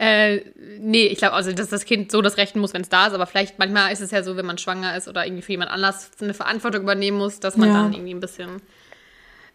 Äh, 0.05 0.41
nee, 0.81 1.07
ich 1.07 1.19
glaube, 1.19 1.35
also, 1.35 1.53
dass 1.53 1.69
das 1.69 1.85
Kind 1.85 2.11
so 2.11 2.23
das 2.23 2.37
Rechten 2.37 2.59
muss, 2.59 2.75
wenn 2.75 2.83
es 2.83 2.89
da 2.89 3.07
ist, 3.07 3.13
aber 3.13 3.27
vielleicht 3.27 3.59
manchmal 3.61 3.93
ist 3.93 4.01
es 4.01 4.11
ja 4.11 4.23
so, 4.25 4.37
wenn 4.37 4.45
man 4.47 4.59
schwanger 4.59 4.97
ist 4.97 5.07
oder 5.07 5.25
irgendwie 5.25 5.43
für 5.43 5.53
jemand 5.53 5.71
anders 5.71 6.11
eine 6.21 6.35
Verantwortung 6.35 6.83
übernehmen 6.83 7.19
muss, 7.19 7.39
dass 7.39 7.57
man 7.57 7.69
Ja. 7.69 7.75
dann 7.75 7.93
irgendwie 7.93 8.13
ein 8.15 8.19
bisschen 8.21 8.61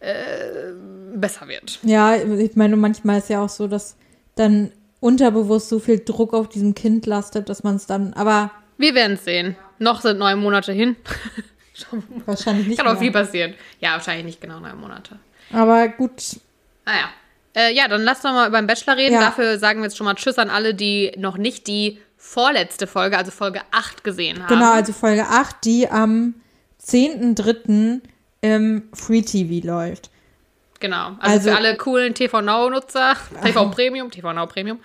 äh, 0.00 0.72
besser 1.14 1.48
wird. 1.48 1.78
Ja, 1.82 2.16
ich 2.16 2.56
meine, 2.56 2.76
manchmal 2.76 3.18
ist 3.18 3.28
ja 3.30 3.42
auch 3.42 3.48
so, 3.48 3.66
dass 3.68 3.96
dann 4.36 4.72
unterbewusst 5.00 5.68
so 5.68 5.78
viel 5.80 6.02
Druck 6.04 6.32
auf 6.34 6.48
diesem 6.48 6.74
Kind 6.74 7.04
lastet, 7.06 7.48
dass 7.48 7.62
man 7.62 7.76
es 7.76 7.86
dann, 7.86 8.14
aber 8.14 8.50
Wir 8.78 8.94
werden 8.94 9.14
es 9.14 9.24
sehen. 9.24 9.56
Noch 9.78 10.00
sind 10.00 10.18
neun 10.18 10.38
Monate 10.40 10.72
hin. 10.72 10.96
wahrscheinlich 12.26 12.66
nicht 12.68 12.78
Kann 12.78 12.86
auch 12.88 12.92
mehr. 12.92 13.00
viel 13.02 13.12
passieren. 13.12 13.54
Ja, 13.80 13.92
wahrscheinlich 13.92 14.24
nicht 14.24 14.40
genau 14.40 14.60
neun 14.60 14.80
Monate. 14.80 15.18
Aber 15.52 15.88
gut, 15.88 16.36
Naja. 16.84 17.10
Äh, 17.56 17.74
ja, 17.74 17.88
dann 17.88 18.02
lass 18.02 18.20
doch 18.22 18.32
mal 18.32 18.48
über 18.48 18.60
den 18.60 18.66
Bachelor 18.66 18.96
reden. 18.96 19.14
Ja. 19.14 19.20
Dafür 19.20 19.58
sagen 19.58 19.80
wir 19.80 19.84
jetzt 19.84 19.96
schon 19.96 20.04
mal 20.04 20.14
Tschüss 20.14 20.38
an 20.38 20.50
alle, 20.50 20.74
die 20.74 21.12
noch 21.16 21.36
nicht 21.38 21.66
die 21.66 21.98
vorletzte 22.16 22.86
Folge, 22.86 23.16
also 23.16 23.30
Folge 23.30 23.60
8 23.70 24.04
gesehen 24.04 24.40
haben. 24.42 24.48
genau, 24.54 24.72
also 24.72 24.92
Folge 24.92 25.24
8, 25.26 25.56
die 25.64 25.88
am 25.88 26.34
10.3. 26.84 28.00
im 28.40 28.88
Free 28.92 29.22
TV 29.22 29.66
läuft. 29.66 30.10
Genau. 30.80 31.16
Also, 31.20 31.34
Also- 31.34 31.50
für 31.50 31.56
alle 31.56 31.76
coolen 31.76 32.14
TV 32.14 32.40
Now-Nutzer, 32.40 33.16
TV 33.44 33.68
Premium, 33.70 34.10
TV 34.10 34.32
Now 34.32 34.46
Premium 34.46 34.78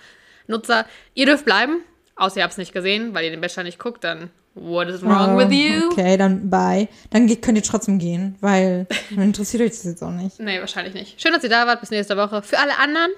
Nutzer, 0.46 0.86
ihr 1.14 1.26
dürft 1.26 1.44
bleiben, 1.44 1.78
außer 2.16 2.38
ihr 2.38 2.42
habt 2.42 2.52
es 2.52 2.58
nicht 2.58 2.72
gesehen, 2.72 3.14
weil 3.14 3.24
ihr 3.24 3.30
den 3.30 3.40
Bachelor 3.40 3.62
nicht 3.64 3.78
guckt, 3.78 4.04
dann 4.04 4.30
what 4.54 4.88
is 4.88 5.02
wrong 5.02 5.34
Oh, 5.34 5.38
with 5.38 5.52
you? 5.52 5.88
Okay, 5.90 6.16
dann 6.16 6.48
bye. 6.50 6.88
Dann 7.10 7.26
könnt 7.40 7.58
ihr 7.58 7.62
trotzdem 7.64 7.98
gehen, 7.98 8.36
weil 8.40 8.86
dann 9.10 9.22
interessiert 9.24 9.62
euch 9.62 9.70
das 9.70 9.84
jetzt 9.84 10.02
auch 10.02 10.10
nicht. 10.10 10.38
Nee, 10.40 10.60
wahrscheinlich 10.60 10.94
nicht. 10.94 11.20
Schön, 11.20 11.32
dass 11.32 11.42
ihr 11.44 11.50
da 11.50 11.66
wart. 11.66 11.80
Bis 11.80 11.90
nächste 11.90 12.16
Woche. 12.16 12.42
Für 12.42 12.58
alle 12.58 12.78
anderen, 12.78 13.10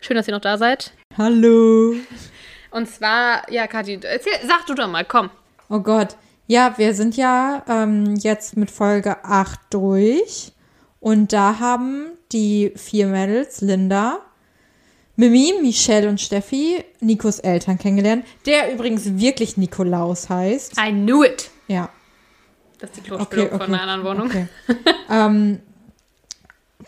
schön, 0.00 0.16
dass 0.16 0.26
ihr 0.28 0.34
noch 0.34 0.40
da 0.40 0.58
seid. 0.58 0.92
Hallo. 1.18 1.94
Und 2.70 2.88
zwar, 2.88 3.50
ja, 3.50 3.66
Kathi, 3.66 3.98
erzähl, 4.02 4.32
sag 4.46 4.66
du 4.66 4.74
doch 4.74 4.88
mal, 4.88 5.04
komm. 5.04 5.30
Oh 5.68 5.80
Gott. 5.80 6.16
Ja, 6.46 6.74
wir 6.78 6.94
sind 6.94 7.16
ja 7.16 7.62
ähm, 7.68 8.16
jetzt 8.16 8.56
mit 8.56 8.70
Folge 8.70 9.24
8 9.24 9.58
durch. 9.70 10.52
Und 10.98 11.32
da 11.32 11.58
haben 11.60 12.06
die 12.32 12.72
vier 12.76 13.06
Mädels, 13.06 13.60
Linda, 13.60 14.18
Mimi, 15.20 15.52
Michelle 15.60 16.08
und 16.08 16.18
Steffi, 16.18 16.82
Nikos 17.00 17.40
Eltern 17.40 17.78
kennengelernt, 17.78 18.24
der 18.46 18.72
übrigens 18.72 19.18
wirklich 19.18 19.58
Nikolaus 19.58 20.30
heißt. 20.30 20.78
I 20.78 20.90
knew 20.92 21.22
it. 21.22 21.50
Ja. 21.68 21.90
Das 22.78 22.88
ist 22.88 22.96
die 22.96 23.02
Klospülung 23.02 23.46
Okay, 23.46 23.54
okay. 23.54 23.64
von 23.64 23.74
einer 23.74 23.82
anderen 23.82 24.04
Wohnung. 24.04 24.28
Okay. 24.28 24.48
ähm, 25.10 25.60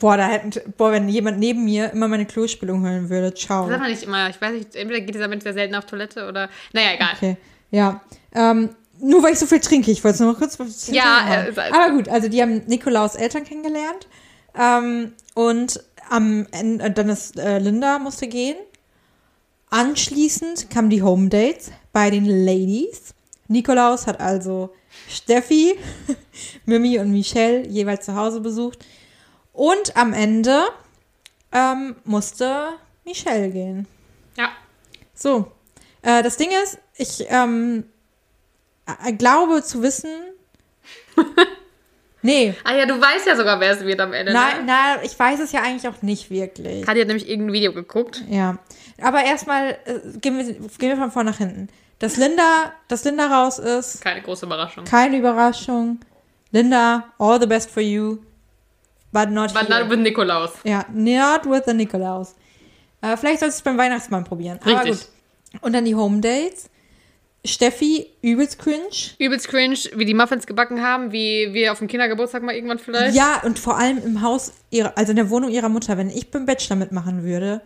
boah, 0.00 0.16
da 0.16 0.28
hätten, 0.28 0.50
boah, 0.78 0.92
wenn 0.92 1.10
jemand 1.10 1.40
neben 1.40 1.62
mir 1.64 1.90
immer 1.92 2.08
meine 2.08 2.24
Klospülung 2.24 2.82
hören 2.82 3.10
würde, 3.10 3.34
ciao. 3.34 3.64
Das 3.64 3.72
sagt 3.72 3.82
man 3.82 3.90
nicht 3.90 4.02
immer. 4.02 4.30
Ich 4.30 4.40
weiß 4.40 4.52
nicht, 4.54 4.76
entweder 4.76 5.00
geht 5.02 5.14
dieser 5.14 5.28
Mensch 5.28 5.42
sehr 5.42 5.52
selten 5.52 5.74
auf 5.74 5.84
Toilette 5.84 6.26
oder. 6.26 6.48
Naja, 6.72 6.94
egal. 6.94 7.10
Okay, 7.16 7.36
ja. 7.70 8.00
Ähm, 8.34 8.70
nur 8.98 9.22
weil 9.22 9.34
ich 9.34 9.40
so 9.40 9.46
viel 9.46 9.60
trinke, 9.60 9.90
ich 9.90 10.02
wollte 10.02 10.14
es 10.14 10.20
nur 10.20 10.38
kurz 10.38 10.88
Ja, 10.90 11.44
äh, 11.44 11.52
aber 11.70 11.94
gut, 11.94 12.08
also 12.08 12.28
die 12.28 12.40
haben 12.40 12.62
Nikolaus 12.66 13.14
Eltern 13.14 13.44
kennengelernt 13.44 14.06
ähm, 14.58 15.12
und 15.34 15.82
am 16.12 16.46
Ende, 16.50 16.90
dann 16.90 17.08
ist 17.08 17.38
äh, 17.38 17.58
Linda 17.58 17.98
musste 17.98 18.28
gehen. 18.28 18.56
Anschließend 19.70 20.68
kamen 20.68 20.90
die 20.90 21.02
Home 21.02 21.30
Dates 21.30 21.72
bei 21.92 22.10
den 22.10 22.26
Ladies. 22.26 23.14
Nikolaus 23.48 24.06
hat 24.06 24.20
also 24.20 24.74
Steffi, 25.08 25.78
Mimi 26.66 26.98
und 26.98 27.10
Michelle 27.10 27.66
jeweils 27.66 28.04
zu 28.04 28.14
Hause 28.14 28.40
besucht. 28.40 28.84
Und 29.54 29.96
am 29.96 30.12
Ende 30.12 30.64
ähm, 31.50 31.96
musste 32.04 32.74
Michelle 33.06 33.48
gehen. 33.48 33.86
Ja. 34.36 34.50
So, 35.14 35.50
äh, 36.02 36.22
das 36.22 36.36
Ding 36.36 36.50
ist, 36.62 36.78
ich 36.96 37.24
ähm, 37.30 37.84
äh, 39.02 39.14
glaube 39.14 39.62
zu 39.62 39.82
wissen. 39.82 40.10
nee, 42.22 42.54
Ah 42.64 42.74
ja, 42.74 42.86
du 42.86 43.00
weißt 43.00 43.26
ja 43.26 43.36
sogar, 43.36 43.60
wer 43.60 43.72
es 43.72 43.84
wird 43.84 44.00
am 44.00 44.12
Ende. 44.12 44.32
nein, 44.32 44.60
Ne? 44.60 44.64
nein, 44.66 44.98
ich 45.02 45.18
weiß 45.18 45.40
es 45.40 45.52
ja 45.52 45.60
eigentlich 45.62 45.86
auch 45.88 46.00
nicht 46.02 46.30
wirklich. 46.30 46.86
Hat 46.86 46.96
nämlich 46.96 47.28
irgendein 47.28 47.52
Video 47.52 47.72
geguckt. 47.72 48.22
Ja, 48.28 48.58
aber 49.00 49.24
erstmal 49.24 49.70
äh, 49.84 50.18
gehen, 50.20 50.38
wir, 50.38 50.44
gehen 50.54 50.88
wir 50.90 50.96
von 50.96 51.10
vorne 51.10 51.30
nach 51.30 51.38
hinten. 51.38 51.68
dass 51.98 52.16
Linda, 52.16 52.72
dass 52.88 53.04
Linda 53.04 53.26
raus 53.26 53.58
ist. 53.58 54.00
Keine 54.00 54.22
große 54.22 54.46
Überraschung. 54.46 54.84
Keine 54.84 55.18
Überraschung. 55.18 56.00
Linda, 56.50 57.04
all 57.18 57.40
the 57.40 57.46
best 57.46 57.70
for 57.70 57.82
you. 57.82 58.18
But 59.12 59.30
not 59.30 59.52
But 59.52 59.66
here. 59.68 59.80
not 59.80 59.90
with 59.90 59.98
Nikolaus. 59.98 60.50
Ja, 60.64 60.84
not 60.92 61.44
with 61.46 61.62
the 61.66 61.74
Nikolaus. 61.74 62.34
Äh, 63.02 63.16
vielleicht 63.16 63.40
sollst 63.40 63.56
du 63.56 63.58
es 63.58 63.62
beim 63.62 63.76
Weihnachtsmann 63.78 64.24
probieren. 64.24 64.58
Aber 64.62 64.84
Richtig. 64.84 65.00
gut. 65.52 65.62
Und 65.62 65.72
dann 65.74 65.84
die 65.84 65.94
Home 65.94 66.20
Dates. 66.20 66.70
Steffi, 67.44 68.06
übelst 68.22 68.58
cringe. 68.58 69.16
Übelst 69.18 69.48
cringe, 69.48 69.78
wie 69.94 70.04
die 70.04 70.14
Muffins 70.14 70.46
gebacken 70.46 70.80
haben, 70.80 71.10
wie 71.10 71.52
wir 71.52 71.72
auf 71.72 71.78
dem 71.78 71.88
Kindergeburtstag 71.88 72.42
mal 72.42 72.54
irgendwann 72.54 72.78
vielleicht. 72.78 73.16
Ja, 73.16 73.42
und 73.42 73.58
vor 73.58 73.76
allem 73.76 73.98
im 73.98 74.22
Haus, 74.22 74.52
ihrer, 74.70 74.96
also 74.96 75.10
in 75.10 75.16
der 75.16 75.28
Wohnung 75.28 75.50
ihrer 75.50 75.68
Mutter, 75.68 75.98
wenn 75.98 76.08
ich 76.08 76.30
beim 76.30 76.46
Bachelor 76.46 76.76
mitmachen 76.76 77.24
würde, 77.24 77.60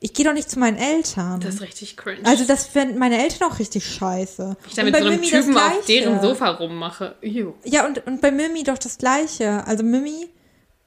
ich 0.00 0.12
gehe 0.12 0.26
doch 0.26 0.34
nicht 0.34 0.50
zu 0.50 0.58
meinen 0.58 0.76
Eltern. 0.76 1.40
Das 1.40 1.54
ist 1.54 1.60
richtig 1.62 1.96
cringe. 1.96 2.18
also 2.24 2.44
das 2.44 2.66
fänden 2.66 2.98
meine 2.98 3.22
Eltern 3.22 3.50
auch 3.50 3.58
richtig 3.58 3.86
scheiße. 3.86 4.56
ich 4.68 4.74
da 4.74 4.82
Und 4.82 4.90
mit 4.90 4.96
so 4.96 5.06
einem 5.06 5.20
Mimi 5.20 5.30
Typen 5.30 5.56
auf 5.56 5.86
deren 5.86 6.20
Sofa 6.20 6.50
rummache. 6.50 7.14
Ew. 7.22 7.54
Ja, 7.64 7.86
und, 7.86 8.04
und 8.06 8.20
bei 8.20 8.32
Mimi 8.32 8.64
doch 8.64 8.78
das 8.78 8.98
Gleiche. 8.98 9.64
Also 9.66 9.84
Mimi 9.84 10.28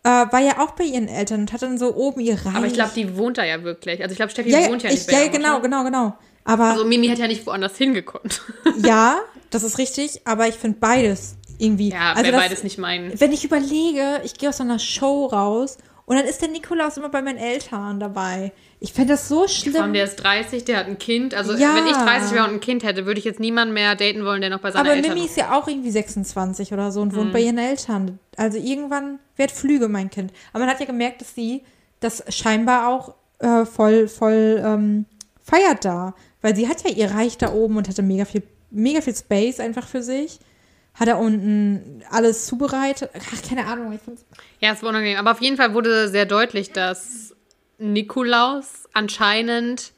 äh, 0.04 0.10
war 0.10 0.40
ja 0.40 0.60
auch 0.60 0.72
bei 0.72 0.84
ihren 0.84 1.08
Eltern 1.08 1.42
und 1.42 1.54
hat 1.54 1.62
dann 1.62 1.78
so 1.78 1.96
oben 1.96 2.20
ihr 2.20 2.36
Reich. 2.36 2.56
Aber 2.56 2.68
ich 2.68 2.74
glaube, 2.74 2.92
die 2.96 3.18
wohnt 3.18 3.38
da 3.38 3.46
ja 3.46 3.64
wirklich. 3.64 4.02
Also 4.02 4.12
ich 4.12 4.18
glaube, 4.18 4.32
Steffi 4.32 4.50
ja, 4.50 4.68
wohnt 4.68 4.84
ja 4.84 4.90
ich, 4.90 4.98
nicht 4.98 5.08
bei 5.08 5.26
ja, 5.26 5.32
genau, 5.32 5.62
genau, 5.62 5.84
genau. 5.84 6.18
Aber 6.46 6.66
Also 6.66 6.86
Mimi 6.86 7.08
hätte 7.08 7.22
ja 7.22 7.28
nicht 7.28 7.46
woanders 7.46 7.76
hingekonnt. 7.78 8.42
ja, 8.84 9.18
das 9.50 9.64
ist 9.64 9.78
richtig, 9.78 10.22
aber 10.26 10.48
ich 10.48 10.56
finde 10.56 10.78
beides 10.80 11.36
irgendwie. 11.58 11.90
Ja, 11.90 12.12
also 12.14 12.24
wäre 12.24 12.32
das, 12.34 12.42
beides 12.44 12.64
nicht 12.64 12.78
mein. 12.78 13.20
Wenn 13.20 13.32
ich 13.34 13.44
überlege, 13.44 14.22
ich 14.24 14.36
gehe 14.36 14.50
aus 14.50 14.58
so 14.58 14.64
einer 14.64 14.80
Show 14.80 15.26
raus 15.26 15.78
und 16.06 16.16
dann 16.18 16.26
ist 16.26 16.42
der 16.42 16.50
Nikolaus 16.50 16.98
immer 16.98 17.10
bei 17.10 17.22
meinen 17.22 17.38
Eltern 17.40 18.00
dabei. 18.00 18.52
Ich 18.80 18.94
fände 18.94 19.14
das 19.14 19.28
so 19.28 19.36
Vor 19.36 19.42
allem, 19.46 19.50
schlimm. 19.50 19.94
der 19.94 20.04
ist 20.04 20.18
30, 20.18 20.66
der 20.66 20.78
hat 20.78 20.86
ein 20.86 21.00
Kind. 21.00 21.34
Also 21.34 21.54
Ja. 21.56 21.74
wenn 21.76 21.88
ich 21.88 21.94
30 21.94 22.34
wäre 22.34 22.44
und 22.46 22.54
ein 22.54 22.60
Kind 22.60 22.84
hätte, 22.84 23.08
würde 23.08 23.18
ich 23.20 23.26
jetzt 23.26 23.40
niemanden 23.40 23.74
mehr 23.74 23.96
daten 23.96 24.24
wollen, 24.26 24.42
der 24.42 24.52
noch 24.52 24.60
bei 24.60 24.70
seinen 24.70 24.86
Aber 24.86 24.96
Eltern 24.96 25.16
Mimi 25.16 25.26
ist 25.26 25.38
ja 25.38 25.58
auch 25.58 25.68
irgendwie 25.68 25.90
26 25.90 26.72
oder 26.74 26.92
so 26.92 27.02
und 27.02 27.16
wohnt 27.16 27.34
bei 27.34 27.40
ihren 27.40 27.58
Eltern. 27.58 28.20
Also 28.38 28.60
irgendwann 28.60 29.18
wird 29.38 29.50
Flüge 29.52 29.88
mein 29.88 30.12
Kind. 30.12 30.32
Aber 30.54 30.66
man 30.66 30.70
hat 30.72 30.80
ja 30.80 30.86
gemerkt, 30.86 31.22
dass 31.22 31.34
sie 31.34 31.64
das 32.02 32.24
scheinbar 32.30 32.90
auch 32.90 33.16
äh, 33.40 33.66
voll, 33.66 34.08
voll 34.08 34.62
ähm, 34.64 35.06
feiert 35.42 35.86
da. 35.86 36.14
Weil 36.46 36.56
sie 36.56 36.68
hat 36.68 36.84
ja 36.88 36.92
ihr 36.96 37.10
Reich 37.10 37.40
da 37.40 37.52
oben 37.52 37.76
und 37.78 37.90
hatte 37.90 38.04
mega 38.04 38.24
viel, 38.24 38.44
mega 38.70 39.02
viel 39.02 39.16
Space 39.16 39.60
einfach 39.60 39.88
für 39.88 40.04
sich. 40.04 40.40
Hat 40.94 41.08
da 41.08 41.16
unten 41.16 42.04
alles 42.12 42.46
zubereitet. 42.46 43.10
Ach, 43.16 43.50
keine 43.50 43.66
Ahnung. 43.66 43.92
Ich 43.94 44.02
find's 44.02 44.24
Ja, 44.60 44.72
es 44.74 44.84
war 44.84 44.90
unangenehm. 44.90 45.18
Aber 45.18 45.32
auf 45.32 45.42
jeden 45.42 45.58
Fall 45.58 45.74
wurde 45.74 46.08
sehr 46.08 46.28
deutlich, 46.28 46.72
dass 46.72 47.34
Nikolaus 47.80 48.84
anscheinend, 48.94 49.92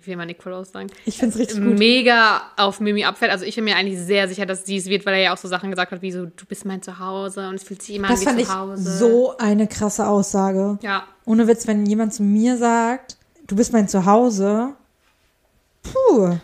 wie 0.00 0.08
will 0.08 0.16
man 0.16 0.26
Nikolaus 0.26 0.72
sagen, 0.72 0.88
ich 1.06 1.18
find's 1.18 1.38
richtig 1.38 1.62
gut. 1.62 1.78
mega 1.78 2.42
auf 2.56 2.80
Mimi 2.80 3.04
abfällt. 3.04 3.30
Also 3.30 3.44
ich 3.44 3.54
bin 3.54 3.62
mir 3.64 3.76
eigentlich 3.76 4.00
sehr 4.00 4.26
sicher, 4.28 4.46
dass 4.46 4.66
sie 4.66 4.76
es 4.76 4.86
wird, 4.86 5.06
weil 5.06 5.14
er 5.14 5.20
ja 5.20 5.32
auch 5.32 5.38
so 5.38 5.46
Sachen 5.48 5.70
gesagt 5.70 5.92
hat, 5.92 6.02
wie 6.02 6.10
so, 6.12 6.26
du 6.26 6.44
bist 6.48 6.64
mein 6.64 6.82
Zuhause 6.82 7.48
und 7.48 7.54
es 7.54 7.62
fühlt 7.62 7.82
sich 7.82 7.94
immer 7.94 8.08
Das 8.08 8.20
an 8.20 8.24
fand 8.26 8.38
wie 8.38 8.42
ich 8.42 8.48
zu 8.48 8.54
Hause. 8.58 8.98
so 8.98 9.36
eine 9.38 9.66
krasse 9.68 10.06
Aussage. 10.08 10.78
Ja, 10.82 11.04
Ohne 11.24 11.46
Witz, 11.46 11.66
wenn 11.68 11.86
jemand 11.86 12.12
zu 12.12 12.22
mir 12.24 12.56
sagt, 12.58 13.16
du 13.46 13.54
bist 13.56 13.72
mein 13.72 13.88
Zuhause. 13.88 14.74
Puh. 15.84 16.38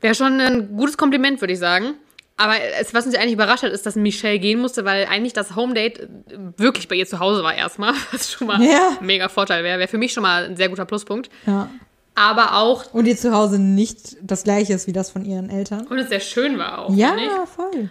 wäre 0.00 0.14
schon 0.14 0.40
ein 0.40 0.76
gutes 0.76 0.96
Kompliment, 0.96 1.40
würde 1.40 1.52
ich 1.54 1.58
sagen. 1.58 1.94
Aber 2.36 2.54
es, 2.80 2.94
was 2.94 3.04
uns 3.04 3.14
eigentlich 3.16 3.34
überrascht 3.34 3.62
hat, 3.64 3.72
ist, 3.72 3.84
dass 3.84 3.96
Michelle 3.96 4.38
gehen 4.38 4.60
musste, 4.60 4.86
weil 4.86 5.04
eigentlich 5.06 5.34
das 5.34 5.56
Home-Date 5.56 6.08
wirklich 6.56 6.88
bei 6.88 6.94
ihr 6.96 7.06
zu 7.06 7.18
Hause 7.18 7.42
war 7.42 7.54
erstmal, 7.54 7.92
was 8.12 8.32
schon 8.32 8.46
mal 8.46 8.62
Ja. 8.62 8.96
ein 8.98 9.04
mega 9.06 9.28
Vorteil 9.28 9.62
wäre. 9.62 9.78
Wäre 9.78 9.88
für 9.88 9.98
mich 9.98 10.12
schon 10.14 10.22
mal 10.22 10.44
ein 10.44 10.56
sehr 10.56 10.70
guter 10.70 10.86
Pluspunkt. 10.86 11.28
Ja. 11.46 11.68
Aber 12.14 12.56
auch, 12.56 12.92
Und 12.94 13.06
ihr 13.06 13.16
Zuhause 13.16 13.58
nicht 13.58 14.16
das 14.22 14.42
gleiche 14.44 14.72
ist 14.72 14.86
wie 14.86 14.92
das 14.92 15.10
von 15.10 15.24
ihren 15.24 15.48
Eltern. 15.50 15.86
und 15.86 15.98
es 15.98 16.08
sehr 16.08 16.20
schön 16.20 16.58
war 16.58 16.78
auch. 16.80 16.94
Ja, 16.94 17.14
voll. 17.46 17.90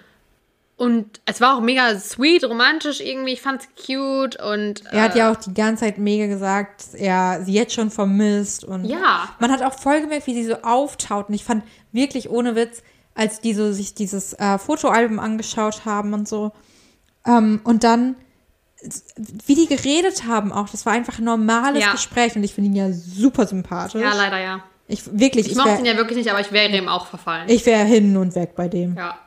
Und 0.80 1.19
es 1.25 1.41
war 1.41 1.57
auch 1.57 1.61
mega 1.61 1.99
sweet, 1.99 2.45
romantisch 2.45 3.01
irgendwie. 3.01 3.34
Ich 3.34 3.41
fand's 3.41 3.67
cute 3.75 4.41
und. 4.41 4.82
Er 4.93 5.01
hat 5.03 5.15
äh, 5.15 5.19
ja 5.19 5.32
auch 5.32 5.36
die 5.36 5.53
ganze 5.53 5.84
Zeit 5.84 5.97
mega 5.97 6.25
gesagt, 6.27 6.80
dass 6.82 6.93
er 6.93 7.41
sie 7.43 7.51
jetzt 7.51 7.73
schon 7.73 7.91
vermisst. 7.91 8.63
Und 8.63 8.86
Ja. 8.86 9.27
man 9.39 9.51
hat 9.51 9.61
auch 9.61 9.73
voll 9.77 9.99
gemerkt, 9.99 10.25
wie 10.27 10.34
sie 10.36 10.45
so 10.45 10.55
auftaut. 10.63 11.27
Und 11.27 11.36
ich 11.36 11.43
fand 11.43 11.65
wirklich 11.91 12.30
ohne 12.30 12.55
Witz, 12.55 12.82
als 13.13 13.41
die 13.41 13.53
so 13.53 13.73
sich 13.73 13.93
dieses 13.93 14.32
äh, 14.39 14.57
Fotoalbum 14.57 15.19
angeschaut 15.19 15.84
haben 15.84 16.13
und 16.13 16.30
so. 16.30 16.53
Ähm, 17.27 17.59
und 17.65 17.84
dann, 17.84 18.15
wie 19.45 19.55
die 19.55 19.67
geredet 19.67 20.25
haben 20.27 20.53
auch, 20.53 20.69
das 20.69 20.86
war 20.86 20.93
einfach 20.93 21.17
ein 21.19 21.25
normales 21.25 21.84
Ja. 21.84 21.91
Gespräch. 21.91 22.38
Und 22.38 22.45
ich 22.45 22.53
finde 22.53 22.69
ihn 22.69 22.75
ja 22.77 22.93
super 22.93 23.45
sympathisch. 23.47 24.01
Ja, 24.01 24.13
leider 24.13 24.39
ja. 24.39 24.63
Ich 24.88 25.05
wirklich, 25.19 25.47
Ich 25.47 25.51
ich, 25.51 25.57
mochte 25.57 25.71
wäre 25.71 25.80
ihn 25.82 25.86
ja 25.88 25.97
wirklich 25.97 26.17
nicht, 26.17 26.30
aber 26.32 26.39
ich 26.39 26.53
wäre 26.53 26.69
ihm 26.75 26.88
auch 26.88 27.05
verfallen. 27.07 27.49
ich 27.49 27.65
wär 27.65 27.84
hin 27.84 28.15
und 28.15 28.34
weg 28.36 28.55
bei 28.55 28.69
dem. 28.69 28.95
ja. 28.95 29.17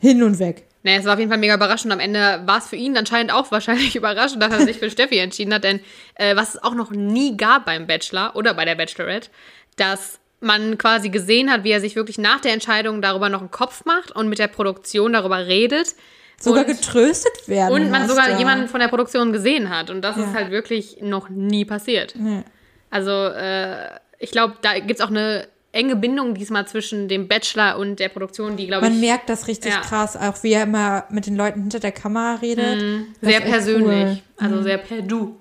Hin 0.00 0.22
und 0.24 0.38
weg. 0.40 0.66
Naja, 0.82 0.98
es 0.98 1.04
war 1.04 1.12
auf 1.14 1.18
jeden 1.18 1.30
Fall 1.30 1.38
mega 1.38 1.54
überraschend. 1.54 1.92
Am 1.92 2.00
Ende 2.00 2.42
war 2.46 2.58
es 2.58 2.68
für 2.68 2.76
ihn 2.76 2.96
anscheinend 2.96 3.32
auch 3.32 3.50
wahrscheinlich 3.52 3.94
überraschend, 3.96 4.42
dass 4.42 4.52
er 4.52 4.60
sich 4.64 4.78
für 4.78 4.90
Steffi 4.90 5.18
entschieden 5.18 5.52
hat. 5.52 5.64
Denn 5.64 5.80
äh, 6.14 6.36
was 6.36 6.54
es 6.54 6.62
auch 6.62 6.74
noch 6.74 6.90
nie 6.90 7.36
gab 7.36 7.66
beim 7.66 7.86
Bachelor 7.86 8.34
oder 8.34 8.54
bei 8.54 8.64
der 8.64 8.74
Bachelorette, 8.76 9.28
dass 9.76 10.18
man 10.40 10.78
quasi 10.78 11.10
gesehen 11.10 11.50
hat, 11.52 11.64
wie 11.64 11.70
er 11.70 11.80
sich 11.82 11.96
wirklich 11.96 12.16
nach 12.16 12.40
der 12.40 12.54
Entscheidung 12.54 13.02
darüber 13.02 13.28
noch 13.28 13.40
einen 13.40 13.50
Kopf 13.50 13.84
macht 13.84 14.10
und 14.12 14.28
mit 14.30 14.38
der 14.38 14.48
Produktion 14.48 15.12
darüber 15.12 15.46
redet. 15.46 15.94
Sogar 16.40 16.64
und, 16.64 16.68
getröstet 16.68 17.46
werden. 17.46 17.74
und 17.74 17.90
man 17.90 18.08
sogar 18.08 18.24
musste. 18.24 18.38
jemanden 18.38 18.68
von 18.68 18.80
der 18.80 18.88
Produktion 18.88 19.34
gesehen 19.34 19.68
hat. 19.68 19.90
Und 19.90 20.00
das 20.00 20.16
Ja. 20.16 20.22
ist 20.24 20.32
halt 20.34 20.50
wirklich 20.50 20.96
noch 21.02 21.28
nie 21.28 21.66
passiert. 21.66 22.14
Nee. 22.16 22.42
Also 22.88 23.10
äh, 23.10 23.90
ich 24.18 24.30
glaube, 24.30 24.54
da 24.62 24.78
gibt 24.78 24.98
es 24.98 25.00
auch 25.04 25.10
eine 25.10 25.46
enge 25.72 25.94
Bindung 25.96 26.34
diesmal 26.34 26.66
zwischen 26.66 27.06
dem 27.08 27.28
Bachelor 27.28 27.78
und 27.78 27.96
der 28.00 28.08
Produktion, 28.08 28.56
die, 28.56 28.66
glaube 28.66 28.86
ich, 28.86 28.90
Man 28.92 29.00
merkt 29.00 29.28
das 29.28 29.46
richtig 29.46 29.72
Ja. 29.72 29.80
krass, 29.80 30.16
auch 30.16 30.42
wie 30.42 30.52
er 30.52 30.64
immer 30.64 31.04
mit 31.10 31.26
den 31.26 31.36
Leuten 31.36 31.60
hinter 31.60 31.78
der 31.80 31.92
Kamera 31.92 32.34
redet. 32.36 32.82
Mhm. 32.82 33.06
sehr 33.20 33.40
persönlich, 33.40 34.22
cool. 34.40 34.46
also 34.46 34.62
sehr 34.62 34.78
per 34.78 35.02
Du. 35.02 35.36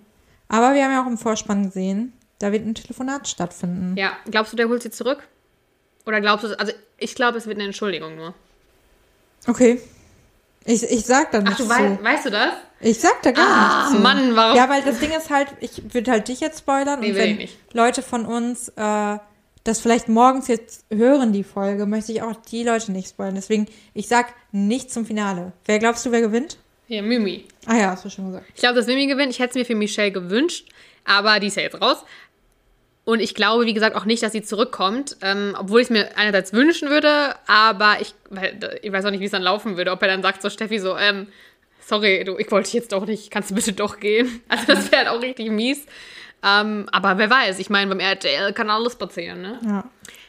Aber 0.47 0.73
wir 0.73 0.83
haben 0.85 0.91
ja 0.91 1.01
auch 1.03 1.07
im 1.07 1.17
Vorspann 1.17 1.65
gesehen, 1.65 2.13
da 2.39 2.51
wird 2.51 2.65
ein 2.65 2.75
Telefonat 2.75 3.27
stattfinden. 3.27 3.95
Ja, 3.97 4.11
glaubst 4.29 4.53
du, 4.53 4.57
der 4.57 4.69
holt 4.69 4.81
sie 4.83 4.91
zurück? 4.91 5.27
Oder 6.05 6.21
glaubst 6.21 6.45
du, 6.45 6.59
also 6.59 6.73
ich 6.97 7.15
glaube, 7.15 7.37
es 7.37 7.45
wird 7.47 7.57
eine 7.57 7.65
Entschuldigung 7.65 8.15
nur. 8.15 8.33
Okay. 9.47 9.81
Ich, 10.65 10.83
ich 10.83 11.05
sag 11.05 11.31
da 11.31 11.39
Ach, 11.39 11.43
nichts 11.43 11.57
du 11.57 11.63
zu. 11.63 11.69
weißt, 11.69 12.03
weißt 12.03 12.25
du 12.25 12.29
das? 12.31 12.53
Ich 12.81 12.99
sag 12.99 13.21
da 13.23 13.31
gar 13.31 13.45
Ah, 13.47 13.77
nichts 13.79 13.95
zu. 13.95 13.99
Mann, 14.03 14.35
warum? 14.35 14.55
Ja, 14.55 14.69
weil 14.69 14.81
das 14.83 14.99
Ding 14.99 15.11
ist 15.11 15.29
halt, 15.29 15.47
ich 15.59 15.93
würde 15.93 16.11
halt 16.11 16.27
dich 16.27 16.39
jetzt 16.39 16.59
spoilern 16.59 16.99
Nee, 16.99 17.09
und 17.11 17.15
wenn. 17.15 17.49
Leute 17.73 18.01
von 18.01 18.25
uns 18.25 18.69
äh, 18.69 19.17
das 19.69 19.79
vielleicht 19.79 20.09
morgens 20.09 20.47
jetzt 20.47 20.85
hören, 20.91 21.31
die 21.31 21.43
Folge, 21.43 21.85
möchte 21.85 22.11
ich 22.11 22.21
auch 22.21 22.35
die 22.35 22.63
Leute 22.63 22.91
nicht 22.91 23.09
spoilern. 23.09 23.35
Deswegen, 23.35 23.67
ich 23.93 24.07
sag 24.07 24.33
nichts 24.51 24.93
zum 24.93 25.05
Finale. 25.05 25.53
Wer 25.65 25.79
glaubst 25.79 26.05
du, 26.05 26.11
wer 26.11 26.21
gewinnt? 26.21 26.57
Ja, 26.87 27.01
Mimi. 27.01 27.45
Ah 27.65 27.77
ja, 27.77 27.91
hast 27.91 28.03
du 28.03 28.09
schon 28.09 28.27
gesagt. 28.27 28.47
Ich 28.53 28.61
glaube, 28.61 28.75
dass 28.75 28.87
Mimi 28.87 29.07
gewinnt. 29.07 29.31
Ich 29.31 29.39
hätte 29.39 29.51
es 29.51 29.55
mir 29.55 29.65
für 29.65 29.75
Michelle 29.75 30.11
gewünscht, 30.11 30.67
aber 31.05 31.39
die 31.39 31.47
ist 31.47 31.55
ja 31.55 31.63
jetzt 31.63 31.79
raus. 31.79 32.03
Und 33.05 33.21
ich 33.21 33.33
glaube, 33.33 33.65
wie 33.65 33.73
gesagt, 33.73 33.95
auch 33.95 34.05
nicht, 34.05 34.21
dass 34.21 34.33
sie 34.33 34.43
zurückkommt, 34.43 35.17
ähm, 35.21 35.55
obwohl 35.57 35.81
ich 35.81 35.85
es 35.85 35.89
mir 35.89 36.17
einerseits 36.17 36.53
wünschen 36.53 36.89
würde, 36.89 37.35
aber 37.47 37.97
ich, 38.01 38.13
weil, 38.29 38.59
ich 38.81 38.91
weiß 38.91 39.05
auch 39.05 39.11
nicht, 39.11 39.19
wie 39.19 39.25
es 39.25 39.31
dann 39.31 39.41
laufen 39.41 39.77
würde, 39.77 39.91
ob 39.91 40.01
er 40.01 40.09
dann 40.09 40.21
sagt 40.21 40.41
so, 40.41 40.49
Steffi, 40.49 40.77
so, 40.77 40.95
ähm, 40.95 41.27
sorry, 41.79 42.23
du, 42.23 42.37
ich 42.37 42.51
wollte 42.51 42.65
dich 42.65 42.73
jetzt 42.73 42.91
doch 42.91 43.05
nicht, 43.05 43.31
kannst 43.31 43.49
du 43.49 43.55
bitte 43.55 43.73
doch 43.73 43.99
gehen? 43.99 44.41
Also 44.47 44.65
das 44.67 44.91
wäre 44.91 45.05
halt 45.05 45.17
auch 45.17 45.21
richtig 45.23 45.49
mies. 45.49 45.85
Ähm, 46.43 46.87
aber 46.91 47.17
wer 47.17 47.29
weiß, 47.29 47.59
ich 47.59 47.69
meine, 47.69 47.89
beim 47.89 47.99
RTL 47.99 48.53
kann 48.53 48.69
alles 48.69 48.95
passieren, 48.95 49.41
ne? 49.41 49.59
Ja. 49.65 49.83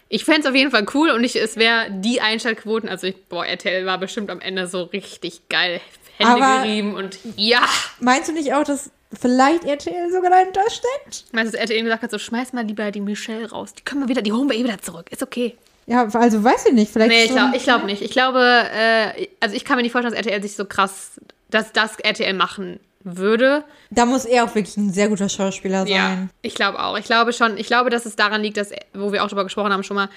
Ich 0.09 0.25
fände 0.25 0.41
es 0.41 0.47
auf 0.47 0.55
jeden 0.57 0.73
Fall 0.73 0.85
cool 0.95 1.11
und 1.11 1.23
ich, 1.23 1.37
es 1.37 1.57
wäre 1.57 1.87
die 1.91 2.21
Einschaltquoten, 2.21 2.89
also 2.89 3.07
ich, 3.07 3.25
boah, 3.27 3.47
RTL 3.47 3.87
war 3.87 3.99
bestimmt 3.99 4.29
am 4.31 4.41
Ende 4.41 4.67
so 4.67 4.83
richtig 4.83 5.49
geil, 5.49 5.81
Hände 6.19 6.33
Aber- 6.45 6.63
gerieben 6.65 6.95
und 6.95 7.17
ja. 7.37 7.61
Meinst 8.01 8.29
du 8.29 8.33
nicht 8.33 8.53
auch, 8.53 8.65
dass 8.65 8.91
vielleicht 9.19 9.65
RTL 9.65 10.11
sogar 10.11 10.31
dahinter 10.31 10.63
steckt? 10.69 11.27
Meinst 11.33 11.53
du, 11.55 11.57
dass 11.59 11.69
RTL 11.69 11.85
gesagt 11.85 12.03
hat, 12.03 12.11
so 12.11 12.19
schmeiß 12.19 12.53
mal 12.53 12.65
lieber 12.67 12.91
die 12.91 13.01
Michelle 13.01 13.49
raus. 13.51 13.73
Die 13.75 13.83
können 13.85 14.03
wir 14.03 14.09
wieder, 14.09 14.23
die 14.23 14.33
holen 14.33 14.49
wir 14.51 14.57
eh 14.57 14.65
wieder 14.65 14.81
zurück. 14.83 15.07
Ist 15.11 15.23
okay. 15.23 15.57
Ja, 15.87 16.07
also 16.13 16.45
weiß 16.45 16.67
ich 16.67 16.73
nicht. 16.73 16.93
Vielleicht 16.93 17.11
Nee, 17.11 17.25
ich 17.25 17.31
glaube 17.33 17.59
glaub 17.59 17.85
nicht. 17.85 18.03
Ich 18.03 18.11
glaube, 18.11 18.41
äh, 18.73 19.29
also 19.41 19.55
ich 19.57 19.65
kann 19.65 19.77
mir 19.77 19.83
nicht 19.83 19.93
vorstellen, 19.93 20.15
dass 20.15 20.25
RTL 20.27 20.43
sich 20.43 20.55
so 20.57 20.65
krass, 20.65 21.21
dass 21.51 21.73
das 21.73 21.99
RTL 22.01 22.35
machen 22.35 22.79
würde. 23.03 23.65
Da 23.91 24.05
muss 24.07 24.25
er 24.25 24.45
auch 24.45 24.55
wirklich 24.55 24.77
ein 24.77 24.93
sehr 24.93 25.09
guter 25.09 25.29
Schauspieler 25.29 25.87
Ja, 25.87 26.09
sein. 26.09 26.31
ich 26.43 26.55
glaube 26.55 26.83
auch. 26.83 26.99
Ich 26.99 27.05
glaube 27.07 27.33
schon, 27.33 27.57
ich 27.57 27.67
glaube, 27.67 27.91
dass 27.91 28.07
es 28.07 28.17
daran 28.17 28.43
liegt, 28.43 28.57
dass, 28.57 28.71
wo 28.95 29.13
wir 29.13 29.25
auch 29.25 29.29
drüber 29.29 29.45
gesprochen 29.45 29.73
haben 29.73 29.83
schon 29.83 29.97
mal, 29.97 30.09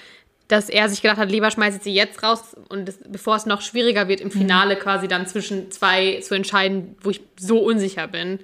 dass 0.48 0.68
er 0.68 0.88
sich 0.90 1.00
gedacht 1.00 1.16
hat, 1.18 1.30
lieber 1.30 1.50
schmeiße 1.50 1.78
ich 1.78 1.82
sie 1.82 1.94
jetzt 1.94 2.22
raus 2.22 2.54
und 2.68 2.86
es, 2.88 2.98
bevor 3.08 3.36
es 3.36 3.46
noch 3.46 3.62
schwieriger 3.62 4.08
wird, 4.08 4.20
im 4.20 4.30
Finale 4.30 4.76
quasi 4.76 5.08
dann 5.08 5.26
zwischen 5.26 5.70
zwei 5.70 6.20
zu 6.20 6.34
entscheiden, 6.34 6.96
wo 7.00 7.08
ich 7.10 7.22
so 7.40 7.58
unsicher 7.60 8.06
bin, 8.08 8.40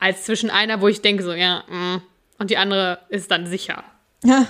als 0.00 0.24
zwischen 0.24 0.50
einer, 0.50 0.80
wo 0.80 0.88
ich 0.88 1.00
denke 1.00 1.22
so, 1.22 1.32
ja, 1.32 1.62
mm, 1.68 2.02
und 2.38 2.50
die 2.50 2.56
andere 2.56 2.98
ist 3.08 3.30
dann 3.30 3.46
sicher. 3.46 3.84
Ja. 4.24 4.46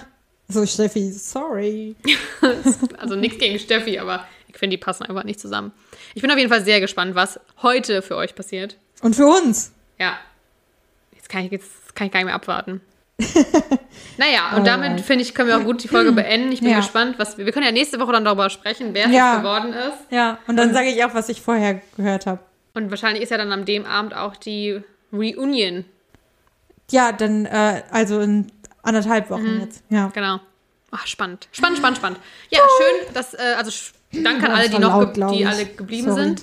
So, 0.48 0.64
Steffi, 0.66 1.10
sorry. 1.10 1.96
Also 2.98 3.16
nichts 3.16 3.38
gegen 3.38 3.58
Steffi, 3.58 3.98
aber 3.98 4.26
ich 4.48 4.56
finde, 4.58 4.76
die 4.76 4.82
passen 4.82 5.04
einfach 5.04 5.24
nicht 5.24 5.40
zusammen. 5.40 5.72
Ich 6.14 6.22
bin 6.22 6.30
auf 6.30 6.36
jeden 6.38 6.50
Fall 6.50 6.64
sehr 6.64 6.80
gespannt, 6.80 7.14
was 7.14 7.40
heute 7.62 8.02
für 8.02 8.16
euch 8.16 8.34
passiert. 8.34 8.76
Und 9.04 9.14
für 9.14 9.26
uns. 9.26 9.70
Ja. 9.98 10.14
Jetzt 11.14 11.28
kann 11.28 11.44
ich, 11.44 11.52
jetzt 11.52 11.94
kann 11.94 12.06
ich 12.06 12.12
gar 12.12 12.20
nicht 12.20 12.26
mehr 12.26 12.34
abwarten. 12.34 12.80
Naja, 14.16 14.56
und 14.56 14.64
damit 14.66 14.90
Alright. 14.90 15.04
finde 15.04 15.22
ich, 15.24 15.34
können 15.34 15.48
wir 15.48 15.58
auch 15.58 15.64
gut 15.64 15.82
die 15.82 15.88
Folge 15.88 16.12
beenden. 16.12 16.52
Ich 16.52 16.60
bin 16.60 16.70
Ja. 16.70 16.76
gespannt, 16.78 17.18
was 17.18 17.36
wir, 17.36 17.46
wir 17.46 17.52
können 17.52 17.66
ja 17.66 17.72
nächste 17.72 17.98
Woche 18.00 18.12
dann 18.12 18.24
darüber 18.24 18.48
sprechen, 18.48 18.90
wer 18.92 19.08
Ja. 19.08 19.32
es 19.34 19.38
geworden 19.42 19.72
ist. 19.72 19.98
Ja, 20.10 20.38
und 20.46 20.56
dann 20.56 20.72
sage 20.72 20.88
ich 20.88 21.04
auch, 21.04 21.14
was 21.14 21.28
ich 21.28 21.42
vorher 21.42 21.80
gehört 21.96 22.26
habe. 22.26 22.38
Und 22.74 22.90
wahrscheinlich 22.90 23.22
ist 23.22 23.30
ja 23.30 23.36
dann 23.38 23.52
am 23.52 23.64
dem 23.64 23.86
Abend 23.86 24.14
auch 24.14 24.36
die 24.36 24.80
Reunion. 25.12 25.84
Ja, 26.90 27.10
dann, 27.12 27.46
äh, 27.46 27.82
also 27.90 28.20
in 28.20 28.50
anderthalb 28.82 29.30
Wochen 29.30 29.60
jetzt. 29.62 29.82
Ja. 29.90 30.08
Genau. 30.14 30.38
Ach, 30.92 31.06
spannend. 31.06 31.48
Spannend, 31.52 31.78
spannend, 31.78 31.98
spannend. 31.98 32.20
Ja, 32.50 32.60
schön, 32.78 33.14
dass, 33.14 33.34
äh, 33.34 33.38
also 33.58 33.70
danke 34.12 34.46
an 34.46 34.52
alle, 34.52 34.68
die 34.68 34.78
noch, 34.78 35.16
laut, 35.16 35.16
die 35.34 35.44
alle 35.46 35.66
geblieben 35.66 36.08
Sorry. 36.10 36.22
sind. 36.22 36.42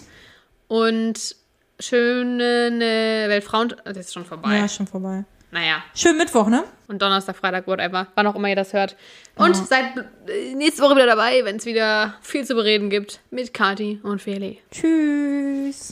Und 0.68 1.36
schöne 1.82 2.72
ne, 2.72 3.26
Weltfrauen. 3.28 3.76
Das 3.84 3.98
ist 3.98 4.14
schon 4.14 4.26
vorbei. 4.26 4.58
Ja, 4.58 4.68
schon 4.68 4.88
vorbei. 4.88 5.26
Naja. 5.52 5.84
Schönen 5.94 6.18
Mittwoch, 6.18 6.48
ne? 6.48 6.64
Und 6.88 7.02
Donnerstag, 7.02 7.36
Freitag, 7.36 7.68
whatever. 7.68 8.08
Wann 8.16 8.28
auch 8.28 8.36
immer 8.36 8.48
ihr 8.48 8.56
das 8.56 8.72
hört. 8.72 8.96
Und 9.36 9.56
seid 9.56 9.98
äh, 10.28 10.56
nächste 10.56 10.82
Woche 10.82 10.96
wieder 10.96 11.08
dabei, 11.08 11.44
wenn 11.44 11.58
es 11.58 11.66
wieder 11.66 12.16
viel 12.22 12.46
zu 12.46 12.56
bereden 12.56 12.90
gibt 12.90 13.20
mit 13.32 13.54
Kati 13.54 14.00
und 14.04 14.22
Feli. 14.22 14.62
Tschüss. 14.72 15.90